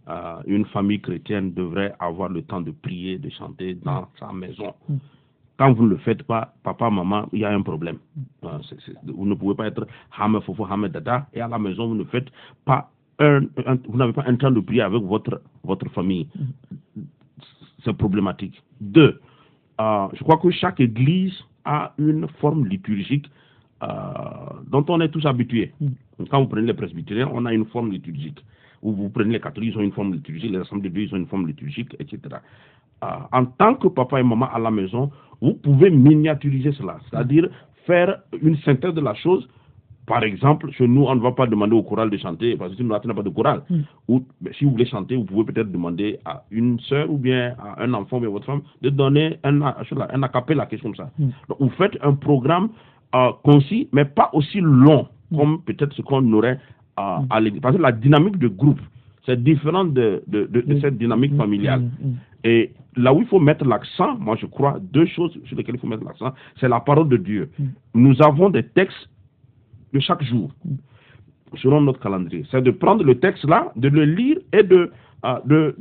Euh, 0.09 0.37
une 0.47 0.64
famille 0.66 1.01
chrétienne 1.01 1.53
devrait 1.55 1.95
avoir 1.99 2.28
le 2.28 2.43
temps 2.43 2.61
de 2.61 2.70
prier, 2.70 3.18
de 3.18 3.31
chanter 3.31 3.74
dans 3.74 4.09
sa 4.18 4.33
maison. 4.33 4.74
Mm. 4.89 4.97
Quand 5.59 5.72
vous 5.72 5.85
ne 5.85 5.91
le 5.91 5.97
faites 5.99 6.22
pas, 6.22 6.55
papa, 6.62 6.91
maman, 6.91 7.28
il 7.33 7.41
y 7.41 7.45
a 7.45 7.51
un 7.55 7.62
problème. 7.62 7.99
Euh, 8.45 8.59
vous 9.05 9.26
ne 9.26 9.35
pouvez 9.35 9.55
pas 9.55 9.66
être 9.66 9.87
Hame 10.18 10.41
Fofo, 10.43 10.66
Hame 10.70 10.89
Dada, 10.89 11.26
et 11.33 11.41
à 11.41 11.49
la 11.49 11.59
maison, 11.59 11.87
vous 11.89 11.95
ne 11.95 12.05
faites 12.05 12.28
pas 12.64 12.91
un, 13.18 13.43
un- 13.66 13.78
vous 13.89 13.97
n'avez 13.99 14.12
pas 14.14 14.24
un 14.26 14.37
temps 14.37 14.51
de 14.51 14.61
prier 14.61 14.83
avec 14.83 15.03
votre, 15.03 15.41
votre 15.64 15.89
famille. 15.91 16.26
C'est 17.85 17.93
problématique. 17.97 18.62
Deux, 18.81 19.20
euh, 19.81 20.09
je 20.14 20.22
crois 20.24 20.39
que 20.39 20.51
chaque 20.51 20.81
église 20.81 21.35
a 21.64 21.92
une 21.98 22.26
forme 22.40 22.66
liturgique 22.66 23.30
euh, 23.82 23.86
dont 24.66 24.84
on 24.88 25.00
est 25.00 25.08
tous 25.08 25.24
habitués. 25.26 25.72
Quand 26.30 26.42
vous 26.42 26.48
prenez 26.48 26.66
les 26.66 26.74
presbytériens, 26.74 27.30
on 27.32 27.46
a 27.46 27.54
une 27.54 27.66
forme 27.66 27.90
liturgique. 27.90 28.44
Ou 28.82 28.92
vous 28.92 29.08
prenez 29.11 29.32
les 29.32 29.40
catholiques, 29.40 29.74
ils 29.74 29.78
ont 29.78 29.82
une 29.82 29.92
forme 29.92 30.12
liturgique, 30.12 30.50
les 30.50 30.58
assemblées 30.58 30.88
de 30.88 30.94
Dieu, 30.94 31.04
ils 31.04 31.14
ont 31.14 31.18
une 31.18 31.26
forme 31.26 31.46
liturgique, 31.46 31.94
etc. 31.98 32.18
Euh, 33.02 33.06
en 33.32 33.46
tant 33.46 33.74
que 33.74 33.88
papa 33.88 34.20
et 34.20 34.22
maman 34.22 34.48
à 34.52 34.58
la 34.58 34.70
maison, 34.70 35.11
vous 35.40 35.54
pouvez 35.54 35.90
miniaturiser 35.90 36.72
cela, 36.72 36.98
c'est-à-dire 37.08 37.48
faire 37.86 38.20
une 38.42 38.56
synthèse 38.58 38.94
de 38.94 39.00
la 39.00 39.14
chose. 39.14 39.48
Par 40.11 40.24
exemple, 40.24 40.72
chez 40.72 40.88
nous, 40.88 41.04
on 41.04 41.14
ne 41.14 41.20
va 41.20 41.30
pas 41.30 41.46
demander 41.46 41.76
au 41.76 41.84
choral 41.84 42.11
de 42.11 42.16
chanter, 42.16 42.56
parce 42.56 42.72
que 42.72 42.76
sinon, 42.78 42.98
n'a 43.04 43.14
pas 43.14 43.22
de 43.22 43.28
chorale. 43.28 43.62
Ou 44.08 44.24
ben, 44.40 44.52
si 44.54 44.64
vous 44.64 44.72
voulez 44.72 44.86
chanter, 44.86 45.14
vous 45.14 45.24
pouvez 45.24 45.44
peut-être 45.44 45.70
demander 45.70 46.18
à 46.24 46.42
une 46.50 46.80
sœur 46.80 47.08
ou 47.08 47.16
bien 47.16 47.54
à 47.61 47.84
un 47.84 47.94
enfant 47.94 48.16
ou 48.16 48.20
bien 48.22 48.28
votre 48.28 48.44
femme 48.44 48.62
de 48.82 48.90
donner 48.90 49.38
un, 49.44 49.62
un, 49.62 50.22
acapella, 50.24 50.66
quelque 50.66 50.82
chose 50.82 50.96
comme 50.96 51.06
ça. 51.06 51.12
Donc, 51.48 51.58
vous 51.61 51.70
faites 51.78 51.96
un 52.02 52.14
programme 52.14 52.70
euh, 53.14 53.30
concis, 53.44 53.88
mais 53.92 54.04
pas 54.04 54.30
aussi 54.32 54.58
long 54.61 55.06
comme 55.32 55.62
peut-être 55.62 55.92
ce 55.94 56.02
qu'on 56.02 56.32
aurait 56.32 56.58
euh, 56.98 57.18
à 57.30 57.38
l'église. 57.40 57.62
Parce 57.62 57.76
que 57.76 57.82
la 57.82 57.92
dynamique 57.92 58.38
de 58.38 58.48
groupe, 58.48 58.80
c'est 59.26 59.40
différent 59.40 59.84
de, 59.84 60.24
de, 60.26 60.46
de, 60.46 60.61
de 60.61 60.80
cette 60.80 60.98
dynamique 60.98 61.36
familiale. 61.36 61.84
Et 62.42 62.72
là 62.96 63.14
où 63.14 63.20
il 63.20 63.28
faut 63.28 63.38
mettre 63.38 63.64
l'accent, 63.64 64.16
moi 64.18 64.34
je 64.40 64.46
crois, 64.46 64.78
deux 64.80 65.06
choses 65.06 65.38
sur 65.44 65.56
lesquelles 65.56 65.76
il 65.76 65.80
faut 65.80 65.86
mettre 65.86 66.02
l'accent, 66.02 66.32
c'est 66.58 66.68
la 66.68 66.80
parole 66.80 67.08
de 67.08 67.16
Dieu. 67.16 67.48
Nous 67.94 68.20
avons 68.20 68.50
des 68.50 68.64
textes 68.64 69.08
de 69.93 70.01
chaque 70.01 70.22
jour, 70.22 70.51
selon 71.57 71.80
notre 71.80 72.01
calendrier. 72.01 72.45
C'est 72.51 72.62
de 72.62 72.70
prendre 72.70 73.05
le 73.05 73.18
texte 73.18 73.45
là, 73.45 73.72
de 73.76 73.88
le 73.88 74.05
lire 74.05 74.38
et 74.53 74.62
de, 74.62 74.91
euh, 75.24 75.38
de, 75.45 75.74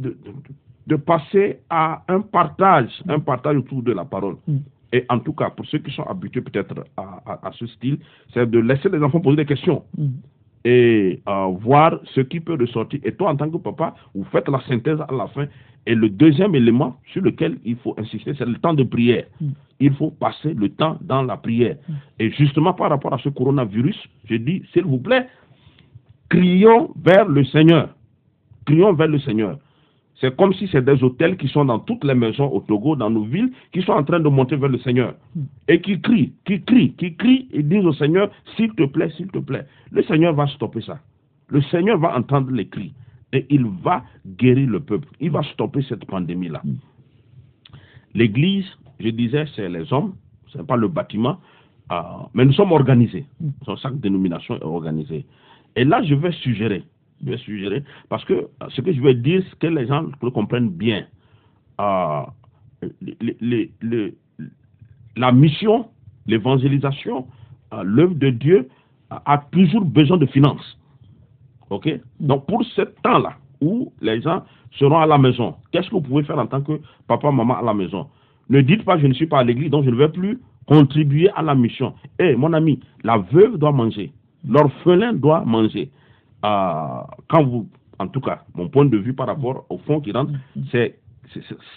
de, 0.88 0.96
passer 0.96 1.60
à 1.70 2.04
un 2.08 2.22
partage, 2.22 2.90
un 3.08 3.20
partage 3.20 3.58
autour 3.58 3.84
de 3.84 3.92
la 3.92 4.06
parole. 4.06 4.36
Mm. 4.48 4.58
Et 4.92 5.06
en 5.10 5.20
tout 5.20 5.34
cas, 5.34 5.52
pour 5.52 5.66
ceux 5.68 5.78
qui 5.78 5.92
sont 5.92 6.04
habitués 6.04 6.42
peut-être 6.42 6.74
à, 6.98 7.22
à- 7.26 7.48
à 7.48 7.52
ce 7.52 7.68
style, 7.68 8.00
c'est 8.34 8.50
de 8.50 8.58
laisser 8.60 8.90
les 8.90 9.02
enfants 9.04 9.20
poser 9.22 9.38
des 9.38 9.46
questions 9.46 9.84
Mm. 9.96 10.08
Et 10.66 11.22
euh, 11.28 11.48
voir 11.62 12.00
ce 12.16 12.22
qui 12.22 12.40
peut 12.40 12.58
ressortir. 12.60 13.00
Et 13.04 13.14
toi, 13.14 13.30
en 13.32 13.36
tant 13.36 13.50
que 13.50 13.58
papa, 13.58 13.96
vous 14.14 14.26
faites 14.26 14.48
la 14.48 14.60
synthèse 14.68 15.00
à 15.02 15.14
la 15.14 15.28
fin. 15.28 15.46
Et 15.86 15.96
le 15.96 16.10
deuxième 16.10 16.56
élément 16.56 16.98
sur 17.12 17.22
lequel 17.22 17.58
il 17.64 17.78
faut 17.78 17.96
insister, 17.98 18.34
c'est 18.38 18.46
le 18.46 18.58
temps 18.58 18.74
de 18.74 18.84
prière. 18.84 19.26
Mm. 19.40 19.48
Il 19.80 19.94
faut 19.94 20.12
passer 20.12 20.54
le 20.54 20.70
temps 20.70 20.98
dans 21.02 21.24
la 21.24 21.38
prière. 21.38 21.78
Et 22.20 22.30
justement, 22.32 22.74
par 22.74 22.90
rapport 22.90 23.14
à 23.14 23.18
ce 23.18 23.30
coronavirus, 23.30 23.98
je 24.26 24.36
dis, 24.36 24.64
s'il 24.74 24.84
vous 24.84 24.98
plaît, 25.00 25.28
crions 26.30 26.92
vers 27.02 27.28
le 27.28 27.46
Seigneur. 27.46 27.90
Crions 28.66 28.94
vers 28.94 29.08
le 29.08 29.20
Seigneur. 29.20 29.58
C'est 30.20 30.36
comme 30.36 30.54
si 30.54 30.68
c'est 30.68 30.84
des 30.84 31.02
hôtels 31.02 31.38
qui 31.38 31.48
sont 31.48 31.64
dans 31.64 31.80
toutes 31.80 32.04
les 32.04 32.14
maisons 32.14 32.52
au 32.52 32.60
Togo, 32.60 32.96
dans 32.96 33.10
nos 33.10 33.24
villes, 33.24 33.52
qui 33.72 33.82
sont 33.82 33.94
en 33.94 34.04
train 34.04 34.20
de 34.20 34.28
monter 34.28 34.58
vers 34.58 34.70
le 34.70 34.78
Seigneur. 34.80 35.16
Et 35.68 35.80
qui 35.80 36.02
crient, 36.02 36.34
qui 36.46 36.62
crient, 36.62 36.94
qui 36.94 37.16
crient 37.16 37.48
et 37.52 37.64
disent 37.64 37.86
au 37.86 37.94
Seigneur, 37.94 38.30
s'il 38.58 38.74
te 38.74 38.84
plaît, 38.84 39.10
s'il 39.16 39.28
te 39.28 39.40
plaît. 39.40 39.66
Le 39.92 40.04
Seigneur 40.04 40.34
va 40.34 40.48
stopper 40.48 40.82
ça. 40.82 41.00
Le 41.48 41.62
Seigneur 41.64 41.98
va 42.00 42.18
entendre 42.18 42.52
les 42.52 42.68
cris. 42.68 42.94
Et 43.32 43.46
il 43.50 43.66
va 43.66 44.04
guérir 44.26 44.70
le 44.70 44.82
peuple. 44.82 45.08
Il 45.22 45.32
va 45.32 45.42
stopper 45.44 45.84
cette 45.84 46.04
pandémie-là. 46.06 46.62
L'Église, 48.14 48.66
je 49.00 49.10
disais, 49.10 49.46
c'est 49.56 49.70
les 49.70 49.92
hommes, 49.94 50.16
ce 50.48 50.58
n'est 50.58 50.64
pas 50.66 50.76
le 50.76 50.88
bâtiment, 50.90 51.38
euh, 51.92 52.02
mais 52.34 52.44
nous 52.44 52.54
sommes 52.54 52.72
organisés. 52.72 53.26
Chaque 53.82 54.00
dénomination 54.00 54.58
est 54.58 54.64
organisée. 54.64 55.26
Et 55.76 55.86
là, 55.86 56.02
je 56.04 56.16
vais 56.16 56.32
suggérer 56.32 56.84
Je 57.26 57.32
vais 57.32 57.38
suggérer. 57.38 57.84
Parce 58.10 58.24
que 58.26 58.48
ce 58.70 58.82
que 58.82 58.94
je 58.94 59.02
veux 59.02 59.14
dire, 59.14 59.44
c'est 59.50 59.60
que 59.60 59.68
les 59.68 59.88
gens 59.88 60.06
comprennent 60.34 60.70
bien. 60.70 61.06
Euh, 61.80 62.22
la 65.16 65.32
mission, 65.32 65.88
l'évangélisation, 66.28 67.28
euh, 67.74 67.84
l'œuvre 67.84 68.16
de 68.16 68.30
Dieu 68.30 68.70
a 69.10 69.38
toujours 69.52 69.86
besoin 69.86 70.18
de 70.18 70.26
finances. 70.28 70.78
OK? 71.70 71.90
Donc, 72.20 72.46
pour 72.48 72.64
ce 72.64 72.82
temps-là, 73.04 73.34
où 73.62 73.92
les 74.02 74.22
gens 74.22 74.44
seront 74.72 75.00
à 75.00 75.06
la 75.06 75.18
maison, 75.18 75.56
qu'est-ce 75.72 75.90
que 75.90 75.96
vous 75.96 76.02
pouvez 76.02 76.24
faire 76.24 76.38
en 76.38 76.48
tant 76.48 76.62
que 76.62 76.80
papa, 77.08 77.32
maman 77.32 77.58
à 77.58 77.62
la 77.62 77.74
maison? 77.74 78.08
Ne 78.50 78.62
dites 78.62 78.84
pas, 78.84 78.98
je 78.98 79.08
ne 79.08 79.14
suis 79.14 79.28
pas 79.28 79.40
à 79.40 79.44
l'église, 79.44 79.70
donc 79.70 79.86
je 79.86 79.90
ne 79.90 79.96
vais 79.96 80.10
plus 80.10 80.40
contribuer 80.66 81.30
à 81.36 81.42
la 81.42 81.56
mission. 81.56 81.94
Eh, 82.20 82.36
mon 82.36 82.54
ami, 82.54 82.80
la 83.04 83.18
veuve 83.18 83.58
doit 83.58 83.72
manger. 83.72 84.12
L'orphelin 84.48 85.14
doit 85.14 85.44
manger. 85.46 85.90
Euh, 86.46 87.02
quand 87.30 87.44
vous, 87.44 87.68
en 88.00 88.08
tout 88.08 88.22
cas, 88.22 88.44
mon 88.56 88.70
point 88.70 88.86
de 88.86 88.98
vue 88.98 89.14
par 89.14 89.28
rapport 89.28 89.66
au 89.70 89.78
fonds 89.80 90.00
qui 90.00 90.12
rentre, 90.12 90.32
c'est, 90.72 91.00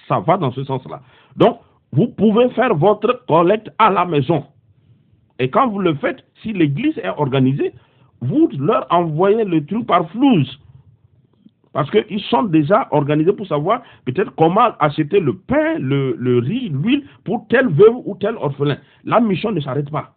ça 0.09 0.21
va 0.21 0.37
dans 0.37 0.53
ce 0.53 0.65
sens-là. 0.65 1.01
Donc, 1.37 1.59
vous 1.93 2.09
pouvez 2.09 2.49
faire 2.51 2.75
votre 2.75 3.25
collecte 3.27 3.71
à 3.79 3.91
la 3.91 4.05
maison. 4.05 4.45
Et 5.39 5.51
quand 5.51 5.69
vous 5.69 5.79
le 5.81 5.95
faites, 5.95 6.25
si 6.43 6.53
l'église 6.53 6.97
est 6.99 7.09
organisée, 7.09 7.73
vous 8.21 8.49
leur 8.59 8.87
envoyez 8.91 9.45
le 9.45 9.65
truc 9.67 9.87
par 9.87 10.09
flouze. 10.11 10.59
Parce 11.73 11.91
qu'ils 11.91 12.21
sont 12.23 12.45
déjà 12.45 12.87
organisés 12.91 13.33
pour 13.33 13.47
savoir 13.47 13.83
peut-être 14.05 14.35
comment 14.37 14.71
acheter 14.79 15.21
le 15.21 15.35
pain, 15.35 15.79
le, 15.79 16.39
riz, 16.39 16.69
l'huile 16.69 17.05
pour 17.25 17.47
telle 17.49 17.69
veuve 17.69 17.97
ou 18.05 18.15
tel 18.21 18.37
orphelin. 18.37 18.77
La 19.05 19.21
mission 19.21 19.51
ne 19.53 19.61
s'arrête 19.61 19.91
pas. 19.91 20.15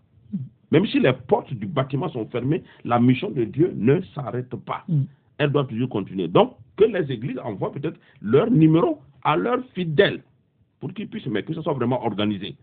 Même 0.75 0.85
si 0.87 0.99
les 0.99 1.13
portes 1.13 1.53
du 1.53 1.67
bâtiment 1.67 2.09
sont 2.09 2.25
fermées, 2.25 2.61
la 2.83 2.99
mission 2.99 3.29
de 3.31 3.45
Dieu 3.45 3.71
ne 3.77 4.01
s'arrête 4.13 4.53
pas. 4.57 4.83
Mm. 4.89 5.03
Elle 5.37 5.49
doit 5.53 5.63
toujours 5.63 5.87
continuer. 5.87 6.27
Donc, 6.27 6.55
que 6.75 6.83
les 6.83 7.09
églises 7.13 7.39
envoient 7.41 7.71
peut-être 7.71 7.97
leur 8.21 8.51
numéro 8.51 8.99
à 9.23 9.37
leurs 9.37 9.63
fidèles 9.73 10.21
pour 10.81 10.93
qu'ils 10.93 11.07
puissent, 11.07 11.27
mais 11.27 11.43
que 11.43 11.53
ce 11.53 11.61
soit 11.61 11.71
vraiment 11.71 12.03
organisé 12.05 12.57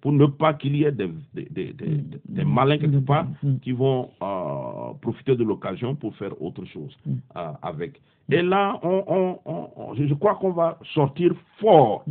pour 0.00 0.12
ne 0.12 0.26
pas 0.26 0.54
qu'il 0.54 0.76
y 0.76 0.84
ait 0.84 0.92
des, 0.92 1.10
des, 1.34 1.72
des, 1.72 2.44
mm. 2.44 2.48
malins 2.48 2.78
quelque 2.78 3.04
part 3.04 3.26
mm. 3.42 3.56
qui 3.62 3.72
vont 3.72 4.10
euh, 4.22 4.92
profiter 5.02 5.34
de 5.34 5.42
l'occasion 5.42 5.96
pour 5.96 6.14
faire 6.14 6.40
autre 6.40 6.64
chose 6.66 6.96
euh, 7.36 7.48
avec. 7.62 8.00
Et 8.30 8.42
là, 8.42 8.78
on, 8.84 9.38
on, 9.44 9.94
je 9.96 10.14
crois 10.14 10.36
qu'on 10.36 10.52
va 10.52 10.78
sortir 10.94 11.32
fort. 11.58 12.04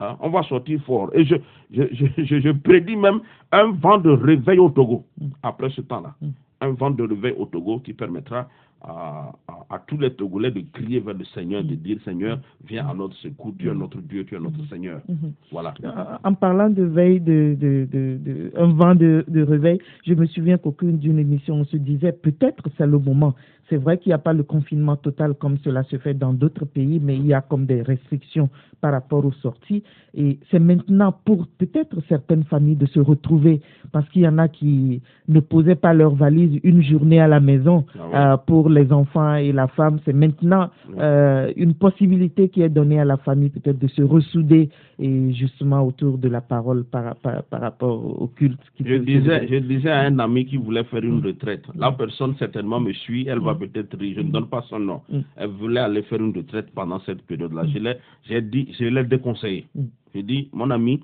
Hein, 0.00 0.16
on 0.20 0.30
va 0.30 0.42
sortir 0.42 0.80
fort. 0.82 1.10
Et 1.14 1.24
je, 1.24 1.36
je, 1.72 1.82
je, 1.92 2.40
je, 2.40 2.50
prédis 2.50 2.96
même 2.96 3.20
un 3.52 3.72
vent 3.72 3.98
de 3.98 4.10
réveil 4.10 4.58
au 4.58 4.70
Togo 4.70 5.04
après 5.42 5.70
ce 5.70 5.82
temps-là. 5.82 6.14
Un 6.60 6.70
vent 6.72 6.90
de 6.90 7.02
réveil 7.02 7.34
au 7.38 7.46
Togo 7.46 7.78
qui 7.78 7.92
permettra 7.92 8.48
à, 8.86 9.78
tous 9.86 9.98
les 9.98 10.10
Togolais 10.12 10.50
de 10.50 10.62
crier 10.72 11.00
vers 11.00 11.14
le 11.14 11.24
Seigneur, 11.24 11.64
de 11.64 11.74
dire 11.74 11.98
Seigneur, 12.04 12.38
viens 12.66 12.86
à 12.86 12.94
notre 12.94 13.16
secours, 13.16 13.52
Dieu 13.52 13.70
est 13.70 13.74
notre 13.74 14.00
Dieu, 14.00 14.24
tu 14.24 14.34
es 14.36 14.40
notre 14.40 14.64
Seigneur. 14.68 15.00
Mhm. 15.08 15.32
Voilà. 15.50 15.74
En 16.22 16.34
parlant 16.34 16.68
de 16.68 16.82
veille, 16.82 17.20
de, 17.20 17.56
de, 17.58 17.88
de, 17.90 18.52
un 18.56 18.72
vent 18.72 18.94
de, 18.94 19.24
réveil, 19.42 19.78
je 20.06 20.14
me 20.14 20.26
souviens 20.26 20.58
qu'aucune 20.58 20.98
d'une 20.98 21.18
émission, 21.18 21.56
on 21.56 21.64
se 21.64 21.76
disait 21.76 22.12
peut-être 22.12 22.64
c'est 22.76 22.86
le 22.86 22.98
moment. 22.98 23.34
C'est 23.68 23.76
vrai 23.76 23.98
qu'il 23.98 24.10
n'y 24.10 24.14
a 24.14 24.18
pas 24.18 24.32
le 24.32 24.42
confinement 24.42 24.96
total 24.96 25.34
comme 25.34 25.58
cela 25.64 25.82
se 25.84 25.96
fait 25.96 26.14
dans 26.14 26.32
d'autres 26.32 26.64
pays, 26.64 27.00
mais 27.02 27.16
il 27.16 27.26
y 27.26 27.34
a 27.34 27.40
comme 27.40 27.66
des 27.66 27.82
restrictions 27.82 28.48
par 28.80 28.92
rapport 28.92 29.24
aux 29.24 29.32
sorties. 29.32 29.82
Et 30.14 30.38
c'est 30.50 30.58
maintenant 30.58 31.14
pour 31.24 31.46
peut-être 31.58 31.96
certaines 32.08 32.44
familles 32.44 32.76
de 32.76 32.86
se 32.86 33.00
retrouver, 33.00 33.60
parce 33.92 34.08
qu'il 34.10 34.22
y 34.22 34.28
en 34.28 34.38
a 34.38 34.48
qui 34.48 35.00
ne 35.28 35.40
posaient 35.40 35.74
pas 35.74 35.94
leur 35.94 36.14
valise 36.14 36.60
une 36.62 36.82
journée 36.82 37.20
à 37.20 37.28
la 37.28 37.40
maison 37.40 37.86
ah 37.98 38.34
euh, 38.34 38.36
pour 38.36 38.68
les 38.68 38.92
enfants 38.92 39.34
et 39.36 39.52
la 39.52 39.68
femme. 39.68 39.98
C'est 40.04 40.12
maintenant 40.12 40.70
euh, 40.98 41.52
une 41.56 41.74
possibilité 41.74 42.48
qui 42.48 42.62
est 42.62 42.68
donnée 42.68 43.00
à 43.00 43.04
la 43.04 43.16
famille 43.16 43.50
peut-être 43.50 43.78
de 43.78 43.88
se 43.88 44.02
ressouder 44.02 44.68
et 44.98 45.32
justement 45.34 45.82
autour 45.86 46.18
de 46.18 46.28
la 46.28 46.40
parole 46.40 46.84
par, 46.84 47.14
par, 47.16 47.60
rapport 47.60 48.22
au 48.22 48.28
culte. 48.28 48.60
je, 48.78 48.94
disais, 48.96 49.46
je 49.48 49.56
disais 49.56 49.90
à 49.90 50.00
un 50.00 50.18
ami 50.18 50.46
qui 50.46 50.56
voulait 50.56 50.84
faire 50.84 51.02
une 51.04 51.24
retraite, 51.24 51.64
la 51.74 51.92
personne 51.92 52.34
certainement 52.38 52.80
me 52.80 52.92
suit, 52.92 53.26
elle 53.28 53.40
va 53.40 53.54
peut-être 53.54 53.96
rire, 53.98 54.14
je 54.16 54.22
ne 54.22 54.30
donne 54.30 54.48
pas 54.48 54.62
son 54.68 54.78
nom. 54.78 55.02
Mm. 55.10 55.20
Elle 55.36 55.50
voulait 55.50 55.80
aller 55.80 56.02
faire 56.02 56.20
une 56.20 56.36
retraite 56.36 56.70
pendant 56.74 57.00
cette 57.00 57.22
période-là. 57.22 57.64
Mm. 57.64 57.94
J'ai 58.28 58.42
dit, 58.42 58.74
je 58.78 58.84
l'ai 58.84 59.04
déconseillé. 59.04 59.66
Mm. 59.74 59.84
J'ai 60.14 60.22
dit, 60.22 60.48
mon 60.52 60.70
ami, 60.70 61.00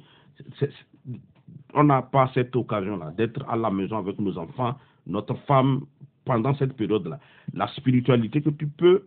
on 1.75 1.85
n'a 1.85 2.03
pas 2.03 2.31
cette 2.35 2.55
occasion-là 2.55 3.13
d'être 3.17 3.45
à 3.49 3.57
la 3.57 3.71
maison 3.71 3.99
avec 3.99 4.19
nos 4.21 4.37
enfants, 4.39 4.77
notre 5.07 5.35
femme, 5.47 5.81
pendant 6.25 6.55
cette 6.55 6.75
période-là. 6.75 7.19
La 7.55 7.67
spiritualité 7.69 8.41
que 8.43 8.51
tu 8.51 8.67
peux 8.67 9.03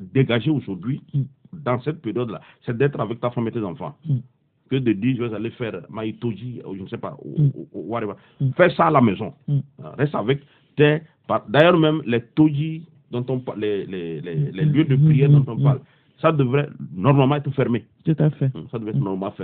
dégager 0.00 0.50
aujourd'hui, 0.50 1.00
mm. 1.14 1.22
dans 1.64 1.80
cette 1.80 2.00
période-là, 2.02 2.40
c'est 2.64 2.76
d'être 2.76 3.00
avec 3.00 3.20
ta 3.20 3.30
femme 3.30 3.48
et 3.48 3.52
tes 3.52 3.62
enfants. 3.62 3.96
Mm. 4.06 4.18
Que 4.70 4.76
de 4.76 4.92
dire, 4.92 5.16
je 5.16 5.24
vais 5.24 5.34
aller 5.34 5.50
faire 5.50 5.80
maïtoji, 5.88 6.60
ou 6.66 6.76
je 6.76 6.82
ne 6.82 6.88
sais 6.88 6.98
pas, 6.98 7.16
ou, 7.24 7.50
whatever. 7.72 8.12
Fais 8.54 8.68
ça 8.74 8.88
à 8.88 8.90
la 8.90 9.00
maison. 9.00 9.32
Reste 9.96 10.14
avec 10.14 10.42
tes. 10.76 11.00
D'ailleurs, 11.48 11.78
même 11.78 12.02
les 12.04 12.20
toji 12.20 12.86
dont 13.10 13.24
on 13.30 13.38
parle, 13.40 13.60
les, 13.60 13.86
les, 13.86 14.20
les, 14.20 14.34
les 14.34 14.64
lieux 14.66 14.84
de 14.84 14.96
prière 14.96 15.30
dont 15.30 15.44
on 15.46 15.56
parle, 15.62 15.80
ça 16.20 16.32
devrait 16.32 16.68
normalement 16.94 17.36
être 17.36 17.50
fermé. 17.52 17.84
Tout 18.04 18.16
à 18.18 18.30
fait. 18.30 18.50
Ça 18.70 18.78
devait 18.78 18.90
être 18.90 18.98
normalement, 18.98 19.34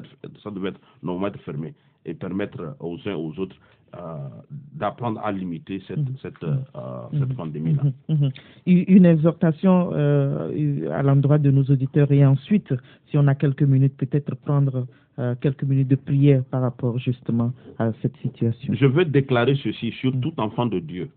ça 0.42 0.50
devait 0.50 0.70
être 0.70 0.80
normalement 1.02 1.28
être 1.28 1.40
fermé 1.40 1.74
et 2.04 2.14
permettre 2.14 2.76
aux 2.80 2.98
uns 3.06 3.14
aux 3.14 3.38
autres 3.38 3.56
d'apprendre 4.74 5.20
à 5.22 5.30
limiter 5.32 5.82
cette, 5.86 5.98
mhm. 5.98 6.16
cette, 6.20 6.42
euh, 6.42 6.56
mhm. 7.12 7.20
cette 7.20 7.36
pandémie-là. 7.36 7.82
Mhm. 8.08 8.30
Une 8.66 9.06
exhortation 9.06 9.90
euh, 9.92 10.90
à 10.92 11.02
l'endroit 11.02 11.38
de 11.38 11.50
nos 11.50 11.64
auditeurs 11.64 12.10
et 12.12 12.24
ensuite, 12.24 12.74
si 13.10 13.16
on 13.18 13.26
a 13.26 13.34
quelques 13.34 13.62
minutes, 13.62 13.96
peut-être 13.96 14.34
prendre 14.36 14.86
quelques 15.40 15.62
minutes 15.62 15.86
de 15.86 15.94
prière 15.94 16.42
par 16.50 16.60
rapport 16.60 16.98
justement 16.98 17.52
à 17.78 17.92
cette 18.02 18.16
situation. 18.16 18.74
Je 18.74 18.84
veux 18.84 19.04
déclarer 19.04 19.54
ceci 19.62 19.92
sur 19.92 20.12
tout 20.20 20.32
enfant 20.38 20.66
de 20.66 20.80
Dieu. 20.80 21.08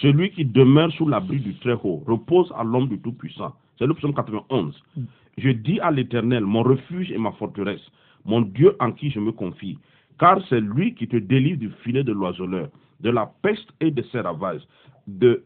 Celui 0.00 0.30
qui 0.30 0.46
demeure 0.46 0.90
sous 0.92 1.06
l'abri 1.06 1.40
du 1.40 1.54
Très-Haut 1.56 2.02
repose 2.06 2.50
à 2.56 2.64
l'homme 2.64 2.88
du 2.88 2.98
Tout-Puissant. 3.00 3.52
C'est 3.78 3.86
le 3.86 3.92
psaume 3.92 4.14
91. 4.14 4.74
Je 5.36 5.50
dis 5.50 5.78
à 5.80 5.90
l'Éternel, 5.90 6.44
mon 6.44 6.62
refuge 6.62 7.12
et 7.12 7.18
ma 7.18 7.32
forteresse, 7.32 7.82
mon 8.24 8.40
Dieu 8.40 8.76
en 8.80 8.92
qui 8.92 9.10
je 9.10 9.20
me 9.20 9.32
confie 9.32 9.76
car 10.18 10.40
c'est 10.48 10.60
lui 10.60 10.94
qui 10.94 11.08
te 11.08 11.16
délivre 11.16 11.58
du 11.58 11.70
filet 11.82 12.04
de 12.04 12.12
l'oiseleur, 12.12 12.68
de 13.00 13.10
la 13.10 13.30
peste 13.42 13.68
et 13.80 13.90
de 13.90 14.02
ses 14.12 14.20
ravages. 14.20 14.62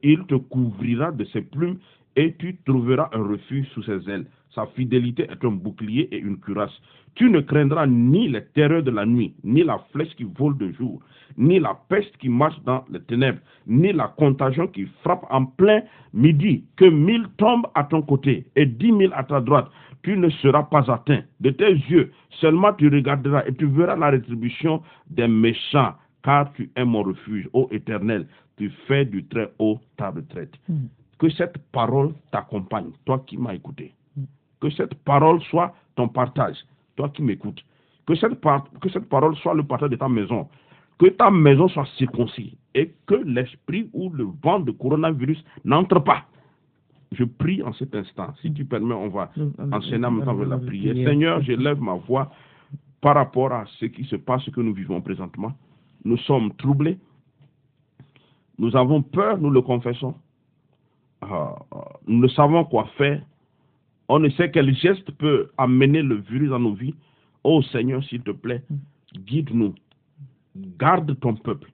Il 0.03 0.25
te 0.27 0.35
couvrira 0.35 1.11
de 1.13 1.25
ses 1.27 1.43
plumes 1.43 1.79
et 2.17 2.35
tu 2.39 2.57
trouveras 2.65 3.11
un 3.13 3.23
refuge 3.23 3.67
sous 3.75 3.83
ses 3.83 4.09
ailes. 4.09 4.27
Sa 4.55 4.67
fidélité 4.67 5.25
est 5.25 5.45
un 5.45 5.51
bouclier 5.51 6.09
et 6.13 6.19
une 6.19 6.39
cuirasse. 6.39 6.77
Tu 7.15 7.31
ne 7.31 7.41
craindras 7.41 7.87
ni 7.87 8.29
les 8.29 8.45
terreurs 8.55 8.83
de 8.83 8.91
la 8.91 9.05
nuit, 9.05 9.35
ni 9.45 9.63
la 9.63 9.79
flèche 9.93 10.15
qui 10.17 10.25
vole 10.25 10.57
de 10.57 10.71
jour, 10.73 11.01
ni 11.37 11.59
la 11.59 11.77
peste 11.89 12.17
qui 12.19 12.29
marche 12.29 12.61
dans 12.65 12.85
les 12.91 13.01
ténèbres, 13.01 13.41
ni 13.67 13.93
la 13.93 14.09
contagion 14.09 14.67
qui 14.69 14.87
frappe 15.03 15.25
en 15.31 15.45
plein 15.47 15.83
midi. 16.13 16.65
Que 16.77 16.85
mille 16.85 17.27
tombent 17.37 17.67
à 17.75 17.85
ton 17.85 18.03
côté 18.03 18.47
et 18.57 18.67
dix 18.67 18.93
mille 18.93 19.13
à 19.15 19.25
ta 19.25 19.41
droite, 19.41 19.69
tu 20.03 20.17
ne 20.17 20.29
seras 20.31 20.65
pas 20.65 20.91
atteint. 20.91 21.23
De 21.41 21.51
tes 21.51 21.73
yeux, 21.73 22.13
seulement 22.41 22.73
tu 22.75 22.89
regarderas 22.89 23.45
et 23.47 23.55
tu 23.55 23.67
verras 23.67 23.97
la 23.97 24.11
rétribution 24.11 24.83
des 25.09 25.29
méchants, 25.29 25.95
car 26.23 26.53
tu 26.53 26.71
es 26.77 26.85
mon 26.85 27.03
refuge, 27.03 27.49
ô 27.53 27.69
éternel. 27.71 28.27
Tu 28.57 28.71
fais 28.87 29.05
du 29.05 29.25
très 29.25 29.53
haut 29.59 29.79
ta 29.97 30.11
retraite. 30.11 30.55
Hmm. 30.69 30.87
Que 31.19 31.29
cette 31.31 31.59
parole 31.73 32.13
t'accompagne, 32.33 32.91
toi 33.05 33.23
qui 33.27 33.37
m'as 33.37 33.55
écouté. 33.55 33.95
Hmm. 34.17 34.25
Que 34.61 34.71
cette 34.71 34.95
parole 35.05 35.41
soit 35.43 35.75
ton 35.95 36.09
partage, 36.09 36.57
toi 36.97 37.09
qui 37.09 37.23
m'écoutes. 37.23 37.65
Que 38.07 38.15
cette, 38.15 38.41
que 38.81 38.89
cette 38.89 39.09
parole 39.09 39.37
soit 39.37 39.55
le 39.55 39.63
partage 39.63 39.91
de 39.91 39.97
ta 39.97 40.09
maison. 40.09 40.49
Que 40.99 41.07
ta 41.07 41.31
maison 41.31 41.69
soit 41.69 41.87
circoncis 41.97 42.57
et 42.75 42.93
que 43.07 43.15
l'esprit 43.15 43.89
ou 43.93 44.11
le 44.11 44.27
vent 44.43 44.59
de 44.61 44.73
coronavirus 44.73 45.45
n'entre 45.65 46.01
pas 46.01 46.25
je 47.13 47.25
prie 47.25 47.63
en 47.63 47.73
cet 47.73 47.95
instant. 47.95 48.35
Si 48.43 48.53
tu 48.53 48.65
permets, 48.65 48.95
on 48.95 49.09
va 49.09 49.31
enchaîner 49.73 50.07
en 50.07 50.11
même 50.11 50.25
temps 50.25 50.35
la 50.35 50.59
prière. 50.59 50.95
Seigneur, 50.95 51.43
je 51.43 51.53
lève 51.53 51.81
ma 51.81 51.95
voix 51.95 52.31
par 53.01 53.15
rapport 53.15 53.53
à 53.53 53.65
ce 53.79 53.87
qui 53.87 54.05
se 54.05 54.17
passe, 54.17 54.43
ce 54.43 54.51
que 54.51 54.61
nous 54.61 54.75
vivons 54.75 55.01
présentement. 55.01 55.53
Nous 56.05 56.19
sommes 56.19 56.53
troublés. 56.55 56.99
Nous 58.59 58.77
avons 58.77 59.03
peur, 59.03 59.39
nous 59.39 59.51
le 59.51 59.63
confessons. 59.63 60.15
Ah, 61.23 61.57
nous 62.07 62.21
ne 62.21 62.29
savons 62.29 62.65
quoi 62.65 62.87
faire. 62.97 63.23
On 64.09 64.19
ne 64.19 64.29
sait 64.31 64.51
quel 64.51 64.75
geste 64.75 65.11
peut 65.13 65.51
amener 65.59 66.03
le 66.03 66.17
virus 66.17 66.51
dans 66.51 66.59
nos 66.59 66.75
vies. 66.75 66.95
Oh 67.45 67.63
Seigneur, 67.63 68.03
s'il 68.05 68.23
te 68.23 68.31
plaît, 68.31 68.63
guide-nous. 69.15 69.75
Garde 70.79 71.19
ton 71.21 71.35
peuple. 71.35 71.71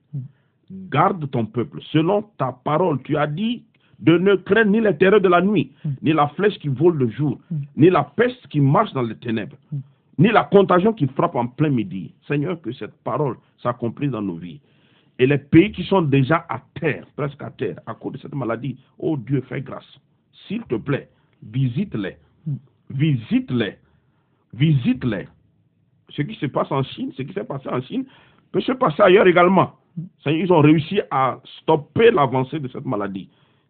Garde 0.70 1.30
ton 1.30 1.46
peuple. 1.46 1.80
Selon 1.92 2.22
ta 2.38 2.52
parole, 2.52 3.02
tu 3.02 3.16
as 3.16 3.26
dit 3.26 3.64
de 4.04 4.18
ne 4.18 4.34
craindre 4.36 4.70
ni 4.70 4.80
les 4.80 4.96
terreurs 4.96 5.20
de 5.20 5.28
la 5.28 5.40
nuit, 5.40 5.72
mm. 5.84 5.90
ni 6.02 6.12
la 6.12 6.28
flèche 6.28 6.58
qui 6.58 6.68
vole 6.68 6.96
le 6.96 7.08
jour, 7.08 7.38
mm. 7.50 7.56
ni 7.76 7.90
la 7.90 8.04
peste 8.04 8.46
qui 8.48 8.60
marche 8.60 8.92
dans 8.92 9.02
les 9.02 9.16
ténèbres, 9.16 9.56
mm. 9.72 9.78
ni 10.18 10.28
la 10.28 10.44
contagion 10.44 10.92
qui 10.92 11.06
frappe 11.06 11.34
en 11.34 11.46
plein 11.46 11.70
midi. 11.70 12.12
Seigneur, 12.28 12.60
que 12.60 12.72
cette 12.72 12.94
parole 13.02 13.36
s'accomplisse 13.62 14.10
dans 14.10 14.22
nos 14.22 14.36
vies. 14.36 14.60
Et 15.18 15.26
les 15.26 15.38
pays 15.38 15.72
qui 15.72 15.84
sont 15.84 16.02
déjà 16.02 16.44
à 16.48 16.60
terre, 16.80 17.06
presque 17.16 17.42
à 17.42 17.50
terre, 17.50 17.76
à 17.86 17.94
cause 17.94 18.12
de 18.14 18.18
cette 18.18 18.34
maladie, 18.34 18.76
oh 18.98 19.16
Dieu, 19.16 19.42
fais 19.48 19.62
grâce. 19.62 19.98
s'il 20.46 20.62
te 20.64 20.74
plaît, 20.74 21.08
visite-les. 21.42 22.16
Visite-les. 22.90 23.78
Visite-les. 24.52 25.28
Ce 26.10 26.22
qui 26.22 26.34
se 26.34 26.46
passe 26.46 26.70
en 26.70 26.82
Chine, 26.82 27.10
ce 27.16 27.22
qui 27.22 27.32
s'est 27.32 27.44
passé 27.44 27.68
en 27.70 27.80
Chine, 27.80 28.04
peut 28.52 28.60
se 28.60 28.72
passer 28.72 29.02
ailleurs 29.02 29.26
également. 29.26 29.72
Ils 30.26 30.52
ont 30.52 30.60
réussi 30.60 31.00
à 31.10 31.38
stopper 31.60 32.10
l'avancée 32.10 32.58
de 32.58 32.68
cette 32.68 32.84
maladie. 32.84 33.28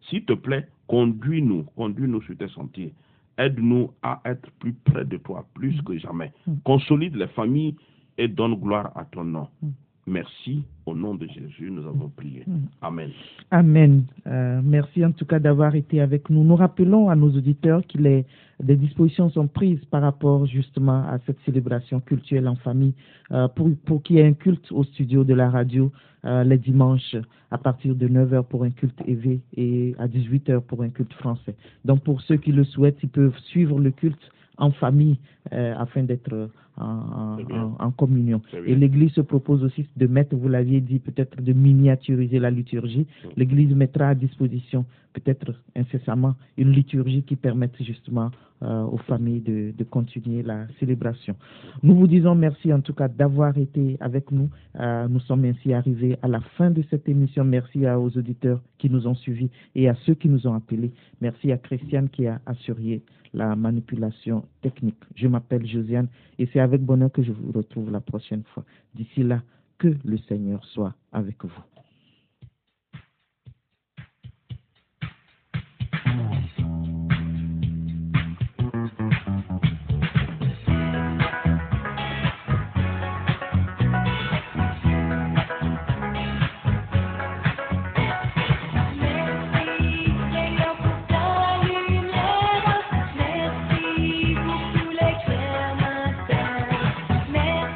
S'il 0.09 0.25
te 0.25 0.33
plaît, 0.33 0.67
conduis-nous, 0.87 1.63
conduis-nous 1.75 2.21
sur 2.23 2.37
tes 2.37 2.47
sentiers. 2.49 2.93
Aide-nous 3.37 3.91
à 4.01 4.21
être 4.25 4.49
plus 4.59 4.73
près 4.73 5.03
de 5.03 5.17
toi, 5.17 5.45
plus 5.53 5.81
que 5.81 5.97
jamais. 5.97 6.31
Consolide 6.63 7.15
les 7.15 7.27
familles 7.27 7.75
et 8.17 8.27
donne 8.27 8.55
gloire 8.55 8.91
à 8.95 9.05
ton 9.05 9.23
nom. 9.25 9.47
Merci. 10.07 10.63
Au 10.85 10.93
nom 10.93 11.15
de 11.15 11.25
Jésus, 11.25 11.71
nous 11.71 11.83
avons 11.87 12.09
prié. 12.09 12.45
Amen. 12.81 13.09
Amen. 13.49 14.03
Euh, 14.27 14.61
merci 14.63 15.03
en 15.03 15.11
tout 15.11 15.25
cas 15.25 15.39
d'avoir 15.39 15.73
été 15.73 15.99
avec 15.99 16.29
nous. 16.29 16.43
Nous 16.43 16.55
rappelons 16.55 17.09
à 17.09 17.15
nos 17.15 17.31
auditeurs 17.31 17.81
que 17.87 17.97
les, 17.97 18.23
des 18.61 18.75
dispositions 18.75 19.31
sont 19.31 19.47
prises 19.47 19.83
par 19.85 20.03
rapport 20.03 20.45
justement 20.45 21.07
à 21.07 21.17
cette 21.25 21.39
célébration 21.43 22.01
culturelle 22.01 22.47
en 22.47 22.55
famille 22.55 22.93
euh, 23.31 23.47
pour, 23.47 23.67
pour 23.85 24.03
qu'il 24.03 24.17
y 24.17 24.19
ait 24.19 24.27
un 24.27 24.33
culte 24.33 24.71
au 24.71 24.83
studio 24.83 25.23
de 25.23 25.33
la 25.33 25.49
radio 25.49 25.91
euh, 26.25 26.43
les 26.43 26.59
dimanches 26.59 27.15
à 27.49 27.57
partir 27.57 27.95
de 27.95 28.07
9h 28.07 28.43
pour 28.43 28.63
un 28.63 28.69
culte 28.69 29.01
éveillé 29.07 29.41
et 29.57 29.95
à 29.97 30.07
18h 30.07 30.61
pour 30.61 30.83
un 30.83 30.89
culte 30.89 31.13
français. 31.13 31.55
Donc 31.83 32.03
pour 32.03 32.21
ceux 32.21 32.37
qui 32.37 32.51
le 32.51 32.63
souhaitent, 32.63 33.01
ils 33.01 33.09
peuvent 33.09 33.37
suivre 33.45 33.79
le 33.79 33.89
culte 33.89 34.31
en 34.57 34.71
famille 34.71 35.17
afin 35.51 36.03
d'être 36.03 36.49
en, 36.77 37.91
communion. 37.97 38.41
Et 38.65 38.75
l'Église 38.75 39.11
se 39.13 39.21
propose 39.21 39.63
aussi 39.63 39.87
de 39.95 40.07
mettre, 40.07 40.35
vous 40.35 40.49
l'aviez 40.49 40.81
dit, 40.81 40.99
peut-être 40.99 41.41
de 41.41 41.53
miniaturiser 41.53 42.39
la 42.39 42.51
liturgie. 42.51 43.07
Mm. 43.23 43.27
L'Église 43.37 43.75
mettra 43.75 44.09
à 44.09 44.15
disposition 44.15 44.85
peut-être 45.15 45.53
incessamment 45.75 46.35
une 46.57 46.71
liturgie 46.71 47.23
qui 47.23 47.35
permette 47.35 47.81
justement 47.81 48.31
euh, 48.63 48.83
aux 48.83 48.97
familles 48.97 49.41
de, 49.41 49.73
de 49.77 49.83
continuer 49.83 50.43
la 50.43 50.67
célébration. 50.79 51.35
Nous 51.83 51.95
vous 51.95 52.07
disons 52.07 52.35
merci 52.35 52.71
en 52.73 52.81
tout 52.81 52.93
cas 52.93 53.07
d'avoir 53.07 53.57
été 53.57 53.97
avec 53.99 54.31
nous. 54.31 54.49
Euh, 54.79 55.07
nous 55.07 55.19
sommes 55.21 55.45
ainsi 55.45 55.73
arrivés 55.73 56.17
à 56.21 56.27
la 56.27 56.41
fin 56.57 56.71
de 56.71 56.83
cette 56.89 57.07
émission. 57.07 57.43
Merci 57.43 57.85
à, 57.85 57.99
aux 57.99 58.17
auditeurs 58.17 58.61
qui 58.77 58.89
nous 58.89 59.07
ont 59.07 59.15
suivis 59.15 59.49
et 59.75 59.87
à 59.89 59.95
ceux 60.05 60.13
qui 60.15 60.29
nous 60.29 60.47
ont 60.47 60.53
appelés. 60.53 60.91
Merci 61.21 61.51
à 61.51 61.57
Christiane 61.57 62.09
qui 62.09 62.27
a 62.27 62.39
assuré 62.45 63.01
la 63.33 63.55
manipulation 63.55 64.45
technique. 64.61 65.03
Je 65.15 65.27
m'appelle 65.27 65.67
Josiane 65.67 66.07
et 66.39 66.47
c'est 66.51 66.59
avec 66.65 66.81
bonheur 66.81 67.11
que 67.11 67.21
je 67.21 67.31
vous 67.31 67.51
retrouve 67.51 67.91
la 67.91 68.01
prochaine 68.01 68.43
fois. 68.43 68.65
D'ici 68.95 69.23
là, 69.23 69.41
que 69.77 69.95
le 70.03 70.17
Seigneur 70.17 70.65
soit 70.65 70.95
avec 71.11 71.45
vous. 71.45 71.74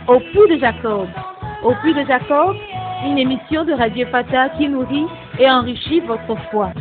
Au 0.09 0.19
puits 0.19 0.49
de 0.49 0.57
Jacob. 0.59 1.07
Au 1.63 1.69
de 1.93 2.03
Jacob, 2.07 2.55
une 3.05 3.19
émission 3.19 3.63
de 3.63 3.73
Radio 3.73 4.07
Fata 4.07 4.49
qui 4.57 4.67
nourrit 4.67 5.05
et 5.37 5.47
enrichit 5.47 5.99
votre 5.99 6.35
foi. 6.49 6.71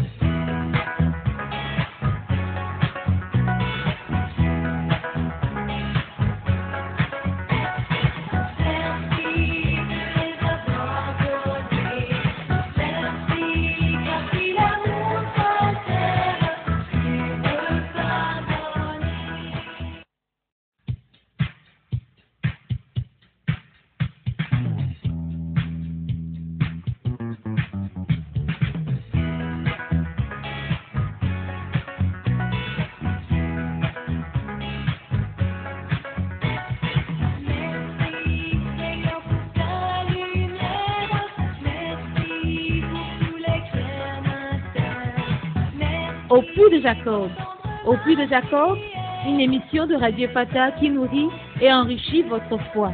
Au 47.86 47.96
puits 48.04 48.14
de 48.14 48.24
Jacob, 48.28 48.78
une 49.26 49.40
émission 49.40 49.86
de 49.86 49.96
Radio 49.96 50.28
Fata 50.28 50.70
qui 50.72 50.90
nourrit 50.90 51.28
et 51.60 51.72
enrichit 51.72 52.22
votre 52.22 52.56
foi. 52.72 52.92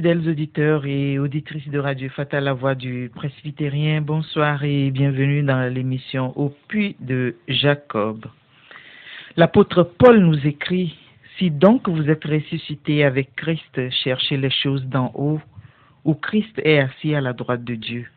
Fidèles 0.00 0.30
auditeurs 0.30 0.86
et 0.86 1.18
auditrices 1.18 1.68
de 1.68 1.78
Radio 1.78 2.08
Fata, 2.08 2.40
la 2.40 2.54
voix 2.54 2.74
du 2.74 3.10
presbytérien, 3.14 4.00
bonsoir 4.00 4.64
et 4.64 4.90
bienvenue 4.90 5.42
dans 5.42 5.70
l'émission 5.70 6.32
Au 6.38 6.48
puits 6.68 6.96
de 7.00 7.36
Jacob. 7.48 8.24
L'apôtre 9.36 9.82
Paul 9.82 10.20
nous 10.20 10.46
écrit 10.46 10.96
Si 11.36 11.50
donc 11.50 11.86
vous 11.86 12.08
êtes 12.08 12.24
ressuscité 12.24 13.04
avec 13.04 13.36
Christ, 13.36 13.90
cherchez 13.90 14.38
les 14.38 14.48
choses 14.48 14.86
d'en 14.86 15.12
haut, 15.14 15.42
où 16.06 16.14
Christ 16.14 16.58
est 16.64 16.78
assis 16.78 17.14
à 17.14 17.20
la 17.20 17.34
droite 17.34 17.64
de 17.64 17.74
Dieu. 17.74 18.08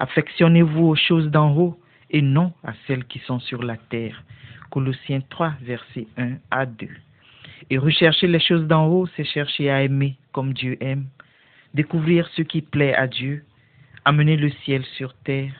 Affectionnez-vous 0.00 0.84
aux 0.84 0.96
choses 0.96 1.30
d'en 1.30 1.56
haut 1.56 1.78
et 2.10 2.22
non 2.22 2.52
à 2.64 2.72
celles 2.88 3.04
qui 3.04 3.20
sont 3.20 3.38
sur 3.38 3.62
la 3.62 3.76
terre. 3.76 4.20
Colossiens 4.68 5.20
3, 5.30 5.52
versets 5.62 6.08
1 6.16 6.38
à 6.50 6.66
2. 6.66 6.88
Et 7.70 7.78
rechercher 7.78 8.26
les 8.26 8.40
choses 8.40 8.66
d'en 8.66 8.86
haut, 8.86 9.06
c'est 9.16 9.24
chercher 9.24 9.70
à 9.70 9.82
aimer 9.82 10.16
comme 10.32 10.52
Dieu 10.52 10.76
aime, 10.80 11.06
découvrir 11.72 12.28
ce 12.36 12.42
qui 12.42 12.60
plaît 12.60 12.94
à 12.94 13.06
Dieu, 13.06 13.44
amener 14.04 14.36
le 14.36 14.50
ciel 14.64 14.84
sur 14.96 15.14
terre, 15.14 15.52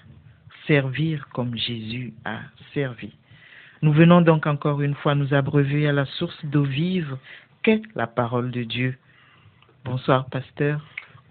servir 0.66 1.28
comme 1.32 1.56
Jésus 1.56 2.12
a 2.24 2.40
servi. 2.72 3.12
Nous 3.82 3.92
venons 3.92 4.20
donc 4.20 4.46
encore 4.46 4.80
une 4.80 4.94
fois 4.94 5.14
nous 5.14 5.34
abreuver 5.34 5.86
à 5.86 5.92
la 5.92 6.06
source 6.06 6.44
d'eau 6.44 6.64
vive 6.64 7.16
qu'est 7.62 7.82
la 7.94 8.06
parole 8.06 8.50
de 8.50 8.62
Dieu. 8.62 8.96
Bonsoir, 9.84 10.26
pasteur. 10.26 10.80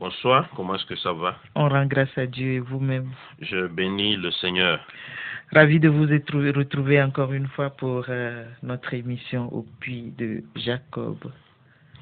Bonsoir, 0.08 0.50
comment 0.58 0.76
est-ce 0.76 0.86
que 0.86 0.98
ça 0.98 1.14
va? 1.14 1.38
On 1.56 1.70
rend 1.70 1.86
grâce 1.86 2.18
à 2.18 2.26
Dieu 2.26 2.56
et 2.56 2.60
vous-même. 2.60 3.10
Je 3.40 3.68
bénis 3.68 4.18
le 4.18 4.32
Seigneur. 4.32 4.86
Ravi 5.54 5.80
de 5.80 5.88
vous 5.88 6.04
retrouver 6.60 7.02
encore 7.02 7.32
une 7.32 7.48
fois 7.48 7.70
pour 7.70 8.04
euh, 8.10 8.44
notre 8.64 8.94
émission 8.94 9.48
au 9.54 9.66
puits 9.80 10.12
de 10.18 10.44
Jacob. 10.58 11.20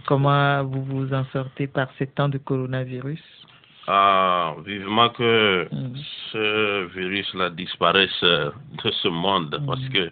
Comment 0.08 0.64
vous 0.64 0.84
vous 0.84 1.14
en 1.14 1.26
sortez 1.26 1.68
par 1.68 1.90
ces 2.00 2.08
temps 2.08 2.28
de 2.28 2.40
coronavirus? 2.40 3.22
Ah, 3.88 4.56
vivement 4.66 5.10
que 5.10 5.68
Mhm. 5.72 5.96
ce 6.32 6.86
virus-là 6.98 7.52
disparaisse 7.52 8.24
euh, 8.24 8.50
de 8.84 8.90
ce 9.04 9.10
monde 9.10 9.56
Mhm. 9.60 9.66
parce 9.68 9.88
que 9.90 10.12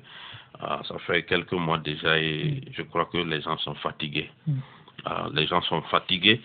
ah, 0.59 0.81
ça 0.87 0.95
fait 1.07 1.23
quelques 1.23 1.53
mois 1.53 1.79
déjà 1.79 2.19
et 2.19 2.61
je 2.71 2.83
crois 2.83 3.05
que 3.11 3.17
les 3.17 3.41
gens 3.41 3.57
sont 3.57 3.73
fatigués. 3.85 4.29
Ah, 5.05 5.27
les 5.33 5.47
gens 5.47 5.61
sont 5.63 5.81
fatigués, 5.83 6.39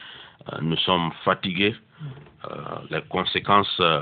nous 0.60 0.76
sommes 0.78 1.10
fatigués. 1.24 1.74
Euh, 2.50 2.78
les 2.90 3.02
conséquences 3.08 3.76
euh, 3.80 4.00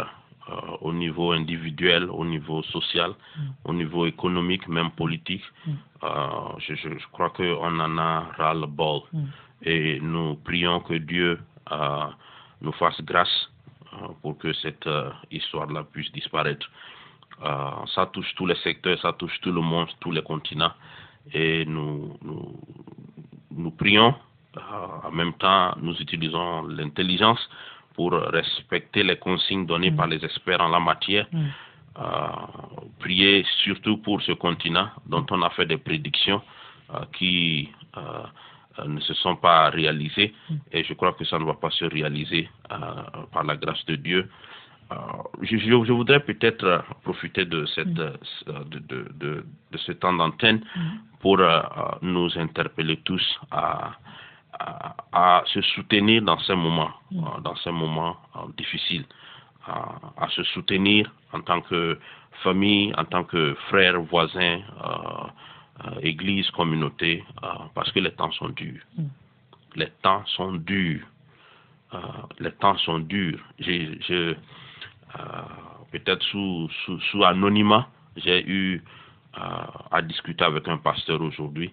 euh, 0.49 0.55
au 0.80 0.93
niveau 0.93 1.30
individuel, 1.32 2.11
au 2.11 2.24
niveau 2.24 2.62
social, 2.64 3.12
au 3.64 3.72
niveau 3.72 4.07
économique, 4.07 4.66
même 4.66 4.90
politique, 4.90 5.45
euh, 6.03 6.09
je, 6.59 6.74
je, 6.74 6.88
je 6.99 7.07
crois 7.12 7.30
qu'on 7.30 7.78
en 7.78 7.99
a 7.99 8.26
ras-le-bol. 8.36 9.03
Mhm. 9.12 9.28
Et 9.64 10.01
nous 10.01 10.34
prions 10.36 10.80
que 10.80 10.95
Dieu 10.95 11.38
euh, 11.70 12.07
nous 12.61 12.72
fasse 12.72 13.01
grâce 13.03 13.51
euh, 13.93 14.09
pour 14.20 14.36
que 14.38 14.53
cette 14.55 14.86
euh, 14.88 15.11
histoire-là 15.30 15.84
puisse 15.93 16.11
disparaître. 16.11 16.68
Euh, 17.45 17.70
ça 17.95 18.07
touche 18.07 18.34
tous 18.34 18.47
les 18.47 18.57
secteurs, 18.57 18.99
ça 19.01 19.12
touche 19.12 19.40
tout 19.40 19.53
le 19.53 19.61
monde, 19.61 19.88
tous 20.01 20.11
les 20.11 20.22
continents. 20.22 20.72
Et 21.32 21.64
nous, 21.66 22.18
nous, 22.22 22.59
nous 23.53 23.70
prions, 23.70 24.09
euh, 24.11 24.32
en 25.05 25.11
même 25.11 25.33
temps, 25.35 25.75
nous 25.81 25.95
utilisons 26.01 26.63
l'intelligence 26.69 27.49
pour 27.95 28.13
respecter 28.13 29.03
les 29.03 29.17
consignes 29.17 29.67
données 29.67 29.91
Mm. 29.91 29.97
par 29.97 30.07
les 30.07 30.25
experts 30.25 30.61
en 30.61 30.69
la 30.69 30.81
matière. 30.81 31.27
Mm. 31.33 31.47
Euh, 31.99 32.03
prier 33.01 33.45
surtout 33.65 33.99
pour 33.99 34.23
ce 34.23 34.33
continent 34.33 34.89
dont 35.07 35.27
on 35.31 35.43
a 35.43 35.51
fait 35.51 35.67
des 35.67 35.77
prédictions 35.77 36.41
euh, 36.95 37.01
qui 37.19 37.69
euh, 37.99 38.01
euh, 38.79 38.85
ne 38.87 38.99
se 39.01 39.13
sont 39.15 39.37
pas 39.37 39.69
réalisées 39.69 40.33
Mm. 40.49 40.55
et 40.73 40.85
je 40.85 40.95
crois 40.95 41.13
que 41.13 41.25
ça 41.27 41.39
ne 41.39 41.45
va 41.45 41.53
pas 41.55 41.71
se 41.71 41.85
réaliser 41.85 42.49
euh, 42.71 42.77
par 43.33 43.45
la 43.45 43.57
grâce 43.57 43.85
de 43.87 43.97
Dieu. 43.97 44.31
Euh, 44.91 44.97
je, 45.43 45.93
voudrais 45.93 46.21
peut-être 46.21 46.65
euh, 46.65 46.79
profiter 47.05 47.45
de, 47.45 47.67
cette, 47.67 47.89
Mm. 47.89 48.13
euh, 48.49 48.65
de, 48.73 48.79
de, 48.79 49.09
de, 49.23 49.45
de 49.73 49.79
ce 49.79 49.93
temps 49.93 50.15
d'antenne 50.15 50.61
Mm. 50.75 50.81
pour 51.21 51.41
euh, 51.41 51.61
euh, 51.61 51.63
nous 52.01 52.31
interpeller 52.39 52.97
tous 53.05 53.39
à, 53.51 53.93
à, 54.59 54.95
à 55.13 55.43
se 55.47 55.61
soutenir 55.63 56.23
dans 56.23 56.39
ces 56.41 56.55
moments, 56.55 56.91
Mm. 57.11 57.25
euh, 57.25 57.41
dans 57.41 57.57
ces 57.57 57.71
moments 57.71 58.17
euh, 58.37 58.41
difficiles, 58.57 59.05
à, 59.67 59.95
à 60.17 60.29
se 60.29 60.43
soutenir 60.45 61.11
en 61.33 61.41
tant 61.41 61.61
que 61.63 61.99
famille, 62.43 62.93
en 62.97 63.05
tant 63.05 63.25
que 63.25 63.57
euh, 64.57 65.27
euh, 65.85 66.01
église, 66.03 66.51
communauté, 66.51 67.25
euh, 67.43 67.47
parce 67.75 67.91
que 67.93 68.01
les 68.01 68.13
temps 68.13 68.31
sont 68.33 68.49
durs. 68.51 68.83
Mm. 68.97 69.05
Les 69.77 69.91
temps 70.03 70.25
sont 70.27 70.53
durs. 70.53 71.05
Euh, 71.95 71.99
les 72.41 72.53
temps 72.53 72.77
sont 72.79 72.99
durs. 73.01 73.41
J'ai, 73.59 73.99
je, 74.09 74.35
euh, 75.19 75.43
peut-être 75.93 76.23
sous, 76.25 76.69
sous, 76.85 77.01
sous 77.01 77.25
anonymat, 77.25 77.87
j'ai 78.17 78.45
eu 78.49 78.83
euh, 79.39 79.41
à 79.91 80.03
discuter 80.03 80.45
avec 80.45 80.69
un 80.69 80.79
pasteur 80.79 81.21
aujourd'hui. 81.21 81.73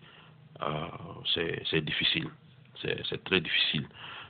Euh, 0.62 1.62
c'est 1.70 1.82
difficile. 1.86 2.28
C'est, 2.82 3.24
très 3.24 3.42
difficile. 3.42 3.86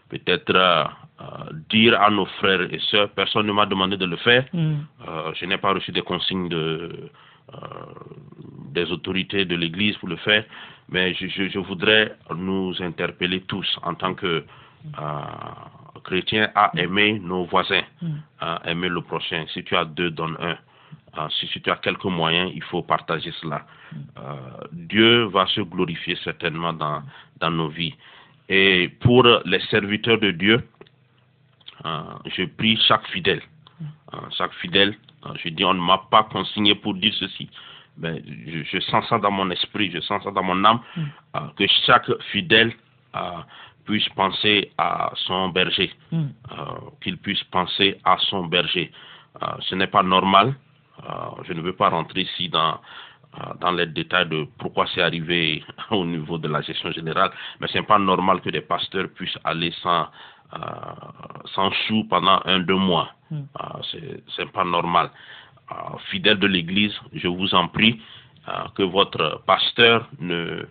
Peut-être 0.09 0.55
euh, 0.55 0.83
euh, 1.21 1.25
dire 1.69 2.01
à 2.01 2.09
nos 2.09 2.25
frères 2.25 2.61
et 2.73 2.79
sœurs, 2.91 3.09
personne 3.09 3.45
ne 3.45 3.51
m'a 3.51 3.65
demandé 3.65 3.97
de 3.97 4.05
le 4.05 4.15
faire. 4.17 4.45
Mm. 4.53 4.75
Euh, 5.07 5.33
je 5.35 5.45
n'ai 5.45 5.57
pas 5.57 5.73
reçu 5.73 5.91
des 5.91 6.01
consignes 6.01 6.47
de, 6.49 7.09
euh, 7.53 7.57
des 8.73 8.89
autorités 8.91 9.43
de 9.45 9.55
l'Église 9.55 9.97
pour 9.97 10.07
le 10.07 10.15
faire, 10.15 10.45
mais 10.87 11.13
je, 11.13 11.27
je, 11.27 11.49
je 11.49 11.59
voudrais 11.59 12.15
nous 12.35 12.73
interpeller 12.81 13.41
tous 13.41 13.67
en 13.83 13.95
tant 13.95 14.13
que 14.13 14.45
chrétiens 16.05 16.49
à 16.55 16.71
aimer 16.77 17.19
nos 17.19 17.43
voisins, 17.45 17.83
Mm. 18.01 18.07
à 18.39 18.61
aimer 18.65 18.87
le 18.89 19.01
prochain. 19.01 19.45
Si 19.53 19.63
tu 19.65 19.75
as 19.75 19.83
deux, 19.85 20.09
donne 20.09 20.37
un. 20.39 20.57
Si, 21.31 21.47
si 21.47 21.59
tu 21.61 21.69
as 21.69 21.75
quelques 21.75 22.05
moyens, 22.05 22.49
il 22.55 22.63
faut 22.63 22.81
partager 22.81 23.31
cela. 23.41 23.65
Dieu 24.71 25.25
va 25.25 25.45
se 25.47 25.59
glorifier 25.61 26.15
certainement 26.23 26.71
dans, 26.71 27.03
dans 27.41 27.51
nos 27.51 27.67
vies. 27.67 27.93
Et 28.49 28.89
pour 29.01 29.23
les 29.45 29.59
serviteurs 29.69 30.19
de 30.19 30.31
Dieu, 30.31 30.67
euh, 31.85 32.01
je 32.35 32.43
prie 32.45 32.77
chaque 32.87 33.07
fidèle. 33.07 33.41
Euh, 34.13 34.17
chaque 34.37 34.53
fidèle, 34.55 34.95
euh, 35.25 35.29
je 35.43 35.49
dis, 35.49 35.63
on 35.63 35.75
ne 35.75 35.79
m'a 35.79 35.99
pas 36.09 36.23
consigné 36.23 36.73
pour 36.75 36.95
dire 36.95 37.13
ceci. 37.19 37.49
Mais 37.97 38.21
je, 38.47 38.63
je 38.63 38.79
sens 38.85 39.05
ça 39.07 39.19
dans 39.19 39.31
mon 39.31 39.49
esprit, 39.51 39.91
je 39.91 39.99
sens 40.01 40.23
ça 40.23 40.31
dans 40.31 40.43
mon 40.43 40.63
âme, 40.65 40.79
Mm. 40.95 41.39
que 41.57 41.65
chaque 41.85 42.09
fidèle 42.31 42.71
puisse 43.85 44.07
penser 44.09 44.71
à 44.77 45.11
son 45.27 45.49
berger, 45.49 45.91
Mm. 46.11 46.27
qu'il 47.01 47.17
puisse 47.17 47.43
penser 47.45 47.97
à 48.03 48.17
son 48.29 48.45
berger. 48.45 48.91
Ce 49.61 49.75
n'est 49.75 49.87
pas 49.87 50.03
normal. 50.03 50.55
je 51.47 51.53
ne 51.53 51.61
veux 51.61 51.73
pas 51.73 51.89
rentrer 51.89 52.21
ici 52.21 52.49
dans, 52.49 52.79
dans 53.61 53.71
les 53.71 53.85
détails 53.87 54.27
de 54.27 54.47
pourquoi 54.57 54.85
c'est 54.93 55.01
arrivé 55.01 55.63
au 55.91 56.05
niveau 56.05 56.37
de 56.37 56.47
la 56.47 56.61
gestion 56.61 56.91
générale, 56.91 57.31
mais 57.59 57.67
ce 57.67 57.77
n'est 57.77 57.83
pas 57.85 57.99
normal 57.99 58.41
que 58.41 58.49
des 58.49 58.61
pasteurs 58.61 59.07
puissent 59.15 59.37
aller 59.43 59.71
sans, 59.81 60.07
euh, 60.53 60.59
sans 61.53 61.71
sous 61.87 62.03
pendant 62.05 62.41
un, 62.45 62.59
deux 62.59 62.75
mois. 62.75 63.09
Mm. 63.31 63.37
Euh, 63.37 63.81
c'est- 63.91 64.23
c'est 64.35 64.51
pas 64.51 64.63
normal. 64.65 65.11
Euh, 65.71 65.97
fidèles 66.09 66.39
de 66.39 66.47
l'Église, 66.47 66.95
je 67.13 67.27
vous 67.27 67.53
en 67.53 67.67
prie 67.67 68.01
euh, 68.47 68.51
que 68.75 68.83
votre 68.83 69.43
pasteur 69.45 70.07
ne, 70.19 70.65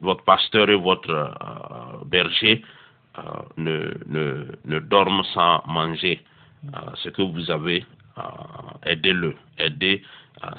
votre 0.00 0.24
pasteur 0.24 0.68
et 0.68 0.74
votre 0.76 1.10
euh, 1.10 2.04
berger 2.04 2.62
euh, 3.18 3.22
ne, 3.56 3.94
ne, 4.06 4.46
ne 4.66 4.78
dorment 4.80 5.24
sans 5.32 5.62
manger. 5.66 6.20
Euh, 6.74 6.78
ce 6.96 7.08
que 7.10 7.22
vous 7.22 7.50
avez, 7.50 7.82
euh, 7.82 7.95
aidez-le, 8.84 9.34
aidez 9.58 10.02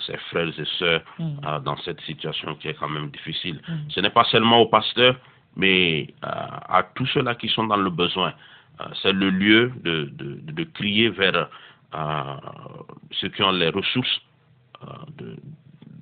ses 0.05 0.17
frères 0.29 0.47
et 0.59 0.65
sœurs 0.79 1.01
Mm. 1.19 1.63
dans 1.63 1.77
cette 1.77 2.01
situation 2.01 2.55
qui 2.55 2.67
est 2.67 2.73
quand 2.73 2.89
même 2.89 3.09
difficile. 3.11 3.61
Mm. 3.67 3.73
Ce 3.89 3.99
n'est 3.99 4.09
pas 4.09 4.23
seulement 4.25 4.59
aux 4.59 4.67
pasteurs, 4.67 5.15
mais 5.55 6.07
à 6.21 6.83
tous 6.95 7.05
ceux-là 7.07 7.35
qui 7.35 7.47
sont 7.49 7.65
dans 7.65 7.77
le 7.77 7.89
besoin. 7.89 8.33
Euh, 8.81 8.85
c'est 9.01 9.11
le 9.13 9.29
lieu 9.29 9.71
de, 9.83 10.11
de, 10.13 10.39
de 10.51 10.63
crier 10.63 11.09
vers 11.09 11.49
ceux 13.11 13.29
qui 13.29 13.41
ont 13.41 13.51
les 13.51 13.69
ressources 13.69 14.21
euh, 14.83 14.87
de, 15.17 15.35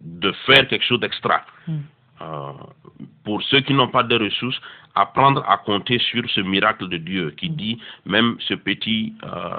de 0.01 0.31
faire 0.45 0.67
quelque 0.67 0.83
chose 0.83 0.99
d'extra. 0.99 1.41
Mm. 1.67 1.77
Euh, 2.21 2.51
pour 3.23 3.41
ceux 3.43 3.59
qui 3.61 3.73
n'ont 3.73 3.89
pas 3.89 4.03
de 4.03 4.15
ressources, 4.17 4.59
apprendre 4.95 5.43
à 5.47 5.57
compter 5.57 5.99
sur 5.99 6.23
ce 6.29 6.41
miracle 6.41 6.87
de 6.87 6.97
Dieu 6.97 7.31
qui 7.31 7.49
dit 7.49 7.79
même 8.05 8.37
ce 8.39 8.53
petit, 8.53 9.13
euh, 9.23 9.49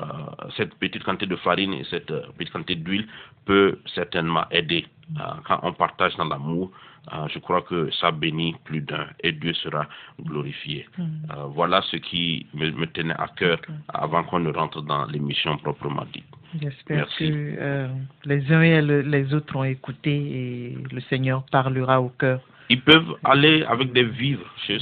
cette 0.57 0.75
petite 0.77 1.05
quantité 1.05 1.27
de 1.27 1.37
farine 1.37 1.75
et 1.75 1.85
cette 1.91 2.11
euh, 2.11 2.23
petite 2.39 2.53
quantité 2.53 2.77
d'huile 2.77 3.07
peut 3.45 3.79
certainement 3.95 4.45
aider. 4.51 4.87
Euh, 5.19 5.23
quand 5.47 5.61
on 5.63 5.73
partage 5.73 6.17
dans 6.17 6.25
l'amour, 6.25 6.71
euh, 7.13 7.29
je 7.33 7.39
crois 7.39 7.63
que 7.63 7.91
ça 8.01 8.11
bénit 8.11 8.55
plus 8.65 8.81
d'un 8.81 9.07
et 9.23 9.33
Dieu 9.33 9.53
sera 9.55 9.87
glorifié. 10.23 10.87
Mm. 10.99 11.03
Euh, 11.31 11.45
voilà 11.59 11.83
ce 11.83 11.97
qui 11.97 12.47
me, 12.55 12.71
me 12.73 12.87
tenait 12.87 13.15
à 13.15 13.29
cœur 13.37 13.59
avant 13.89 14.25
qu'on 14.25 14.41
ne 14.41 14.51
rentre 14.53 14.83
dans 14.83 15.07
l'émission 15.07 15.57
proprement 15.59 16.05
dite. 16.13 16.25
J'espère 16.61 17.07
que 17.19 17.25
euh, 17.25 17.89
les 18.25 18.53
uns 18.53 18.63
et 18.63 18.81
le- 18.83 19.03
les 19.03 19.35
autres 19.35 19.55
ont 19.57 19.65
écouté 19.65 20.13
et 20.15 20.77
le 20.93 21.01
Seigneur 21.03 21.45
parlera 21.51 22.01
au 22.01 22.09
cœur. 22.11 22.41
Ils 22.69 22.81
peuvent 22.81 23.15
aller 23.23 23.63
avec 23.65 23.93
des 23.93 24.03
vivres 24.05 24.47
si 24.67 24.77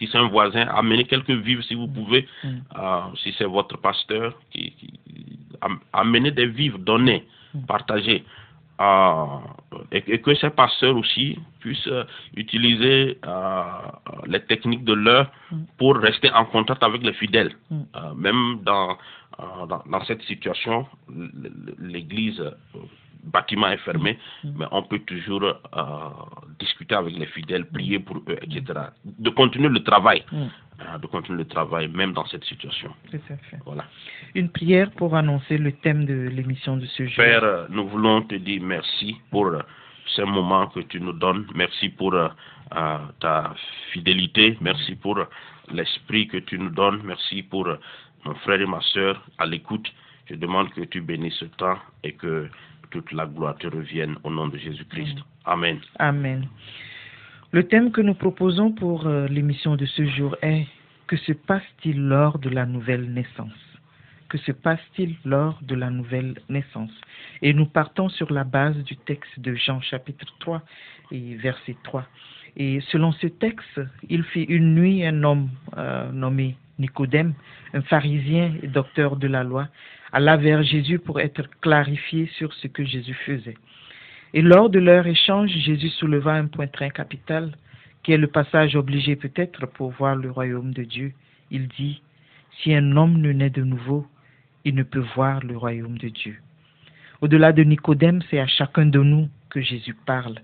c'est 0.00 0.18
un 0.18 0.28
voisin, 0.28 0.66
amener 0.66 1.04
quelques 1.04 1.30
vivres 1.30 1.62
si 1.62 1.74
vous 1.74 1.86
pouvez. 1.88 2.26
Mm. 2.42 2.48
Euh, 2.76 3.00
si 3.22 3.32
c'est 3.38 3.44
votre 3.44 3.76
pasteur, 3.78 4.34
qui, 4.50 4.72
qui- 4.72 4.98
am- 5.60 5.78
amener 5.92 6.30
des 6.32 6.46
vivres, 6.46 6.78
donner, 6.78 7.24
Mm. 7.54 7.66
partager. 7.66 8.24
Euh, 8.80 9.24
et, 9.92 10.02
et 10.06 10.20
que 10.20 10.34
ces 10.34 10.50
pasteurs 10.50 10.96
aussi 10.96 11.38
puissent 11.60 11.86
euh, 11.88 12.04
utiliser 12.36 13.18
euh, 13.26 13.62
les 14.26 14.40
techniques 14.40 14.84
de 14.84 14.94
l'heure 14.94 15.30
Mm. 15.50 15.62
pour 15.78 15.96
rester 15.96 16.30
en 16.32 16.44
contact 16.44 16.82
avec 16.82 17.02
les 17.02 17.12
fidèles. 17.12 17.52
Mm. 17.70 17.80
Euh, 17.96 18.14
même 18.14 18.60
dans, 18.62 18.96
dans, 19.66 19.82
dans 19.86 20.04
cette 20.04 20.22
situation, 20.22 20.86
l'église, 21.78 22.42
bâtiment 23.24 23.68
est 23.70 23.78
fermé, 23.78 24.18
Mm. 24.44 24.50
mais 24.58 24.66
on 24.70 24.82
peut 24.82 25.00
toujours 25.00 25.42
euh, 25.44 25.54
discuter 26.58 26.94
avec 26.94 27.14
les 27.16 27.26
fidèles, 27.26 27.66
prier 27.66 27.98
pour 27.98 28.16
eux, 28.18 28.38
etc. 28.42 28.62
De 29.04 29.30
continuer 29.30 29.68
le 29.68 29.82
travail, 29.82 30.24
Mm. 30.32 30.36
euh, 30.80 30.98
de 30.98 31.06
continuer 31.06 31.38
le 31.38 31.48
travail, 31.48 31.88
même 31.88 32.12
dans 32.12 32.24
cette 32.26 32.44
situation. 32.44 32.92
Voilà. 33.64 33.84
Une 34.34 34.48
prière 34.50 34.90
pour 34.92 35.14
annoncer 35.16 35.58
le 35.58 35.72
thème 35.72 36.06
de 36.06 36.28
l'émission 36.28 36.76
de 36.76 36.86
ce 36.86 37.04
jour. 37.06 37.16
Père, 37.16 37.44
euh, 37.44 37.66
nous 37.70 37.86
voulons 37.88 38.22
te 38.22 38.34
dire 38.36 38.60
merci 38.62 39.16
pour 39.30 39.46
euh, 39.46 39.60
ces 40.16 40.24
moments 40.24 40.66
que 40.68 40.80
tu 40.80 41.00
nous 41.00 41.12
donnes. 41.12 41.46
Merci 41.54 41.88
pour 41.90 42.14
euh, 42.14 42.28
ta 43.20 43.54
fidélité. 43.92 44.56
Merci 44.60 44.94
pour 44.96 45.18
l'esprit 45.72 46.26
que 46.28 46.38
tu 46.38 46.58
nous 46.58 46.70
donnes. 46.70 47.00
Merci 47.04 47.42
pour 47.42 47.66
mon 48.24 48.34
frère 48.36 48.60
et 48.60 48.66
ma 48.66 48.80
soeur 48.80 49.20
à 49.38 49.46
l'écoute. 49.46 49.88
Je 50.28 50.34
demande 50.36 50.70
que 50.70 50.82
tu 50.82 51.00
bénisses 51.00 51.34
ce 51.38 51.46
temps 51.46 51.78
et 52.04 52.12
que 52.12 52.48
toute 52.90 53.12
la 53.12 53.26
gloire 53.26 53.56
te 53.56 53.66
revienne 53.66 54.16
au 54.24 54.30
nom 54.30 54.48
de 54.48 54.58
Jésus-Christ. 54.58 55.18
Amen. 55.44 55.78
Amen. 55.98 56.46
Le 57.52 57.64
thème 57.64 57.90
que 57.90 58.00
nous 58.00 58.14
proposons 58.14 58.72
pour 58.72 59.06
euh, 59.06 59.26
l'émission 59.26 59.76
de 59.76 59.86
ce 59.86 60.06
jour 60.06 60.36
est 60.42 60.66
Que 61.06 61.16
se 61.16 61.32
passe-t-il 61.32 62.00
lors 62.00 62.38
de 62.38 62.48
la 62.48 62.66
nouvelle 62.66 63.12
naissance? 63.12 63.52
Que 64.28 64.38
se 64.38 64.52
passe-t-il 64.52 65.16
lors 65.24 65.58
de 65.62 65.74
la 65.74 65.90
nouvelle 65.90 66.34
naissance? 66.48 66.92
Et 67.42 67.52
nous 67.52 67.66
partons 67.66 68.08
sur 68.08 68.32
la 68.32 68.44
base 68.44 68.76
du 68.84 68.96
texte 68.96 69.40
de 69.40 69.54
Jean 69.54 69.80
chapitre 69.80 70.26
3 70.38 70.62
et 71.10 71.34
verset 71.34 71.76
3. 71.82 72.06
Et 72.56 72.80
selon 72.92 73.10
ce 73.12 73.26
texte, 73.26 73.80
il 74.08 74.22
fit 74.22 74.44
une 74.44 74.74
nuit 74.74 75.04
un 75.04 75.24
homme 75.24 75.50
euh, 75.76 76.12
nommé 76.12 76.56
Nicodème, 76.78 77.34
un 77.74 77.82
pharisien 77.82 78.54
et 78.62 78.68
docteur 78.68 79.16
de 79.16 79.26
la 79.26 79.44
loi, 79.44 79.68
alla 80.12 80.36
vers 80.36 80.62
Jésus 80.62 80.98
pour 80.98 81.20
être 81.20 81.48
clarifié 81.60 82.28
sur 82.36 82.52
ce 82.54 82.66
que 82.66 82.84
Jésus 82.84 83.14
faisait. 83.14 83.56
Et 84.32 84.42
lors 84.42 84.70
de 84.70 84.78
leur 84.78 85.06
échange, 85.06 85.50
Jésus 85.50 85.88
souleva 85.90 86.34
un 86.34 86.46
point 86.46 86.66
très 86.66 86.90
capital, 86.90 87.52
qui 88.02 88.12
est 88.12 88.18
le 88.18 88.28
passage 88.28 88.76
obligé 88.76 89.16
peut-être 89.16 89.66
pour 89.66 89.90
voir 89.90 90.16
le 90.16 90.30
royaume 90.30 90.72
de 90.72 90.84
Dieu. 90.84 91.12
Il 91.50 91.68
dit, 91.68 92.02
si 92.58 92.74
un 92.74 92.96
homme 92.96 93.18
ne 93.20 93.32
naît 93.32 93.50
de 93.50 93.62
nouveau, 93.62 94.06
il 94.64 94.74
ne 94.74 94.82
peut 94.82 95.04
voir 95.14 95.40
le 95.44 95.56
royaume 95.56 95.98
de 95.98 96.08
Dieu. 96.08 96.38
Au-delà 97.20 97.52
de 97.52 97.62
Nicodème, 97.62 98.20
c'est 98.30 98.38
à 98.38 98.46
chacun 98.46 98.86
de 98.86 99.00
nous 99.00 99.28
que 99.50 99.60
Jésus 99.60 99.94
parle. 100.06 100.38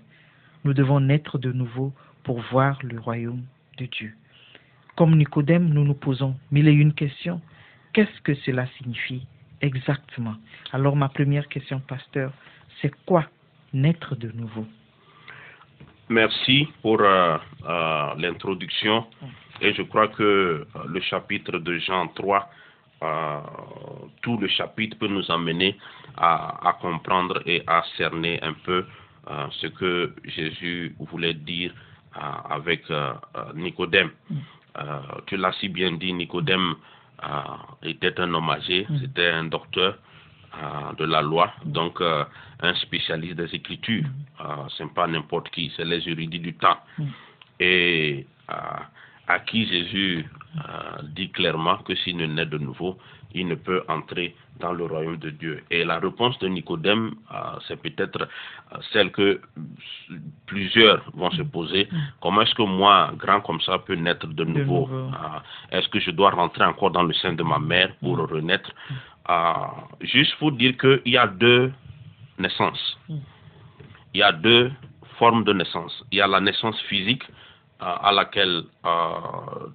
Nous 0.63 0.73
devons 0.73 0.99
naître 0.99 1.37
de 1.37 1.51
nouveau 1.51 1.93
pour 2.23 2.41
voir 2.41 2.79
le 2.83 2.99
royaume 2.99 3.43
de 3.77 3.85
Dieu. 3.85 4.13
Comme 4.95 5.15
Nicodème, 5.15 5.69
nous 5.69 5.83
nous 5.83 5.93
posons 5.93 6.35
mille 6.51 6.67
et 6.67 6.73
une 6.73 6.93
questions. 6.93 7.41
qu'est-ce 7.93 8.21
que 8.21 8.35
cela 8.35 8.67
signifie? 8.77 9.25
Exactement 9.61 10.35
Alors 10.71 10.95
ma 10.95 11.09
première 11.09 11.47
question, 11.47 11.79
pasteur, 11.79 12.31
c'est 12.81 12.93
quoi 13.05 13.25
naître 13.73 14.15
de 14.15 14.31
nouveau? 14.31 14.65
Merci 16.09 16.67
pour 16.81 17.01
euh, 17.01 17.37
euh, 17.67 18.13
l'introduction. 18.17 19.05
Et 19.59 19.73
je 19.73 19.81
crois 19.81 20.07
que 20.07 20.23
euh, 20.23 20.65
le 20.87 21.01
chapitre 21.01 21.57
de 21.59 21.77
Jean 21.79 22.07
3, 22.07 22.49
euh, 23.03 23.39
tout 24.21 24.37
le 24.37 24.47
chapitre 24.47 24.97
peut 24.97 25.07
nous 25.07 25.29
amener 25.29 25.77
à, 26.15 26.69
à 26.69 26.73
comprendre 26.73 27.41
et 27.45 27.61
à 27.67 27.83
cerner 27.97 28.41
un 28.41 28.53
peu 28.53 28.85
ce 29.51 29.67
que 29.67 30.15
Jésus 30.23 30.95
voulait 30.99 31.33
dire 31.33 31.73
avec 32.13 32.83
Nicodème. 33.55 34.09
Euh, 34.79 34.99
tu 35.25 35.37
l'as 35.37 35.53
si 35.53 35.69
bien 35.69 35.93
dit, 35.93 36.13
Nicodème 36.13 36.75
euh, 37.23 37.89
était 37.89 38.19
un 38.19 38.33
homme 38.33 38.49
âgé, 38.49 38.85
Mm. 38.89 38.99
c'était 38.99 39.29
un 39.29 39.45
docteur 39.45 39.97
euh, 40.55 40.93
de 40.97 41.05
la 41.05 41.21
loi, 41.21 41.51
donc 41.65 41.99
euh, 42.01 42.23
un 42.61 42.73
spécialiste 42.75 43.35
des 43.35 43.53
Écritures. 43.55 44.05
Euh, 44.41 44.45
c'est 44.77 44.91
pas 44.93 45.07
n'importe 45.07 45.49
qui, 45.49 45.71
c'est 45.75 45.85
les 45.85 46.07
érudits 46.07 46.39
du 46.39 46.53
temps. 46.55 46.77
Mm. 46.97 47.05
Et 47.59 48.25
euh, 48.49 48.53
à 49.27 49.39
qui 49.39 49.67
Jésus 49.67 50.25
euh, 50.57 51.01
dit 51.15 51.29
clairement 51.29 51.77
que 51.77 51.95
s'il 51.95 52.17
ne 52.17 52.25
naît 52.25 52.45
de 52.45 52.57
nouveau, 52.57 52.97
il 53.33 53.47
ne 53.47 53.55
peut 53.55 53.83
entrer 53.87 54.35
dans 54.59 54.73
le 54.73 54.85
royaume 54.85 55.17
de 55.17 55.29
Dieu. 55.29 55.63
Et 55.69 55.83
la 55.83 55.99
réponse 55.99 56.37
de 56.39 56.47
Nicodème, 56.47 57.11
euh, 57.31 57.59
c'est 57.67 57.79
peut-être 57.81 58.21
euh, 58.21 58.77
celle 58.91 59.11
que 59.11 59.41
plusieurs 60.45 61.03
vont 61.13 61.29
se 61.31 61.43
poser. 61.43 61.87
Comment 62.21 62.41
est-ce 62.41 62.55
que 62.55 62.63
moi, 62.63 63.11
grand 63.17 63.41
comme 63.41 63.61
ça, 63.61 63.77
peux 63.79 63.95
naître 63.95 64.27
de 64.27 64.43
nouveau, 64.43 64.87
nouveau. 64.87 65.11
Euh, 65.13 65.77
Est-ce 65.77 65.87
que 65.89 65.99
je 65.99 66.11
dois 66.11 66.31
rentrer 66.31 66.63
encore 66.63 66.91
dans 66.91 67.03
le 67.03 67.13
sein 67.13 67.33
de 67.33 67.43
ma 67.43 67.59
mère 67.59 67.93
pour 68.01 68.17
renaître? 68.17 68.71
Euh, 69.29 69.53
Juste 70.01 70.35
pour 70.37 70.51
dire 70.53 70.75
qu'il 70.77 71.01
y 71.13 71.17
a 71.17 71.27
deux 71.27 71.71
naissances. 72.39 72.97
Mm. 73.09 73.17
Il 74.13 74.19
y 74.21 74.23
a 74.23 74.31
deux 74.31 74.71
formes 75.19 75.43
de 75.43 75.53
naissance. 75.53 76.03
Il 76.11 76.17
y 76.17 76.21
a 76.21 76.27
la 76.27 76.39
naissance 76.39 76.79
physique 76.89 77.23
à 77.79 78.11
laquelle 78.11 78.63
euh, 78.85 78.89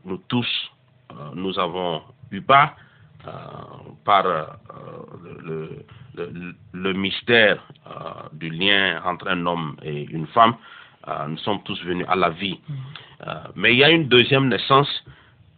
nous 0.04 0.18
tous 0.28 0.46
euh, 1.10 1.14
nous 1.34 1.58
avons 1.58 2.02
eu 2.30 2.40
part 2.40 2.74
euh, 3.26 3.30
par 4.04 4.26
euh, 4.26 4.44
le, 5.42 5.84
le- 6.16 6.54
le 6.72 6.92
mystère 6.92 7.58
euh, 7.86 7.90
du 8.32 8.50
lien 8.50 9.00
entre 9.04 9.28
un 9.28 9.46
homme 9.46 9.76
et 9.82 10.02
une 10.10 10.26
femme. 10.28 10.54
Euh, 11.08 11.26
nous 11.28 11.38
sommes 11.38 11.62
tous 11.64 11.80
venus 11.84 12.06
à 12.08 12.16
la 12.16 12.30
vie. 12.30 12.58
Euh, 13.26 13.34
mais 13.54 13.72
il 13.74 13.78
y 13.78 13.84
a 13.84 13.90
une 13.90 14.08
deuxième 14.08 14.48
naissance 14.48 14.88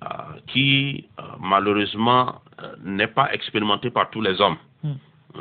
euh, 0.03 0.07
qui, 0.49 1.07
euh, 1.19 1.23
malheureusement, 1.41 2.41
euh, 2.63 2.75
n'est 2.83 3.07
pas 3.09 3.33
expérimentée 3.33 3.91
par 3.91 4.11
tous 4.11 4.21
les 4.21 4.41
hommes. 4.41 4.57
Mm. 4.83 4.93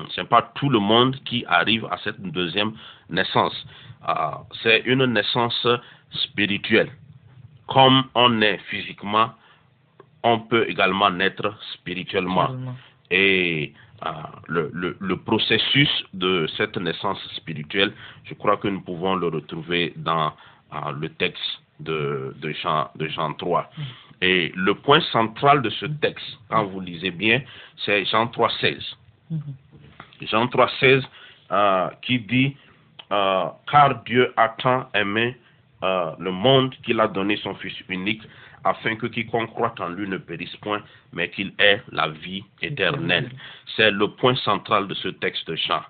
Ce 0.09 0.21
n'est 0.21 0.27
pas 0.27 0.41
tout 0.55 0.69
le 0.69 0.79
monde 0.79 1.15
qui 1.25 1.45
arrive 1.47 1.85
à 1.85 1.97
cette 2.03 2.21
deuxième 2.21 2.73
naissance. 3.09 3.55
Euh, 4.07 4.13
c'est 4.63 4.79
une 4.85 5.05
naissance 5.05 5.67
spirituelle. 6.14 6.91
Comme 7.68 8.05
on 8.16 8.41
est 8.41 8.57
physiquement, 8.70 9.32
on 10.24 10.39
peut 10.39 10.66
également 10.70 11.09
naître 11.09 11.53
spirituellement. 11.74 12.49
Et 13.11 13.74
euh, 14.05 14.09
le, 14.47 14.72
le- 14.74 14.97
le 14.99 15.18
processus 15.18 15.89
de 16.14 16.47
cette 16.57 16.78
naissance 16.78 17.20
spirituelle, 17.36 17.93
je 18.26 18.34
crois 18.34 18.57
que 18.57 18.68
nous 18.68 18.82
pouvons 18.82 19.16
le 19.16 19.28
retrouver 19.28 19.93
dans 19.97 20.34
euh, 20.74 20.91
le 20.99 21.09
texte 21.09 21.61
de, 21.80 22.36
de, 22.41 22.51
Jean, 22.51 22.89
de 22.95 23.07
Jean 23.07 23.34
3. 23.34 23.70
Et 24.22 24.51
le 24.55 24.74
point 24.76 25.01
central 25.11 25.61
de 25.61 25.70
ce 25.70 25.86
texte, 25.86 26.26
quand 26.49 26.66
vous 26.66 26.80
lisez 26.80 27.11
bien, 27.11 27.41
c'est 27.86 28.05
Jean 28.05 28.28
3, 28.28 28.49
16. 28.61 28.95
Mhm. 29.32 29.41
Jean 30.22 30.47
3, 30.47 30.70
16, 30.80 31.03
euh, 31.51 31.89
qui 32.01 32.20
dit 32.20 32.55
euh, 33.11 33.45
Car 33.70 34.01
Dieu 34.03 34.34
a 34.38 34.49
tant 34.49 34.89
aimé 34.93 35.38
euh, 35.84 36.11
le 36.19 36.31
monde 36.31 36.73
qu'il 36.84 36.99
a 36.99 37.07
donné 37.07 37.38
son 37.38 37.55
Fils 37.55 37.73
unique, 37.89 38.23
afin 38.63 38.95
que 38.95 39.07
quiconque 39.07 39.49
croit 39.49 39.75
en 39.79 39.89
lui 39.89 40.07
ne 40.07 40.17
périsse 40.17 40.55
point, 40.57 40.81
mais 41.11 41.29
qu'il 41.29 41.53
ait 41.59 41.81
la 41.91 42.07
vie 42.07 42.43
éternelle. 42.61 43.29
C'est 43.75 43.91
le 43.91 44.07
point 44.07 44.36
central 44.36 44.88
de 44.88 44.93
ce 44.93 45.09
texte 45.09 45.47
de 45.47 45.55
Jean. 45.55 45.81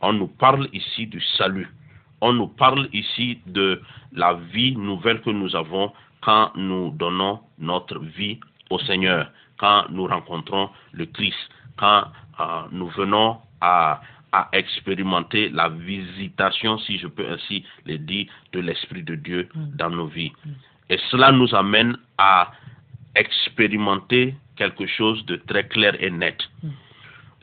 On 0.00 0.12
nous 0.12 0.28
parle 0.28 0.68
ici 0.72 1.06
du 1.06 1.20
salut. 1.38 1.68
On 2.20 2.32
nous 2.32 2.48
parle 2.48 2.88
ici 2.92 3.40
de 3.46 3.80
la 4.12 4.34
vie 4.34 4.76
nouvelle 4.76 5.20
que 5.22 5.30
nous 5.30 5.54
avons 5.56 5.92
quand 6.20 6.52
nous 6.56 6.90
donnons 6.90 7.40
notre 7.58 7.98
vie 8.00 8.38
au 8.70 8.78
Seigneur, 8.80 9.30
quand 9.56 9.84
nous 9.90 10.06
rencontrons 10.06 10.68
le 10.92 11.06
Christ, 11.06 11.38
quand 11.76 12.04
euh, 12.40 12.44
nous 12.72 12.88
venons 12.88 13.38
à, 13.60 14.00
à 14.32 14.48
expérimenter 14.52 15.48
la 15.50 15.68
visitation, 15.68 16.78
si 16.78 16.98
je 16.98 17.06
peux 17.06 17.26
ainsi 17.28 17.64
le 17.86 17.98
dire, 17.98 18.26
de 18.52 18.60
l'Esprit 18.60 19.02
de 19.02 19.14
Dieu 19.14 19.48
dans 19.54 19.90
nos 19.90 20.06
vies. 20.06 20.32
Et 20.90 20.98
cela 21.10 21.32
nous 21.32 21.54
amène 21.54 21.96
à 22.18 22.50
expérimenter 23.14 24.34
quelque 24.56 24.86
chose 24.86 25.24
de 25.26 25.36
très 25.36 25.66
clair 25.68 25.94
et 26.00 26.10
net. 26.10 26.38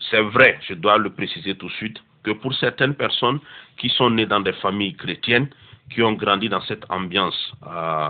C'est 0.10 0.22
vrai, 0.22 0.60
je 0.68 0.74
dois 0.74 0.98
le 0.98 1.10
préciser 1.10 1.56
tout 1.56 1.68
de 1.68 1.72
suite, 1.74 2.00
que 2.24 2.32
pour 2.32 2.54
certaines 2.56 2.96
personnes 2.96 3.40
qui 3.78 3.90
sont 3.90 4.10
nées 4.10 4.26
dans 4.26 4.40
des 4.42 4.54
familles 4.54 4.96
chrétiennes, 4.96 5.48
qui 5.92 6.02
ont 6.02 6.14
grandi 6.14 6.50
dans 6.50 6.62
cette 6.62 6.86
ambiance 6.90 7.54
euh, 7.68 8.10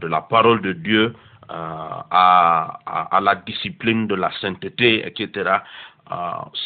de 0.00 0.06
la 0.08 0.20
parole 0.20 0.60
de 0.62 0.72
Dieu, 0.72 1.14
euh, 1.50 1.54
à, 2.10 2.80
à- 2.86 3.16
à 3.16 3.20
la 3.20 3.34
discipline 3.36 4.06
de 4.06 4.14
la 4.14 4.30
sainteté, 4.40 5.06
etc., 5.06 5.58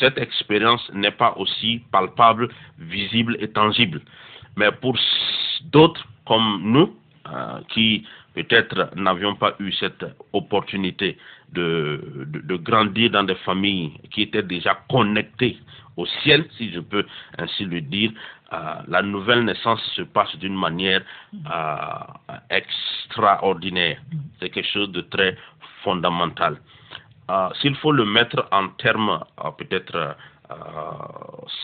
cette 0.00 0.18
expérience 0.18 0.90
n'est 0.92 1.12
pas 1.12 1.34
aussi 1.36 1.82
palpable, 1.92 2.48
visible 2.78 3.36
et 3.40 3.48
tangible. 3.48 4.00
Mais 4.56 4.72
pour 4.72 4.96
d'autres 5.70 6.04
comme 6.26 6.60
nous, 6.64 6.94
euh, 7.28 7.60
qui 7.70 8.04
peut-être 8.34 8.90
n'avions 8.94 9.34
pas 9.34 9.56
eu 9.58 9.72
cette 9.72 10.04
opportunité 10.32 11.16
de, 11.52 12.00
grandir 12.62 13.10
dans 13.10 13.24
des 13.24 13.34
familles 13.36 13.92
qui 14.10 14.22
étaient 14.22 14.42
déjà 14.42 14.78
connectées 14.90 15.58
au 15.96 16.06
ciel, 16.22 16.46
si 16.56 16.70
je 16.72 16.80
peux 16.80 17.04
ainsi 17.38 17.64
le 17.64 17.80
dire, 17.80 18.12
euh, 18.52 18.74
la 18.86 19.02
nouvelle 19.02 19.44
naissance 19.44 19.82
se 19.96 20.02
passe 20.02 20.36
d'une 20.36 20.54
manière 20.54 21.02
euh, 21.34 22.34
extraordinaire. 22.50 23.98
C'est 24.38 24.50
quelque 24.50 24.70
chose 24.70 24.92
de 24.92 25.00
très 25.00 25.36
fondamental. 25.82 26.58
Euh, 27.30 27.48
S'il 27.60 27.74
faut 27.76 27.92
le 27.92 28.04
mettre 28.04 28.46
en 28.52 28.68
termes 28.68 29.24
euh, 29.44 29.50
peut-être 29.52 29.96
euh, 29.96 30.54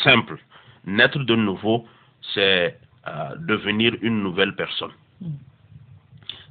simples, 0.03 0.39
naître 0.85 1.19
de 1.19 1.35
nouveau, 1.35 1.87
c'est 2.35 2.79
devenir 3.39 3.97
une 4.01 4.23
nouvelle 4.23 4.55
personne. 4.55 4.93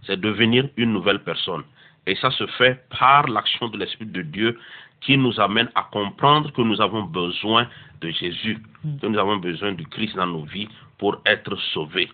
C'est 0.04 0.20
devenir 0.20 0.68
une 0.76 0.92
nouvelle 0.92 1.24
personne. 1.24 1.64
Et 2.06 2.16
ça 2.16 2.30
se 2.32 2.46
fait 2.48 2.86
par 3.00 3.28
l'action 3.28 3.70
de 3.70 3.78
l'Esprit 3.78 4.06
de 4.08 4.22
Dieu 4.22 4.60
qui 5.00 5.18
nous 5.18 5.40
amène 5.40 5.70
à 5.76 5.84
comprendre 5.92 6.52
que 6.52 6.62
nous 6.62 6.80
avons 6.82 7.04
besoin 7.04 7.68
de 8.02 8.10
Jésus, 8.10 8.60
que 9.02 9.08
nous 9.08 9.18
avons 9.18 9.38
besoin 9.38 9.74
du 9.74 9.86
Christ 9.88 10.16
dans 10.16 10.28
nos 10.28 10.44
vies 10.44 10.68
pour 10.98 11.22
être 11.26 11.56
sauvés. 11.74 12.10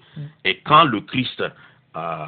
Et 0.46 0.60
quand 0.60 0.86
le 0.86 1.02
Christ 1.02 1.42
euh, 1.42 2.26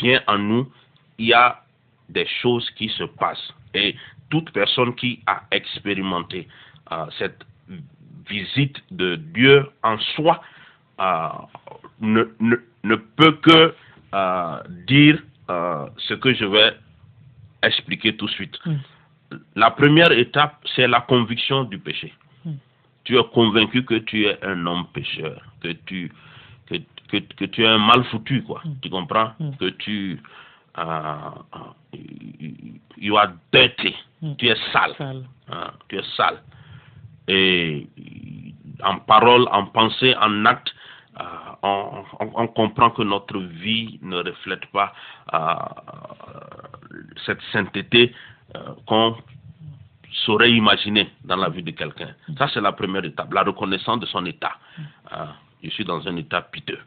vient 0.00 0.20
en 0.26 0.38
nous, 0.38 0.72
il 1.18 1.26
y 1.26 1.32
a 1.32 1.62
des 2.08 2.26
choses 2.42 2.68
qui 2.72 2.88
se 2.88 3.04
passent. 3.04 3.52
Et 3.74 3.96
toute 4.30 4.50
personne 4.52 4.94
qui 4.94 5.20
a 5.26 5.42
expérimenté 5.50 6.48
euh, 6.92 7.06
cette 7.18 7.44
visite 8.28 8.76
de 8.90 9.16
Dieu 9.16 9.66
en 9.82 9.98
soi 10.16 10.42
euh, 11.00 11.28
ne, 12.00 12.24
ne, 12.40 12.56
ne 12.84 12.96
peut 12.96 13.32
que 13.32 13.74
euh, 14.14 14.62
dire 14.86 15.22
ce 15.96 16.14
que 16.14 16.34
je 16.34 16.44
vais 16.44 16.76
expliquer 17.62 18.16
tout 18.16 18.26
de 18.26 18.30
suite. 18.30 18.58
Mm. 18.66 18.76
La 19.56 19.70
première 19.70 20.12
étape, 20.12 20.56
c'est 20.74 20.86
la 20.86 21.00
conviction 21.00 21.64
du 21.64 21.78
péché. 21.78 22.12
Mm. 22.44 22.52
Tu 23.04 23.18
es 23.18 23.24
convaincu 23.32 23.84
que 23.84 23.94
tu 23.94 24.26
es 24.26 24.44
un 24.44 24.66
homme 24.66 24.86
pécheur, 24.92 25.40
que 25.62 25.72
tu, 25.86 26.12
que, 26.66 26.76
que, 27.08 27.16
que 27.18 27.44
tu 27.46 27.64
es 27.64 27.66
un 27.66 27.78
mal 27.78 28.04
foutu, 28.04 28.42
quoi. 28.42 28.60
Mm. 28.64 28.80
Tu 28.82 28.90
comprends? 28.90 29.32
Que 29.58 29.70
tu... 29.70 30.20
euh, 30.78 31.98
you 32.96 33.16
are 33.16 33.32
dirty. 33.52 33.94
Mm. 34.22 34.34
Tu 34.36 34.48
es 34.48 34.56
sale. 34.72 34.94
Sale. 34.96 35.24
Hein, 35.50 35.70
tu 35.88 35.98
es 35.98 36.04
sale. 36.16 36.38
Et 37.28 37.86
en 38.82 38.98
parole, 39.00 39.46
en 39.50 39.66
pensée, 39.66 40.14
en 40.16 40.44
acte, 40.46 40.72
euh, 41.20 41.24
on, 41.62 42.04
on- 42.20 42.32
on 42.42 42.46
comprend 42.48 42.90
que 42.90 43.02
notre 43.02 43.38
vie 43.38 43.98
ne 44.02 44.18
reflète 44.22 44.64
pas 44.66 44.92
cette 47.26 47.40
sainteté 47.52 48.14
qu'on 48.86 49.16
saurait 50.24 50.52
imaginer 50.52 51.10
dans 51.24 51.36
la 51.36 51.48
vie 51.50 51.62
de 51.62 51.70
quelqu'un. 51.72 52.14
Ça, 52.38 52.48
c'est 52.52 52.60
la 52.62 52.72
première 52.72 53.04
étape, 53.04 53.32
la 53.32 53.42
reconnaissance 53.42 54.00
de 54.00 54.06
son 54.06 54.24
état. 54.26 54.52
Euh, 55.12 55.26
je 55.62 55.70
suis 55.70 55.84
dans 55.84 56.06
un 56.08 56.16
état 56.16 56.40
piteux. 56.42 56.78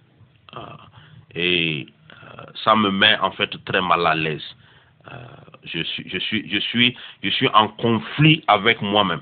Et 1.36 1.88
ça 2.64 2.76
me 2.76 2.90
met 2.92 3.18
en 3.20 3.32
fait 3.32 3.50
très 3.66 3.82
mal 3.82 4.06
à 4.06 4.16
l'aise. 4.16 4.44
Euh, 5.12 5.16
je 5.64 5.82
suis, 5.84 6.08
je 6.10 6.20
suis, 6.20 6.50
je 6.50 6.60
suis, 6.60 6.96
je 7.24 7.30
suis 7.30 7.48
en 7.50 7.68
conflit 7.70 8.44
avec 8.48 8.82
moi-même. 8.82 9.22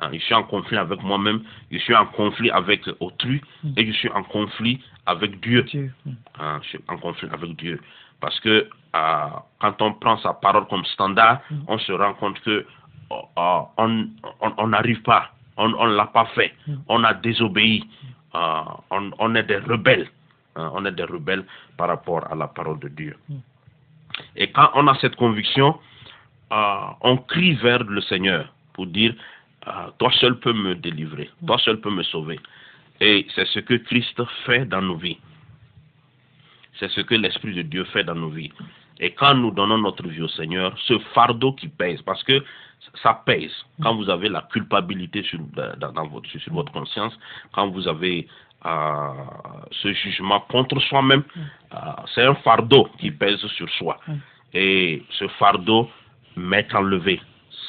Hein, 0.00 0.08
je 0.12 0.18
suis 0.18 0.34
en 0.34 0.42
conflit 0.42 0.78
avec 0.78 1.02
moi-même, 1.02 1.42
je 1.70 1.78
suis 1.78 1.94
en 1.94 2.06
conflit 2.06 2.50
avec 2.50 2.80
autrui 3.00 3.40
et 3.76 3.86
je 3.86 3.92
suis 3.92 4.08
en 4.10 4.22
conflit 4.24 4.80
avec 5.06 5.38
Dieu. 5.40 5.62
Dieu. 5.64 5.92
Mm. 6.06 6.10
Hein, 6.40 6.60
je 6.62 6.68
suis 6.68 6.80
en 6.88 6.96
conflit 6.96 7.28
avec 7.32 7.56
Dieu. 7.56 7.78
Parce 8.20 8.38
que 8.40 8.68
euh, 8.96 9.26
quand 9.60 9.82
on 9.82 9.92
prend 9.94 10.16
sa 10.18 10.32
parole 10.32 10.66
comme 10.68 10.84
standard, 10.86 11.40
on 11.68 11.78
se 11.78 11.92
rend 11.92 12.14
compte 12.14 12.40
que 12.40 12.50
euh, 12.50 12.64
euh, 13.38 13.60
on 13.76 14.08
on- 14.40 14.54
on 14.56 14.68
n'arrive 14.68 15.02
pas, 15.02 15.30
on 15.58 15.68
ne 15.68 15.94
l'a 15.94 16.06
pas 16.06 16.24
fait, 16.34 16.54
on 16.88 17.04
a 17.04 17.12
désobéi, 17.14 17.84
euh, 18.34 18.60
on, 18.90 19.10
on 19.18 19.34
est 19.34 19.42
des 19.42 19.58
rebelles, 19.58 20.08
hein, 20.56 20.70
on 20.74 20.84
est 20.84 20.92
des 20.92 21.04
rebelles 21.04 21.44
par 21.76 21.88
rapport 21.88 22.30
à 22.30 22.34
la 22.34 22.48
parole 22.48 22.78
de 22.80 22.88
Dieu. 22.88 23.16
Et 24.36 24.50
quand 24.50 24.70
on 24.74 24.86
a 24.88 24.94
cette 25.00 25.16
conviction, 25.16 25.78
euh, 26.52 26.76
on 27.00 27.16
crie 27.16 27.54
vers 27.54 27.82
le 27.84 28.00
Seigneur 28.02 28.52
pour 28.74 28.86
dire, 28.86 29.14
euh, 29.66 29.90
toi 29.98 30.10
seul 30.20 30.38
peux 30.38 30.52
me 30.52 30.74
délivrer, 30.74 31.30
toi 31.46 31.58
seul 31.58 31.80
peux 31.80 31.90
me 31.90 32.02
sauver. 32.02 32.38
Et 33.00 33.26
c'est 33.34 33.46
ce 33.46 33.60
que 33.60 33.74
Christ 33.74 34.22
fait 34.44 34.64
dans 34.66 34.82
nos 34.82 34.96
vies. 34.96 35.18
C'est 36.78 36.90
ce 36.90 37.00
que 37.00 37.14
l'Esprit 37.14 37.54
de 37.54 37.62
Dieu 37.62 37.84
fait 37.84 38.04
dans 38.04 38.14
nos 38.14 38.28
vies. 38.30 38.52
Et 39.00 39.12
quand 39.12 39.34
nous 39.34 39.50
donnons 39.50 39.78
notre 39.78 40.06
vie 40.06 40.22
au 40.22 40.28
Seigneur, 40.28 40.76
ce 40.86 40.98
fardeau 41.14 41.52
qui 41.52 41.68
pèse, 41.68 42.00
parce 42.02 42.22
que 42.22 42.44
ça 43.02 43.22
pèse, 43.26 43.52
quand 43.82 43.94
vous 43.94 44.10
avez 44.10 44.28
la 44.28 44.42
culpabilité 44.52 45.22
sur, 45.22 45.38
dans, 45.78 45.92
dans 45.92 46.06
votre, 46.06 46.28
sur 46.28 46.52
votre 46.52 46.72
conscience, 46.72 47.16
quand 47.52 47.68
vous 47.68 47.88
avez 47.88 48.28
ce 48.64 49.92
jugement 49.92 50.40
contre 50.40 50.80
soi-même, 50.80 51.24
euh, 51.74 51.76
c'est 52.14 52.24
un 52.24 52.34
fardeau 52.36 52.88
qui 52.98 53.10
pèse 53.10 53.44
sur 53.56 53.68
soi. 53.70 53.98
Et 54.54 55.02
ce 55.10 55.26
fardeau 55.28 55.90
m'est 56.36 56.72
enlevé. 56.74 57.20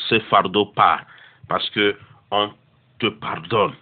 Ce 0.09 0.19
fardeau 0.19 0.65
part 0.67 1.01
parce 1.47 1.69
que 1.71 1.97
on 2.31 2.51
te 2.99 3.07
pardonne. 3.07 3.73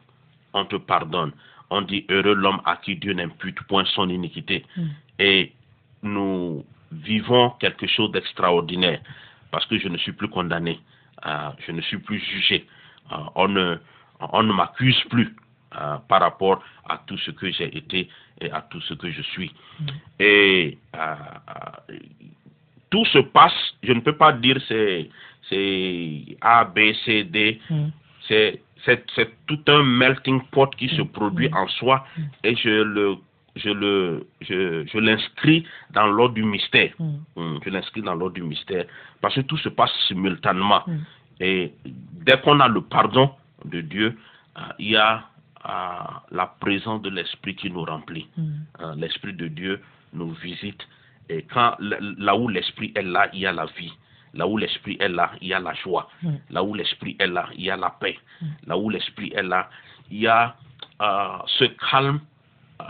On 0.54 0.66
te 0.66 0.76
pardonne. 0.76 1.32
On 1.70 1.82
dit 1.82 2.06
heureux 2.10 2.34
l'homme 2.36 2.62
à 2.66 2.78
qui 2.78 2.96
Dieu 2.96 3.14
n'impute 3.14 3.62
point 3.64 3.86
son 3.86 4.10
iniquité. 4.10 4.66
Et 5.20 5.54
nous 6.04 6.66
vivons 6.92 7.52
quelque 7.60 7.88
chose 7.88 8.12
d'extraordinaire 8.12 9.00
parce 9.52 9.66
que 9.66 9.78
je 9.78 9.88
ne 9.88 9.98
suis 9.98 10.14
plus 10.14 10.30
condamné, 10.30 10.80
euh, 11.26 11.50
je 11.66 11.72
ne 11.72 11.82
suis 11.82 11.98
plus 11.98 12.20
jugé, 12.20 12.66
Euh, 13.12 13.16
on 13.36 13.48
ne, 13.48 13.78
on 14.20 14.44
ne 14.44 14.54
m'accuse 14.54 15.02
plus 15.10 15.36
euh, 15.80 15.98
par 16.10 16.20
rapport 16.22 16.62
à 16.90 16.98
tout 17.08 17.18
ce 17.18 17.32
que 17.32 17.50
j'ai 17.52 17.76
été 17.78 18.10
et 18.42 18.52
à 18.52 18.62
tout 18.62 18.82
ce 18.82 18.94
que 18.94 19.10
je 19.10 19.22
suis. 19.22 19.54
Et 20.20 20.78
euh, 20.96 21.00
euh, 21.00 21.96
tout 22.90 23.06
se 23.06 23.20
passe, 23.20 23.54
je 23.84 23.94
ne 23.94 24.02
peux 24.02 24.18
pas 24.18 24.34
dire 24.34 24.58
c'est 24.68 25.10
A, 26.42 26.66
B, 26.66 26.94
C, 27.06 27.24
D, 27.24 27.60
Mm. 27.70 27.88
c'est 28.28 29.30
tout 29.48 29.60
un 29.68 29.84
melting 29.84 30.42
pot 30.52 30.70
qui 30.78 30.88
se 30.90 31.02
produit 31.02 31.50
en 31.54 31.68
soi 31.68 32.06
et 32.44 32.56
je 32.56 32.70
le 32.84 33.16
je 33.56 33.70
le 33.70 34.26
je, 34.42 34.86
je 34.92 34.98
l'inscris 34.98 35.66
dans 35.92 36.08
l'ordre 36.08 36.36
du 36.36 36.44
mystère. 36.44 36.92
Mm. 37.00 37.16
Mm, 37.36 37.60
Je 37.66 37.70
l'inscris 37.70 38.02
dans 38.02 38.16
l'ordre 38.16 38.36
du 38.36 38.44
mystère 38.44 38.86
parce 39.22 39.36
que 39.36 39.42
tout 39.42 39.58
se 39.58 39.70
passe 39.70 39.92
simultanément. 40.08 40.84
Mm. 40.88 40.98
Et 41.42 41.74
dès 42.26 42.40
qu'on 42.42 42.60
a 42.60 42.68
le 42.68 42.82
pardon 42.82 43.32
de 43.66 43.82
Dieu, 43.82 44.18
il 44.80 44.92
y 44.92 44.96
a 44.98 45.24
euh, 45.66 46.04
la 46.32 46.48
présence 46.60 47.02
de 47.02 47.10
l'Esprit 47.10 47.56
qui 47.56 47.70
nous 47.70 47.84
remplit. 47.84 48.28
Mm. 48.38 48.52
Euh, 48.82 48.96
L'Esprit 48.96 49.34
de 49.34 49.48
Dieu 49.48 49.82
nous 50.14 50.32
visite. 50.34 50.88
Et 51.30 51.44
quand 51.44 51.76
là 51.80 52.36
où 52.36 52.48
l'Esprit 52.50 52.92
est 52.96 53.04
là, 53.04 53.30
il 53.34 53.40
y 53.42 53.46
a 53.46 53.52
la 53.52 53.66
vie. 53.78 53.94
Là 54.34 54.48
où 54.48 54.58
l'Esprit 54.58 54.98
est 55.00 55.10
là, 55.10 55.32
il 55.42 55.50
y 55.50 55.54
a 55.54 55.60
la 55.60 55.74
joie. 55.76 56.10
Mm. 56.24 56.30
Là 56.50 56.64
où 56.64 56.74
l'Esprit 56.74 57.16
est 57.20 57.28
là, 57.28 57.48
il 57.56 57.62
y 57.66 57.70
a 57.70 57.78
la 57.78 57.90
paix. 57.92 58.18
Là 58.66 58.78
où 58.78 58.90
l'Esprit 58.90 59.32
est 59.36 59.44
là, 59.44 59.70
il 60.10 60.20
y 60.22 60.28
a 60.28 60.56
euh, 61.02 61.38
ce 61.48 61.66
calme 61.90 62.20
euh, 62.82 62.86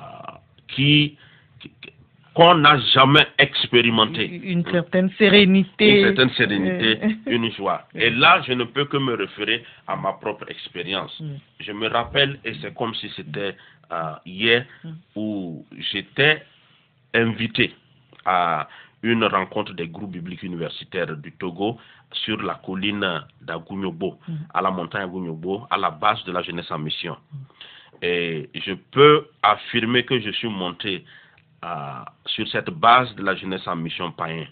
qui 0.69 1.17
qui- 1.59 1.71
qu'on 2.33 2.55
n'a 2.55 2.77
jamais 2.93 3.27
expérimenté. 3.37 4.25
Une 4.25 4.63
certaine 4.71 5.09
sérénité. 5.17 5.99
Une 5.99 6.05
certaine 6.15 6.29
sérénité, 6.31 6.99
Euh, 7.03 7.09
une 7.35 7.51
joie. 7.51 7.87
Et 7.93 8.09
là, 8.09 8.41
je 8.47 8.53
ne 8.53 8.63
peux 8.63 8.85
que 8.85 8.97
me 8.97 9.13
référer 9.15 9.63
à 9.87 9.95
ma 9.97 10.13
propre 10.13 10.49
expérience. 10.49 11.19
Mm. 11.19 11.35
Je 11.59 11.71
me 11.73 11.87
rappelle, 11.89 12.39
et 12.45 12.53
c'est 12.61 12.73
comme 12.73 12.93
si 12.95 13.09
c'était 13.15 13.55
euh, 13.91 14.13
hier, 14.25 14.65
Mm. 14.83 14.89
où 15.17 15.65
j'étais 15.91 16.43
invité 17.13 17.75
à 18.25 18.67
une 19.03 19.25
rencontre 19.25 19.73
des 19.73 19.87
groupes 19.89 20.11
bibliques 20.11 20.43
universitaires 20.43 21.17
du 21.17 21.31
Togo 21.33 21.77
sur 22.13 22.41
la 22.41 22.55
colline 22.65 23.23
d'Agounyobo, 23.41 24.19
Mm. 24.27 24.33
à 24.53 24.61
la 24.61 24.71
montagne 24.71 25.03
Agounyobo, 25.03 25.67
à 25.69 25.77
la 25.77 25.89
base 25.91 26.23
de 26.23 26.31
la 26.31 26.41
jeunesse 26.43 26.71
en 26.71 26.79
mission. 26.79 27.17
Et 28.01 28.49
je 28.55 28.73
peux 28.91 29.27
affirmer 29.43 30.03
que 30.05 30.17
je 30.19 30.31
suis 30.31 30.47
monté 30.49 31.03
euh, 31.63 32.03
sur 32.25 32.47
cette 32.47 32.69
base 32.69 33.13
de 33.15 33.23
la 33.23 33.35
jeunesse 33.35 33.67
en 33.67 33.75
mission 33.75 34.11
païen. 34.11 34.47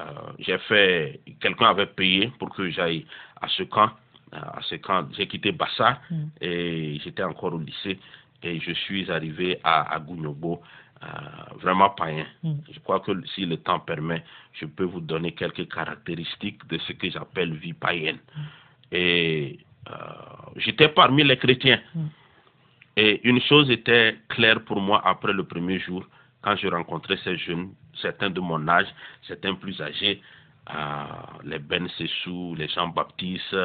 Euh, 0.00 0.04
j'ai 0.38 0.58
fait, 0.58 1.20
quelqu'un 1.40 1.70
avait 1.70 1.86
payé 1.86 2.32
pour 2.38 2.50
que 2.50 2.70
j'aille 2.70 3.06
à 3.40 3.48
ce 3.48 3.64
camp. 3.64 3.90
À 4.32 4.60
ce 4.62 4.76
camp, 4.76 5.06
j'ai 5.14 5.26
quitté 5.26 5.52
Bassa 5.52 6.00
Mm. 6.10 6.24
et 6.40 6.98
j'étais 7.04 7.22
encore 7.22 7.52
au 7.52 7.58
lycée 7.58 7.98
et 8.42 8.58
je 8.60 8.72
suis 8.72 9.10
arrivé 9.10 9.58
à, 9.62 9.94
à 9.94 9.98
euh, 9.98 11.06
vraiment 11.60 11.90
païen. 11.90 12.24
Mm. 12.42 12.54
Je 12.72 12.78
crois 12.80 13.00
que 13.00 13.12
si 13.34 13.44
le 13.44 13.56
temps 13.56 13.80
permet, 13.80 14.22
je 14.52 14.66
peux 14.66 14.84
vous 14.84 15.00
donner 15.00 15.32
quelques 15.32 15.68
caractéristiques 15.68 16.64
de 16.68 16.78
ce 16.78 16.92
que 16.92 17.10
j'appelle 17.10 17.54
vie 17.54 17.72
païenne. 17.72 18.18
Et 18.92 19.58
euh, 19.90 19.94
j'étais 20.56 20.88
parmi 20.88 21.24
les 21.24 21.36
chrétiens. 21.36 21.80
Et 22.96 23.26
une 23.26 23.40
chose 23.42 23.70
était 23.70 24.18
claire 24.28 24.62
pour 24.64 24.80
moi 24.80 25.00
après 25.04 25.32
le 25.32 25.44
premier 25.44 25.78
jour, 25.78 26.04
quand 26.42 26.56
je 26.56 26.68
rencontrais 26.68 27.16
ces 27.24 27.36
jeunes, 27.38 27.70
certains 28.00 28.30
de 28.30 28.40
mon 28.40 28.68
âge, 28.68 28.86
certains 29.26 29.54
plus 29.54 29.80
âgés, 29.80 30.20
euh, 30.70 31.04
les 31.44 31.58
Ben 31.58 31.88
Sessou, 31.96 32.54
les 32.56 32.68
Jean-Baptiste, 32.68 33.56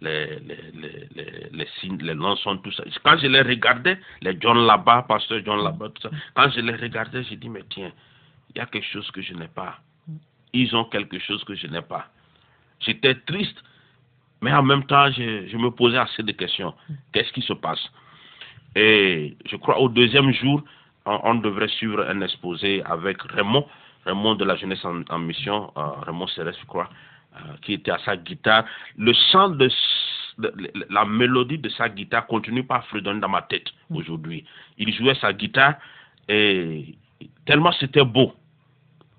les, 0.00 0.38
les, 0.40 1.08
les, 1.52 2.14
Lanson, 2.14 2.58
tout 2.58 2.72
ça. 2.72 2.84
Quand 3.04 3.16
je 3.18 3.26
les 3.26 3.40
regardais, 3.42 3.98
les 4.20 4.36
John 4.40 4.66
là-bas, 4.66 5.06
pasteur 5.08 5.40
John 5.44 5.62
là-bas, 5.62 5.90
tout 5.90 6.02
ça, 6.02 6.10
quand 6.34 6.50
je 6.50 6.60
les 6.60 6.74
regardais, 6.74 7.22
j'ai 7.24 7.36
dit, 7.36 7.48
mais 7.48 7.62
tiens, 7.70 7.92
il 8.54 8.58
y 8.58 8.60
a 8.60 8.66
quelque 8.66 8.86
chose 8.86 9.10
que 9.12 9.22
je 9.22 9.32
n'ai 9.34 9.48
pas. 9.48 9.78
Ils 10.52 10.74
ont 10.76 10.84
quelque 10.84 11.18
chose 11.18 11.42
que 11.44 11.54
je 11.54 11.66
n'ai 11.68 11.80
pas. 11.80 12.08
J'étais 12.80 13.14
triste, 13.14 13.62
mais 14.42 14.52
en 14.52 14.62
même 14.62 14.84
temps, 14.84 15.10
je 15.10 15.56
me 15.56 15.70
posais 15.70 15.96
assez 15.96 16.22
de 16.22 16.32
questions. 16.32 16.74
Qu'est-ce 17.12 17.32
qui 17.32 17.42
se 17.42 17.54
passe? 17.54 17.80
Et 18.74 19.36
je 19.46 19.56
crois 19.56 19.78
au 19.78 19.88
deuxième 19.88 20.32
jour, 20.32 20.62
on, 21.04 21.20
on 21.24 21.34
devrait 21.36 21.68
suivre 21.68 22.04
un 22.08 22.20
exposé 22.20 22.82
avec 22.84 23.20
Raymond, 23.22 23.66
Raymond 24.04 24.34
de 24.34 24.44
la 24.44 24.56
jeunesse 24.56 24.84
en, 24.84 25.02
en 25.08 25.18
mission, 25.18 25.72
euh, 25.76 25.80
Raymond 26.06 26.26
Céleste, 26.28 26.58
je 26.60 26.66
crois, 26.66 26.88
euh, 27.36 27.38
qui 27.62 27.74
était 27.74 27.90
à 27.90 27.98
sa 27.98 28.16
guitare. 28.16 28.64
Le 28.96 29.12
chant 29.30 29.50
de, 29.50 29.68
la 30.90 31.04
mélodie 31.04 31.58
de 31.58 31.68
sa 31.68 31.88
guitare 31.88 32.26
continue 32.26 32.64
par 32.64 32.86
fredonner 32.86 33.20
dans 33.20 33.28
ma 33.28 33.42
tête 33.42 33.66
aujourd'hui. 33.92 34.44
Il 34.78 34.92
jouait 34.94 35.14
sa 35.16 35.32
guitare 35.32 35.74
et 36.28 36.94
tellement 37.46 37.72
c'était 37.72 38.04
beau. 38.04 38.32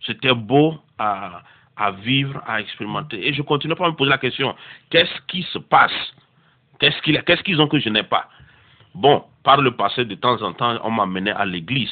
C'était 0.05 0.33
beau 0.33 0.79
à, 0.97 1.43
à 1.77 1.91
vivre, 1.91 2.41
à 2.47 2.59
expérimenter. 2.61 3.27
Et 3.27 3.33
je 3.33 3.41
continue 3.41 3.75
pas 3.75 3.85
à 3.85 3.91
me 3.91 3.95
poser 3.95 4.09
la 4.09 4.17
question, 4.17 4.55
qu'est-ce 4.89 5.21
qui 5.27 5.43
se 5.43 5.59
passe? 5.59 5.91
Qu'est-ce 6.79 7.43
qu'ils 7.43 7.61
ont 7.61 7.67
que 7.67 7.79
je 7.79 7.89
n'ai 7.89 8.03
pas? 8.03 8.27
Bon, 8.93 9.23
par 9.43 9.61
le 9.61 9.71
passé, 9.71 10.05
de 10.05 10.15
temps 10.15 10.41
en 10.41 10.53
temps, 10.53 10.79
on 10.83 10.91
m'amenait 10.91 11.31
à 11.31 11.45
l'église. 11.45 11.91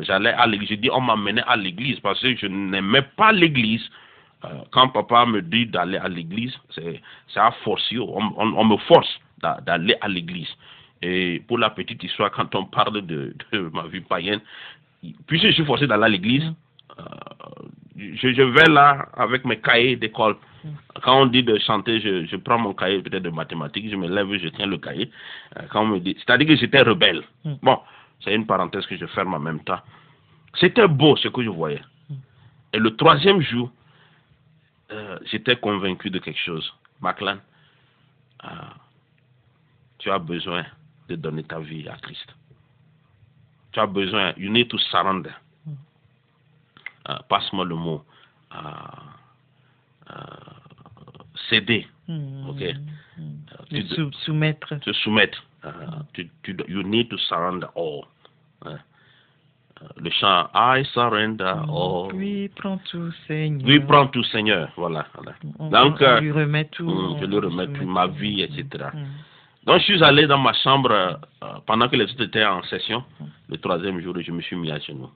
J'allais 0.00 0.32
à 0.32 0.46
l'église. 0.46 0.70
Je 0.70 0.74
dis 0.74 0.90
on 0.90 1.00
m'amenait 1.00 1.42
à 1.46 1.56
l'église 1.56 2.00
parce 2.00 2.20
que 2.20 2.34
je 2.36 2.46
n'aimais 2.46 3.02
pas 3.16 3.32
l'église. 3.32 3.88
Euh, 4.44 4.48
quand 4.72 4.88
papa 4.88 5.24
me 5.26 5.40
dit 5.42 5.66
d'aller 5.66 5.98
à 5.98 6.08
l'église, 6.08 6.54
c'est 6.74 7.00
à 7.36 7.50
force. 7.62 7.84
On, 7.92 8.20
on- 8.36 8.54
on 8.56 8.64
me 8.64 8.76
force 8.78 9.08
d'a- 9.40 9.60
d'aller 9.64 9.96
à 10.00 10.08
l'église. 10.08 10.48
Et 11.02 11.42
pour 11.46 11.58
la 11.58 11.70
petite 11.70 12.02
histoire, 12.02 12.30
quand 12.32 12.54
on 12.54 12.64
parle 12.64 13.02
de, 13.06 13.34
de 13.52 13.58
ma 13.72 13.86
vie 13.86 14.00
païenne, 14.00 14.40
puisque 15.26 15.46
je 15.46 15.52
suis 15.52 15.64
forcé 15.64 15.86
d'aller 15.86 16.04
à 16.04 16.08
l'église, 16.08 16.52
euh, 16.98 17.02
je, 17.96 18.32
je 18.32 18.42
vais 18.42 18.68
là 18.68 19.08
avec 19.14 19.44
mes 19.44 19.58
cahiers 19.60 19.96
d'école. 19.96 20.36
Quand 21.02 21.22
on 21.22 21.26
dit 21.26 21.42
de 21.42 21.58
chanter, 21.58 22.00
je, 22.00 22.26
je 22.26 22.36
prends 22.36 22.58
mon 22.58 22.74
cahier 22.74 23.00
peut-être 23.00 23.22
de 23.22 23.30
mathématiques, 23.30 23.90
je 23.90 23.96
me 23.96 24.08
lève, 24.08 24.32
je 24.36 24.48
tiens 24.48 24.66
le 24.66 24.78
cahier. 24.78 25.10
Euh, 25.56 25.62
quand 25.70 25.82
on 25.82 25.86
me 25.86 26.00
dit, 26.00 26.16
c'est-à-dire 26.18 26.48
que 26.48 26.56
j'étais 26.56 26.82
rebelle. 26.82 27.22
Mm. 27.44 27.54
Bon, 27.62 27.78
c'est 28.20 28.34
une 28.34 28.46
parenthèse 28.46 28.84
que 28.86 28.96
je 28.96 29.06
ferme 29.06 29.34
en 29.34 29.38
même 29.38 29.60
temps. 29.60 29.80
C'était 30.58 30.88
beau 30.88 31.16
ce 31.16 31.28
que 31.28 31.42
je 31.42 31.50
voyais. 31.50 31.82
Et 32.72 32.78
le 32.78 32.96
troisième 32.96 33.40
jour, 33.40 33.70
euh, 34.90 35.18
j'étais 35.30 35.56
convaincu 35.56 36.10
de 36.10 36.18
quelque 36.18 36.40
chose. 36.40 36.72
Maclan, 37.00 37.38
euh, 38.44 38.48
tu 39.98 40.10
as 40.10 40.18
besoin 40.18 40.64
de 41.08 41.16
donner 41.16 41.44
ta 41.44 41.60
vie 41.60 41.88
à 41.88 41.96
Christ. 41.96 42.34
Tu 43.72 43.80
as 43.80 43.86
besoin, 43.86 44.32
you 44.36 44.50
need 44.50 44.68
to 44.68 44.78
surrender. 44.78 45.30
Euh, 47.08 47.14
Passe-moi 47.28 47.64
le 47.64 47.74
mot. 47.76 48.02
Euh, 48.54 48.58
céder, 51.50 51.86
Mm, 52.08 52.48
Ok. 52.50 52.60
mm. 52.60 52.62
euh, 52.62 53.22
Le 53.70 53.82
tu- 53.82 53.94
sou- 53.94 54.12
soumettre. 54.24 54.78
te 54.80 54.92
soumettre. 54.92 55.42
Euh, 55.64 55.70
tu, 56.12 56.30
tu, 56.42 56.56
you 56.68 56.82
need 56.82 57.08
to 57.08 57.18
surrender 57.18 57.66
all. 57.76 58.02
Euh, 58.66 58.76
Le 59.98 60.08
chant 60.10 60.48
I 60.54 60.84
surrender 60.94 61.44
all. 61.44 62.10
Lui 62.16 62.48
prend 62.48 62.78
tout, 62.90 63.12
Seigneur. 63.26 63.68
Lui 63.68 63.80
prend 63.80 64.06
tout, 64.06 64.22
Seigneur. 64.24 64.70
Voilà. 64.76 65.06
voilà. 65.14 65.32
On, 65.58 65.68
Donc, 65.68 65.96
on 66.00 66.04
euh, 66.04 66.20
lui 66.20 66.32
remet 66.32 66.64
tout. 66.66 66.84
Mm, 66.88 67.12
on 67.14 67.18
je 67.20 67.26
lui 67.26 67.38
remets 67.38 67.66
tout, 67.68 67.84
ma 67.86 68.06
vie, 68.06 68.40
etc. 68.42 68.64
Donc, 69.66 69.78
je 69.80 69.84
suis 69.84 70.02
allé 70.02 70.26
dans 70.26 70.38
ma 70.38 70.54
chambre 70.54 70.92
euh, 70.92 71.14
pendant 71.66 71.88
que 71.88 71.96
les 71.96 72.04
autres 72.04 72.22
étaient 72.22 72.44
en 72.46 72.62
session. 72.62 73.04
Le 73.50 73.58
troisième 73.58 74.00
jour, 74.00 74.14
je 74.18 74.30
me 74.32 74.40
suis 74.40 74.56
mis 74.56 74.70
à 74.70 74.78
genoux. 74.78 75.10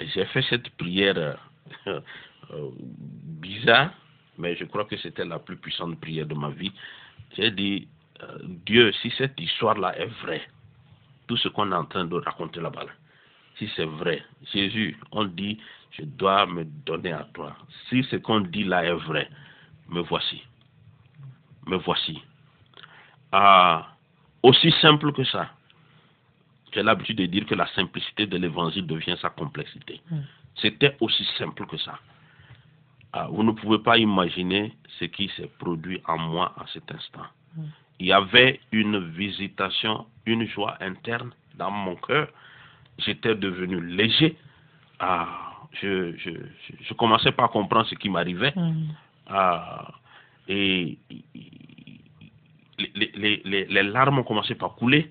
J'ai 0.00 0.24
fait 0.26 0.42
cette 0.42 0.68
prière 0.76 1.16
euh, 1.16 1.34
euh, 2.50 2.70
bizarre, 3.40 3.90
mais 4.38 4.56
je 4.56 4.64
crois 4.64 4.84
que 4.84 4.96
c'était 4.96 5.24
la 5.24 5.38
plus 5.38 5.56
puissante 5.56 6.00
prière 6.00 6.26
de 6.26 6.34
ma 6.34 6.50
vie. 6.50 6.72
J'ai 7.36 7.50
dit, 7.50 7.88
euh, 8.22 8.38
Dieu, 8.66 8.92
si 9.02 9.10
cette 9.18 9.38
histoire-là 9.38 9.98
est 9.98 10.10
vraie, 10.22 10.42
tout 11.26 11.36
ce 11.36 11.48
qu'on 11.48 11.72
est 11.72 11.74
en 11.74 11.84
train 11.84 12.04
de 12.04 12.16
raconter 12.16 12.60
là-bas, 12.60 12.84
là, 12.84 12.92
si 13.58 13.68
c'est 13.74 13.84
vrai, 13.84 14.22
Jésus, 14.52 14.96
on 15.10 15.24
dit, 15.24 15.58
je 15.90 16.02
dois 16.04 16.46
me 16.46 16.64
donner 16.64 17.12
à 17.12 17.26
toi. 17.34 17.56
Si 17.88 18.04
ce 18.04 18.16
qu'on 18.16 18.40
dit 18.40 18.64
là 18.64 18.84
est 18.84 18.92
vrai, 18.92 19.28
me 19.88 20.00
voici. 20.00 20.42
Me 21.66 21.76
voici. 21.76 22.22
Ah, 23.32 23.96
aussi 24.42 24.72
simple 24.80 25.12
que 25.12 25.24
ça. 25.24 25.50
J'ai 26.78 26.84
l'habitude 26.84 27.18
de 27.18 27.26
dire 27.26 27.44
que 27.44 27.56
la 27.56 27.66
simplicité 27.74 28.26
de 28.26 28.36
l'évangile 28.36 28.86
devient 28.86 29.16
sa 29.20 29.30
complexité. 29.30 30.00
Mm. 30.12 30.18
C'était 30.62 30.96
aussi 31.00 31.24
simple 31.36 31.66
que 31.66 31.76
ça. 31.76 31.98
Ah, 33.12 33.26
vous 33.32 33.42
ne 33.42 33.50
pouvez 33.50 33.80
pas 33.80 33.98
imaginer 33.98 34.72
ce 35.00 35.06
qui 35.06 35.28
s'est 35.36 35.50
produit 35.58 36.00
en 36.06 36.18
moi 36.18 36.54
à 36.56 36.66
cet 36.72 36.88
instant. 36.92 37.26
Mm. 37.56 37.62
Il 37.98 38.06
y 38.06 38.12
avait 38.12 38.60
une 38.70 39.00
visitation, 39.08 40.06
une 40.24 40.46
joie 40.46 40.76
interne 40.80 41.32
dans 41.56 41.72
mon 41.72 41.96
cœur. 41.96 42.28
J'étais 42.98 43.34
devenu 43.34 43.84
léger. 43.84 44.36
Ah, 45.00 45.66
je, 45.82 46.16
je, 46.16 46.30
je, 46.30 46.72
je 46.80 46.94
commençais 46.94 47.32
pas 47.32 47.46
à 47.46 47.48
comprendre 47.48 47.88
ce 47.88 47.96
qui 47.96 48.08
m'arrivait. 48.08 48.52
Mm. 48.54 48.86
Ah, 49.26 49.94
et 50.46 50.96
les, 52.78 53.10
les, 53.16 53.42
les, 53.44 53.64
les 53.64 53.82
larmes 53.82 54.20
ont 54.20 54.22
commencé 54.22 54.54
par 54.54 54.76
couler. 54.76 55.10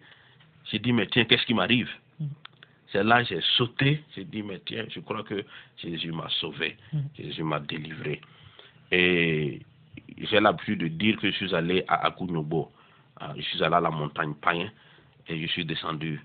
J'ai 0.72 0.80
dit, 0.80 0.94
mais 0.94 1.08
tiens, 1.08 1.26
qu'est-ce 1.26 1.46
qui 1.46 1.54
m'arrive? 1.54 1.90
Mm. 2.20 2.26
C'est 2.92 3.04
là 3.04 3.24
j'ai 3.24 3.42
sauté. 3.58 4.04
J'ai 4.16 4.26
dit, 4.26 4.44
mais 4.44 4.60
tiens, 4.66 4.86
je 4.90 5.00
crois 5.02 5.24
que 5.24 5.44
Jésus 5.78 6.12
m'a 6.12 6.30
sauvé. 6.40 6.78
Mm. 6.94 7.00
Jésus 7.18 7.44
m'a 7.44 7.60
délivré. 7.60 8.22
Et 8.92 9.62
j'ai 10.18 10.40
l'habitude 10.40 10.80
de 10.80 10.88
dire 10.88 11.18
que 11.18 11.30
je 11.32 11.36
suis 11.36 11.54
allé 11.56 11.84
à 11.88 12.06
Akunyobo. 12.08 12.72
Ah, 13.20 13.34
je 13.36 13.42
suis 13.42 13.64
allé 13.64 13.76
à 13.76 13.80
la 13.82 13.90
montagne 13.90 14.34
Païen 14.36 14.70
et 15.28 15.42
je 15.42 15.48
suis 15.48 15.66
descendu 15.66 16.22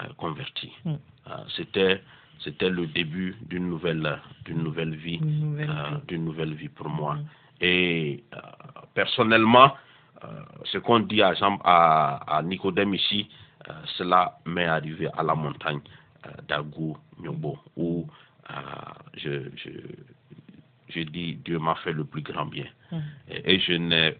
euh, 0.00 0.04
converti. 0.16 0.70
Mm. 0.84 0.94
Ah, 1.26 1.44
C'était 1.56 2.02
c'était 2.40 2.70
le 2.70 2.86
début 2.86 3.34
d'une 3.42 3.68
nouvelle 3.68 4.20
d'une 4.44 4.62
nouvelle 4.62 4.94
vie 4.94 5.20
nouvelle 5.20 5.68
euh, 5.70 5.96
vie. 5.96 6.06
d'une 6.06 6.24
nouvelle 6.24 6.54
vie 6.54 6.68
pour 6.68 6.88
moi. 6.88 7.18
Et 7.60 8.22
euh, 8.34 8.38
personnellement, 8.94 9.74
euh, 10.24 10.28
ce 10.64 10.78
qu'on 10.78 11.00
dit 11.00 11.20
à, 11.22 11.34
Jean, 11.34 11.58
à, 11.64 12.36
à 12.36 12.42
Nicodème 12.42 12.94
ici, 12.94 13.28
euh, 13.28 13.34
cela 13.96 14.38
m'est 14.46 14.66
arrivé 14.66 15.08
à 15.16 15.22
la 15.22 15.34
montagne 15.34 15.80
euh, 16.26 16.30
d'Agou 16.48 16.96
Nyobo, 17.20 17.58
où 17.76 18.06
euh, 18.50 18.54
je, 19.16 19.50
je, 19.56 19.70
je 20.88 21.00
dis 21.00 21.34
Dieu 21.36 21.58
m'a 21.58 21.74
fait 21.76 21.92
le 21.92 22.04
plus 22.04 22.22
grand 22.22 22.46
bien. 22.46 22.66
Mm. 22.90 22.98
Et, 23.30 23.54
et 23.54 23.60
je, 23.60 23.72
n'ai, 23.74 24.16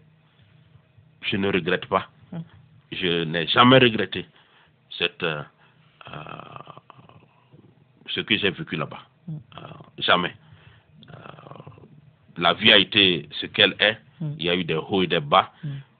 je 1.21 1.37
ne 1.37 1.51
regrette 1.51 1.85
pas. 1.87 2.09
Mm. 2.31 2.37
Je 2.91 3.23
n'ai 3.23 3.47
jamais 3.47 3.77
regretté 3.79 4.25
cette, 4.97 5.23
euh, 5.23 5.41
euh, 6.09 6.13
ce 8.09 8.21
que 8.21 8.37
j'ai 8.37 8.51
vécu 8.51 8.75
là-bas. 8.75 9.01
Mm. 9.27 9.35
Euh, 9.57 9.61
jamais. 9.99 10.35
Euh, 11.09 11.13
la 12.37 12.53
vie 12.53 12.71
a 12.71 12.77
été 12.77 13.27
ce 13.39 13.45
qu'elle 13.47 13.75
est. 13.79 13.97
Il 14.21 14.43
y 14.43 14.49
a 14.49 14.55
eu 14.55 14.65
des 14.65 14.75
hauts 14.75 15.01
et 15.01 15.07
des 15.07 15.21
bas. 15.21 15.51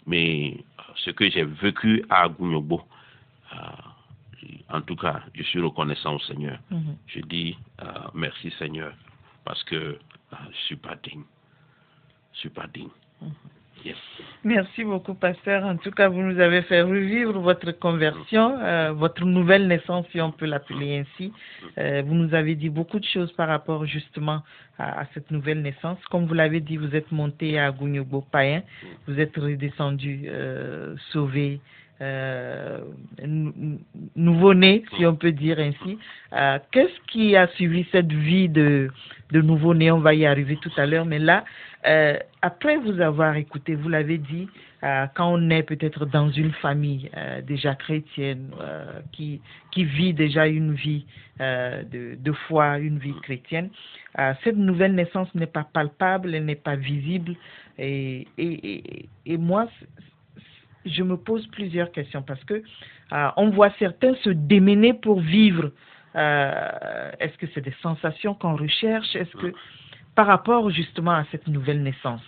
Mais 0.06 0.58
euh, 0.58 0.82
ce 0.98 1.12
que 1.12 1.30
j'ai 1.30 1.46
vécu 1.46 2.04
à 2.10 2.24
Agunyobo, 2.24 2.82
euh, 2.82 2.99
en 4.70 4.82
tout 4.82 4.96
cas, 4.96 5.22
je 5.34 5.44
suis 5.44 5.60
reconnaissant 5.60 6.16
au 6.16 6.20
Seigneur. 6.20 6.60
Mhm. 6.70 6.96
Je 7.08 7.20
dis 7.22 7.58
euh, 7.82 7.86
merci 8.14 8.52
Seigneur 8.60 8.94
parce 9.44 9.64
que 9.64 9.76
euh, 9.76 9.98
je 10.52 10.58
suis 10.66 10.76
pas 10.76 10.96
digne. 11.04 11.24
Je 12.34 12.40
suis 12.40 12.50
pas 12.50 12.68
digne. 12.68 12.90
Yes. 13.86 13.96
Merci 14.44 14.84
beaucoup, 14.84 15.14
pasteur. 15.14 15.64
En 15.64 15.78
tout 15.78 15.92
cas, 15.92 16.10
vous 16.10 16.22
nous 16.22 16.40
avez 16.40 16.62
fait 16.64 16.82
revivre 16.82 17.40
votre 17.40 17.72
conversion, 17.72 18.60
euh, 18.60 18.92
votre 18.92 19.24
nouvelle 19.24 19.68
naissance, 19.68 20.06
si 20.12 20.20
on 20.20 20.32
peut 20.32 20.46
l'appeler 20.46 21.00
ainsi. 21.00 21.32
Euh, 21.78 22.04
vous 22.06 22.14
nous 22.14 22.34
avez 22.34 22.56
dit 22.56 22.70
beaucoup 22.70 23.00
de 23.00 23.06
choses 23.06 23.32
par 23.34 23.48
rapport 23.48 23.86
justement 23.86 24.44
à, 24.78 25.02
à 25.02 25.06
cette 25.14 25.32
nouvelle 25.32 25.62
naissance. 25.62 25.98
Comme 26.12 26.26
vous 26.26 26.34
l'avez 26.34 26.60
dit, 26.60 26.76
vous 26.76 26.94
êtes 26.94 27.12
monté 27.12 27.58
à 27.58 27.72
Gounyobo 27.72 28.22
Païen, 28.22 28.64
vous 29.08 29.18
êtes 29.18 29.36
redescendu 29.38 30.26
euh, 30.28 30.96
sauvé, 31.12 31.62
euh, 32.02 32.80
nou- 33.26 33.54
nou- 33.56 33.80
nouveau-né, 34.16 34.84
si 34.96 35.06
on 35.06 35.16
peut 35.16 35.32
dire 35.32 35.60
ainsi. 35.60 35.98
Euh, 36.34 36.58
Qu'est-ce 36.72 37.00
qui 37.12 37.36
a 37.36 37.48
suivi 37.50 37.86
cette 37.92 38.12
vie 38.12 38.48
de, 38.50 38.90
nouveau-né? 39.34 39.92
On 39.92 40.00
va 40.00 40.14
y 40.14 40.26
arriver 40.26 40.58
tout 40.58 40.72
à 40.78 40.86
l'heure, 40.86 41.06
mais 41.06 41.20
là, 41.20 41.44
euh, 41.86 42.18
après 42.42 42.78
vous 42.78 43.02
avoir 43.02 43.36
écouté, 43.36 43.76
vous 43.76 43.90
l'avez 43.90 44.18
dit, 44.18 44.48
quand 45.14 45.34
on 45.34 45.50
est 45.50 45.64
peut-être 45.64 46.06
dans 46.06 46.32
une 46.32 46.54
famille 46.54 47.12
déjà 47.46 47.76
chrétienne, 47.76 48.50
qui, 49.12 49.42
qui 49.72 49.84
vit 49.84 50.14
déjà 50.14 50.48
une 50.48 50.74
vie 50.74 51.06
de, 51.38 52.16
de 52.16 52.32
foi, 52.48 52.80
une 52.80 52.98
vie 52.98 53.14
chrétienne, 53.24 53.72
cette 54.42 54.56
nouvelle 54.56 54.96
naissance 54.96 55.28
n'est 55.36 55.48
pas 55.48 55.66
palpable, 55.66 56.34
elle 56.34 56.46
n'est 56.46 56.56
pas 56.56 56.78
visible. 56.78 57.36
Et, 57.78 58.26
et, 58.38 59.10
et, 59.26 59.38
moi, 59.38 59.68
je 60.86 61.04
me 61.04 61.18
pose 61.18 61.46
plusieurs 61.48 61.92
questions 61.92 62.22
parce 62.22 62.44
que 62.44 62.64
euh, 63.12 63.30
on 63.38 63.50
voit 63.50 63.72
certains 63.80 64.16
se 64.24 64.30
démener 64.30 64.94
pour 64.94 65.20
vivre. 65.20 65.72
Euh, 66.16 67.12
Est-ce 67.20 67.38
que 67.38 67.48
c'est 67.54 67.62
des 67.62 67.76
sensations 67.82 68.34
qu'on 68.34 68.56
recherche? 68.56 69.16
Est-ce 69.16 69.36
que 69.38 69.54
par 70.16 70.28
rapport 70.28 70.70
justement 70.70 71.12
à 71.12 71.26
cette 71.32 71.48
nouvelle 71.48 71.84
naissance, 71.84 72.22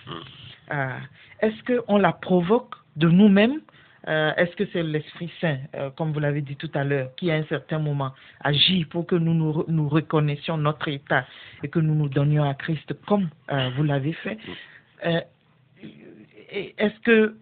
euh, 0.71 0.97
est-ce 1.41 1.61
qu'on 1.63 1.97
la 1.97 2.13
provoque 2.13 2.75
de 2.95 3.09
nous-mêmes? 3.09 3.61
Euh, 4.07 4.33
Est-ce 4.35 4.55
que 4.55 4.65
c'est 4.73 4.81
l'Esprit 4.81 5.31
Saint, 5.39 5.57
euh, 5.75 5.89
comme 5.91 6.11
vous 6.11 6.19
l'avez 6.19 6.41
dit 6.41 6.55
tout 6.55 6.71
à 6.73 6.83
l'heure, 6.83 7.09
qui 7.17 7.29
à 7.31 7.35
un 7.35 7.43
certain 7.43 7.79
moment 7.79 8.13
agit 8.39 8.85
pour 8.85 9.05
que 9.05 9.15
nous 9.15 9.33
nous, 9.33 9.63
nous 9.67 9.89
reconnaissions 9.89 10.57
notre 10.57 10.87
état 10.87 11.25
et 11.63 11.67
que 11.67 11.79
nous 11.79 11.93
nous 11.93 12.09
donnions 12.09 12.43
à 12.49 12.53
Christ 12.53 12.93
comme 13.05 13.29
vous 13.75 13.83
l'avez 13.83 14.13
fait? 14.13 14.37
Et 16.51 16.75
Est-ce 16.77 16.99
que 17.01 17.35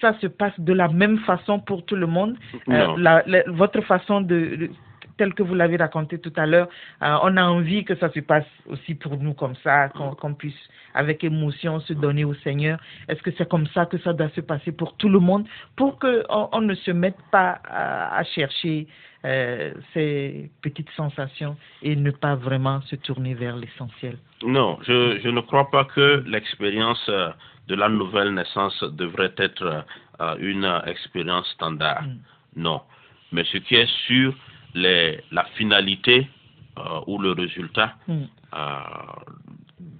ça 0.00 0.14
se 0.20 0.26
passe 0.26 0.58
de 0.58 0.72
la 0.72 0.88
même 0.88 1.18
façon 1.20 1.58
pour 1.60 1.84
tout 1.84 1.96
le 1.96 2.06
monde 2.06 2.36
Euh, 2.68 2.86
Non. 2.86 2.96
la- 2.96 3.22
la- 3.26 3.42
votre 3.48 3.80
façon 3.82 4.20
de, 4.20 4.56
de- 4.56 4.70
telle 5.18 5.32
que 5.34 5.42
vous 5.42 5.54
l'avez 5.54 5.76
raconté 5.76 6.18
tout 6.18 6.32
à 6.36 6.44
l'heure, 6.46 6.68
euh, 7.02 7.16
on 7.22 7.36
a 7.38 7.44
envie 7.44 7.84
que 7.84 7.94
ça 7.96 8.10
se 8.10 8.20
passe 8.20 8.44
aussi 8.66 8.94
pour 8.94 9.16
nous 9.16 9.32
comme 9.34 9.54
ça, 9.64 9.88
qu'on 9.90 10.14
qu'on 10.14 10.34
puisse 10.34 10.58
avec 10.94 11.24
émotion 11.24 11.80
se 11.80 11.92
donner 11.94 12.24
au 12.24 12.34
Seigneur. 12.34 12.78
Est-ce 13.08 13.22
que 13.22 13.30
c'est 13.36 13.48
comme 13.48 13.66
ça 13.68 13.86
que 13.86 13.98
ça 13.98 14.12
doit 14.12 14.28
se 14.30 14.40
passer 14.42 14.72
pour 14.72 14.94
tout 14.96 15.08
le 15.08 15.18
monde, 15.18 15.46
pour 15.76 15.98
que 15.98 16.24
on, 16.28 16.48
on 16.52 16.60
ne 16.60 16.74
se 16.74 16.90
mette 16.90 17.16
pas 17.30 17.60
à, 17.68 18.16
à 18.18 18.24
chercher 18.24 18.86
euh, 19.26 19.72
ces 19.92 20.50
petites 20.62 20.90
sensations 20.96 21.56
et 21.82 21.96
ne 21.96 22.10
pas 22.10 22.36
vraiment 22.36 22.80
se 22.82 22.96
tourner 22.96 23.34
vers 23.34 23.56
l'essentiel. 23.56 24.16
Non, 24.42 24.78
je, 24.86 25.18
je 25.22 25.28
ne 25.28 25.40
crois 25.40 25.70
pas 25.70 25.84
que 25.84 26.22
l'expérience 26.26 27.04
euh, 27.08 27.30
de 27.68 27.74
la 27.74 27.88
nouvelle 27.88 28.32
naissance 28.34 28.82
devrait 28.84 29.34
être 29.38 29.84
euh, 30.20 30.36
une 30.38 30.70
expérience 30.86 31.48
standard. 31.50 32.02
Mm. 32.04 32.18
Non. 32.56 32.80
Mais 33.32 33.44
ce 33.44 33.58
qui 33.58 33.74
est 33.74 33.90
sûr, 34.06 34.32
les, 34.74 35.20
la 35.32 35.44
finalité 35.56 36.28
euh, 36.78 37.00
ou 37.06 37.18
le 37.18 37.32
résultat 37.32 37.94
Mm. 38.06 38.24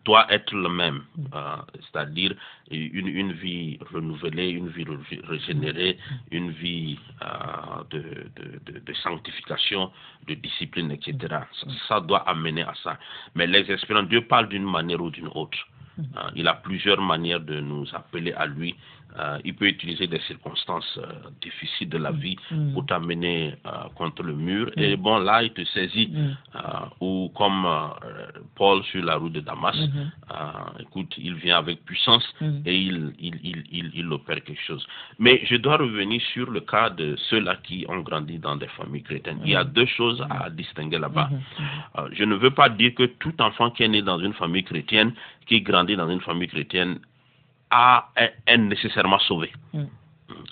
Doit 0.05 0.27
être 0.33 0.55
le 0.55 0.69
même, 0.69 1.03
euh, 1.35 1.57
c'est-à-dire 1.75 2.35
une, 2.71 3.33
vie 3.33 3.79
renouvelée, 3.93 4.49
une 4.51 4.69
vie 4.69 4.85
ré- 4.85 5.21
régénérée, 5.25 5.99
une 6.31 6.51
vie 6.51 6.99
euh, 7.23 7.83
de, 7.91 8.93
sanctification, 9.03 9.91
de 10.27 10.35
discipline, 10.35 10.91
etc. 10.93 11.41
Ça, 11.89 12.01
doit 12.01 12.29
amener 12.29 12.63
à 12.63 12.73
ça. 12.83 12.99
Mais 13.35 13.47
les 13.47 13.71
expériences, 13.71 14.09
Dieu 14.09 14.23
parle 14.23 14.49
d'une 14.49 14.65
manière 14.65 15.01
ou 15.03 15.11
d'une 15.11 15.29
autre. 15.29 15.59
Euh, 15.99 16.31
il 16.35 16.47
a 16.47 16.55
plusieurs 16.55 17.01
manières 17.01 17.41
de 17.41 17.61
nous 17.61 17.87
appeler 17.95 18.33
à 18.33 18.47
lui. 18.47 18.75
Euh, 19.19 19.39
il 19.45 19.55
peut 19.55 19.67
utiliser 19.67 20.07
des 20.07 20.21
circonstances 20.21 20.99
euh, 20.99 21.07
difficiles 21.41 21.89
de 21.89 21.99
la 21.99 22.13
vie 22.13 22.37
Mm. 22.51 22.73
pour 22.73 22.87
t'amener 22.87 23.55
euh, 23.67 23.71
contre 23.95 24.23
le 24.23 24.35
mur. 24.35 24.71
Et 24.77 24.97
bon, 24.97 25.19
là, 25.19 25.43
il 25.43 25.53
te 25.53 25.65
saisit. 25.65 26.09
Mm. 26.09 26.37
Ou 27.01 27.31
comme 27.35 27.67
Paul 28.55 28.83
sur 28.85 29.05
la 29.05 29.17
route 29.17 29.33
de 29.33 29.41
Damas. 29.41 29.77
Mhm. 29.77 30.11
Euh, 30.33 30.83
écoute, 30.83 31.15
il 31.19 31.35
vient 31.35 31.59
avec 31.59 31.85
puissance 31.85 32.27
et 32.65 32.77
il, 32.77 33.13
il, 33.21 33.35
il, 33.71 33.91
il, 33.95 34.13
opère 34.13 34.43
quelque 34.43 34.63
chose. 34.63 34.87
Mais 35.19 35.41
je 35.45 35.57
dois 35.57 35.77
revenir 35.77 36.21
sur 36.33 36.51
le 36.51 36.61
cas 36.61 36.91
de 36.91 37.17
ceux-là 37.29 37.57
qui 37.63 37.85
ont 37.89 38.01
grandi 38.01 38.39
dans 38.39 38.57
des 38.57 38.69
familles 38.69 39.03
chrétiennes. 39.03 39.41
Il 39.45 39.51
y 39.51 39.57
a 39.57 39.65
deux 39.65 39.87
choses 39.87 40.25
à 40.31 40.51
distinguer 40.51 40.99
là-bas. 40.99 41.29
Mhm. 41.31 41.41
Euh, 41.99 42.09
je 42.13 42.25
ne 42.25 42.35
veux 42.35 42.51
pas 42.51 42.69
dire 42.69 42.95
que 42.95 43.05
tout 43.05 43.35
enfant 43.41 43.71
qui 43.71 43.83
est 43.83 43.89
né 43.89 44.03
dans 44.03 44.19
une 44.19 44.33
famille 44.35 44.65
chrétienne, 44.65 45.13
qui 45.47 45.61
grandit 45.61 45.97
dans 45.97 46.09
une 46.11 46.21
famille 46.21 46.49
chrétienne, 46.49 46.99
a, 47.71 48.09
est, 48.17 48.35
est 48.47 48.59
nécessairement 48.59 49.19
sauvé. 49.21 49.53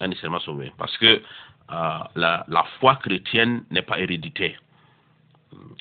Est 0.00 0.08
nécessairement 0.08 0.40
sauvé. 0.40 0.72
Parce 0.78 0.96
que 0.98 1.06
euh, 1.06 1.98
la, 2.14 2.44
la 2.48 2.64
foi 2.78 2.96
chrétienne 2.96 3.64
n'est 3.70 3.82
pas 3.82 3.98
héréditaire. 3.98 4.58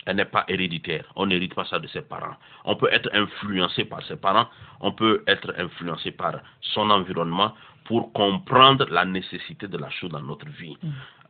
Elle 0.06 0.18
n'est 0.18 0.26
pas 0.26 0.46
héréditaire. 0.48 1.06
On 1.16 1.26
n'hérite 1.26 1.54
pas 1.54 1.66
ça 1.66 1.80
de 1.80 1.88
ses 1.88 2.02
parents. 2.02 2.36
On 2.66 2.76
peut 2.76 2.90
être 2.92 3.10
influencé 3.14 3.86
par 3.86 4.04
ses 4.04 4.16
parents, 4.16 4.48
on 4.82 4.92
peut 4.92 5.24
être 5.28 5.54
influencé 5.58 6.12
par 6.12 6.36
son 6.62 6.90
environnement 6.90 7.54
pour 7.86 8.14
comprendre 8.14 8.86
la 8.90 9.06
nécessité 9.06 9.68
de 9.68 9.78
la 9.78 9.90
chose 9.90 10.12
dans 10.12 10.22
notre 10.22 10.48
vie. 10.48 10.78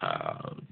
Euh, 0.04 0.08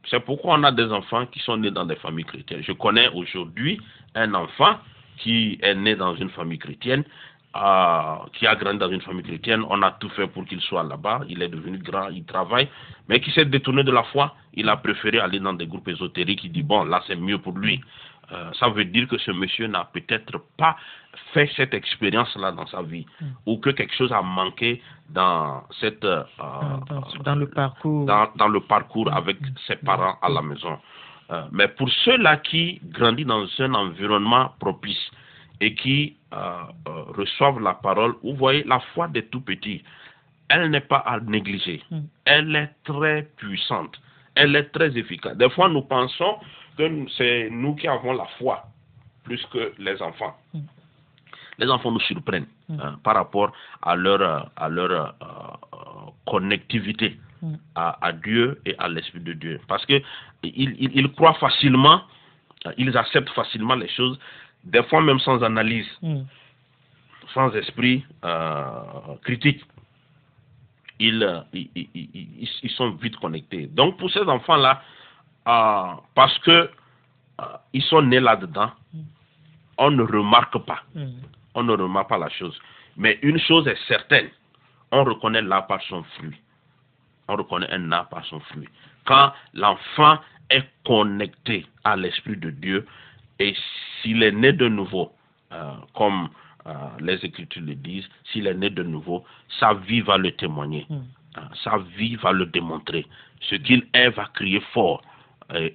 c'est 0.10 0.20
pourquoi 0.20 0.56
on 0.60 0.64
a 0.64 0.72
des 0.72 0.92
enfants 0.92 1.26
qui 1.28 1.40
sont 1.40 1.58
nés 1.58 1.72
dans 1.72 1.86
des 1.86 1.96
familles 1.96 2.26
chrétiennes. 2.26 2.62
Je 2.62 2.74
connais 2.74 3.08
aujourd'hui 3.10 3.80
un 4.16 4.34
enfant 4.34 4.78
qui 5.18 5.60
est 5.62 5.76
né 5.76 5.96
dans 5.96 6.16
une 6.16 6.30
famille 6.30 6.60
chrétienne, 6.60 7.04
qui 8.34 8.48
a 8.48 8.56
grandi 8.56 8.80
dans 8.80 8.90
une 8.90 9.02
famille 9.02 9.24
chrétienne. 9.24 9.64
On 9.70 9.82
a 9.82 9.92
tout 9.92 10.10
fait 10.10 10.28
pour 10.28 10.46
qu'il 10.46 10.62
soit 10.62 10.84
là-bas. 10.84 11.22
Il 11.28 11.42
est 11.42 11.50
devenu 11.50 11.78
grand, 11.80 12.08
il 12.08 12.24
travaille, 12.24 12.70
mais 13.10 13.20
qui 13.20 13.32
s'est 13.32 13.46
détourné 13.46 13.84
de 13.84 13.92
la 13.92 14.04
foi. 14.04 14.36
Il 14.54 14.70
a 14.70 14.78
préféré 14.78 15.20
aller 15.20 15.40
dans 15.40 15.54
des 15.54 15.68
groupes 15.68 15.88
ésotériques. 15.88 16.44
Il 16.44 16.52
dit 16.52 16.64
bon, 16.64 16.84
là 16.86 17.02
c'est 17.08 17.16
mieux 17.16 17.40
pour 17.40 17.58
lui. 17.58 17.82
Euh, 18.32 18.50
ça 18.54 18.70
veut 18.70 18.86
dire 18.86 19.08
que 19.10 19.18
ce 19.18 19.32
monsieur 19.32 19.68
n'a 19.68 19.84
peut-être 19.92 20.42
pas 20.56 20.78
fait 21.34 21.50
cette 21.58 21.74
expérience-là 21.74 22.54
dans 22.54 22.66
sa 22.68 22.82
vie, 22.82 23.06
ou 23.46 23.58
que 23.58 23.72
quelque 23.72 23.94
chose 23.94 24.14
a 24.14 24.22
manqué 24.22 24.82
dans 25.10 25.64
cette 25.82 26.06
euh, 26.06 26.24
Dans, 27.26 27.36
le 27.36 27.50
parcours. 27.50 28.06
dans, 28.06 28.30
dans 28.38 28.48
le 28.48 28.62
parcours 28.62 29.12
avec 29.12 29.38
ses 29.68 29.76
parents 29.76 30.18
à 30.22 30.30
la 30.30 30.42
maison. 30.42 30.80
Euh, 31.32 31.44
mais 31.52 31.68
pour 31.68 31.90
ceux-là 32.06 32.38
qui 32.38 32.80
grandissent 32.86 33.26
dans 33.26 33.46
un 33.60 33.74
environnement 33.74 34.54
propice 34.60 35.12
et 35.62 35.74
qui 35.76 36.18
euh, 36.34 36.38
euh, 36.88 37.04
reçoivent 37.16 37.62
la 37.62 37.76
parole, 37.76 38.16
vous 38.24 38.36
voyez, 38.36 38.64
la 38.66 38.80
foi 38.94 39.08
des 39.08 39.24
tout 39.28 39.42
petits, 39.42 39.84
elle 40.50 40.70
n'est 40.70 40.82
pas 40.82 40.98
à 40.98 41.20
négliger. 41.22 41.82
Mm. 41.90 42.00
Elle 42.26 42.56
est 42.56 42.72
très 42.84 43.24
puissante. 43.38 43.98
Elle 44.36 44.56
est 44.56 44.70
très 44.72 44.98
efficace. 44.98 45.38
Des 45.38 45.50
fois, 45.50 45.70
nous 45.70 45.84
pensons 45.84 46.36
que 46.78 47.06
c'est 47.18 47.50
nous 47.50 47.76
qui 47.76 47.88
avons 47.88 48.14
la 48.14 48.26
foi 48.38 48.64
plus 49.24 49.46
que 49.54 49.72
les 49.78 50.02
enfants. 50.02 50.36
Mm. 50.54 50.60
Les 51.60 51.70
enfants 51.70 51.92
nous 51.92 52.00
surprennent 52.02 52.48
Mm. 52.72 52.80
hein, 52.82 53.00
par 53.04 53.16
rapport 53.16 53.52
à 53.82 53.96
leur, 53.96 54.50
à 54.56 54.70
leur 54.70 54.92
euh, 54.92 56.12
connectivité 56.26 57.18
à, 57.76 57.98
à 58.06 58.12
Dieu 58.12 58.62
et 58.66 58.76
à 58.78 58.88
l'Esprit 58.88 59.20
de 59.20 59.34
Dieu. 59.34 59.60
Parce 59.68 59.86
que 59.86 60.02
ils, 60.44 61.12
croient 61.14 61.34
facilement, 61.36 62.02
ils 62.78 62.96
acceptent 62.96 63.30
facilement 63.32 63.76
les 63.76 63.90
choses, 63.90 64.20
des 64.64 64.84
fois 64.84 65.02
même 65.02 65.20
sans 65.20 65.42
analyse, 65.44 65.88
Mm. 66.02 66.22
sans 67.34 67.52
esprit 67.56 68.06
euh, 68.24 69.16
critique. 69.24 69.64
Ils, 71.00 71.24
euh, 71.24 71.42
ils, 71.54 71.70
ils- 71.76 71.90
ils- 72.14 72.50
ils 72.64 72.70
sont 72.72 72.92
vite 72.92 73.16
connectés. 73.18 73.68
Donc 73.68 73.98
pour 73.98 74.12
ces 74.12 74.22
enfants-là, 74.22 74.82
euh, 75.48 75.94
parce 76.14 76.38
que 76.40 76.52
euh, 77.40 77.44
ils 77.74 77.82
sont 77.84 78.02
nés 78.04 78.20
là-dedans, 78.20 78.72
on 79.78 79.90
ne 79.92 80.04
remarque 80.04 80.58
pas 80.66 80.84
Mm. 80.94 81.08
on 81.56 81.64
ne 81.64 81.74
remarque 81.74 82.10
pas 82.10 82.18
la 82.20 82.30
chose. 82.30 82.58
Mais 82.98 83.18
une 83.24 83.40
chose 83.40 83.68
est 83.68 83.78
certaine, 83.88 84.30
on 84.92 85.04
reconnaît 85.04 85.42
l'arbre 85.42 85.68
par 85.68 85.82
son 85.84 86.04
fruit. 86.04 86.36
On 87.28 87.36
reconnaît 87.36 87.72
un 87.72 87.92
arbre 87.92 88.10
par 88.10 88.26
son 88.26 88.40
fruit. 88.42 88.68
Quand 89.06 89.32
l'enfant 89.54 90.20
est 90.50 90.66
connecté 90.86 91.66
à 91.84 91.96
l'Esprit 91.96 92.36
de 92.38 92.50
Dieu 92.52 92.86
et 93.42 93.56
s'il 94.02 94.22
est 94.24 94.32
né 94.32 94.54
de 94.54 94.68
nouveau, 94.68 95.12
euh, 95.52 95.74
comme 95.96 96.30
euh, 96.68 96.74
les 97.00 97.26
Écritures 97.26 97.64
le 97.64 97.76
disent, 97.76 98.08
s'il 98.32 98.46
est 98.48 98.54
né 98.54 98.70
de 98.70 98.84
nouveau, 98.84 99.26
sa 99.60 99.74
vie 99.74 100.02
va 100.02 100.18
le 100.18 100.32
témoigner. 100.32 100.86
Mm. 100.90 101.02
Euh, 101.38 101.42
sa 101.64 101.78
vie 101.98 102.16
va 102.18 102.32
le 102.32 102.46
démontrer. 102.46 103.06
Ce 103.42 103.56
qu'il 103.56 103.88
est 103.94 104.10
va 104.10 104.30
crier 104.34 104.62
fort. 104.74 105.02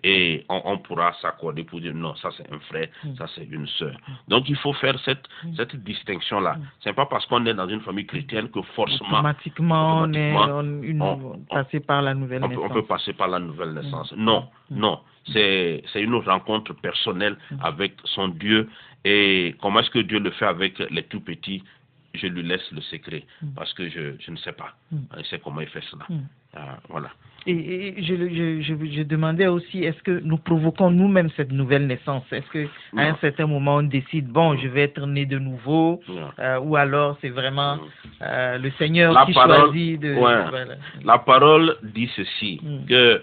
Et 0.03 0.45
on, 0.49 0.63
on 0.65 0.79
pourra 0.79 1.13
s'accorder 1.21 1.65
pour 1.65 1.81
dire 1.81 1.95
non, 1.95 2.15
ça 2.17 2.31
c'est 2.37 2.51
un 2.53 2.59
frère, 2.61 2.89
Mm. 3.05 3.15
ça 3.17 3.27
c'est 3.35 3.45
une 3.45 3.67
sœur. 3.67 3.97
Donc 4.29 4.49
il 4.49 4.57
faut 4.57 4.73
faire 4.75 4.99
cette, 5.05 5.27
cette 5.57 5.77
distinction-là. 5.77 6.57
C'est 6.81 6.93
pas 6.95 7.07
parce 7.07 7.27
qu'on 7.27 7.45
est 7.47 7.55
dans 7.55 7.69
une 7.69 7.81
famille 7.81 8.07
chrétienne 8.07 8.49
que 8.51 8.63
forcément 8.75 9.11
Automatiquement, 9.19 9.99
on 10.03 10.13
est 10.13 10.35
automatiquement, 10.37 11.21
on- 11.35 11.55
passé 11.55 11.81
par 11.81 12.03
la 12.03 12.15
nouvelle 12.15 12.41
peut, 12.41 12.47
on 12.47 12.49
naissance. 12.51 12.73
peut 12.73 12.85
passer 12.85 13.13
par 13.13 13.29
la 13.29 13.39
nouvelle 13.39 13.73
naissance. 13.75 14.13
Mm. 14.13 14.25
Non, 14.25 14.49
Mm. 14.71 14.79
non. 14.81 15.01
C'est 15.33 15.83
une 15.97 16.15
rencontre 16.15 16.73
personnelle 16.75 17.37
Mm. 17.51 17.57
avec 17.63 17.95
son 18.05 18.29
Dieu. 18.29 18.69
Et 19.05 19.55
comment 19.61 19.81
est-ce 19.81 19.91
que 19.91 19.99
Dieu 19.99 20.19
le 20.21 20.31
fait 20.31 20.47
avec 20.47 20.79
les 20.91 21.03
tout 21.05 21.21
petits? 21.21 21.63
Je 22.15 22.29
lui 22.29 22.43
laisse 22.43 22.71
le 22.73 22.81
secret 22.81 23.25
Mm. 23.43 23.49
parce 23.55 23.73
que 23.75 23.89
je, 23.91 24.15
je 24.19 24.31
ne 24.31 24.37
sais 24.39 24.53
pas. 24.53 24.75
Mm. 24.91 24.97
Je 25.19 25.23
sais 25.25 25.39
comment 25.39 25.61
il 25.61 25.69
fait 25.69 25.85
cela. 25.91 26.07
Mm. 26.09 26.21
Euh, 26.57 26.61
voilà. 26.89 27.09
Et, 27.49 27.53
et 27.99 28.03
je, 28.03 28.15
je, 28.17 28.61
je, 28.61 28.75
je 28.97 29.03
demandais 29.05 29.47
aussi, 29.47 29.85
est-ce 29.85 30.03
que 30.03 30.19
nous 30.25 30.37
provoquons 30.39 30.91
nous-mêmes 30.91 31.31
cette 31.37 31.53
nouvelle 31.53 31.87
naissance? 31.87 32.25
Est-ce 32.33 32.49
que 32.51 32.67
à 32.97 33.03
un 33.03 33.17
certain 33.21 33.47
moment 33.47 33.77
on 33.77 33.83
décide, 33.85 34.27
bon, 34.29 34.57
je 34.57 34.67
vais 34.67 34.83
être 34.83 35.07
né 35.07 35.27
de 35.27 35.39
nouveau, 35.39 36.01
euh, 36.41 36.59
ou 36.59 36.75
alors 36.75 37.17
c'est 37.21 37.29
vraiment 37.29 37.79
euh, 38.23 38.59
le 38.59 38.71
Seigneur 38.73 39.13
La 39.13 39.27
qui 39.27 39.33
parole- 39.33 39.57
choisit 39.71 40.01
de. 40.01 40.15
ouais. 40.15 40.49
voilà. 40.49 40.75
La 41.05 41.19
parole 41.19 41.77
dit 41.85 42.11
ceci, 42.17 42.59
Mm. 42.65 42.87
que 42.89 43.23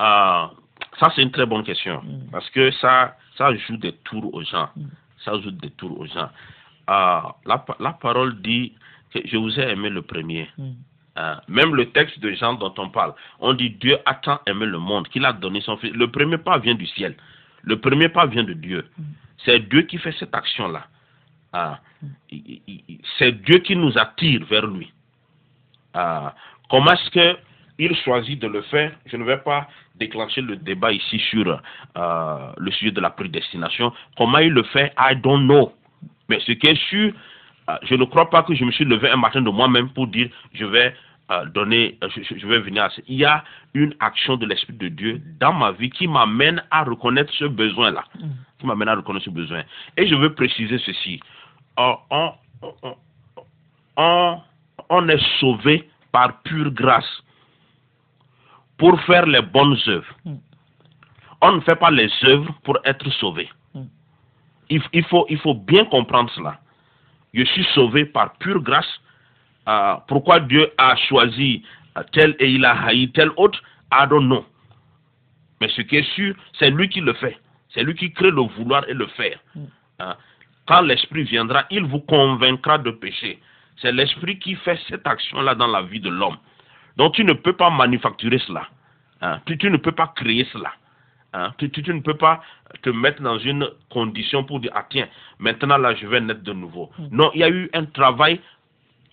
euh, 0.00 0.46
ça 0.98 1.12
c'est 1.14 1.22
une 1.22 1.30
très 1.30 1.46
bonne 1.46 1.62
question, 1.62 2.00
Mm. 2.02 2.30
parce 2.32 2.50
que 2.50 2.72
ça, 2.82 3.16
ça 3.38 3.54
joue 3.54 3.76
des 3.76 3.92
tours 3.92 4.34
aux 4.34 4.42
gens. 4.42 4.70
Mm. 4.76 4.86
Ça 5.24 5.38
joue 5.40 5.52
des 5.52 5.70
tours 5.70 6.00
aux 6.00 6.06
gens. 6.06 6.30
La, 6.88 7.64
la 7.78 7.92
parole 7.92 8.40
dit 8.42 8.72
que 9.14 9.20
je 9.24 9.36
vous 9.36 9.60
ai 9.60 9.70
aimé 9.70 9.88
le 9.88 10.02
premier. 10.02 10.48
Euh, 11.18 11.34
même 11.46 11.74
le 11.74 11.90
texte 11.90 12.20
de 12.20 12.32
Jean 12.32 12.54
dont 12.54 12.72
on 12.78 12.88
parle, 12.88 13.12
on 13.38 13.52
dit 13.52 13.70
Dieu 13.70 13.98
a 14.06 14.14
tant 14.14 14.40
aimé 14.46 14.64
le 14.64 14.78
monde 14.78 15.08
qu'il 15.08 15.24
a 15.26 15.32
donné 15.32 15.60
son 15.60 15.76
fils. 15.76 15.92
Le 15.92 16.10
premier 16.10 16.38
pas 16.38 16.58
vient 16.58 16.74
du 16.74 16.86
ciel. 16.86 17.16
Le 17.62 17.78
premier 17.78 18.08
pas 18.08 18.26
vient 18.26 18.44
de 18.44 18.54
Dieu. 18.54 18.88
C'est 19.44 19.60
Dieu 19.68 19.82
qui 19.82 19.98
fait 19.98 20.12
cette 20.18 20.34
action-là. 20.34 20.86
Ah, 21.52 21.80
c'est 23.18 23.32
Dieu 23.42 23.58
qui 23.58 23.76
nous 23.76 23.96
attire 23.98 24.44
vers 24.46 24.66
lui. 24.66 24.90
Ah, 25.92 26.34
comment 26.70 26.92
est-ce 26.92 27.10
que 27.10 27.38
il 27.78 27.94
choisit 27.96 28.40
de 28.40 28.46
le 28.46 28.62
faire? 28.62 28.92
Je 29.06 29.16
ne 29.16 29.24
vais 29.24 29.38
pas 29.38 29.68
déclencher 29.96 30.40
le 30.40 30.56
débat 30.56 30.92
ici 30.92 31.18
sur 31.30 31.60
euh, 31.96 32.52
le 32.56 32.70
sujet 32.70 32.90
de 32.90 33.00
la 33.00 33.10
prédestination. 33.10 33.92
Comment 34.16 34.38
il 34.38 34.52
le 34.52 34.62
fait? 34.62 34.92
I 34.98 35.16
don't 35.16 35.44
know. 35.44 35.72
Mais 36.28 36.40
ce 36.40 36.52
qui 36.52 36.66
est 36.66 36.80
sûr, 36.88 37.12
je 37.82 37.94
ne 37.94 38.04
crois 38.04 38.28
pas 38.30 38.42
que 38.42 38.54
je 38.54 38.64
me 38.64 38.70
suis 38.72 38.84
levé 38.84 39.10
un 39.10 39.16
matin 39.16 39.40
de 39.40 39.50
moi-même 39.50 39.88
pour 39.90 40.06
dire 40.06 40.28
je 40.52 40.64
vais 40.64 40.94
euh, 41.30 41.46
donner, 41.46 41.96
euh, 42.02 42.08
je, 42.14 42.46
vais 42.46 42.58
venir 42.58 42.84
à 42.84 42.90
ce. 42.90 43.00
Il 43.06 43.16
y 43.16 43.24
a 43.24 43.44
une 43.74 43.94
action 44.00 44.36
de 44.36 44.44
l'Esprit 44.46 44.74
de 44.74 44.88
Dieu 44.88 45.22
dans 45.40 45.52
ma 45.52 45.70
vie 45.72 45.88
qui 45.90 46.06
m'amène 46.08 46.62
à 46.70 46.82
reconnaître 46.84 47.32
ce 47.34 47.44
besoin-là. 47.44 48.04
Mm. 48.18 48.26
Qui 48.58 48.66
m'amène 48.66 48.88
à 48.88 48.96
reconnaître 48.96 49.24
ce 49.26 49.30
besoin. 49.30 49.62
Et 49.96 50.06
je 50.08 50.14
veux 50.14 50.34
préciser 50.34 50.78
ceci. 50.78 51.20
Euh, 51.78 51.92
on, 52.10 52.32
on- 52.82 52.96
on- 53.96 54.40
on 54.90 55.08
est 55.08 55.22
sauvé 55.38 55.88
par 56.10 56.42
pure 56.42 56.70
grâce 56.72 57.22
pour 58.76 59.00
faire 59.02 59.24
les 59.26 59.40
bonnes 59.42 59.78
œuvres. 59.86 60.14
Mm. 60.24 60.34
On 61.40 61.52
ne 61.52 61.60
fait 61.60 61.76
pas 61.76 61.90
les 61.90 62.10
œuvres 62.24 62.52
pour 62.64 62.76
être 62.84 63.08
sauvé. 63.12 63.48
Mm. 63.74 63.82
Il, 64.70 64.82
il 64.92 65.04
faut, 65.04 65.24
il 65.30 65.38
faut 65.38 65.54
bien 65.54 65.84
comprendre 65.86 66.30
cela. 66.34 66.58
Je 67.34 67.44
suis 67.44 67.64
sauvé 67.74 68.04
par 68.04 68.34
pure 68.34 68.62
grâce. 68.62 69.00
Euh, 69.68 69.94
pourquoi 70.08 70.40
Dieu 70.40 70.70
a 70.76 70.96
choisi 70.96 71.62
euh, 71.96 72.02
tel 72.12 72.36
et 72.38 72.50
il 72.50 72.64
a 72.64 72.72
haï 72.84 73.10
tel 73.12 73.30
autre, 73.36 73.62
I 73.92 74.06
don't 74.08 74.26
know. 74.26 74.44
Mais 75.60 75.68
ce 75.68 75.82
qui 75.82 75.96
est 75.96 76.14
sûr, 76.14 76.34
c'est 76.58 76.70
lui 76.70 76.88
qui 76.88 77.00
le 77.00 77.12
fait. 77.14 77.38
C'est 77.70 77.84
lui 77.84 77.94
qui 77.94 78.12
crée 78.12 78.30
le 78.30 78.42
vouloir 78.42 78.86
et 78.88 78.94
le 78.94 79.06
faire. 79.06 79.38
Mm. 79.54 79.64
Hein. 80.00 80.16
Quand 80.66 80.82
l'Esprit 80.82 81.24
viendra, 81.24 81.64
il 81.70 81.84
vous 81.84 82.00
convaincra 82.00 82.78
de 82.78 82.90
péché. 82.90 83.40
C'est 83.80 83.92
l'Esprit 83.92 84.38
qui 84.38 84.54
fait 84.56 84.78
cette 84.88 85.06
action-là 85.06 85.54
dans 85.54 85.66
la 85.68 85.82
vie 85.82 86.00
de 86.00 86.10
l'homme. 86.10 86.36
Donc 86.96 87.14
tu 87.14 87.24
ne 87.24 87.32
peux 87.32 87.54
pas 87.54 87.70
manufacturer 87.70 88.38
cela. 88.38 88.68
Hein. 89.20 89.40
Tu, 89.46 89.56
tu 89.56 89.70
ne 89.70 89.76
peux 89.76 89.92
pas 89.92 90.12
créer 90.14 90.46
cela. 90.52 90.72
Hein. 91.34 91.52
Tu, 91.58 91.70
tu- 91.70 91.82
tu 91.82 91.94
ne 91.94 92.00
peux 92.00 92.16
pas 92.16 92.42
te 92.82 92.90
mettre 92.90 93.22
dans 93.22 93.38
une 93.38 93.66
condition 93.90 94.44
pour 94.44 94.60
dire, 94.60 94.70
ah 94.74 94.84
tiens, 94.90 95.08
maintenant 95.38 95.78
là, 95.78 95.94
je 95.94 96.06
vais 96.06 96.20
naître 96.20 96.42
de 96.42 96.52
nouveau. 96.52 96.90
Mm. 96.98 97.04
Non, 97.10 97.30
il 97.34 97.40
y 97.40 97.44
a 97.44 97.48
eu 97.48 97.70
un 97.72 97.84
travail, 97.86 98.40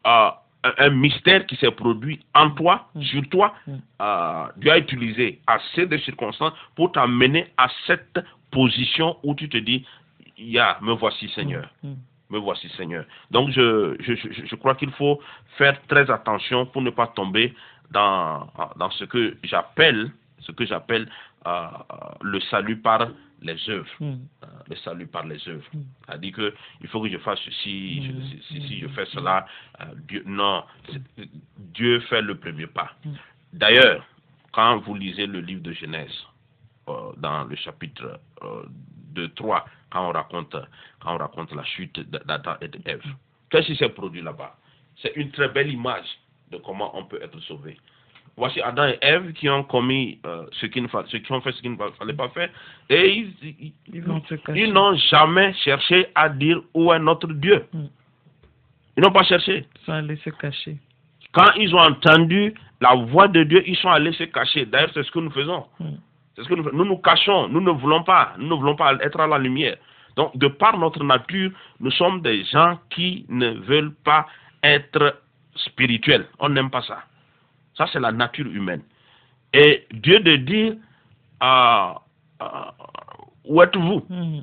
euh, 0.05 0.29
un, 0.63 0.73
un 0.77 0.89
mystère 0.89 1.45
qui 1.45 1.55
s'est 1.55 1.71
produit 1.71 2.19
en 2.35 2.49
toi, 2.51 2.89
Mm. 2.95 3.01
sur 3.03 3.29
toi. 3.29 3.53
Mm. 3.67 3.73
Euh, 4.01 4.43
Dieu 4.57 4.71
a 4.71 4.77
utilisé 4.79 5.39
assez 5.47 5.85
de 5.85 5.97
circonstances 5.99 6.53
pour 6.75 6.91
t'amener 6.91 7.47
à 7.57 7.67
cette 7.87 8.19
position 8.51 9.17
où 9.23 9.33
tu 9.35 9.47
te 9.47 9.57
dis, 9.57 9.85
il 10.37 10.49
y 10.49 10.59
a, 10.59 10.77
me 10.81 10.93
voici 10.93 11.29
Seigneur. 11.29 11.69
Mm. 11.83 11.93
Me 12.31 12.37
voici 12.37 12.69
Seigneur. 12.77 13.05
Donc 13.31 13.49
je, 13.51 13.95
je, 14.01 14.13
je, 14.15 14.45
je 14.45 14.55
crois 14.55 14.75
qu'il 14.75 14.91
faut 14.91 15.19
faire 15.57 15.81
très 15.87 16.11
attention 16.11 16.65
pour 16.67 16.81
ne 16.81 16.89
pas 16.91 17.07
tomber 17.07 17.53
dans, 17.91 18.47
dans 18.75 18.91
ce 18.91 19.05
que 19.05 19.35
j'appelle 19.43 20.11
ce 20.41 20.51
que 20.53 20.65
j'appelle 20.65 21.09
le 21.45 22.39
salut 22.51 22.77
par 22.77 23.09
les 23.41 23.69
œuvres. 23.69 23.87
Mm. 23.99 24.05
Euh, 24.43 24.47
le 24.69 24.75
salut 24.77 25.07
par 25.07 25.25
les 25.25 25.47
œuvres. 25.47 25.63
Mm. 25.73 25.81
C'est-à-dire 26.05 26.33
que 26.33 26.53
il 26.81 26.87
faut 26.89 27.01
que 27.01 27.09
je 27.09 27.17
fasse 27.19 27.39
ceci, 27.45 28.03
je- 28.05 28.11
Mm. 28.11 28.23
si, 28.23 28.41
si- 28.47 28.67
si 28.67 28.79
je 28.79 28.87
fais 28.89 29.05
cela, 29.05 29.45
euh, 29.81 29.85
Dieu, 30.07 30.23
non, 30.25 30.63
Dieu 31.57 31.99
fait 32.01 32.21
le 32.21 32.35
premier 32.37 32.67
pas. 32.67 32.91
D'ailleurs, 33.53 34.05
quand 34.51 34.77
vous 34.79 34.95
lisez 34.95 35.25
le 35.27 35.39
livre 35.39 35.61
de 35.61 35.71
Genèse, 35.73 36.11
euh, 36.89 37.11
dans 37.17 37.43
le 37.45 37.55
chapitre 37.55 38.19
euh, 38.43 38.63
2, 39.13 39.29
3, 39.29 39.65
quand 39.89 40.09
on 40.09 40.11
raconte, 40.11 40.55
quand 40.99 41.15
on 41.15 41.17
raconte 41.17 41.53
la 41.53 41.63
chute 41.63 41.99
d'Adam 42.09 42.55
et 42.61 42.67
d'Ève, 42.67 43.01
qu'est-ce 43.49 43.67
qui 43.67 43.75
s'est 43.75 43.89
produit 43.89 44.21
là-bas? 44.21 44.55
C'est 45.01 45.13
une 45.15 45.31
très 45.31 45.49
belle 45.49 45.71
image 45.71 46.07
de 46.51 46.57
comment 46.57 46.95
on 46.97 47.05
peut 47.05 47.21
être 47.21 47.39
sauvé. 47.41 47.77
Voici 48.39 48.61
Adam 48.61 48.87
et 48.87 48.97
Ève 49.01 49.33
qui 49.33 49.49
ont 49.49 49.63
commis 49.63 50.17
euh, 50.25 50.45
ce 50.53 50.65
qu'il 50.67 50.81
ne 50.83 50.87
fa- 50.87 51.03
ce 51.07 51.17
qui 51.17 51.31
ont 51.31 51.41
fait 51.41 51.51
ce 51.51 51.61
qu'il 51.61 51.71
ne 51.71 51.77
fa- 51.77 51.91
fallait 51.99 52.13
pas 52.13 52.29
faire 52.29 52.49
et 52.89 53.11
ils, 53.19 53.73
ils- 54.55 54.71
n'ont 54.73 54.95
jamais 54.95 55.53
cherché 55.65 56.07
à 56.15 56.29
dire 56.29 56.61
où 56.73 56.91
est 56.93 56.99
notre 56.99 57.27
Dieu. 57.27 57.65
Mm. 57.73 57.85
Ils 58.97 59.03
n'ont 59.03 59.11
pas 59.11 59.23
cherché. 59.23 59.65
Ils 59.81 59.85
sont 59.85 59.91
allés 59.93 60.15
se 60.17 60.29
cacher. 60.31 60.77
Quand 61.33 61.51
ils 61.57 61.73
ont 61.75 61.79
entendu 61.79 62.53
la 62.81 62.95
voix 62.95 63.27
de 63.27 63.43
Dieu, 63.43 63.61
ils 63.67 63.75
sont 63.77 63.89
allés 63.89 64.13
se 64.13 64.23
cacher. 64.23 64.65
D'ailleurs, 64.65 64.91
c'est 64.93 65.03
ce 65.03 65.11
que 65.11 65.19
nous 65.19 65.31
faisons. 65.31 65.65
Mm. 65.79 65.85
C'est 66.35 66.43
ce 66.43 66.47
que 66.49 66.55
nous. 66.55 66.69
Nous 66.71 66.85
nous 66.85 66.97
cachons. 66.97 67.49
Nous 67.49 67.61
ne 67.61 67.71
voulons 67.71 68.03
pas. 68.03 68.33
Nous 68.37 68.47
ne 68.47 68.53
voulons 68.55 68.75
pas 68.77 68.93
être 69.01 69.19
à 69.19 69.27
la 69.27 69.37
lumière. 69.37 69.75
Donc, 70.15 70.35
de 70.37 70.47
par 70.47 70.77
notre 70.77 71.03
nature, 71.03 71.51
nous 71.79 71.91
sommes 71.91 72.21
des 72.21 72.43
gens 72.45 72.79
qui 72.89 73.25
ne 73.29 73.49
veulent 73.69 73.93
pas 74.03 74.25
être 74.63 75.17
spirituels. 75.55 76.25
On 76.39 76.49
n'aime 76.49 76.69
pas 76.69 76.81
ça. 76.83 77.03
Ça, 77.79 77.87
c'est 77.93 77.99
la 78.01 78.11
nature 78.11 78.45
humaine. 78.47 78.81
Et 79.53 79.87
Dieu 79.93 80.19
de 80.19 80.35
dire, 80.35 80.75
ah, 81.39 82.01
ah, 82.41 82.73
où 83.45 83.61
êtes-vous? 83.61 84.05
Mm. 84.09 84.41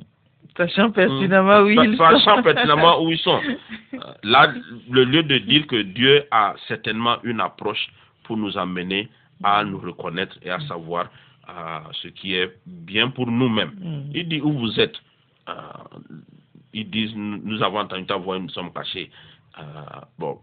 Sachant 0.57 0.89
pertinemment 0.89 1.59
où 1.59 1.69
ils 1.69 1.95
sont. 1.95 2.09
Sachant 2.09 2.41
pertinemment 2.41 2.99
où 3.03 3.11
ils 3.11 3.17
sont. 3.27 3.39
Euh, 3.93 3.97
Là, 4.23 4.51
le 4.89 5.03
lieu 5.03 5.21
de 5.21 5.37
dire 5.37 5.67
que 5.67 5.83
Dieu 5.83 6.25
a 6.31 6.55
certainement 6.67 7.17
une 7.23 7.39
approche 7.39 7.87
pour 8.23 8.37
nous 8.37 8.57
amener 8.57 9.07
à 9.43 9.63
nous 9.63 9.77
reconnaître 9.77 10.35
et 10.41 10.49
à 10.49 10.59
savoir 10.61 11.07
euh, 11.47 11.79
ce 12.01 12.07
qui 12.07 12.33
est 12.33 12.51
bien 12.65 13.09
pour 13.11 13.27
nous-mêmes. 13.27 13.75
Mm. 13.79 14.11
Il 14.15 14.27
dit 14.29 14.41
où 14.41 14.51
vous 14.51 14.79
êtes. 14.79 14.97
Euh, 15.47 15.53
ils 16.73 16.89
disent 16.89 17.13
nous 17.15 17.61
avons 17.61 17.81
entendu 17.81 18.07
ta 18.07 18.15
voix 18.15 18.39
nous 18.39 18.49
sommes 18.49 18.73
cachés. 18.73 19.11
Euh, 19.59 19.61
bon, 20.17 20.39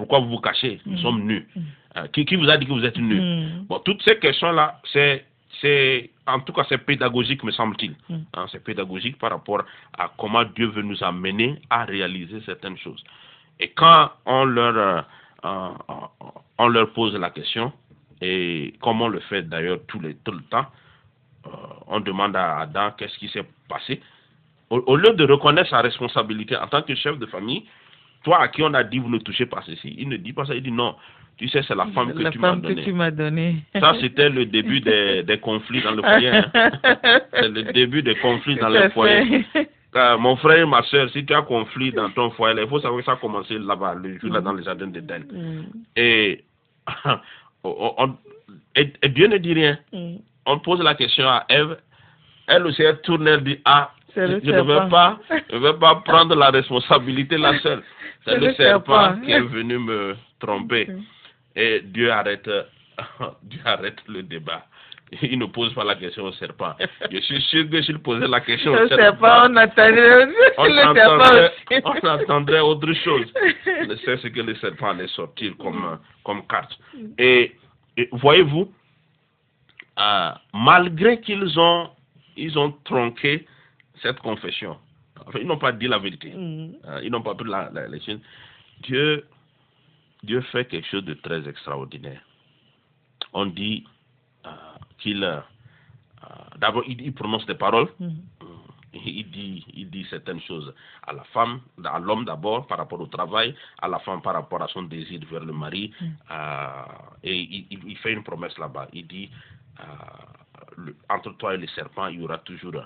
pourquoi 0.00 0.20
vous 0.20 0.30
vous 0.30 0.40
cachez 0.40 0.80
Nous 0.86 0.94
Mm. 0.98 1.02
sommes 1.02 1.22
nus. 1.26 1.46
Mm. 1.54 1.60
Euh, 1.96 2.06
qui, 2.12 2.24
qui 2.24 2.36
vous 2.36 2.48
a 2.48 2.56
dit 2.56 2.66
que 2.66 2.72
vous 2.72 2.84
êtes 2.84 2.96
nus 2.98 3.20
Mm. 3.20 3.66
Bon, 3.68 3.78
toutes 3.80 4.02
ces 4.02 4.16
questions-là, 4.18 4.80
c'est, 4.92 5.26
c'est, 5.60 6.10
en 6.26 6.40
tout 6.40 6.52
cas, 6.54 6.64
c'est 6.68 6.78
pédagogique, 6.78 7.42
me 7.44 7.50
semble-t-il. 7.52 7.92
Mm. 8.08 8.22
Hein, 8.34 8.46
c'est 8.50 8.64
pédagogique 8.64 9.18
par 9.18 9.30
rapport 9.30 9.62
à 9.98 10.10
comment 10.16 10.44
Dieu 10.44 10.68
veut 10.68 10.82
nous 10.82 11.02
amener 11.04 11.60
à 11.68 11.84
réaliser 11.84 12.40
certaines 12.46 12.78
choses. 12.78 13.02
Et 13.58 13.68
quand 13.70 14.10
on 14.24 14.44
leur, 14.44 14.76
euh, 14.76 15.00
euh, 15.44 15.68
on 16.58 16.68
leur 16.68 16.92
pose 16.92 17.14
la 17.14 17.28
question, 17.30 17.72
et 18.22 18.72
comme 18.80 19.02
on 19.02 19.08
le 19.08 19.20
fait 19.20 19.42
d'ailleurs 19.42 19.80
tout, 19.86 19.98
le 19.98 20.14
temps, 20.50 20.66
euh, 21.46 21.50
on 21.88 22.00
demande 22.00 22.36
à 22.36 22.60
Adam 22.60 22.92
qu'est-ce 22.96 23.18
qui 23.18 23.28
s'est 23.28 23.44
passé. 23.68 24.00
Au, 24.70 24.78
au 24.86 24.96
lieu 24.96 25.12
de 25.12 25.24
reconnaître 25.24 25.68
sa 25.70 25.80
responsabilité 25.82 26.56
en 26.56 26.68
tant 26.68 26.82
que 26.82 26.94
chef 26.94 27.18
de 27.18 27.26
famille, 27.26 27.64
toi 28.24 28.42
à 28.42 28.48
qui 28.48 28.62
on 28.62 28.74
a 28.74 28.84
dit 28.84 28.98
vous 28.98 29.08
ne 29.10 29.18
touchez 29.18 29.46
pas 29.46 29.62
ceci, 29.66 29.94
il 29.98 30.08
ne 30.08 30.16
dit 30.16 30.32
pas 30.32 30.44
ça, 30.44 30.54
il 30.54 30.62
dit 30.62 30.70
non, 30.72 30.94
tu 31.36 31.48
sais, 31.48 31.62
c'est 31.66 31.74
la 31.74 31.86
femme 31.86 32.12
que 32.12 32.22
La 32.22 32.30
tu 32.30 32.38
m'as 32.38 32.50
femme 32.50 32.62
que 32.62 32.68
donnée. 32.68 32.82
tu 32.84 32.92
m'as 32.92 33.10
donnée. 33.10 33.56
Ça, 33.78 33.94
c'était 34.00 34.28
le 34.28 34.44
début 34.46 34.80
des, 34.80 35.22
des 35.22 35.38
conflits 35.38 35.80
dans 35.82 35.92
le 35.92 36.02
foyer. 36.02 36.28
hein. 36.28 36.50
C'est 37.32 37.48
le 37.48 37.62
début 37.72 38.02
des 38.02 38.14
conflits 38.16 38.56
dans 38.56 38.68
le 38.68 38.90
foyer. 38.90 39.46
Euh, 39.96 40.18
mon 40.18 40.36
frère 40.36 40.58
et 40.58 40.66
ma 40.66 40.82
soeur, 40.84 41.08
si 41.10 41.24
tu 41.24 41.32
as 41.34 41.42
conflit 41.42 41.90
dans 41.92 42.10
ton 42.10 42.30
foyer, 42.32 42.60
il 42.62 42.68
faut 42.68 42.78
savoir 42.78 43.00
que 43.00 43.06
ça 43.06 43.12
a 43.12 43.16
commencé 43.16 43.58
là-bas, 43.58 43.94
le 43.94 44.18
jour 44.18 44.30
là 44.32 44.40
Mm. 44.40 44.44
dans 44.44 44.52
les 44.52 44.62
jardins 44.64 44.86
d'Éden. 44.86 45.24
Mm. 45.32 45.62
Et, 45.96 46.44
on- 47.64 47.94
on- 47.98 48.16
et, 48.76 48.92
et 49.02 49.08
Dieu 49.08 49.26
ne 49.26 49.38
dit 49.38 49.54
rien. 49.54 49.78
Mm. 49.92 50.16
On 50.46 50.58
pose 50.58 50.80
la 50.82 50.94
question 50.94 51.26
à 51.28 51.44
Ève. 51.48 51.78
Elle 52.46 52.66
aussi, 52.66 52.82
elle 52.82 53.00
tourne, 53.00 53.26
elle 53.26 53.42
dit 53.42 53.58
Ah, 53.64 53.92
je, 54.14 54.20
ne 54.20 54.40
serpent. 54.40 54.88
pas, 54.88 55.18
je 55.50 55.56
vais 55.56 55.74
pas 55.74 55.96
prendre 56.04 56.34
la 56.34 56.50
responsabilité 56.50 57.36
la 57.38 57.58
seule. 57.62 57.82
C'est 58.24 58.38
le, 58.38 58.52
serpent, 58.54 59.20
qui 59.20 59.32
est 59.32 59.40
venu 59.40 59.78
me 59.78 60.16
tromper. 60.38 60.86
Mm. 60.86 61.00
Et 61.56 61.80
Dieu 61.82 62.10
arrête, 62.10 62.48
Dieu 63.42 63.60
arrête 63.64 63.98
le 64.08 64.22
débat. 64.22 64.64
Il 65.22 65.38
ne 65.40 65.46
pose 65.46 65.74
pas 65.74 65.82
la 65.82 65.96
question 65.96 66.24
au 66.24 66.32
serpent. 66.32 66.74
Je 67.10 67.18
suis 67.18 67.40
sûr 67.42 67.68
que 67.68 67.82
s'il 67.82 67.98
posait 67.98 68.28
la 68.28 68.40
question 68.40 68.72
Le 68.72 68.84
au 68.84 68.88
serpent, 68.88 69.02
serpent, 69.02 69.50
on 69.50 69.56
attendait 69.56 70.26
on, 70.56 70.64
le 70.64 70.86
entendrait, 70.86 71.52
on 71.84 72.08
entendrait 72.08 72.60
autre 72.60 72.92
chose. 72.92 73.26
C'est 74.04 74.18
ce 74.18 74.28
que 74.28 74.40
le 74.40 74.54
serpent 74.56 74.90
allait 74.90 75.08
sortir 75.08 75.52
comme, 75.58 75.98
comme 76.24 76.46
carte. 76.46 76.78
Et, 77.18 77.56
et 77.96 78.08
voyez-vous, 78.12 78.72
euh, 79.98 80.30
malgré 80.54 81.20
qu'ils 81.20 81.58
ont, 81.58 81.90
ils 82.36 82.56
ont 82.56 82.72
tronqué 82.84 83.46
cette 84.02 84.18
confession, 84.20 84.78
enfin, 85.26 85.38
ils 85.40 85.46
n'ont 85.46 85.58
pas 85.58 85.72
dit 85.72 85.88
la 85.88 85.98
vérité. 85.98 86.32
Mm. 86.32 86.74
Euh, 86.84 87.00
ils 87.02 87.10
n'ont 87.10 87.22
pas 87.22 87.34
pris 87.34 87.48
la, 87.48 87.70
la, 87.70 87.88
les. 87.88 88.00
Dieu, 88.82 89.26
Dieu 90.22 90.40
fait 90.52 90.64
quelque 90.66 90.88
chose 90.88 91.04
de 91.04 91.14
très 91.14 91.46
extraordinaire. 91.48 92.22
On 93.32 93.46
dit 93.46 93.84
euh, 94.46 94.50
qu'il. 94.98 95.22
euh, 95.24 95.40
D'abord, 96.58 96.84
il, 96.86 97.00
il 97.00 97.12
prononce 97.14 97.46
des 97.46 97.54
paroles. 97.54 97.88
Mm. 97.98 98.08
Il 98.92 99.30
dit, 99.30 99.64
il 99.72 99.88
dit 99.88 100.04
certaines 100.10 100.40
choses 100.40 100.74
à 101.06 101.12
la 101.12 101.22
femme, 101.32 101.60
à 101.84 102.00
l'homme 102.00 102.24
d'abord 102.24 102.66
par 102.66 102.78
rapport 102.78 103.00
au 103.00 103.06
travail, 103.06 103.54
à 103.80 103.86
la 103.86 104.00
femme 104.00 104.20
par 104.20 104.34
rapport 104.34 104.60
à 104.62 104.66
son 104.66 104.82
désir 104.82 105.20
vers 105.30 105.44
le 105.44 105.52
mari. 105.52 105.92
Mm. 106.00 106.06
euh, 106.30 107.22
et 107.22 107.66
il, 107.70 107.96
fait 107.98 108.12
une 108.12 108.24
promesse 108.24 108.58
là-bas. 108.58 108.88
Il 108.92 109.06
dit 109.06 109.30
le- 110.76 110.96
entre 111.08 111.30
toi 111.36 111.54
et 111.54 111.58
le 111.58 111.68
serpent, 111.68 112.08
il 112.08 112.20
y 112.20 112.24
aura 112.24 112.38
toujours 112.38 112.82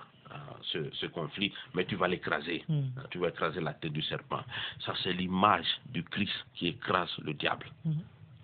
ce, 0.63 0.79
ce 0.93 1.07
conflit, 1.07 1.53
mais 1.75 1.85
tu 1.85 1.97
vas 1.97 2.09
l'écraser. 2.09 2.65
Mm. 2.69 2.73
Euh, 2.99 3.03
Tu 3.11 3.19
vas 3.19 3.29
écraser 3.29 3.61
la 3.61 3.75
tête 3.75 3.93
du 3.93 4.03
serpent. 4.03 4.41
Ça, 4.85 4.93
c'est 5.03 5.13
l'image 5.13 5.67
du 5.87 6.03
Christ 6.05 6.33
qui 6.55 6.69
écrase 6.69 7.11
le 7.23 7.35
diable 7.35 7.67
Mm. 7.85 7.93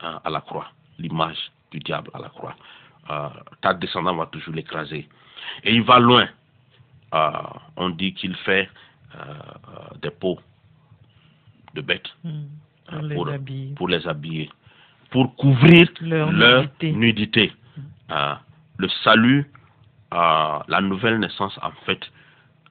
hein, 0.03 0.21
à 0.25 0.31
la 0.31 0.41
croix. 0.41 0.71
L'image 0.99 1.39
du 1.71 1.79
diable 1.81 2.11
à 2.15 2.19
la 2.19 2.29
croix. 2.29 2.57
Euh, 3.11 3.29
ta 3.61 3.75
descendant 3.75 4.15
va 4.17 4.27
toujours 4.27 4.55
l'écraser. 4.55 5.09
Et 5.65 5.75
il 5.75 5.83
va 5.83 5.99
loin. 5.99 6.29
Euh, 7.15 7.31
on 7.77 7.91
dit 7.91 8.13
qu'il 8.15 8.37
fait 8.37 8.69
euh, 9.17 9.19
euh, 9.19 9.99
des 10.03 10.11
pots 10.11 10.39
de 11.75 11.81
bêtes 11.81 12.09
Mm. 12.25 12.31
hein, 12.89 13.03
les 13.03 13.15
pour, 13.75 13.89
les 13.89 14.07
habiller, 14.07 14.51
pour 15.11 15.35
couvrir 15.37 15.89
Leur 16.01 16.31
leur 16.33 16.63
nudité. 16.63 16.93
nudité. 16.93 17.53
Euh, 18.11 18.35
le 18.79 18.89
salut, 19.05 19.51
euh, 20.13 20.59
la 20.69 20.81
nouvelle 20.81 21.19
naissance, 21.19 21.59
en 21.63 21.73
fait, 21.87 22.01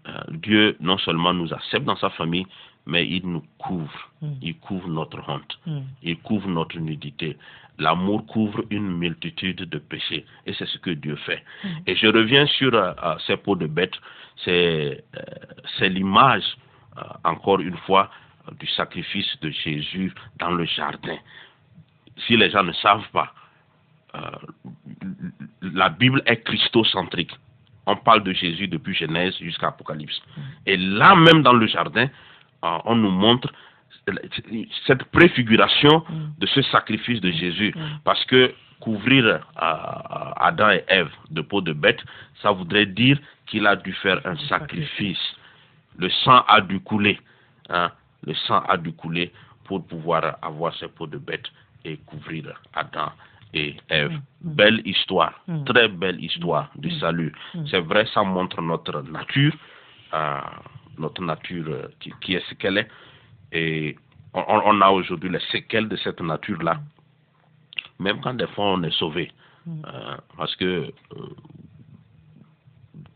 euh, 0.07 0.11
Dieu 0.29 0.77
non 0.79 0.97
seulement 0.97 1.33
nous 1.33 1.53
accepte 1.53 1.85
dans 1.85 1.97
sa 1.97 2.09
famille, 2.09 2.45
mais 2.85 3.07
il 3.07 3.27
nous 3.27 3.43
couvre. 3.57 4.09
Mm. 4.21 4.31
Il 4.41 4.57
couvre 4.57 4.87
notre 4.87 5.21
honte. 5.29 5.59
Mm. 5.65 5.79
Il 6.03 6.17
couvre 6.19 6.49
notre 6.49 6.77
nudité. 6.79 7.37
L'amour 7.77 8.25
couvre 8.25 8.63
une 8.69 8.97
multitude 8.97 9.61
de 9.61 9.77
péchés. 9.77 10.25
Et 10.45 10.53
c'est 10.53 10.65
ce 10.65 10.77
que 10.79 10.89
Dieu 10.89 11.15
fait. 11.15 11.43
Et 11.87 11.95
je 11.95 12.07
reviens 12.07 12.45
sur 12.45 12.73
euh, 12.73 12.91
euh, 13.03 13.15
ces 13.25 13.37
peaux 13.37 13.55
de 13.55 13.67
bêtes. 13.67 13.95
C'est 14.43 15.03
euh, 15.15 15.87
l'image, 15.87 16.43
encore 17.23 17.61
une 17.61 17.77
fois, 17.77 18.09
du 18.59 18.67
sacrifice 18.67 19.39
de 19.41 19.49
Jésus 19.49 20.13
dans 20.39 20.51
le 20.51 20.65
jardin. 20.65 21.17
Si 22.27 22.35
les 22.35 22.49
gens 22.49 22.63
ne 22.63 22.73
savent 22.73 23.09
pas, 23.13 23.33
la 25.61 25.89
Bible 25.89 26.21
est 26.25 26.41
christocentrique. 26.43 27.31
On 27.85 27.95
parle 27.95 28.23
de 28.23 28.33
Jésus 28.33 28.67
depuis 28.67 28.93
Genèse 28.93 29.35
jusqu'à 29.39 29.67
Apocalypse. 29.69 30.21
Et 30.65 30.77
là 30.77 31.15
même 31.15 31.41
dans 31.41 31.53
le 31.53 31.67
jardin, 31.67 32.07
euh, 32.63 32.77
on 32.85 32.95
nous 32.95 33.09
montre 33.11 33.51
cette 34.87 35.03
préfiguration 35.05 36.03
de 36.39 36.45
ce 36.47 36.61
sacrifice 36.63 37.21
de 37.21 37.31
Jésus. 37.31 37.73
Parce 38.03 38.23
que 38.25 38.53
couvrir 38.79 39.25
euh, 39.25 39.39
Adam 39.57 40.69
et 40.71 40.83
Ève 40.87 41.11
de 41.31 41.41
peau 41.41 41.61
de 41.61 41.73
bête, 41.73 41.99
ça 42.41 42.51
voudrait 42.51 42.85
dire 42.85 43.19
qu'il 43.47 43.65
a 43.67 43.75
dû 43.75 43.93
faire 43.93 44.21
un 44.25 44.37
sacrifice. 44.47 45.19
Le 45.97 46.09
sang 46.09 46.43
a 46.47 46.61
dû 46.61 46.79
couler. 46.79 47.19
hein. 47.69 47.91
Le 48.25 48.33
sang 48.33 48.59
a 48.67 48.77
dû 48.77 48.91
couler 48.93 49.31
pour 49.65 49.85
pouvoir 49.85 50.37
avoir 50.41 50.73
ces 50.75 50.87
peaux 50.87 51.07
de 51.07 51.17
bête 51.17 51.45
et 51.85 51.97
couvrir 52.05 52.59
Adam 52.73 53.11
et 53.53 53.75
Ève. 53.89 54.11
Mm. 54.11 54.21
Belle 54.55 54.81
histoire, 54.85 55.33
Mm. 55.47 55.63
très 55.65 55.87
belle 55.87 56.23
histoire 56.23 56.69
du 56.75 56.91
salut. 56.99 57.33
Mm. 57.55 57.65
C'est 57.69 57.79
vrai, 57.79 58.05
ça 58.13 58.23
montre 58.23 58.61
notre 58.61 59.01
nature, 59.01 59.53
euh, 60.13 60.39
notre 60.97 61.21
nature 61.23 61.65
euh, 61.67 61.87
qui, 61.99 62.13
qui 62.21 62.35
est 62.35 62.43
ce 62.49 62.53
qu'elle 62.55 62.77
est. 62.77 62.87
Et 63.51 63.95
on, 64.33 64.43
on 64.47 64.81
a 64.81 64.89
aujourd'hui 64.89 65.29
les 65.29 65.39
séquelles 65.51 65.89
de 65.89 65.95
cette 65.97 66.21
nature-là. 66.21 66.79
Même 67.99 68.21
quand 68.21 68.35
des 68.35 68.47
fois 68.47 68.65
on 68.73 68.83
est 68.83 68.91
sauvé. 68.97 69.31
Euh, 69.67 70.17
parce 70.37 70.55
que 70.55 70.65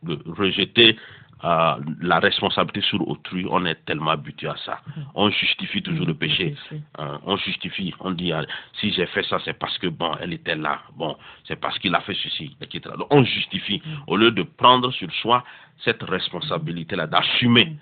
euh, 0.10 0.18
rejeter 0.26 0.98
euh, 1.44 1.76
la 2.02 2.20
responsabilité 2.20 2.82
sur 2.88 3.06
autrui, 3.08 3.46
on 3.50 3.66
est 3.66 3.84
tellement 3.86 4.12
habitué 4.12 4.48
à 4.48 4.56
ça. 4.66 4.80
On 5.14 5.30
justifie 5.30 5.82
toujours 5.82 6.06
le 6.06 6.14
péché. 6.14 6.56
Euh, 7.00 7.18
on 7.24 7.36
justifie, 7.38 7.94
on 8.00 8.12
dit 8.12 8.32
ah, 8.32 8.44
si 8.80 8.92
j'ai 8.94 9.06
fait 9.08 9.24
ça, 9.24 9.40
c'est 9.44 9.54
parce 9.60 9.78
que 9.78 9.88
bon, 9.88 10.12
elle 10.22 10.34
était 10.34 10.56
là, 10.56 10.82
bon, 10.96 11.18
c'est 11.46 11.58
parce 11.60 11.78
qu'il 11.80 11.94
a 11.96 12.02
fait 12.02 12.16
ceci, 12.16 12.56
etc. 12.62 12.96
Donc 12.98 13.08
on 13.12 13.24
justifie. 13.24 13.82
Au 14.08 14.16
lieu 14.16 14.32
de 14.32 14.44
prendre 14.44 14.92
sur 14.94 15.12
soi 15.22 15.44
cette 15.84 16.02
responsabilité-là, 16.04 17.08
d'assumer 17.08 17.76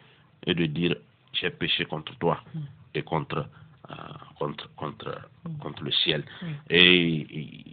et 0.48 0.54
de 0.56 0.66
dire 0.66 0.96
j'ai 1.34 1.50
péché 1.52 1.86
contre 1.86 2.16
toi 2.18 2.42
et 2.96 3.04
contre 3.04 3.46
euh, 3.90 3.94
contre 4.40 4.70
contre 4.76 5.18
contre 5.60 5.84
le 5.84 5.92
ciel. 5.92 6.24
Et, 6.70 7.28
et- 7.40 7.64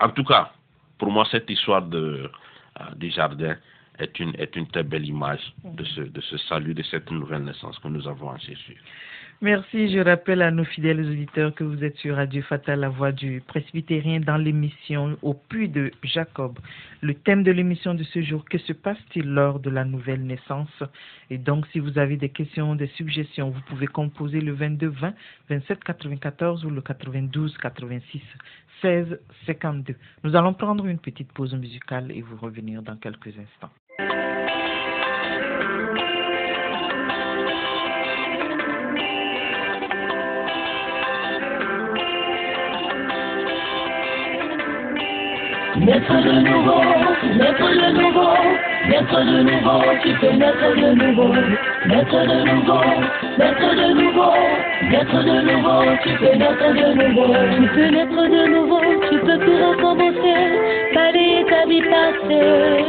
en 0.00 0.08
tout 0.10 0.24
cas, 0.24 0.50
pour 0.98 1.10
moi, 1.10 1.24
cette 1.30 1.48
histoire 1.50 1.82
de 1.82 2.30
euh, 2.80 2.84
du 2.96 3.10
jardin 3.10 3.56
est 3.98 4.18
une 4.20 4.34
est 4.36 4.56
une 4.56 4.66
très 4.66 4.82
belle 4.82 5.06
image 5.06 5.54
de 5.64 5.84
ce 5.84 6.00
de 6.00 6.20
ce 6.20 6.38
salut, 6.38 6.74
de 6.74 6.82
cette 6.82 7.10
nouvelle 7.10 7.44
naissance 7.44 7.78
que 7.78 7.88
nous 7.88 8.06
avons 8.08 8.28
en 8.28 8.38
Jésus. 8.38 8.80
Merci. 9.42 9.88
Je 9.88 10.00
rappelle 10.00 10.42
à 10.42 10.50
nos 10.50 10.64
fidèles 10.64 11.00
auditeurs 11.00 11.54
que 11.54 11.64
vous 11.64 11.82
êtes 11.82 11.96
sur 11.96 12.16
Radio 12.16 12.42
Fatal, 12.42 12.80
la 12.80 12.90
voix 12.90 13.10
du 13.10 13.40
presbytérien, 13.40 14.20
dans 14.20 14.36
l'émission 14.36 15.16
Au 15.22 15.32
puits 15.32 15.70
de 15.70 15.90
Jacob. 16.02 16.58
Le 17.00 17.14
thème 17.14 17.42
de 17.42 17.50
l'émission 17.50 17.94
de 17.94 18.02
ce 18.02 18.20
jour, 18.20 18.44
que 18.44 18.58
se 18.58 18.74
passe-t-il 18.74 19.26
lors 19.26 19.58
de 19.58 19.70
la 19.70 19.86
nouvelle 19.86 20.26
naissance? 20.26 20.82
Et 21.30 21.38
donc, 21.38 21.66
si 21.68 21.78
vous 21.78 21.96
avez 21.98 22.18
des 22.18 22.28
questions, 22.28 22.74
des 22.74 22.88
suggestions, 22.88 23.48
vous 23.48 23.62
pouvez 23.62 23.86
composer 23.86 24.42
le 24.42 24.52
22 24.52 24.88
20 24.88 25.14
27 25.48 25.84
94 25.84 26.66
ou 26.66 26.70
le 26.70 26.82
92 26.82 27.56
86 27.56 28.20
16 28.82 29.20
52. 29.46 29.96
Nous 30.22 30.36
allons 30.36 30.52
prendre 30.52 30.84
une 30.84 30.98
petite 30.98 31.32
pause 31.32 31.54
musicale 31.54 32.12
et 32.12 32.20
vous 32.20 32.36
revenir 32.36 32.82
dans 32.82 32.96
quelques 32.96 33.28
instants. 33.28 33.70
Naître 45.80 46.12
de 46.12 46.32
nouveau, 46.46 46.82
naître 47.38 47.70
de 47.70 47.88
nouveau, 47.98 48.36
naître 48.86 49.20
de 49.24 49.42
nouveau, 49.42 49.80
tu 50.02 50.12
peux 50.20 50.32
naître 50.36 50.76
de 50.76 50.92
nouveau, 50.92 51.32
naître 51.86 52.20
de 52.20 52.38
nouveau, 52.50 52.80
naître 53.38 53.74
de 53.74 53.88
nouveau, 53.94 54.34
naître 54.90 55.24
de 55.24 55.36
nouveau, 55.40 55.82
tu 56.02 56.10
peux 56.18 56.36
naître 56.36 56.68
de 56.74 56.86
nouveau, 57.00 57.32
tu 57.56 57.68
peux 57.74 57.88
naître 57.88 58.22
de 58.28 58.46
nouveau, 58.48 58.80
tu 59.08 59.18
peux 59.20 59.38
tout 59.38 59.56
recommencer, 59.70 60.40
balayer 60.94 61.46
ta 61.46 61.66
vie 61.66 61.82
passée. 61.82 62.84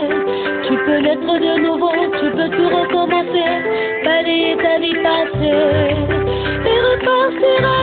Tu 0.68 0.78
peux 0.86 1.00
naître 1.00 1.40
de 1.40 1.62
nouveau, 1.62 1.94
tu 2.20 2.30
peux 2.32 2.50
tout 2.50 2.70
recommencer, 2.76 3.52
balayer 4.04 4.58
ta 4.58 4.80
vie 4.80 4.96
passée 4.96 5.96
et 6.66 6.80
repartir 6.92 7.81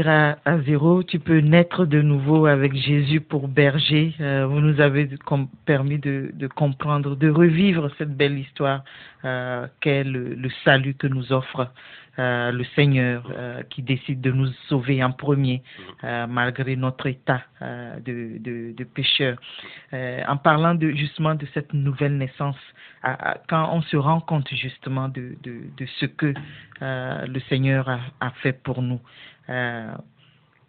à, 0.00 0.36
zéro, 0.64 1.02
tu 1.02 1.18
peux 1.18 1.38
naître 1.38 1.84
de 1.84 2.00
nouveau 2.00 2.46
avec 2.46 2.74
Jésus 2.74 3.20
pour 3.20 3.48
berger. 3.48 4.14
Euh, 4.20 4.46
vous 4.46 4.60
nous 4.60 4.80
avez 4.80 5.10
permis 5.66 5.98
de, 5.98 6.46
comprendre, 6.54 7.14
de 7.14 7.28
revivre 7.28 7.90
cette 7.98 8.16
belle 8.16 8.38
histoire 8.38 8.84
euh, 9.24 9.66
qu'est 9.80 10.04
le, 10.04 10.36
salut 10.64 10.94
que 10.94 11.06
nous 11.06 11.32
offre 11.32 11.68
euh, 12.18 12.52
le 12.52 12.64
Seigneur 12.74 13.30
qui 13.70 13.82
décide 13.82 14.20
de 14.20 14.30
nous 14.30 14.48
sauver 14.68 15.02
en 15.04 15.12
premier, 15.12 15.62
malgré 16.02 16.76
notre 16.76 17.06
état 17.06 17.42
de, 17.60 18.84
pécheur. 18.94 19.38
En 19.92 20.36
parlant 20.36 20.78
justement 20.80 21.34
de 21.34 21.46
cette 21.52 21.72
nouvelle 21.74 22.16
naissance, 22.16 22.56
quand 23.48 23.70
on 23.72 23.82
se 23.82 23.96
rend 23.96 24.20
compte 24.20 24.48
justement 24.54 25.08
de, 25.08 25.36
ce 26.00 26.06
que 26.06 26.32
le 26.80 27.40
Seigneur 27.48 27.88
a 28.20 28.30
fait 28.42 28.62
pour 28.62 28.82
nous, 28.82 29.00
euh, 29.50 29.92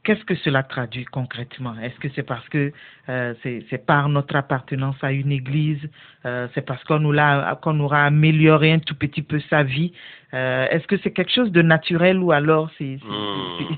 Qu'est-ce 0.06 0.26
que 0.26 0.36
cela 0.36 0.64
traduit 0.64 1.06
concrètement? 1.06 1.76
Est-ce 1.82 1.98
que 1.98 2.10
c'est 2.14 2.24
parce 2.24 2.46
que 2.50 2.74
euh, 3.08 3.34
c'est 3.42 3.86
par 3.86 4.10
notre 4.10 4.36
appartenance 4.36 4.98
à 5.02 5.14
une 5.14 5.32
église 5.32 5.80
euh, 6.26 6.50
C'est 6.54 6.66
parce 6.66 6.84
qu'on 6.84 7.00
nous 7.00 7.16
qu'on 7.62 7.80
aura 7.80 8.04
amélioré 8.04 8.74
un 8.74 8.80
tout 8.80 8.96
petit 8.96 9.22
peu 9.22 9.40
sa 9.50 9.64
vie 9.64 9.94
Euh, 10.34 10.68
Est-ce 10.72 10.88
que 10.88 10.98
c'est 10.98 11.12
quelque 11.12 11.32
chose 11.32 11.52
de 11.54 11.62
naturel 11.62 12.18
ou 12.18 12.32
alors 12.34 12.70
c'est 12.78 12.98
Hmm. 13.02 13.78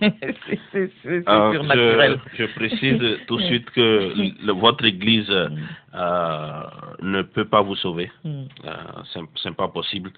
surnaturel 1.51 2.17
je, 2.33 2.37
je 2.45 2.45
précise 2.55 3.01
tout 3.27 3.37
de 3.37 3.43
suite 3.49 3.69
que 3.71 4.13
le- 4.47 4.53
votre 4.53 4.85
église 4.85 5.29
ne 7.01 7.21
peut 7.21 7.45
pas 7.45 7.61
vous 7.61 7.75
sauver. 7.75 8.11
Mm. 8.23 8.43
Euh, 8.65 9.19
c'est 9.43 9.55
pas 9.55 9.67
possible. 9.67 10.11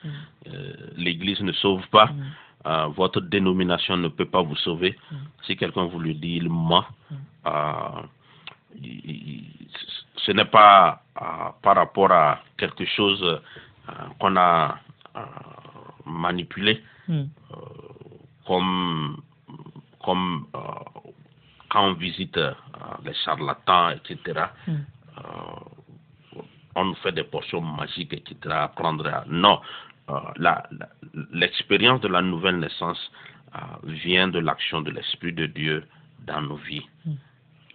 Euh, 0.47 0.73
L'église 0.97 1.41
ne 1.41 1.51
sauve 1.53 1.85
pas. 1.89 2.09
Euh, 2.65 2.87
votre 2.87 3.21
dénomination 3.21 3.95
ne 3.97 4.07
peut 4.09 4.25
pas 4.25 4.41
vous 4.41 4.55
sauver. 4.57 4.97
Si 5.43 5.55
quelqu'un 5.55 5.85
vous 5.85 5.99
le 5.99 6.13
dit, 6.13 6.37
il 6.37 6.49
ment. 6.49 6.85
Euh, 7.45 8.01
il- 8.81 9.01
il- 9.05 9.67
ce 10.15 10.31
n'est 10.31 10.45
pas 10.45 11.01
euh, 11.21 11.49
par 11.61 11.75
rapport 11.75 12.11
à 12.11 12.39
quelque 12.57 12.85
chose 12.85 13.23
euh, 13.23 13.93
qu'on 14.19 14.35
a 14.35 14.77
euh, 15.15 15.21
manipulé 16.05 16.83
Mm. 17.07 17.23
comme, 18.45 19.17
comme 20.03 20.45
euh, 20.55 20.59
quand 21.69 21.85
on 21.87 21.93
visite 21.93 22.35
euh, 22.37 22.53
les 23.05 23.13
charlatans, 23.23 23.91
etc. 23.91 24.47
Mm. 24.67 24.71
euh, 24.73 25.21
on 26.75 26.85
nous 26.85 26.95
fait 26.95 27.13
des 27.13 27.23
portions 27.23 27.61
magiques, 27.61 28.13
etc. 28.13 28.35
à 28.53 28.67
prendre. 28.67 29.23
Non, 29.27 29.59
Euh, 29.61 29.86
l'expérience 31.31 32.01
de 32.01 32.07
la 32.07 32.21
nouvelle 32.21 32.59
naissance 32.59 33.11
euh, 33.55 33.59
vient 33.83 34.27
de 34.27 34.39
l'action 34.39 34.81
de 34.81 34.91
l'Esprit 34.91 35.33
de 35.33 35.45
Dieu 35.47 35.83
dans 36.25 36.41
nos 36.41 36.55
vies, 36.57 36.85
Mm. 37.05 37.13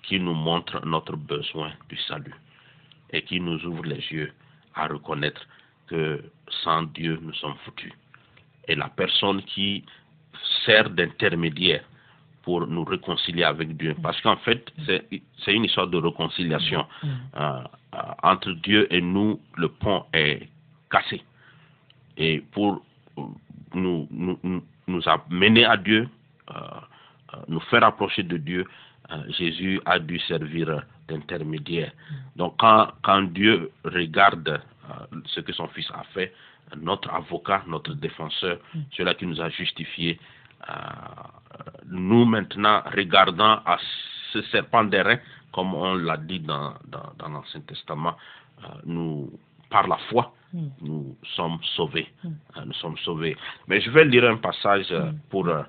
qui 0.03 0.19
nous 0.21 0.35
montre 0.35 0.85
notre 0.85 1.17
besoin 1.17 1.73
du 1.89 1.97
salut 2.09 2.35
et 3.11 3.23
qui 3.23 3.41
nous 3.41 3.65
ouvre 3.65 3.85
les 3.85 4.05
yeux 4.11 4.33
à 4.75 4.87
reconnaître 4.89 5.43
que 5.87 6.23
sans 6.65 6.83
Dieu, 6.83 7.19
nous 7.23 7.35
sommes 7.35 7.57
foutus. 7.65 7.93
Et 8.69 8.75
la 8.75 8.89
personne 8.89 9.43
qui 9.43 9.85
sert 10.65 10.91
d'intermédiaire 10.91 11.85
pour 12.43 12.67
nous 12.67 12.85
réconcilier 12.85 13.45
avec 13.45 13.77
Dieu. 13.77 13.95
Parce 14.03 14.21
qu'en 14.21 14.37
fait, 14.37 14.73
c'est 14.87 15.05
c'est 15.45 15.55
une 15.55 15.65
histoire 15.65 15.87
de 15.87 15.99
réconciliation. 15.99 16.87
Euh, 17.05 17.61
euh, 17.95 17.99
entre 18.23 18.51
Dieu 18.53 18.93
et 18.93 19.01
nous, 19.01 19.41
le 19.57 19.69
pont 19.69 20.05
est 20.13 20.49
cassé. 20.91 21.23
Et 22.23 22.41
pour 22.53 22.81
euh, 23.19 23.23
nous, 23.75 24.09
amener 25.07 25.65
à 25.65 25.77
Dieu, 25.77 26.09
euh, 26.51 26.55
euh, 26.55 27.37
nous 27.49 27.59
faire 27.63 27.83
approcher 27.83 28.23
de 28.23 28.37
Dieu, 28.37 28.65
Jésus 29.29 29.81
a 29.85 29.99
dû 29.99 30.19
servir 30.21 30.85
d'intermédiaire. 31.07 31.93
Donc 32.37 32.55
quand, 32.59 33.23
Dieu 33.35 33.71
regarde 33.85 34.63
ce 35.27 35.41
que 35.41 35.53
son 35.53 35.67
Fils 35.69 35.87
a 35.91 36.05
fait, 36.15 36.33
notre 36.81 37.11
avocat, 37.13 37.63
notre 37.67 37.93
défenseur, 37.93 38.59
celui 38.93 39.15
qui 39.17 39.27
nous 39.27 39.39
a 39.39 39.51
justifiés, 39.51 40.19
nous 41.91 42.25
maintenant 42.25 42.81
regardant 42.97 43.61
à 43.67 43.77
ce 44.33 44.41
serpent 44.45 44.85
d'airain, 44.85 45.19
comme 45.53 45.75
on 45.75 45.95
l'a 45.95 46.17
dit 46.17 46.41
dans, 46.41 46.73
l'Ancien 47.29 47.61
Testament, 47.61 48.17
nous, 48.87 49.31
par 49.73 49.89
la 49.89 49.97
foi, 50.09 50.33
nous 50.53 51.17
sommes 51.35 51.59
sauvés. 51.77 52.09
Euh, 52.25 52.65
nous 52.67 52.75
sommes 52.75 52.99
sauvés. 52.99 53.37
Mais 53.69 53.81
je 53.81 53.91
vais 53.91 54.05
lire 54.05 54.25
un 54.29 54.37
passage 54.37 54.87
euh, 54.91 55.11
pour 55.31 55.49
euh, 55.49 55.63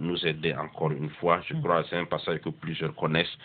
nous 0.00 0.26
aider 0.26 0.52
encore 0.54 0.90
une 0.90 1.10
fois. 1.10 1.40
Je 1.48 1.54
crois 1.54 1.82
que 1.82 1.90
c'est 1.90 1.96
un 1.98 2.04
passage 2.04 2.40
que 2.40 2.50
plusieurs 2.50 2.94
connaissent. 2.96 3.38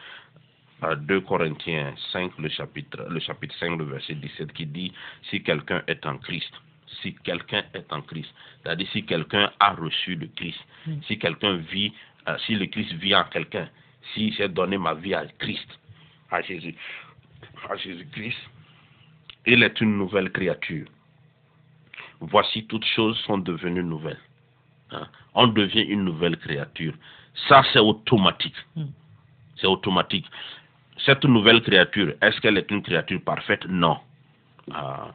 Euh, 0.83 0.95
2 0.95 1.21
Corinthiens 1.21 1.93
5, 2.13 2.37
le 2.39 2.49
chapitre, 2.49 3.05
le 3.09 3.19
chapitre 3.19 3.53
5, 3.59 3.77
le 3.77 3.85
verset 3.85 4.15
17, 4.15 4.53
qui 4.53 4.65
dit 4.65 4.93
Si 5.29 5.43
quelqu'un 5.43 5.83
est 5.87 6.05
en 6.05 6.17
Christ, 6.17 6.53
si 7.01 7.13
quelqu'un 7.15 7.63
est 7.73 7.91
en 7.91 8.01
Christ, 8.01 8.33
c'est-à-dire 8.63 8.87
si 8.93 9.03
quelqu'un 9.05 9.51
a 9.59 9.73
reçu 9.73 10.15
le 10.15 10.27
Christ, 10.27 10.59
si 11.07 11.19
quelqu'un 11.19 11.57
vit, 11.57 11.93
euh, 12.27 12.37
si 12.45 12.55
le 12.55 12.65
Christ 12.67 12.93
vit 12.93 13.13
en 13.13 13.25
quelqu'un, 13.25 13.67
si 14.13 14.31
j'ai 14.33 14.47
donné 14.47 14.77
ma 14.77 14.93
vie 14.93 15.13
à 15.13 15.25
Christ, 15.37 15.67
à 16.31 16.41
Jésus, 16.41 16.75
à 17.69 17.75
Jésus-Christ, 17.75 18.37
il 19.45 19.63
est 19.63 19.81
une 19.81 19.97
nouvelle 19.97 20.31
créature. 20.31 20.87
Voici 22.19 22.65
toutes 22.65 22.85
choses 22.85 23.17
sont 23.19 23.37
devenues 23.37 23.83
nouvelles. 23.83 24.19
Hein. 24.91 25.07
On 25.33 25.47
devient 25.47 25.83
une 25.83 26.03
nouvelle 26.03 26.37
créature. 26.37 26.93
Ça, 27.47 27.63
c'est 27.71 27.79
automatique. 27.79 28.55
Mm. 28.75 28.85
C'est 29.57 29.67
automatique. 29.67 30.25
Cette 31.05 31.23
nouvelle 31.23 31.61
créature, 31.61 32.13
est-ce 32.21 32.39
qu'elle 32.41 32.57
est 32.57 32.69
une 32.71 32.81
créature 32.81 33.21
parfaite? 33.21 33.65
Non. 33.67 33.97
Ah, 34.73 35.11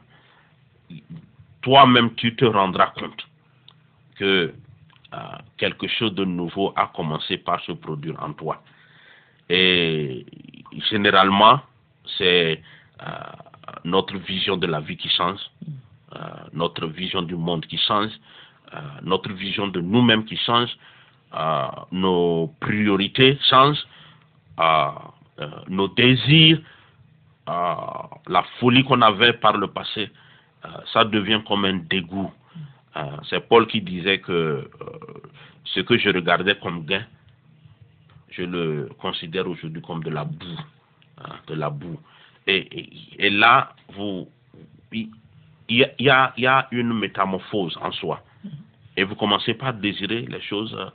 Toi-même, 1.61 2.15
tu 2.15 2.35
te 2.35 2.45
rendras 2.45 2.87
compte 2.97 3.27
que 4.15 4.53
ah, 5.11 5.39
quelque 5.57 5.87
chose 5.87 6.13
de 6.15 6.25
nouveau 6.25 6.73
a 6.75 6.87
commencé 6.87 7.37
par 7.37 7.61
se 7.61 7.71
produire 7.73 8.21
en 8.21 8.33
toi. 8.33 8.63
Et 9.49 10.25
généralement, 10.89 11.61
c'est 12.17 12.61
ah, 12.99 13.35
notre 13.83 14.17
vision 14.17 14.57
de 14.57 14.67
la 14.67 14.79
vie 14.79 14.97
qui 14.97 15.09
change, 15.09 15.39
euh, 16.15 16.19
notre 16.53 16.87
vision 16.87 17.21
du 17.21 17.35
monde 17.35 17.65
qui 17.65 17.77
change, 17.77 18.11
euh, 18.73 18.79
notre 19.03 19.31
vision 19.33 19.67
de 19.67 19.81
nous-mêmes 19.81 20.25
qui 20.25 20.37
change, 20.37 20.69
euh, 21.33 21.65
nos 21.91 22.53
priorités 22.59 23.37
changent, 23.49 23.83
nos 25.67 25.87
désirs, 25.89 26.61
la 27.47 28.43
folie 28.59 28.83
qu'on 28.85 29.01
avait 29.01 29.33
par 29.33 29.57
le 29.57 29.67
passé, 29.67 30.09
ça 30.93 31.03
devient 31.03 31.41
comme 31.45 31.65
un 31.65 31.79
dégoût. 31.89 32.31
C'est 33.29 33.41
Paul 33.41 33.67
qui 33.67 33.81
disait 33.81 34.19
que 34.19 34.69
ce 35.65 35.81
que 35.81 35.97
je 35.97 36.09
regardais 36.09 36.55
comme 36.55 36.85
gain, 36.85 37.03
je 38.29 38.43
le 38.43 38.89
considère 38.99 39.47
aujourd'hui 39.47 39.81
comme 39.81 40.03
de 40.03 40.09
la 40.09 40.23
boue, 40.23 40.59
hein, 41.17 41.35
de 41.47 41.55
la 41.55 41.69
boue. 41.69 41.99
Et, 42.47 43.29
là, 43.31 43.73
vous, 43.95 44.27
il 44.91 45.09
y, 45.69 45.83
a- 45.83 45.91
il 45.97 46.05
y 46.05 46.09
a, 46.09 46.33
il 46.37 46.43
y 46.43 46.47
a 46.47 46.67
une 46.71 46.93
métamorphose 46.93 47.77
en 47.81 47.91
soi. 47.91 48.21
Et 48.97 49.03
vous 49.03 49.15
commencez 49.15 49.53
par 49.55 49.73
désirer 49.73 50.21
les 50.21 50.41
choses 50.41 50.73
euh, 50.79 50.85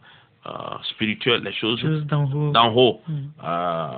euh, 0.47 0.79
spirituelles, 0.85 1.43
les 1.43 1.53
choses 1.53 1.81
Chose 1.81 2.07
d'en 2.53 2.73
haut. 2.73 3.03
Mm. 3.07 3.19
euh, 3.45 3.89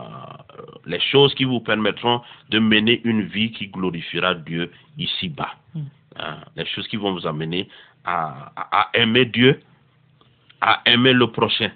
les 0.86 1.00
choses 1.00 1.34
qui 1.34 1.44
vous 1.44 1.60
permettront 1.60 2.20
de 2.48 2.58
mener 2.58 3.00
une 3.04 3.22
vie 3.22 3.52
qui 3.52 3.68
glorifiera 3.68 4.34
Dieu 4.34 4.72
ici-bas. 4.98 5.54
Mm. 5.74 5.80
Hein, 6.18 6.36
les 6.56 6.66
choses 6.66 6.88
qui 6.88 6.96
vont 6.96 7.12
vous 7.12 7.26
amener 7.26 7.68
à, 8.04 8.50
à- 8.56 8.80
à 8.80 8.90
aimer 8.94 9.26
Dieu, 9.26 9.60
à 10.60 10.80
aimer 10.86 11.12
le 11.12 11.26
prochain, 11.30 11.70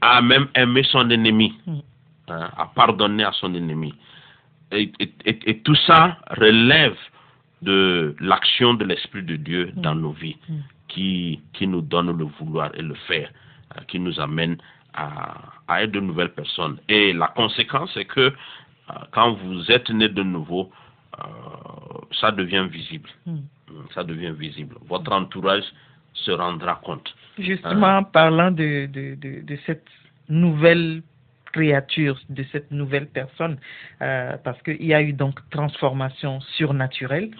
à 0.00 0.22
même 0.22 0.48
aimer 0.54 0.84
son 0.84 1.10
ennemi, 1.10 1.52
Mm. 1.66 1.78
hein, 2.28 2.50
à 2.56 2.66
pardonner 2.66 3.24
à 3.24 3.32
son 3.32 3.52
ennemi. 3.54 3.92
Et, 4.72 4.92
et- 5.00 5.12
et- 5.24 5.50
et 5.50 5.58
tout 5.60 5.74
ça 5.86 6.18
relève 6.30 6.96
de 7.62 8.14
l'action 8.20 8.74
de 8.74 8.84
l'Esprit 8.84 9.22
de 9.22 9.36
Dieu 9.36 9.72
dans 9.76 9.94
nos 9.94 10.12
vies, 10.12 10.36
Mm. 10.48 10.54
qui, 10.88 11.40
qui 11.54 11.66
nous 11.66 11.80
donne 11.82 12.16
le 12.16 12.24
vouloir 12.38 12.70
et 12.74 12.82
le 12.82 12.94
faire, 13.08 13.30
euh, 13.76 13.80
qui 13.88 13.98
nous 13.98 14.18
amène 14.20 14.56
à, 14.94 15.34
à 15.68 15.82
être 15.82 15.92
de 15.92 16.00
nouvelles 16.00 16.32
personnes. 16.34 16.78
Et 16.88 17.12
la 17.12 17.28
conséquence, 17.28 17.90
c'est 17.94 18.04
que 18.04 18.20
euh, 18.20 18.32
quand 19.12 19.32
vous 19.34 19.70
êtes 19.70 19.90
né 19.90 20.08
de 20.08 20.22
nouveau, 20.22 20.70
euh, 21.18 21.22
ça 22.20 22.30
devient 22.30 22.66
visible. 22.70 23.08
Mm. 23.26 23.36
Ça 23.94 24.04
devient 24.04 24.32
visible. 24.38 24.76
Votre 24.86 25.12
entourage 25.12 25.64
se 26.14 26.30
rendra 26.30 26.76
compte. 26.84 27.14
Justement, 27.38 27.98
en 27.98 28.04
parlant 28.04 28.50
de, 28.50 28.86
de, 28.86 29.14
de, 29.16 29.42
de 29.46 29.58
cette 29.66 29.86
nouvelle 30.28 31.02
créature, 31.58 32.20
de 32.28 32.44
cette 32.52 32.70
nouvelle 32.70 33.08
personne, 33.08 33.58
euh, 34.00 34.36
parce 34.44 34.62
qu'il 34.62 34.84
y 34.84 34.94
a 34.94 35.02
eu 35.02 35.12
donc 35.12 35.40
transformation 35.50 36.40
surnaturelle, 36.56 37.30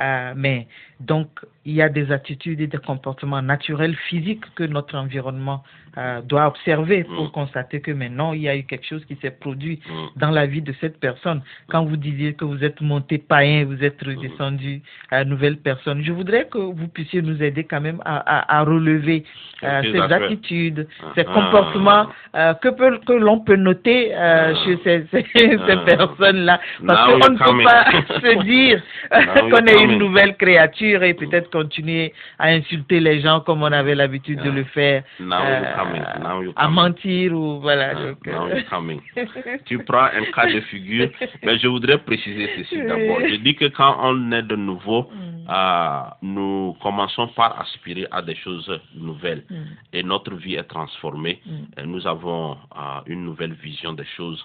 euh, 0.00 0.32
mais 0.36 0.66
donc 0.98 1.28
il 1.68 1.74
y 1.74 1.82
a 1.82 1.90
des 1.98 2.06
attitudes 2.18 2.60
et 2.60 2.66
des 2.66 2.78
comportements 2.90 3.42
naturels, 3.54 3.94
physiques 4.08 4.44
que 4.58 4.64
notre 4.76 4.94
environnement 5.04 5.62
euh, 5.96 6.20
doit 6.22 6.46
observer 6.46 7.00
pour 7.14 7.24
Mm. 7.28 7.30
constater 7.40 7.78
que 7.80 7.90
maintenant 8.02 8.32
il 8.32 8.42
y 8.42 8.48
a 8.48 8.54
eu 8.56 8.62
quelque 8.70 8.86
chose 8.92 9.04
qui 9.08 9.16
s'est 9.20 9.36
produit 9.44 9.80
Mm. 9.88 10.20
dans 10.22 10.30
la 10.30 10.46
vie 10.46 10.62
de 10.70 10.72
cette 10.80 10.98
personne. 11.00 11.40
Quand 11.70 11.82
vous 11.84 11.96
disiez 11.96 12.34
que 12.34 12.44
vous 12.44 12.62
êtes 12.68 12.80
monté 12.80 13.18
païen, 13.18 13.64
vous 13.64 13.82
êtes 13.82 14.00
Mm. 14.02 14.08
redescendu 14.10 14.72
à 15.10 15.24
nouvelle 15.24 15.56
personne, 15.70 15.98
je 16.04 16.12
voudrais 16.12 16.44
que 16.52 16.58
vous 16.58 16.88
puissiez 16.96 17.20
nous 17.22 17.42
aider 17.42 17.64
quand 17.64 17.80
même 17.88 18.00
à, 18.04 18.16
à, 18.36 18.58
à 18.58 18.64
relever 18.64 19.24
euh, 19.64 19.82
ces 19.82 19.98
aspects. 19.98 20.22
attitudes, 20.24 20.86
Ah, 21.02 21.06
ces 21.16 21.24
ah. 21.28 21.34
comportements 21.38 22.06
euh, 22.36 22.54
que, 22.62 22.68
peut- 22.68 23.00
que 23.08 23.14
l'on 23.14 23.40
peut 23.40 23.56
noter 23.56 24.00
euh, 24.14 24.52
Ah. 24.54 24.64
chez 24.64 24.74
ces, 24.84 24.96
ces, 25.10 25.24
ces 25.66 25.76
personnes-là. 25.92 26.60
Parce 26.86 27.00
qu'on 27.10 27.32
ne 27.32 27.38
peut 27.38 27.64
pas 27.64 27.84
se 28.24 28.32
dire 28.44 28.80
euh, 29.14 29.50
qu'on 29.50 29.66
est 29.66 29.82
une 29.82 29.98
nouvelle 29.98 30.36
créature 30.36 31.02
et 31.02 31.14
peut-être 31.14 31.50
continuer 31.58 32.12
à 32.38 32.46
insulter 32.58 32.98
les 33.00 33.20
gens 33.20 33.40
comme 33.40 33.62
on 33.62 33.72
avait 33.72 33.94
l'habitude 33.94 34.40
de 34.42 34.50
le 34.50 34.64
faire, 34.76 35.02
Now 35.20 35.36
euh, 35.36 36.52
à 36.56 36.68
mentir 36.68 37.32
ou 37.32 37.60
voilà. 37.60 37.86
Ah, 37.90 37.94
donc, 38.02 38.26
now 38.26 38.46
euh, 38.46 38.54
you're 38.56 38.68
coming. 38.70 39.00
tu 39.68 39.76
prends 39.88 40.08
un 40.20 40.24
cas 40.34 40.46
de 40.56 40.60
figure, 40.72 41.08
mais 41.44 41.58
je 41.58 41.68
voudrais 41.68 41.98
préciser 41.98 42.46
ceci 42.56 42.76
d'abord. 42.90 43.20
Je 43.32 43.36
dis 43.46 43.54
que 43.54 43.66
quand 43.78 43.94
on 44.08 44.32
est 44.32 44.42
de 44.52 44.56
nouveau, 44.56 45.02
Mm. 45.08 45.50
euh, 45.50 46.00
nous 46.22 46.76
commençons 46.82 47.28
par 47.28 47.50
aspirer 47.60 48.06
à 48.10 48.20
des 48.28 48.34
choses 48.44 48.70
nouvelles 49.08 49.44
Mm. 49.50 49.54
et 49.96 50.02
notre 50.02 50.34
vie 50.34 50.56
est 50.62 50.68
transformée. 50.76 51.40
Mm. 51.46 51.80
Et 51.80 51.84
nous 51.92 52.06
avons 52.06 52.52
euh, 52.52 53.00
une 53.12 53.22
nouvelle 53.24 53.54
vision 53.54 53.92
des 54.00 54.08
choses, 54.16 54.40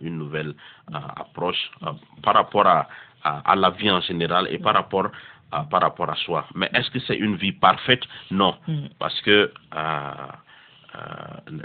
une 0.00 0.16
nouvelle 0.18 0.52
approche 1.22 1.62
par 2.24 2.34
rapport 2.34 2.66
à, 2.66 2.88
à, 3.22 3.52
à 3.52 3.54
la 3.56 3.70
vie 3.78 3.90
en 3.90 4.00
général 4.00 4.44
et 4.50 4.58
par 4.58 4.74
rapport 4.74 5.08
à, 5.52 5.64
par 5.64 5.80
rapport 5.82 6.10
à 6.10 6.14
soi. 6.16 6.46
Mais 6.54 6.68
est-ce 6.74 6.90
que 6.90 6.98
c'est 7.00 7.16
une 7.16 7.36
vie 7.36 7.52
parfaite? 7.52 8.02
Non, 8.30 8.54
Mm. 8.66 8.86
parce 8.98 9.20
que 9.22 9.52
euh, 9.76 10.10
euh, 10.94 10.98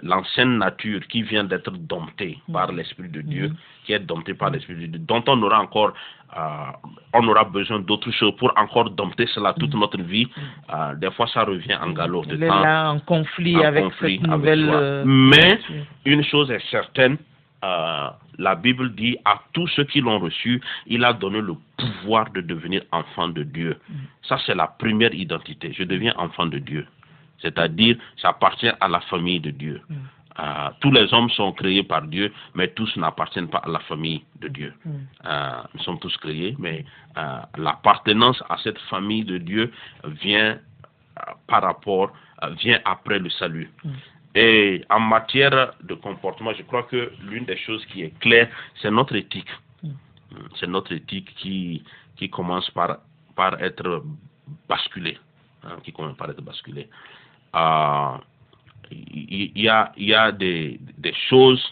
l'ancienne 0.04 0.58
nature 0.58 1.02
qui 1.08 1.22
vient 1.24 1.44
d'être 1.46 1.72
domptée 1.72 2.38
par 2.52 2.72
l'Esprit 2.72 3.10
de 3.10 3.22
Dieu, 3.22 3.48
Mm. 3.50 3.56
qui 3.86 3.94
est 3.94 4.00
domptée 4.00 4.34
par 4.34 4.50
l'Esprit 4.52 4.76
de 4.76 4.86
Dieu, 4.88 5.00
dont 5.00 5.24
on 5.28 5.42
aura 5.44 5.60
encore, 5.62 5.94
euh, 6.38 6.42
on 7.14 7.28
aura 7.28 7.44
besoin 7.46 7.80
d'autres 7.80 8.12
choses 8.12 8.36
pour 8.38 8.52
encore 8.58 8.90
dompter 8.90 9.28
cela 9.28 9.54
toute 9.54 9.74
notre 9.76 10.02
vie. 10.02 10.28
Euh, 10.74 10.96
des 10.96 11.12
fois, 11.12 11.28
ça 11.28 11.44
revient 11.44 11.76
en 11.82 11.92
galop 11.92 12.26
de 12.26 12.36
Mm. 12.36 12.38
Elle 12.38 12.44
est 12.44 12.48
temps. 12.48 12.60
là 12.62 12.92
en 12.92 13.00
conflit 13.00 13.58
en 13.58 13.62
avec 13.64 13.84
conflit 13.86 14.18
cette 14.22 14.28
nouvelle. 14.28 14.70
euh, 14.72 15.04
Mais 15.06 15.60
une 16.06 16.24
chose 16.24 16.52
est 16.52 16.64
certaine, 16.70 17.18
euh, 17.64 18.10
la 18.38 18.56
Bible 18.56 18.94
dit 18.96 19.18
à 19.26 19.42
tous 19.54 19.68
ceux 19.68 19.84
qui 19.86 20.02
l'ont 20.02 20.20
reçu, 20.20 20.62
il 20.88 21.04
a 21.06 21.14
donné 21.14 21.42
le 21.42 21.54
pouvoir 21.78 22.30
de 22.32 22.42
devenir 22.42 22.84
enfant 22.92 23.30
de 23.30 23.44
Dieu. 23.44 23.80
Ça, 24.24 24.38
c'est 24.46 24.56
la 24.56 24.68
première 24.68 25.14
identité. 25.14 25.72
Je 25.74 25.84
deviens 25.84 26.14
enfant 26.18 26.46
de 26.46 26.58
Dieu. 26.60 26.86
C'est-à-dire, 27.42 27.98
j'appartiens 28.18 28.76
à 28.80 28.88
la 28.88 29.02
famille 29.02 29.40
de 29.40 29.52
Dieu. 29.52 29.82
Mm. 29.90 29.96
Euh, 30.40 30.70
tous 30.80 30.92
les 30.92 31.14
hommes 31.14 31.30
sont 31.30 31.52
créés 31.52 31.84
par 31.84 32.02
Dieu, 32.04 32.34
mais 32.56 32.70
tous 32.70 32.96
n'appartiennent 32.98 33.50
pas 33.50 33.60
à 33.60 33.70
la 33.70 33.80
famille 33.80 34.24
de 34.40 34.48
Dieu. 34.48 34.74
Mm. 34.84 34.92
Euh, 35.26 35.62
nous 35.76 35.80
sommes 35.82 36.00
tous 36.00 36.16
créés, 36.18 36.56
mais 36.58 36.86
euh, 37.18 37.40
l'appartenance 37.58 38.42
à 38.50 38.58
cette 38.58 38.80
famille 38.90 39.26
de 39.26 39.38
Dieu 39.38 39.72
vient 40.22 40.58
par 41.48 41.62
rapport, 41.62 42.12
vient 42.58 42.80
après 42.86 43.20
le 43.20 43.30
salut. 43.30 43.70
Et 44.36 44.84
en 44.90 45.00
matière 45.00 45.74
de 45.84 45.94
comportement, 45.94 46.54
je 46.54 46.64
crois 46.64 46.84
que 46.84 47.12
l'une 47.22 47.46
des 47.46 47.58
choses 47.58 47.86
qui 47.88 48.02
est 48.04 48.18
claire, 48.20 48.50
c'est 48.82 48.90
notre 48.90 49.16
éthique. 49.16 49.50
Mm. 49.84 49.90
C'est 50.60 50.68
notre 50.68 50.92
éthique 50.94 51.34
qui, 51.36 51.84
qui 52.16 52.30
commence 52.30 52.70
par, 52.72 52.98
par 53.36 53.62
être 53.62 54.04
basculée. 54.68 55.18
hein, 55.64 55.78
qui 55.84 55.92
commence 55.94 56.18
par 56.18 56.30
être 56.32 56.42
basculée. 56.42 56.90
Euh, 57.56 58.18
il 58.92 59.52
il 59.56 59.62
y, 59.62 59.70
a, 59.70 59.92
il 59.98 60.08
y 60.08 60.14
a 60.16 60.32
des, 60.32 60.80
des 60.98 61.14
choses 61.30 61.64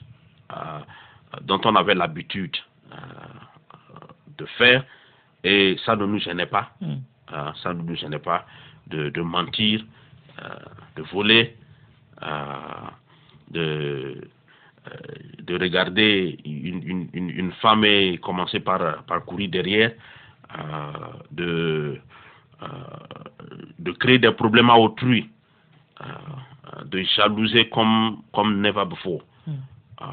euh, 0.52 0.80
dont 1.42 1.62
on 1.66 1.76
avait 1.76 1.96
l'habitude 1.96 2.56
euh, 2.92 2.96
de 4.38 4.46
faire 4.58 4.86
et 5.44 5.78
ça 5.86 5.96
ne 5.96 6.06
nous 6.06 6.20
gênait 6.20 6.46
pas. 6.46 6.72
Mm. 6.82 6.96
Ça 7.64 7.74
ne 7.74 7.82
nous 7.82 7.96
gênait 7.96 8.20
pas 8.20 8.46
de, 8.88 9.10
de 9.10 9.22
mentir, 9.22 9.86
de 10.98 11.02
voler, 11.14 11.56
de, 13.50 14.22
euh, 14.88 14.92
de 15.44 15.54
regarder 15.60 16.38
une, 16.46 16.82
une, 16.88 17.10
une, 17.14 17.30
une 17.30 17.52
femme 17.54 17.84
et 17.86 18.18
commencer 18.20 18.60
par, 18.60 19.04
par 19.06 19.26
courir 19.26 19.50
derrière, 19.50 19.92
euh, 20.58 20.92
de, 21.32 22.00
euh, 22.64 22.68
de 23.80 23.92
créer 23.94 24.20
des 24.20 24.32
problèmes 24.32 24.70
à 24.70 24.76
autrui, 24.78 25.30
de 26.86 27.02
jalouser 27.16 27.70
comme, 27.70 28.22
comme 28.34 28.62
never 28.62 28.86
before. 28.86 29.22
Mm. 29.48 29.52
Euh, 30.02 30.06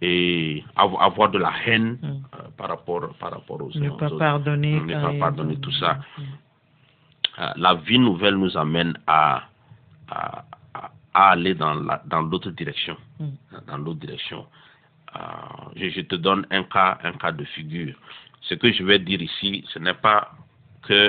et 0.00 0.62
avo- 0.76 1.00
avoir 1.00 1.30
de 1.30 1.38
la 1.38 1.52
haine 1.66 1.98
Mm. 2.02 2.06
euh, 2.06 2.48
par, 2.56 2.68
rapport, 2.68 3.14
par 3.18 3.32
rapport 3.32 3.60
aux, 3.62 3.70
Ne 3.78 3.88
aux 3.90 3.96
pas 3.96 4.06
autres. 4.06 4.18
pardonner. 4.18 4.80
Ne 4.80 4.92
quand 4.94 5.12
pas 5.12 5.18
pardonner 5.18 5.56
tout 5.60 5.72
ça. 5.72 5.98
Mm. 6.18 6.22
Euh, 7.40 7.52
la 7.56 7.74
vie 7.74 7.98
nouvelle 7.98 8.34
nous 8.36 8.56
amène 8.56 8.94
à, 9.06 9.42
à, 10.10 10.44
à- 11.18 11.30
aller 11.34 11.54
dans 11.54 11.74
la- 11.88 12.02
dans 12.12 12.22
l'autre 12.22 12.50
direction. 12.60 12.96
Mm. 13.20 13.28
Dans 13.68 13.78
l'autre 13.84 14.00
direction. 14.06 14.40
Euh, 15.16 15.20
je, 15.76 15.86
je 15.96 16.02
te 16.02 16.16
donne 16.16 16.42
un 16.50 16.64
cas, 16.64 16.98
un 17.02 17.12
cas 17.22 17.32
de 17.32 17.44
figure. 17.54 17.94
Ce 18.42 18.54
que 18.54 18.68
je 18.72 18.82
vais 18.84 18.98
dire 18.98 19.20
ici, 19.22 19.64
ce 19.72 19.78
n'est 19.78 19.94
pas 20.08 20.20
que 20.86 21.00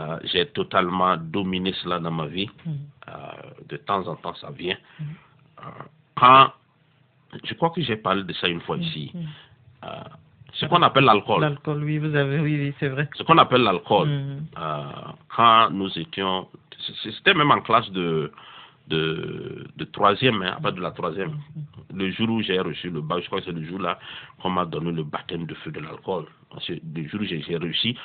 euh, 0.00 0.18
j'ai 0.30 0.46
totalement 0.46 1.16
dominé 1.18 1.72
cela 1.82 1.98
dans 1.98 2.10
ma 2.20 2.26
vie. 2.26 2.48
Mm. 2.64 2.70
Euh, 3.08 3.12
de 3.68 3.76
temps 3.88 4.06
en 4.08 4.16
temps, 4.16 4.34
ça 4.42 4.50
vient. 4.50 4.78
Mm. 5.00 5.04
Quand, 6.16 6.52
je 7.44 7.54
crois 7.54 7.70
que 7.70 7.82
j'ai 7.82 7.96
parlé 7.96 8.22
de 8.24 8.32
ça 8.34 8.48
une 8.48 8.60
fois 8.66 8.76
ici. 8.78 9.10
Mm. 9.14 9.26
Ce 10.54 10.66
qu'on 10.66 10.82
appelle 10.82 11.04
l'alcool. 11.04 11.40
L'alcool, 11.40 11.82
oui, 11.82 11.96
vous 11.98 12.14
avez, 12.14 12.38
oui, 12.38 12.54
oui, 12.60 12.74
c'est 12.78 12.88
vrai. 12.88 13.08
Ce 13.16 13.22
qu'on 13.22 13.38
appelle 13.38 13.62
l'alcool. 13.62 14.08
Mm. 14.08 14.46
Quand 15.34 15.70
nous 15.70 15.90
étions, 15.98 16.48
c'était 17.02 17.34
même 17.34 17.50
en 17.50 17.60
classe 17.60 17.90
de 17.90 18.30
de, 18.88 19.66
de 19.76 19.84
troisième, 19.84 20.42
hein, 20.42 20.58
pas 20.62 20.72
de 20.72 20.80
la 20.80 20.90
troisième. 20.90 21.38
Le 21.94 22.10
jour 22.10 22.28
où 22.30 22.42
j'ai 22.42 22.58
reçu 22.58 22.90
le 22.90 23.00
bac, 23.00 23.22
je 23.22 23.26
crois 23.26 23.40
que 23.40 23.46
c'est 23.46 23.52
le 23.52 23.64
jour-là 23.64 23.98
qu'on 24.40 24.50
m'a 24.50 24.64
donné 24.66 24.92
le 24.92 25.04
baptême 25.04 25.46
de 25.46 25.54
feu 25.54 25.70
de 25.70 25.80
l'alcool. 25.80 26.26
Le 26.68 27.08
jour 27.08 27.20
où 27.20 27.24
j'ai 27.24 27.42
réussi, 27.56 27.96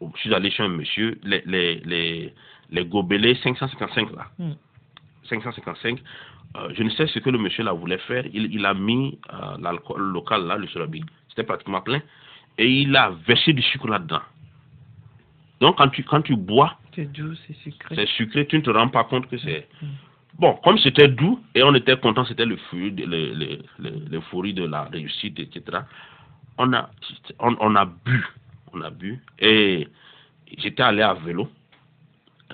je 0.00 0.20
suis 0.20 0.34
allé 0.34 0.50
chez 0.50 0.62
un 0.62 0.68
monsieur, 0.68 1.18
les, 1.22 1.42
les, 1.46 1.76
les, 1.84 2.34
les 2.70 2.84
gobelets 2.84 3.34
555 3.42 4.12
là, 4.14 4.26
Mm. 4.38 4.52
555, 5.28 5.98
euh, 6.56 6.68
je 6.76 6.82
ne 6.84 6.90
sais 6.90 7.06
ce 7.08 7.18
que 7.18 7.30
le 7.30 7.38
monsieur 7.38 7.64
là 7.64 7.72
voulait 7.72 7.98
faire. 7.98 8.24
Il, 8.32 8.52
il 8.54 8.64
a 8.64 8.74
mis 8.74 9.18
euh, 9.32 9.56
l'alcool 9.58 10.02
local 10.12 10.46
là, 10.46 10.56
le 10.56 10.66
surabi, 10.68 11.02
c'était 11.28 11.42
pratiquement 11.44 11.80
plein, 11.80 12.00
et 12.58 12.68
il 12.82 12.94
a 12.94 13.10
versé 13.26 13.52
du 13.52 13.62
sucre 13.62 13.88
là-dedans. 13.88 14.20
Donc 15.60 15.78
quand 15.78 15.88
tu, 15.88 16.04
quand 16.04 16.22
tu 16.22 16.36
bois, 16.36 16.78
C'est 16.94 17.10
doux, 17.10 17.34
c'est 17.46 17.56
sucré. 17.56 17.94
c'est 17.96 18.06
sucré, 18.08 18.46
tu 18.46 18.56
ne 18.58 18.62
te 18.62 18.70
rends 18.70 18.88
pas 18.88 19.04
compte 19.04 19.28
que 19.28 19.38
c'est... 19.38 19.66
Mm. 19.82 19.86
Bon, 20.38 20.54
comme 20.62 20.76
c'était 20.78 21.08
doux 21.08 21.40
et 21.54 21.62
on 21.62 21.74
était 21.74 21.96
content, 21.98 22.24
c'était 22.26 22.44
le 22.44 22.58
l'euphorie 24.10 24.52
de 24.52 24.64
la 24.64 24.84
réussite, 24.84 25.38
etc. 25.38 25.78
On 26.58 26.72
a, 26.74 26.90
on, 27.38 27.56
on 27.60 27.74
a 27.74 27.86
bu, 27.86 28.26
on 28.74 28.80
a 28.82 28.90
bu 28.90 29.18
et 29.38 29.88
j'étais 30.58 30.82
allé 30.82 31.02
à 31.02 31.14
vélo. 31.14 31.48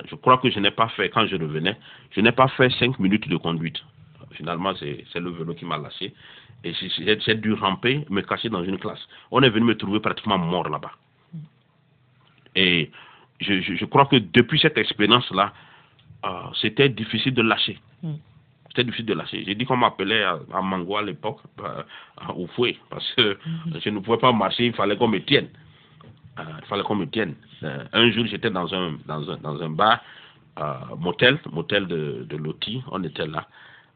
Je 0.08 0.14
crois 0.14 0.38
que 0.38 0.48
je 0.50 0.58
n'ai 0.60 0.70
pas 0.70 0.88
fait, 0.88 1.10
quand 1.10 1.26
je 1.26 1.36
revenais, 1.36 1.76
je 2.12 2.20
n'ai 2.20 2.32
pas 2.32 2.48
fait 2.48 2.70
cinq 2.78 2.98
minutes 2.98 3.28
de 3.28 3.36
conduite. 3.36 3.78
Finalement, 4.32 4.74
c'est 4.76 5.20
le 5.20 5.30
vélo 5.30 5.52
qui 5.54 5.64
m'a 5.64 5.76
lâché. 5.76 6.14
Et 6.64 6.72
j'ai- 6.74 7.34
dû 7.34 7.52
ramper, 7.54 8.04
me 8.08 8.22
cacher 8.22 8.48
dans 8.48 8.62
une 8.62 8.78
classe. 8.78 9.06
On 9.32 9.42
est 9.42 9.50
venu 9.50 9.66
me 9.66 9.76
trouver 9.76 9.98
pratiquement 10.00 10.38
mort 10.38 10.68
là-bas. 10.68 10.92
Et 12.54 12.90
je, 13.40 13.60
je 13.60 13.84
crois 13.86 14.06
que 14.06 14.16
depuis 14.16 14.58
cette 14.60 14.78
expérience-là, 14.78 15.52
euh, 16.24 16.28
c'était 16.60 16.88
difficile 16.88 17.34
de 17.34 17.42
lâcher. 17.42 17.78
Mm. 18.02 18.14
C'était 18.68 18.84
difficile 18.84 19.06
de 19.06 19.14
lâcher. 19.14 19.44
J'ai 19.44 19.54
dit 19.54 19.64
qu'on 19.64 19.76
m'appelait 19.76 20.22
à, 20.22 20.38
à 20.52 20.62
Mango 20.62 20.96
à 20.96 21.02
l'époque, 21.02 21.40
au 22.34 22.46
fouet, 22.48 22.76
parce 22.88 23.10
que 23.14 23.38
je 23.82 23.90
ne 23.90 23.98
pouvais 23.98 24.18
pas 24.18 24.32
marcher, 24.32 24.66
il 24.66 24.72
fallait 24.72 24.96
qu'on 24.96 25.08
me 25.08 25.18
tienne. 25.18 25.48
Euh, 26.38 26.42
il 26.60 26.66
fallait 26.66 26.82
qu'on 26.82 26.94
me 26.94 27.06
tienne. 27.06 27.34
Euh, 27.62 27.84
un 27.92 28.10
jour, 28.10 28.26
j'étais 28.26 28.50
dans 28.50 28.72
un, 28.74 28.96
dans 29.06 29.30
un, 29.30 29.36
dans 29.36 29.62
un 29.62 29.68
bar, 29.68 30.00
motel, 30.98 31.38
motel 31.50 31.86
de, 31.86 32.26
de 32.28 32.36
Loti, 32.36 32.82
on 32.90 33.02
était 33.04 33.26
là. 33.26 33.46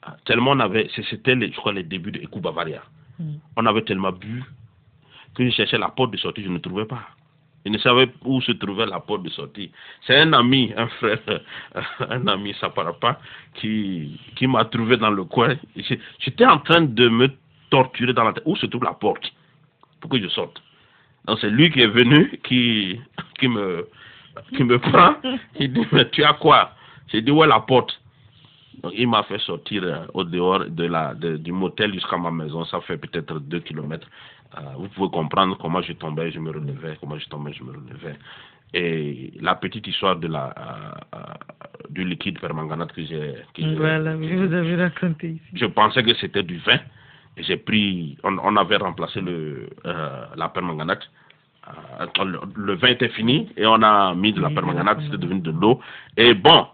Euh, 0.06 0.12
tellement 0.24 0.52
on 0.52 0.60
avait, 0.60 0.88
c'était, 0.94 1.34
je 1.40 1.56
crois, 1.56 1.72
les 1.72 1.82
débuts 1.82 2.12
de 2.12 2.20
Ekou 2.20 2.40
Bavaria. 2.40 2.82
Mm. 3.18 3.34
On 3.56 3.66
avait 3.66 3.82
tellement 3.82 4.12
bu 4.12 4.44
que 5.34 5.44
je 5.44 5.50
cherchais 5.50 5.78
la 5.78 5.88
porte 5.88 6.12
de 6.12 6.16
sortie, 6.18 6.42
je 6.42 6.48
ne 6.48 6.58
trouvais 6.58 6.86
pas. 6.86 7.08
Je 7.66 7.70
ne 7.72 7.78
savais 7.78 8.08
où 8.24 8.40
se 8.42 8.52
trouvait 8.52 8.86
la 8.86 9.00
porte 9.00 9.24
de 9.24 9.28
sortie. 9.30 9.72
C'est 10.06 10.16
un 10.16 10.32
ami, 10.34 10.72
un 10.76 10.86
frère, 10.86 11.18
un 12.08 12.24
ami 12.28 12.54
Saparapa, 12.60 13.18
qui, 13.54 14.20
qui 14.36 14.46
m'a 14.46 14.64
trouvé 14.66 14.96
dans 14.96 15.10
le 15.10 15.24
coin. 15.24 15.56
J'étais 16.20 16.46
en 16.46 16.58
train 16.58 16.82
de 16.82 17.08
me 17.08 17.28
torturer 17.70 18.12
dans 18.12 18.22
la 18.22 18.34
tête. 18.34 18.44
Où 18.46 18.54
se 18.54 18.66
trouve 18.66 18.84
la 18.84 18.92
porte? 18.92 19.32
Pour 20.00 20.08
que 20.08 20.22
je 20.22 20.28
sorte 20.28 20.62
Donc 21.26 21.40
c'est 21.40 21.50
lui 21.50 21.72
qui 21.72 21.80
est 21.80 21.88
venu, 21.88 22.38
qui, 22.44 23.00
qui 23.40 23.48
me 23.48 23.88
qui 24.56 24.62
me 24.62 24.78
prend, 24.78 25.16
il 25.58 25.72
dit, 25.72 25.86
mais 25.90 26.08
tu 26.10 26.22
as 26.22 26.34
quoi? 26.34 26.70
J'ai 27.08 27.20
dit, 27.20 27.32
où 27.32 27.42
est 27.42 27.48
la 27.48 27.58
porte 27.58 28.00
Donc, 28.82 28.92
il 28.96 29.08
m'a 29.08 29.22
fait 29.24 29.38
sortir 29.40 29.82
euh, 29.84 30.06
au 30.14 30.24
dehors 30.24 30.64
de 30.68 30.84
la, 30.84 31.14
de- 31.14 31.36
du 31.36 31.52
motel 31.52 31.92
jusqu'à 31.94 32.16
ma 32.18 32.30
maison. 32.30 32.64
Ça 32.64 32.80
fait 32.82 32.96
peut-être 32.98 33.38
deux 33.40 33.60
kilomètres. 33.60 34.08
Euh, 34.56 34.60
vous 34.78 34.88
pouvez 34.88 35.10
comprendre 35.10 35.56
comment 35.58 35.82
je 35.82 35.92
tombais, 35.94 36.30
je 36.30 36.38
me 36.38 36.50
relevais, 36.50 36.96
comment 37.00 37.18
je 37.18 37.28
tombais, 37.28 37.52
je 37.52 37.62
me 37.64 37.70
relevais. 37.72 38.16
Et 38.74 39.32
la 39.40 39.54
petite 39.54 39.86
histoire 39.86 40.16
de 40.16 40.26
la, 40.28 40.52
euh, 41.14 41.18
du 41.90 42.04
liquide 42.04 42.38
permanganate 42.40 42.92
que 42.92 43.04
j'ai. 43.04 43.34
Voilà, 43.76 44.16
oui, 44.16 44.34
vous 44.34 44.52
avez 44.52 44.76
raconté 44.76 45.30
ici. 45.30 45.50
je 45.54 45.66
pensais 45.66 46.02
que 46.02 46.14
c'était 46.14 46.42
du 46.42 46.58
vin. 46.58 46.78
Et 47.38 47.42
J'ai 47.42 47.56
pris, 47.58 48.16
on, 48.24 48.36
on 48.38 48.56
avait 48.56 48.76
remplacé 48.76 49.20
le, 49.20 49.68
euh, 49.84 50.24
la 50.36 50.48
permanganate. 50.48 51.08
Le, 52.56 52.74
vin 52.74 52.88
était 52.88 53.08
fini 53.08 53.48
et 53.56 53.66
on 53.66 53.82
a 53.82 54.14
mis 54.14 54.32
de 54.32 54.40
la 54.40 54.50
permanganate, 54.50 55.00
c'était 55.04 55.18
devenu 55.18 55.40
de 55.40 55.50
l'eau. 55.50 55.80
Et 56.16 56.32
bon, 56.34 56.66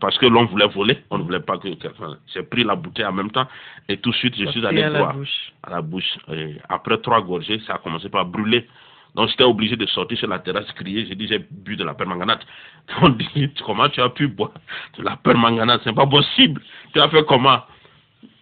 parce 0.00 0.18
que 0.18 0.26
l'on 0.26 0.44
voulait 0.46 0.66
voler, 0.66 0.98
on 1.10 1.18
ne 1.18 1.22
voulait 1.22 1.40
pas 1.40 1.56
que 1.56 1.68
quelqu'un. 1.68 2.18
J'ai 2.34 2.42
pris 2.42 2.64
la 2.64 2.74
bouteille 2.74 3.06
en 3.06 3.12
même 3.12 3.30
temps 3.30 3.46
et 3.88 3.96
tout 3.96 4.10
de 4.10 4.16
suite 4.16 4.34
je 4.36 4.46
suis 4.46 4.66
allé 4.66 4.82
à 4.82 4.90
boire 4.90 5.14
à 5.62 5.70
la 5.70 5.82
bouche. 5.82 6.18
Et 6.32 6.56
après 6.68 6.98
trois 6.98 7.20
gorgées, 7.22 7.60
ça 7.66 7.74
a 7.74 7.78
commencé 7.78 8.08
par 8.08 8.26
brûler. 8.26 8.66
Donc 9.14 9.28
j'étais 9.28 9.44
obligé 9.44 9.76
de 9.76 9.86
sortir 9.86 10.18
sur 10.18 10.28
la 10.28 10.40
terrasse, 10.40 10.70
crier. 10.72 11.06
J'ai 11.06 11.14
dit 11.14 11.28
j'ai 11.28 11.38
bu 11.38 11.76
de 11.76 11.84
la 11.84 11.94
permanganate. 11.94 12.44
On 13.02 13.10
dit 13.10 13.50
comment 13.64 13.88
tu 13.88 14.00
as 14.00 14.08
pu 14.08 14.26
boire 14.26 14.52
de 14.98 15.02
la 15.02 15.16
permanganate? 15.16 15.82
C'est 15.84 15.94
pas 15.94 16.06
possible. 16.06 16.60
Tu 16.92 17.00
as 17.00 17.08
fait 17.08 17.24
comment? 17.26 17.60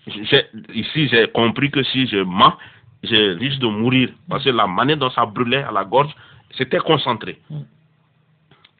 Ici 0.06 1.08
j'ai 1.08 1.28
compris 1.28 1.70
que 1.70 1.82
si 1.82 2.06
je 2.06 2.18
mens, 2.18 2.54
je 3.02 3.38
risque 3.38 3.60
de 3.60 3.66
mourir 3.66 4.08
parce 4.28 4.44
que 4.44 4.50
la 4.50 4.66
manière 4.66 4.96
dont 4.96 5.10
ça 5.10 5.26
brûlait 5.26 5.62
à 5.62 5.70
la 5.70 5.84
gorge, 5.84 6.12
c'était 6.56 6.78
concentré. 6.78 7.38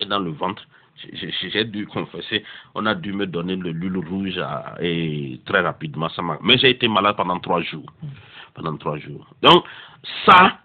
Et 0.01 0.07
dans 0.07 0.19
le 0.19 0.31
ventre, 0.31 0.67
j'ai- 1.13 1.65
dû 1.65 1.87
confesser, 1.87 2.45
on 2.75 2.87
a 2.87 2.95
dû 2.95 3.13
me 3.13 3.27
donner 3.27 3.57
le 3.57 3.71
lule 3.71 3.99
rouge 3.99 4.39
à- 4.39 4.77
et 4.81 5.41
très 5.47 5.61
rapidement. 5.61 6.09
Ça 6.11 6.23
m'a- 6.23 6.39
Mais 6.43 6.59
j'ai 6.59 6.71
été 6.71 6.89
malade 6.89 7.17
pendant 7.17 7.39
trois 7.39 7.61
jours. 7.63 7.87
Pendant 8.55 8.77
trois 8.77 8.99
jours. 8.99 9.27
Donc, 9.43 9.65
ça, 10.27 10.59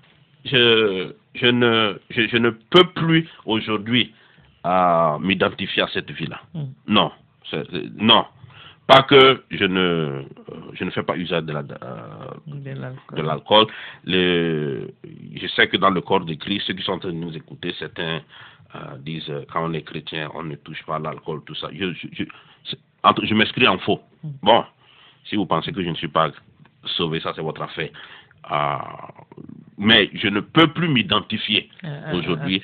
je, 0.45 1.13
je, 1.35 1.47
ne, 1.47 1.99
je, 2.09 2.27
je 2.27 2.37
ne 2.37 2.49
peux 2.49 2.85
plus 2.95 3.27
aujourd'hui 3.45 4.13
euh, 4.65 5.19
m'identifier 5.19 5.83
à 5.83 5.87
cette 5.89 6.09
vie-là. 6.09 6.41
Mm. 6.55 6.63
Non. 6.87 7.11
c'est- 7.51 7.67
non. 7.97 8.25
Pas 8.87 9.03
que 9.03 9.43
je 9.51 9.63
ne, 9.65 9.79
euh, 9.79 10.21
je 10.73 10.83
ne 10.83 10.89
fais 10.91 11.03
pas 11.03 11.15
usage 11.17 11.43
de 11.43 11.53
la, 11.53 11.59
euh, 11.59 11.63
De 12.47 12.69
l'alcool. 12.79 13.25
l'alcool. 13.25 13.67
Le- 14.05 14.89
Je 15.35 15.47
sais 15.47 15.67
que 15.67 15.77
dans 15.77 15.89
le 15.91 16.01
corps 16.01 16.23
de 16.25 16.33
Christ, 16.35 16.65
ceux 16.67 16.73
qui 16.73 16.83
sont 16.83 16.93
en 16.93 16.99
train 16.99 17.09
de 17.09 17.15
nous 17.15 17.35
écouter, 17.35 17.73
certains 17.77 18.21
euh, 18.75 18.97
disent 18.99 19.29
euh, 19.29 19.43
quand 19.51 19.63
on 19.67 19.73
est 19.73 19.81
chrétien, 19.83 20.29
on 20.33 20.43
ne 20.43 20.55
touche 20.55 20.83
pas 20.85 20.95
à 20.97 20.99
l'alcool, 20.99 21.41
tout 21.45 21.55
ça. 21.55 21.69
Je, 21.73 21.93
je, 21.93 22.07
je, 22.13 22.23
c'est- 22.69 22.79
entre- 23.03 23.25
je 23.25 23.33
m'inscris 23.33 23.67
en 23.67 23.77
faux. 23.79 24.01
Bon, 24.43 24.63
si 25.25 25.35
vous 25.35 25.45
pensez 25.45 25.71
que 25.71 25.81
je 25.83 25.89
ne 25.89 25.95
suis 25.95 26.07
pas 26.07 26.29
sauvé, 26.97 27.19
ça 27.19 27.33
c'est 27.35 27.41
votre 27.41 27.61
affaire. 27.61 27.89
Euh, 28.51 28.77
mais 29.77 30.09
je 30.13 30.27
ne 30.27 30.39
peux 30.39 30.67
plus 30.67 30.87
m'identifier 30.87 31.67
À- 31.83 32.11
à- 32.11 32.13
aujourd'hui 32.15 32.61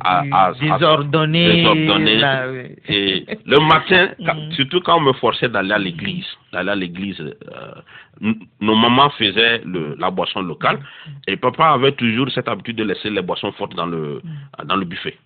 à 0.00 0.20
à- 0.20 0.46
à- 0.46 0.52
désordonné. 0.52 1.54
désordonné. 1.56 2.16
là, 2.18 2.48
oui. 2.50 2.76
Et 2.88 3.26
le 3.44 3.58
matin, 3.66 4.10
quand- 4.24 4.34
Mhm. 4.36 4.52
surtout 4.52 4.80
quand 4.80 4.96
on 4.98 5.00
me 5.00 5.12
forçait 5.14 5.48
d'aller 5.48 5.72
à 5.72 5.78
l'église, 5.78 6.26
d'aller 6.52 6.70
à 6.70 6.76
l'église, 6.76 7.20
euh, 7.20 8.32
nos 8.60 8.76
mamans 8.76 9.10
faisaient 9.10 9.60
le, 9.64 9.96
la 9.98 10.10
boisson 10.10 10.40
locale 10.42 10.78
et 11.26 11.36
papa 11.36 11.66
avait 11.70 11.92
toujours 11.92 12.30
cette 12.30 12.48
habitude 12.48 12.76
de 12.76 12.84
laisser 12.84 13.10
les 13.10 13.22
boissons 13.22 13.52
fortes 13.52 13.74
dans 13.74 13.86
le, 13.86 14.22
dans 14.64 14.76
le 14.76 14.84
buffet. 14.84 15.16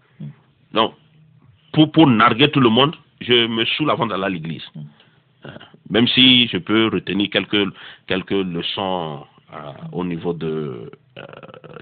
Donc, 0.72 0.94
pour, 1.72 1.90
pour 1.92 2.06
narguer 2.06 2.50
tout 2.50 2.60
le 2.60 2.68
monde, 2.68 2.96
je 3.20 3.46
me 3.46 3.64
saoule 3.64 3.90
avant 3.90 4.06
d'aller 4.06 4.24
à 4.24 4.28
l'église. 4.28 4.64
Euh, 5.46 5.50
même 5.90 6.06
si 6.08 6.48
je 6.48 6.58
peux 6.58 6.88
retenir 6.88 7.30
quelques, 7.30 7.68
quelques 8.06 8.30
leçons 8.30 9.24
euh, 9.52 9.72
au 9.92 10.04
niveau 10.04 10.32
de, 10.32 10.90
euh, 11.18 11.22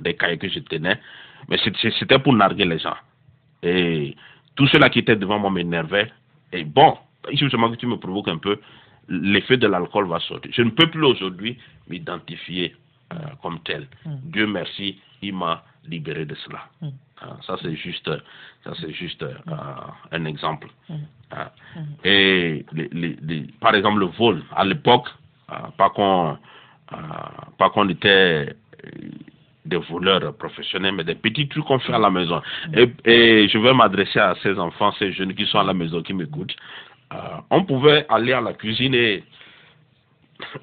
des 0.01 0.15
cahiers 0.15 0.39
que 0.39 0.49
je 0.49 0.59
tenais, 0.61 0.99
mais 1.49 1.59
c'était 1.99 2.19
pour 2.19 2.33
narguer 2.33 2.65
les 2.65 2.79
gens. 2.79 2.97
Et 3.63 4.17
tout 4.57 4.67
cela 4.69 4.91
qui 4.91 5.01
était 5.01 5.17
devant 5.17 5.39
moi 5.39 5.51
m'énervait. 5.51 6.11
Et 6.53 6.65
bon, 6.65 6.97
justement 7.33 7.71
que 7.71 7.77
tu 7.77 7.87
me 7.87 7.97
provoques 7.97 8.29
un 8.29 8.39
peu, 8.39 8.59
l'effet 9.09 9.57
de 9.57 9.67
l'alcool 9.67 10.09
va 10.09 10.21
sortir. 10.21 10.51
Je 10.53 10.63
ne 10.63 10.71
peux 10.71 10.89
plus 10.91 11.05
aujourd'hui 11.05 11.59
m'identifier 11.89 12.75
euh, 13.13 13.17
comme 13.43 13.61
tel. 13.61 13.89
Mm. 14.05 14.17
Dieu 14.25 14.47
merci, 14.47 14.99
il 15.23 15.35
m'a 15.35 15.65
libéré 15.89 16.25
de 16.25 16.35
cela. 16.35 16.61
Mm. 16.83 16.89
Ah, 17.23 17.37
ça 17.47 17.57
c'est 17.63 17.75
juste, 17.75 18.11
ça 18.65 18.73
c'est 18.81 18.93
juste 18.93 19.23
euh, 19.23 19.35
un 20.13 20.25
exemple. 20.25 20.69
Mm. 20.89 20.95
Ah. 21.31 21.53
Et 22.05 22.65
les- 22.73 22.89
les- 22.93 23.17
les- 23.23 23.47
par 23.61 23.75
exemple 23.75 24.01
le 24.01 24.07
vol, 24.07 24.43
à 24.55 24.65
l'époque, 24.65 25.09
ah, 25.49 25.71
pas 25.77 25.91
qu'on, 25.91 26.37
pas 27.59 27.71
qu'on 27.71 27.89
était 27.89 28.55
euh, 28.85 28.91
des 29.65 29.77
voleurs 29.77 30.35
professionnels, 30.37 30.95
mais 30.95 31.05
des 31.05 31.15
petits 31.15 31.47
trucs 31.49 31.65
qu'on 31.65 31.79
fait 31.79 31.93
à 31.93 31.99
la 31.99 32.11
maison. 32.11 32.41
Et, 32.75 32.91
et 33.05 33.49
je 33.49 33.59
vais 33.59 33.75
m'adresser 33.75 34.19
à 34.19 34.35
ces 34.43 34.59
enfants, 34.59 34.91
ces 34.99 35.13
jeunes 35.13 35.35
qui 35.35 35.47
sont 35.47 35.59
à 35.59 35.65
la 35.65 35.75
maison, 35.75 36.03
qui 36.03 36.15
m'écoutent. 36.15 36.57
On 37.51 37.65
pouvait 37.65 38.07
aller 38.09 38.33
à 38.33 38.41
la 38.41 38.53
cuisine 38.55 38.95
et 38.95 39.25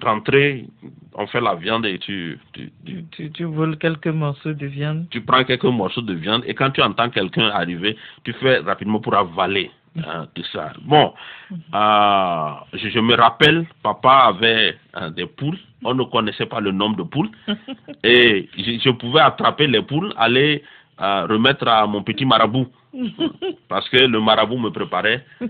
rentrer, 0.04 0.66
on 1.14 1.28
fait 1.28 1.41
la 1.41 1.56
viande 1.56 1.86
et 1.86 1.99
tu, 1.99 2.40
tu, 2.54 2.72
tu, 2.86 3.04
Tu, 3.12 3.32
tu, 3.32 3.44
voles 3.44 3.78
quelques 3.78 4.08
morceaux 4.08 4.54
de 4.54 4.66
viande. 4.66 5.08
tu 5.10 5.22
prends 5.22 5.44
quelques 5.44 5.64
morceaux 5.66 6.02
de 6.02 6.14
viande 6.14 6.44
et 6.45 6.54
quand 6.54 6.72
tu 6.72 6.82
entends 6.82 7.10
quelqu'un 7.10 7.49
arriver, 7.49 7.95
tu 8.24 8.34
fais 8.34 8.60
rapidement 8.60 8.99
pour 8.99 9.16
avaler 9.16 9.72
hein, 9.98 10.28
tout 10.34 10.44
ça. 10.52 10.74
Bon, 10.82 11.14
euh, 11.52 12.52
je, 12.74 12.90
je 12.90 12.99
me 12.99 13.16
rappelle, 13.16 13.66
papa 13.84 14.34
avait 14.34 14.78
hein, 14.94 15.12
des 15.12 15.26
poules, 15.26 15.60
on 15.84 15.94
ne 15.94 16.04
connaissait 16.04 16.45
pas 16.45 16.60
le 16.60 16.72
nombre 16.72 16.98
de 16.98 17.04
poules 17.04 17.30
et 18.04 18.49
je, 18.58 18.80
je 18.84 18.90
pouvais 18.91 19.22
attraper 19.22 19.68
les 19.68 19.82
poules, 19.82 20.14
aller 20.18 20.64
remettre 20.99 21.68
à 21.68 21.86
mon 21.88 22.02
petit 22.03 22.26
marabout 22.26 22.68
parce 23.69 23.88
que 23.90 23.98
le 23.98 24.19
marabout 24.19 24.57
me 24.57 24.69
préparait 24.72 25.24
euh, 25.41 25.48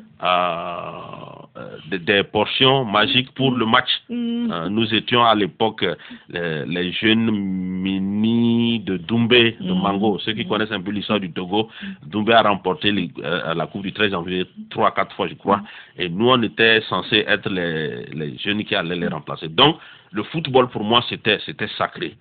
euh, 1.57 1.77
des, 1.89 1.99
des 1.99 2.23
portions 2.23 2.83
magiques 2.83 3.31
pour 3.33 3.51
le 3.51 3.65
match. 3.65 3.89
Euh, 4.11 4.67
nous 4.69 4.93
étions 4.93 5.23
à 5.23 5.33
l'époque 5.35 5.85
les, 6.29 6.65
les 6.65 6.91
jeunes 6.91 7.31
mini 7.31 8.79
de 8.81 8.97
Doumbé, 8.97 9.55
de 9.61 9.71
Mango. 9.71 10.19
Ceux 10.19 10.33
qui 10.33 10.45
connaissent 10.45 10.71
un 10.71 10.81
peu 10.81 10.91
l'histoire 10.91 11.19
du 11.19 11.31
Togo, 11.31 11.69
Doumbé 12.05 12.33
a 12.33 12.41
remporté 12.41 12.91
les- 12.91 13.11
euh, 13.23 13.53
la 13.53 13.67
Coupe 13.67 13.83
du 13.83 13.93
13 13.93 14.11
janvier 14.11 14.45
trois, 14.69 14.91
quatre 14.93 15.15
fois, 15.15 15.27
je 15.27 15.35
crois. 15.35 15.61
Et 15.97 16.09
nous, 16.09 16.29
on 16.29 16.41
était 16.43 16.81
censés 16.81 17.23
être 17.27 17.49
les, 17.49 18.05
les 18.07 18.37
jeunes 18.37 18.63
qui 18.65 18.75
allaient 18.75 18.95
les 18.95 19.07
remplacer. 19.07 19.47
Donc, 19.47 19.77
le 20.11 20.23
football, 20.23 20.69
pour 20.69 20.83
moi, 20.83 21.03
c'était 21.09 21.39
c'était 21.45 21.67
sacré. 21.77 22.15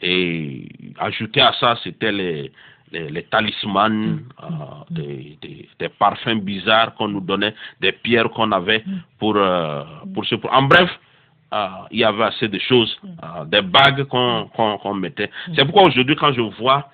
Et 0.00 0.68
ajouter 0.98 1.40
à 1.40 1.52
ça, 1.60 1.76
c'était 1.82 2.12
les, 2.12 2.52
les, 2.92 3.08
les 3.10 3.22
talismans, 3.24 4.18
euh, 4.42 4.46
des, 4.90 5.38
des, 5.40 5.68
des 5.78 5.88
parfums 5.88 6.40
bizarres 6.40 6.94
qu'on 6.94 7.08
nous 7.08 7.20
donnait, 7.20 7.54
des 7.80 7.92
pierres 7.92 8.30
qu'on 8.30 8.52
avait 8.52 8.84
pour, 9.18 9.36
euh, 9.36 9.82
pour 10.14 10.24
ce... 10.26 10.34
En 10.50 10.62
bref, 10.62 10.90
euh, 11.54 11.66
il 11.90 12.00
y 12.00 12.04
avait 12.04 12.24
assez 12.24 12.48
de 12.48 12.58
choses, 12.58 12.98
euh, 13.04 13.44
des 13.46 13.62
bagues 13.62 14.04
qu'on 14.04 14.94
mettait. 14.94 15.30
C'est 15.54 15.64
pourquoi 15.64 15.84
aujourd'hui, 15.88 16.16
quand 16.16 16.32
je 16.32 16.40
vois... 16.42 16.88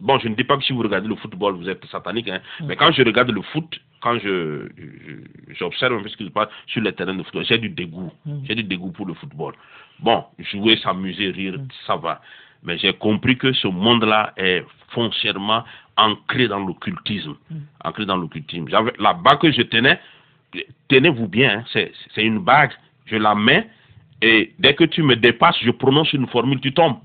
Bon, 0.00 0.18
je 0.18 0.26
ne 0.28 0.34
dis 0.34 0.42
pas 0.44 0.56
que 0.56 0.64
si 0.64 0.72
vous 0.72 0.82
regardez 0.82 1.06
le 1.08 1.14
football, 1.14 1.54
vous 1.54 1.68
êtes 1.68 1.84
satanique, 1.86 2.28
hein, 2.28 2.40
mais 2.66 2.74
quand 2.74 2.90
je 2.90 3.02
regarde 3.02 3.30
le 3.30 3.40
foot, 3.42 3.78
quand 4.00 4.18
je 4.18 4.68
je- 4.76 5.54
j'observe 5.54 5.94
un 5.94 6.02
peu 6.02 6.08
ce 6.08 6.16
qui 6.16 6.24
se 6.24 6.30
passe 6.30 6.48
sur 6.66 6.82
le 6.82 6.90
terrain 6.92 7.14
de 7.14 7.22
football, 7.22 7.44
j'ai 7.48 7.58
du 7.58 7.68
dégoût. 7.68 8.12
J'ai 8.46 8.56
du 8.56 8.64
dégoût 8.64 8.90
pour 8.90 9.06
le 9.06 9.14
football. 9.14 9.54
Bon, 10.00 10.24
jouer, 10.40 10.76
s'amuser, 10.78 11.30
rire, 11.30 11.56
ça 11.86 11.94
va. 11.96 12.20
Mais 12.64 12.78
j'ai 12.78 12.92
compris 12.94 13.36
que 13.36 13.52
ce 13.52 13.68
monde-là 13.68 14.32
est 14.36 14.64
foncièrement 14.88 15.64
ancré 15.96 16.48
dans 16.48 16.60
l'occultisme. 16.60 17.34
Ancré 17.84 18.06
dans 18.06 18.16
l'occultisme. 18.16 18.66
La 18.98 19.12
bague 19.12 19.38
que 19.40 19.52
je 19.52 19.62
tenais, 19.62 20.00
tenez-vous 20.88 21.28
bien, 21.28 21.64
hein, 21.74 21.84
c'est 22.14 22.24
une 22.24 22.38
bague. 22.40 22.72
Je 23.06 23.16
la 23.16 23.34
mets 23.34 23.68
et 24.22 24.54
dès 24.58 24.74
que 24.74 24.84
tu 24.84 25.02
me 25.02 25.16
dépasses, 25.16 25.58
je 25.62 25.70
prononce 25.70 26.12
une 26.14 26.26
formule, 26.28 26.60
tu 26.60 26.72
tombes. 26.72 26.96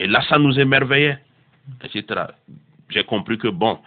Et 0.00 0.06
là, 0.06 0.20
ça 0.28 0.38
nous 0.38 0.58
émerveillait, 0.58 1.18
etc. 1.84 2.22
J'ai 2.88 3.04
compris 3.04 3.38
que 3.38 3.48
bon, 3.48 3.78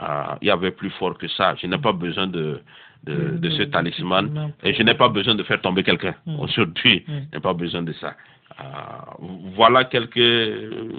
euh, 0.00 0.24
il 0.42 0.48
y 0.48 0.50
avait 0.50 0.70
plus 0.70 0.90
fort 0.90 1.18
que 1.18 1.26
ça. 1.26 1.56
Je 1.60 1.66
n'ai 1.66 1.78
pas 1.78 1.92
besoin 1.92 2.26
de, 2.28 2.60
de, 3.04 3.36
de 3.38 3.50
ce 3.50 3.62
talisman 3.64 4.52
et 4.62 4.74
je 4.74 4.82
n'ai 4.82 4.94
pas 4.94 5.08
besoin 5.08 5.34
de 5.34 5.42
faire 5.42 5.60
tomber 5.60 5.82
quelqu'un. 5.82 6.14
Aujourd'hui, 6.38 7.04
je 7.08 7.36
n'ai 7.36 7.40
pas 7.42 7.54
besoin 7.54 7.82
de 7.82 7.92
ça. 7.94 8.14
Euh, 8.60 8.64
voilà 9.56 9.84
quelques 9.84 10.16
euh, 10.18 10.92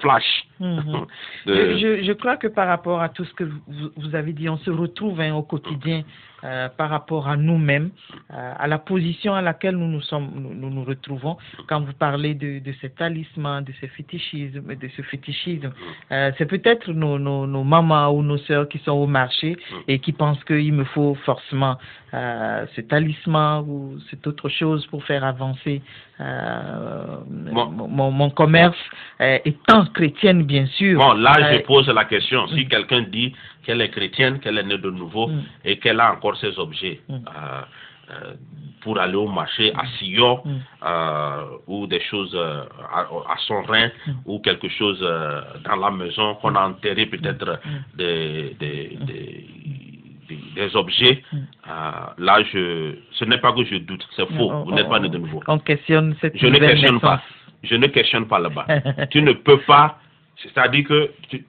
flashs. 0.00 0.44
Mhm. 0.60 1.06
de- 1.46 1.76
Je, 1.78 2.02
je 2.04 2.12
crois 2.12 2.36
que 2.36 2.48
par 2.48 2.68
rapport 2.68 3.00
à 3.00 3.08
tout 3.08 3.24
ce 3.24 3.32
que 3.34 3.44
vous, 3.44 3.90
vous 3.96 4.14
avez 4.14 4.32
dit, 4.32 4.48
on 4.48 4.58
se 4.58 4.70
retrouve 4.70 5.20
hein, 5.20 5.34
au 5.34 5.42
quotidien 5.42 6.02
euh, 6.46 6.68
par 6.68 6.88
rapport 6.90 7.28
à 7.28 7.36
nous-mêmes, 7.36 7.90
euh, 8.32 8.52
à 8.58 8.66
la 8.68 8.78
position 8.78 9.34
à 9.34 9.42
laquelle 9.42 9.76
nous 9.76 9.88
nous, 9.88 10.00
sommes, 10.00 10.30
nous, 10.36 10.54
nous 10.54 10.70
nous 10.70 10.84
retrouvons. 10.84 11.36
Quand 11.68 11.80
vous 11.80 11.92
parlez 11.92 12.34
de, 12.34 12.60
de 12.60 12.72
ces 12.80 12.90
talismans, 12.90 13.62
de 13.62 13.72
ce 13.80 13.86
fétichisme, 13.86 14.74
de 14.74 14.88
ce 14.96 15.02
fétichisme, 15.02 15.72
euh, 16.12 16.30
c'est 16.38 16.46
peut-être 16.46 16.92
nos, 16.92 17.18
nos, 17.18 17.46
nos 17.46 17.64
mamans 17.64 18.10
ou 18.10 18.22
nos 18.22 18.38
sœurs 18.38 18.68
qui 18.68 18.78
sont 18.78 18.92
au 18.92 19.06
marché 19.06 19.56
et 19.88 19.98
qui 19.98 20.12
pensent 20.12 20.42
qu'il 20.44 20.72
me 20.72 20.84
faut 20.84 21.14
forcément 21.24 21.76
euh, 22.14 22.64
ce 22.76 22.80
talisman 22.82 23.64
ou 23.68 23.98
cette 24.10 24.24
autre 24.26 24.48
chose 24.48 24.86
pour 24.86 25.02
faire 25.04 25.24
avancer 25.24 25.82
euh, 26.20 27.16
Bon. 27.52 27.66
mon, 27.70 28.10
mon- 28.10 28.30
commerce, 28.30 28.76
euh, 29.20 29.38
étant 29.44 29.84
chrétienne 29.86 30.42
bien 30.44 30.66
sûr. 30.66 30.98
Bon, 30.98 31.12
là, 31.12 31.52
je 31.52 31.58
pose 31.62 31.88
la 31.88 32.04
question. 32.04 32.46
Si 32.48 32.66
quelqu'un 32.68 33.02
dit 33.02 33.34
qu'elle 33.66 33.80
est 33.80 33.90
chrétienne, 33.90 34.38
qu'elle 34.40 34.58
est 34.58 34.62
née 34.62 34.78
de 34.78 34.90
nouveau 34.90 35.26
Mm. 35.28 35.42
et 35.64 35.78
qu'elle 35.80 36.00
a 36.00 36.12
encore 36.12 36.36
ses 36.36 36.56
objets 36.58 37.00
Mm. 37.08 37.14
euh, 37.14 37.18
euh, 38.12 38.34
pour 38.82 39.00
aller 39.00 39.16
au 39.16 39.26
marché 39.26 39.72
à 39.74 39.84
Sion 39.98 40.40
Mm. 40.44 40.50
euh, 40.84 41.42
ou 41.66 41.86
des 41.88 42.00
choses 42.10 42.34
à, 42.36 43.00
à 43.34 43.36
son 43.48 43.62
rein 43.62 43.90
ou 44.24 44.38
quelque 44.38 44.68
chose 44.68 45.00
dans 45.66 45.76
la 45.76 45.90
maison 45.90 46.36
qu'on 46.36 46.54
a 46.54 46.62
enterré 46.68 47.06
peut-être 47.06 47.58
des, 47.96 48.56
des, 48.60 48.96
des, 49.08 49.46
des- 50.28 50.76
objets, 50.76 51.22
Mm. 51.32 51.36
euh, 51.36 51.72
là, 52.18 52.42
je, 52.52 52.94
ce 53.18 53.24
n'est 53.24 53.38
pas 53.38 53.52
que 53.52 53.64
je 53.64 53.76
doute, 53.76 54.04
c'est 54.16 54.26
faux. 54.36 54.50
on- 54.52 54.64
Vous 54.64 54.72
n'êtes 54.72 54.88
pas 54.88 55.00
né 55.00 55.08
de 55.08 55.18
nouveau. 55.18 55.40
On 55.48 55.58
questionne 55.58 56.14
cette 56.20 56.36
Je 56.38 56.46
ne 56.46 56.58
questionne 56.58 57.00
pas. 57.00 57.20
Je 57.62 57.74
ne 57.74 57.86
questionne 57.88 58.26
pas 58.26 58.38
là-bas. 58.38 58.66
tu 59.10 59.20
ne 59.22 59.32
peux 59.32 59.58
pas, 59.72 59.98
c'est-à-dire 60.42 60.84
que 60.86 61.10
tu- 61.28 61.44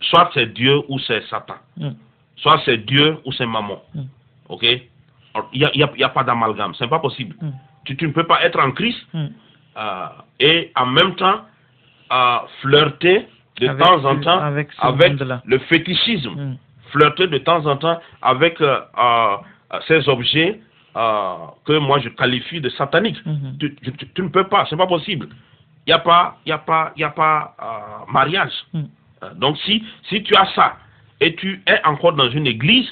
soit 0.00 0.30
c'est 0.34 0.52
Dieu 0.52 0.80
ou 0.88 0.98
c'est 1.00 1.22
Satan. 1.28 1.56
Mm. 1.76 1.90
Soit 2.36 2.60
c'est 2.64 2.78
Dieu 2.78 3.18
ou 3.24 3.32
c'est 3.32 3.46
maman. 3.46 3.82
Mm. 3.94 4.02
Ok? 4.48 4.62
Il 4.64 5.58
n'y 5.60 5.64
a, 5.64 5.70
y 5.76 5.82
a- 5.82 5.90
il 5.94 6.00
y 6.00 6.04
a 6.04 6.08
pas 6.08 6.24
d'amalgame. 6.24 6.74
C'est 6.74 6.88
pas 6.88 6.98
possible. 7.00 7.36
Mm. 7.40 7.50
Tu, 7.84 7.96
tu 7.96 8.06
ne 8.06 8.12
peux 8.12 8.24
pas 8.26 8.42
être 8.42 8.58
en 8.60 8.70
Christ 8.72 8.98
euh, 9.14 10.06
et 10.40 10.72
en 10.76 10.86
même 10.86 11.14
temps 11.16 11.40
euh, 12.12 12.38
flirter 12.62 13.28
de 13.60 13.68
Avec 13.68 13.82
temps 13.84 14.04
en 14.04 14.16
ce- 14.18 14.24
temps 14.24 14.38
avec 14.40 14.72
ce 14.72 14.80
avec 14.86 15.12
le 15.44 15.58
fétichisme 15.58 16.56
flirter 16.90 17.26
de 17.26 17.38
temps 17.38 17.66
en 17.66 17.76
temps 17.76 18.00
avec 18.22 18.60
euh, 18.60 18.80
euh, 18.98 19.36
euh, 19.74 19.78
ces 19.86 20.08
objets 20.08 20.60
euh, 20.96 21.34
que 21.66 21.78
moi 21.78 21.98
je 22.00 22.08
qualifie 22.08 22.60
de 22.60 22.68
sataniques. 22.70 23.24
Mhm. 23.26 23.56
Tu, 23.60 23.74
tu- 23.76 23.92
tu- 23.92 24.08
tu 24.14 24.22
ne 24.22 24.28
peux 24.28 24.44
pas, 24.44 24.66
c'est 24.70 24.76
pas 24.76 24.86
possible. 24.86 25.28
Il 25.86 25.90
n'y 25.90 25.92
a 25.92 25.98
pas, 25.98 26.36
y 26.46 26.52
a 26.52 26.58
pas, 26.58 26.92
y 26.96 27.04
a 27.04 27.10
pas 27.10 27.54
mariage. 28.10 28.52
Euh, 29.22 29.34
donc 29.34 29.58
si, 29.58 29.84
si 30.08 30.22
tu 30.22 30.34
as 30.36 30.46
ça 30.54 30.76
et 31.20 31.34
tu 31.34 31.62
es 31.66 31.84
encore 31.84 32.12
dans 32.12 32.30
une 32.30 32.46
église, 32.46 32.88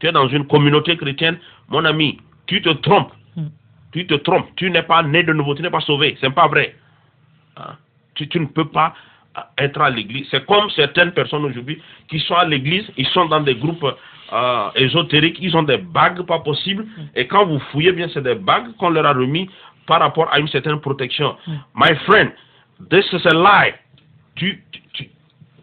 tu 0.00 0.06
es 0.06 0.12
dans 0.12 0.28
une 0.28 0.46
communauté 0.46 0.96
chrétienne, 0.96 1.38
mon 1.68 1.84
ami, 1.84 2.18
tu 2.46 2.62
te 2.62 2.70
trompes. 2.70 3.12
Mm. 3.36 3.46
Tu 3.92 4.06
te 4.06 4.14
trompes. 4.14 4.48
Tu 4.56 4.70
n'es 4.70 4.82
pas 4.82 5.02
né 5.02 5.22
de 5.22 5.32
nouveau, 5.32 5.54
tu 5.54 5.62
n'es 5.62 5.70
pas 5.70 5.80
sauvé. 5.80 6.16
C'est 6.20 6.30
pas 6.30 6.48
vrai. 6.48 6.76
Hein? 7.56 7.76
Tu, 8.14 8.28
tu 8.28 8.40
ne 8.40 8.46
peux 8.46 8.68
pas 8.68 8.94
euh, 9.36 9.40
être 9.58 9.80
à 9.80 9.90
l'église. 9.90 10.26
C'est 10.30 10.44
comme 10.46 10.70
certaines 10.70 11.12
personnes 11.12 11.44
aujourd'hui 11.44 11.80
qui 12.08 12.20
sont 12.20 12.34
à 12.34 12.44
l'église, 12.44 12.84
ils 12.96 13.06
sont 13.08 13.26
dans 13.26 13.40
des 13.40 13.56
groupes 13.56 13.86
euh, 14.32 14.70
ésotériques, 14.76 15.38
ils 15.40 15.56
ont 15.56 15.62
des 15.62 15.78
bagues 15.78 16.22
pas 16.22 16.38
possibles. 16.40 16.86
Et 17.14 17.26
quand 17.26 17.46
vous 17.46 17.58
fouillez 17.70 17.92
bien, 17.92 18.08
c'est 18.12 18.22
des 18.22 18.34
bagues 18.34 18.74
qu'on 18.76 18.90
leur 18.90 19.06
a 19.06 19.12
remis 19.12 19.48
par 19.86 20.00
rapport 20.00 20.32
à 20.32 20.38
une 20.38 20.48
certaine 20.48 20.80
protection. 20.80 21.36
My 21.74 21.94
friend, 22.06 22.32
this 22.90 23.04
is 23.12 23.26
a 23.26 23.34
lie. 23.34 23.74
Tu, 24.36 24.62
tu, 24.92 25.08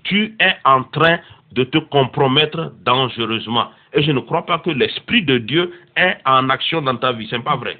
tu, 0.03 0.35
es 0.39 0.55
en 0.65 0.83
train 0.83 1.19
de 1.53 1.63
te 1.63 1.77
compromettre 1.79 2.71
dangereusement. 2.85 3.69
Et 3.93 4.01
je 4.03 4.11
ne 4.11 4.19
crois 4.21 4.45
pas 4.45 4.59
que 4.59 4.69
l'Esprit 4.69 5.23
de 5.23 5.37
Dieu 5.37 5.73
est 5.97 6.17
en 6.25 6.49
action 6.49 6.81
dans 6.81 6.95
ta 6.95 7.11
vie. 7.11 7.27
Ce 7.27 7.35
n'est 7.35 7.41
pas 7.43 7.57
vrai. 7.57 7.77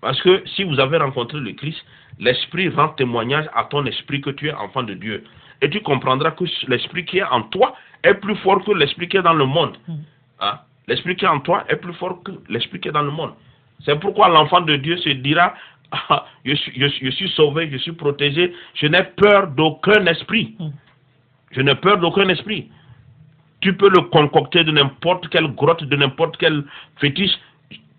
Parce 0.00 0.20
que 0.22 0.42
si 0.54 0.64
vous 0.64 0.78
avez 0.80 0.98
rencontré 0.98 1.38
le 1.38 1.52
Christ, 1.52 1.84
l'Esprit 2.18 2.68
rend 2.68 2.88
témoignage 2.90 3.46
à 3.54 3.64
ton 3.64 3.84
esprit 3.86 4.20
que 4.20 4.30
tu 4.30 4.48
es 4.48 4.52
enfant 4.52 4.82
de 4.82 4.94
Dieu. 4.94 5.24
Et 5.62 5.70
tu 5.70 5.80
comprendras 5.80 6.32
que 6.32 6.44
l'Esprit 6.68 7.04
qui 7.04 7.18
est 7.18 7.22
en 7.24 7.42
toi 7.42 7.74
est 8.02 8.14
plus 8.14 8.36
fort 8.36 8.62
que 8.64 8.72
l'Esprit 8.72 9.08
qui 9.08 9.16
est 9.16 9.22
dans 9.22 9.32
le 9.34 9.46
monde. 9.46 9.76
Hein? 10.40 10.58
L'Esprit 10.88 11.16
qui 11.16 11.24
est 11.24 11.28
en 11.28 11.40
toi 11.40 11.64
est 11.68 11.76
plus 11.76 11.94
fort 11.94 12.22
que 12.22 12.32
l'Esprit 12.48 12.80
qui 12.80 12.88
est 12.88 12.92
dans 12.92 13.02
le 13.02 13.10
monde. 13.10 13.32
C'est 13.84 13.98
pourquoi 14.00 14.28
l'enfant 14.28 14.60
de 14.60 14.76
Dieu 14.76 14.96
se 14.98 15.10
dira, 15.10 15.54
Ah, 15.92 16.26
je, 16.44 16.54
suis, 16.54 16.72
je 16.78 16.86
suis- 16.88 17.06
je 17.06 17.10
suis 17.16 17.28
sauvé, 17.30 17.68
je 17.70 17.76
suis 17.78 17.92
protégé, 17.92 18.52
je 18.74 18.86
n'ai 18.86 19.02
peur 19.16 19.48
d'aucun 19.48 20.04
esprit. 20.06 20.54
Je 21.52 21.60
n'ai 21.60 21.74
peur 21.74 21.98
d'aucun 21.98 22.28
esprit. 22.28 22.68
Tu 23.60 23.74
peux 23.76 23.88
le 23.88 24.02
concocter 24.02 24.64
de 24.64 24.72
n'importe 24.72 25.28
quelle 25.28 25.48
grotte, 25.54 25.82
de 25.84 25.96
n'importe 25.96 26.36
quel 26.36 26.64
fétiche, 26.98 27.32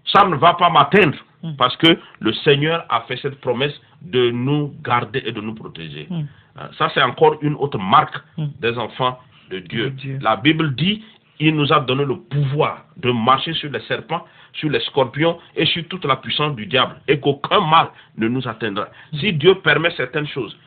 ça 0.06 0.26
ne 0.28 0.36
va 0.36 0.54
pas 0.54 0.70
m'atteindre. 0.70 1.18
Parce 1.58 1.78
que 1.78 1.98
le 2.20 2.34
Seigneur 2.34 2.86
a 2.90 3.02
fait 3.02 3.18
cette 3.18 3.40
promesse 3.42 3.74
de 4.02 4.32
nous 4.32 4.74
garder 4.84 5.22
et 5.26 5.32
de 5.32 5.40
nous 5.40 5.54
protéger. 5.54 6.08
Mm. 6.10 6.24
Euh, 6.60 6.62
Ça, 6.78 6.90
c'est 6.94 7.02
encore 7.02 7.38
une 7.42 7.54
autre 7.56 7.78
marque 7.78 8.18
Mm. 8.38 8.46
des 8.60 8.78
enfants 8.78 9.20
de 9.52 9.60
Dieu. 9.60 9.86
De 9.86 9.90
Dieu. 9.92 10.20
La 10.22 10.36
Bible 10.36 10.76
dit, 10.76 11.04
il 11.40 11.56
nous 11.56 11.72
a 11.72 11.80
donné 11.80 12.04
le 12.06 12.16
pouvoir 12.18 12.86
de 12.98 13.12
marcher 13.12 13.54
sur 13.54 13.70
les 13.72 13.80
serpents, 13.82 14.26
sur 14.54 14.70
les 14.70 14.80
scorpions 14.82 15.38
et 15.56 15.66
sur 15.68 15.88
toute 15.88 16.04
la 16.06 16.16
puissance 16.18 16.56
du 16.56 16.66
diable, 16.66 16.96
et 17.08 17.20
qu'aucun 17.20 17.62
mal 17.62 17.90
ne 18.18 18.28
nous 18.28 18.46
atteindra. 18.48 18.88
Si 19.20 19.32
Dieu 19.34 19.56
permet 19.56 19.92
certaines 19.92 20.28
choses 20.28 20.58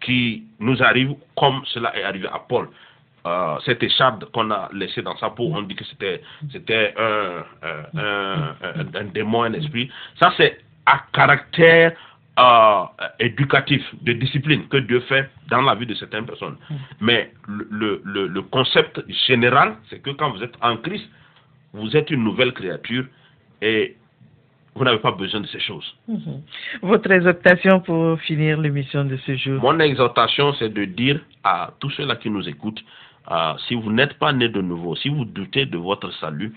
qui 0.00 0.44
nous 0.58 0.82
arrivent, 0.82 1.14
comme 1.36 1.62
cela 1.66 1.94
est 1.96 2.02
arrivé 2.02 2.28
à 2.28 2.38
Paul, 2.38 2.68
euh, 3.26 3.56
cette 3.66 3.82
écharpe 3.82 4.24
qu'on 4.32 4.50
a 4.50 4.70
laissée 4.72 5.02
dans 5.02 5.16
sa 5.18 5.28
peau, 5.30 5.50
on 5.54 5.62
dit 5.62 5.74
que 5.74 5.84
c'était 5.84 6.22
c'était 6.50 6.94
un, 6.98 7.44
un, 7.62 8.54
un- 8.94 9.04
démon, 9.12 9.42
un 9.42 9.52
esprit. 9.52 9.90
Ça, 10.18 10.32
c'est 10.36 10.58
à 10.86 11.02
caractère 11.12 11.92
euh, 12.38 12.84
éducatif, 13.18 13.82
de 14.00 14.14
discipline 14.14 14.66
que 14.68 14.78
Dieu 14.78 15.00
fait 15.00 15.28
dans 15.50 15.60
la 15.60 15.74
vie 15.74 15.84
de 15.84 15.94
certaines 15.94 16.24
personnes. 16.24 16.56
Mais 17.00 17.32
le, 17.46 18.00
le- 18.04 18.26
le 18.28 18.42
concept 18.42 19.02
général, 19.26 19.76
c'est 19.90 20.00
que 20.00 20.10
quand 20.10 20.30
vous 20.30 20.42
êtes 20.42 20.54
en 20.62 20.78
Christ, 20.78 21.06
vous 21.74 21.94
êtes 21.94 22.10
une 22.10 22.24
nouvelle 22.24 22.52
créature 22.54 23.04
et 23.60 23.96
vous 24.74 24.84
n'avez 24.84 24.98
pas 24.98 25.12
besoin 25.12 25.40
de 25.40 25.46
ces 25.46 25.60
choses. 25.60 25.94
Mhm. 26.08 26.42
Votre 26.82 27.10
exhortation 27.10 27.80
pour 27.80 28.18
finir 28.20 28.58
l'émission 28.60 29.04
de 29.04 29.16
ce 29.26 29.34
jour. 29.36 29.60
Mon 29.62 29.78
exhortation, 29.80 30.52
c'est 30.54 30.72
de 30.72 30.84
dire 30.84 31.20
à 31.44 31.70
tous 31.80 31.90
ceux-là 31.90 32.16
qui 32.16 32.30
nous 32.30 32.48
écoutent, 32.48 32.82
euh, 33.30 33.54
si 33.66 33.74
vous 33.74 33.92
n'êtes 33.92 34.14
pas 34.18 34.32
né 34.32 34.48
de 34.48 34.60
nouveau, 34.60 34.94
si 34.96 35.08
vous 35.08 35.24
doutez 35.24 35.66
de 35.66 35.76
votre 35.76 36.12
salut, 36.14 36.52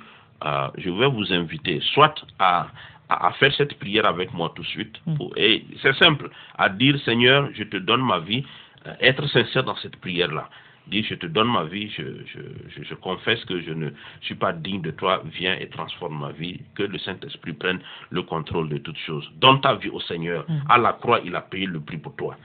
euh, 0.46 0.68
je 0.78 0.90
vais 0.90 1.08
vous 1.08 1.32
inviter 1.34 1.80
soit 1.94 2.16
à, 2.40 2.68
à, 3.10 3.28
à 3.28 3.32
faire 3.34 3.54
cette 3.56 3.78
prière 3.80 4.06
avec 4.06 4.34
moi 4.34 4.52
tout 4.56 4.62
de 4.62 4.68
suite. 4.68 4.96
pour- 5.18 5.34
et 5.38 5.66
c'est 5.82 5.96
simple, 5.96 6.30
à 6.58 6.70
dire 6.70 6.98
Seigneur, 7.06 7.50
je 7.54 7.64
te 7.64 7.78
donne 7.78 8.02
ma 8.02 8.20
vie, 8.20 8.44
euh, 8.88 8.94
être 9.02 9.28
sincère 9.28 9.64
dans 9.64 9.76
cette 9.78 9.96
prière-là. 9.98 10.50
Dire, 10.88 11.06
je 11.10 11.16
te 11.16 11.26
donne 11.28 11.48
ma 11.48 11.64
vie, 11.64 11.90
je, 11.90 12.04
je, 12.26 12.40
je, 12.76 12.84
je 12.84 12.94
confesse 12.96 13.44
que 13.46 13.62
je 13.62 13.72
ne 13.72 13.90
suis 14.22 14.36
pas 14.36 14.52
digne 14.52 14.82
de 14.82 14.92
toi, 14.92 15.24
viens 15.34 15.56
et 15.58 15.68
transforme 15.70 16.20
ma 16.20 16.32
vie, 16.34 16.60
que 16.76 16.84
le 16.84 16.98
Saint-Esprit 17.00 17.54
prenne 17.54 17.80
le 18.10 18.22
contrôle 18.24 18.68
de 18.68 18.78
toutes 18.80 18.98
choses. 18.98 19.30
Donne 19.38 19.62
ta 19.62 19.76
vie 19.76 19.90
au 19.90 20.02
Seigneur. 20.02 20.46
À 20.70 20.78
la 20.78 20.94
croix, 20.94 21.22
il 21.24 21.34
a 21.36 21.42
payé 21.42 21.66
le 21.68 21.80
prix 21.80 21.98
pour 21.98 22.16
toi. 22.18 22.36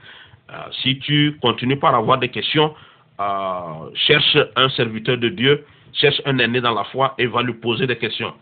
Euh, 0.51 0.53
si 0.81 0.99
tu 0.99 1.37
continues 1.41 1.77
par 1.77 1.93
avoir 1.95 2.17
des 2.17 2.29
questions, 2.29 2.73
euh, 3.19 3.89
cherche 3.95 4.37
un 4.55 4.69
serviteur 4.69 5.17
de 5.17 5.27
Dieu, 5.29 5.65
cherche 5.93 6.21
un 6.25 6.37
aîné 6.39 6.61
dans 6.61 6.73
la 6.73 6.85
foi 6.85 7.15
et 7.17 7.25
va 7.27 7.43
lui 7.43 7.53
poser 7.53 7.87
des 7.87 7.97
questions. 7.97 8.33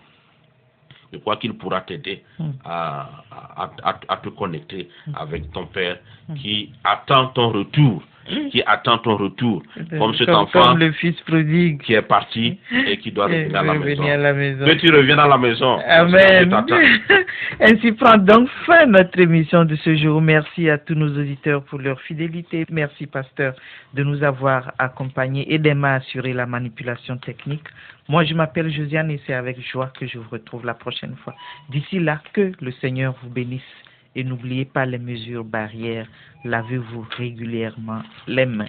Je 1.12 1.18
crois 1.20 1.38
qu'il 1.38 1.54
pourra 1.54 1.82
t'aider 1.82 2.24
à, 2.66 3.10
à- 3.32 3.72
à- 3.84 4.00
à 4.10 4.18
te 4.18 4.30
connecter 4.30 4.90
avec 5.16 5.52
ton 5.54 5.66
Père 5.66 5.98
qui 6.36 6.72
attend 6.84 7.28
ton 7.30 7.50
retour, 7.50 8.04
qui 8.52 8.62
attend 8.66 8.98
ton 9.00 9.18
retour, 9.18 9.64
comme 9.98 10.14
cet 10.16 10.30
enfant 10.30 10.70
comme 10.70 10.80
le 10.80 10.92
fils 10.92 11.20
prodigue. 11.22 11.82
qui 11.82 11.94
est 11.94 12.02
parti 12.02 12.58
et 12.88 12.98
qui 12.98 13.12
doit 13.12 13.26
revenir 13.28 13.56
à 13.58 13.64
la 13.64 13.74
maison. 13.74 14.04
à 14.04 14.18
la 14.18 14.34
maison. 14.34 14.66
Que 14.66 14.72
tu 14.74 14.92
reviennes 14.94 15.20
à 15.20 15.28
la 15.28 15.38
maison. 15.38 15.80
Amen. 15.88 16.54
Ainsi 17.60 17.92
prend 17.94 18.18
donc 18.18 18.50
fin 18.66 18.86
notre 18.86 19.20
émission 19.20 19.66
de 19.66 19.76
ce 19.76 19.96
jour. 19.96 20.22
Merci 20.22 20.70
à 20.70 20.78
tous 20.78 20.96
nos 20.96 21.10
auditeurs 21.18 21.64
pour 21.64 21.80
leur 21.80 22.00
fidélité. 22.02 22.66
Merci, 22.70 23.08
pasteur, 23.08 23.54
de 23.94 24.04
nous 24.04 24.24
avoir 24.24 24.74
accompagnés 24.78 25.52
et 25.54 25.58
d'aimer 25.58 25.88
assurer 25.90 26.34
la 26.34 26.46
manipulation 26.46 27.18
technique. 27.18 27.64
Moi, 28.10 28.24
je 28.24 28.34
m'appelle 28.34 28.72
Josiane 28.72 29.12
et 29.12 29.20
c'est 29.26 29.34
avec 29.34 29.60
joie 29.62 29.92
que 30.00 30.08
je 30.08 30.18
vous 30.18 30.30
retrouve 30.30 30.66
la 30.66 30.74
prochaine 30.74 31.16
fois. 31.24 31.36
D'ici 31.70 32.00
là, 32.00 32.22
que 32.34 32.52
le 32.62 32.72
Seigneur 32.72 33.14
vous 33.22 33.30
bénisse 33.30 33.62
et 34.18 34.24
n'oubliez 34.24 34.66
pas 34.66 34.86
les 34.86 34.98
mesures 34.98 35.46
barrières. 35.46 36.10
Lavez-vous 36.44 37.06
régulièrement 37.18 38.02
les 38.28 38.48
mains. 38.48 38.68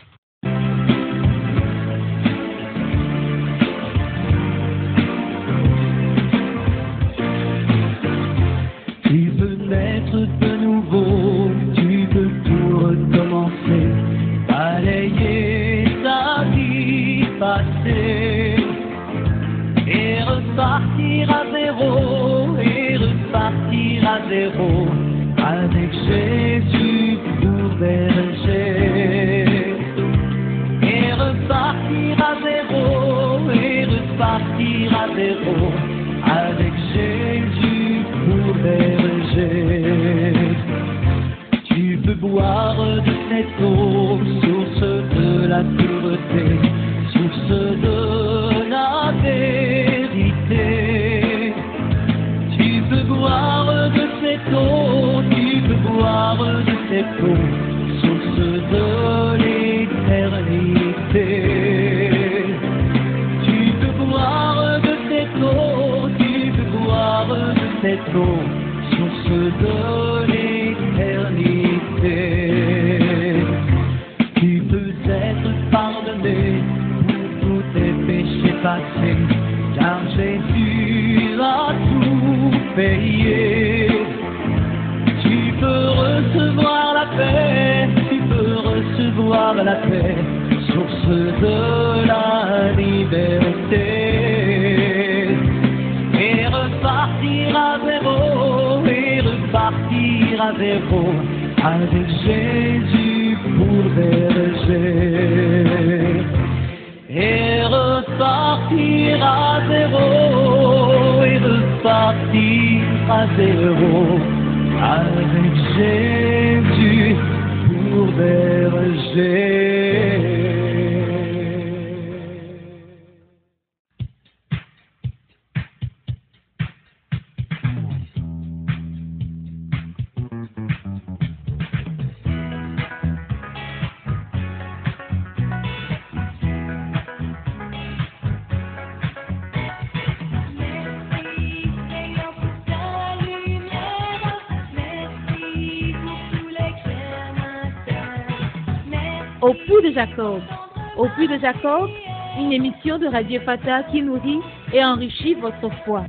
Radio 153.11 153.41
Fata 153.41 153.83
qui 153.85 154.03
nourrit 154.03 154.41
et 154.73 154.85
enrichit 154.85 155.35
votre 155.35 155.71
foi. 155.85 156.05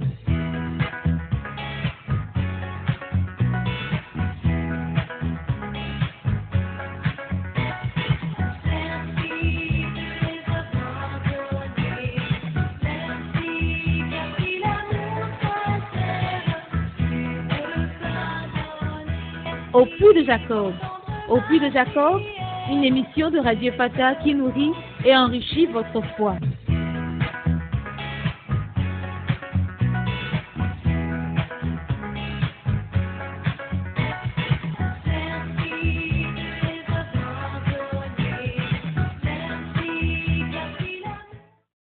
Au 19.72 19.86
Puy 19.86 20.14
de 20.16 20.26
Jacob. 20.26 20.74
Au 21.30 21.40
Puy 21.48 21.60
de 21.60 21.70
Jacob, 21.72 22.22
une 22.70 22.84
émission 22.84 23.30
de 23.30 23.40
Radio 23.40 23.72
Fata 23.78 24.16
qui 24.16 24.34
nourrit 24.36 24.72
et 25.06 25.16
enrichit 25.16 25.68
votre 25.68 26.02
foi. 26.18 26.36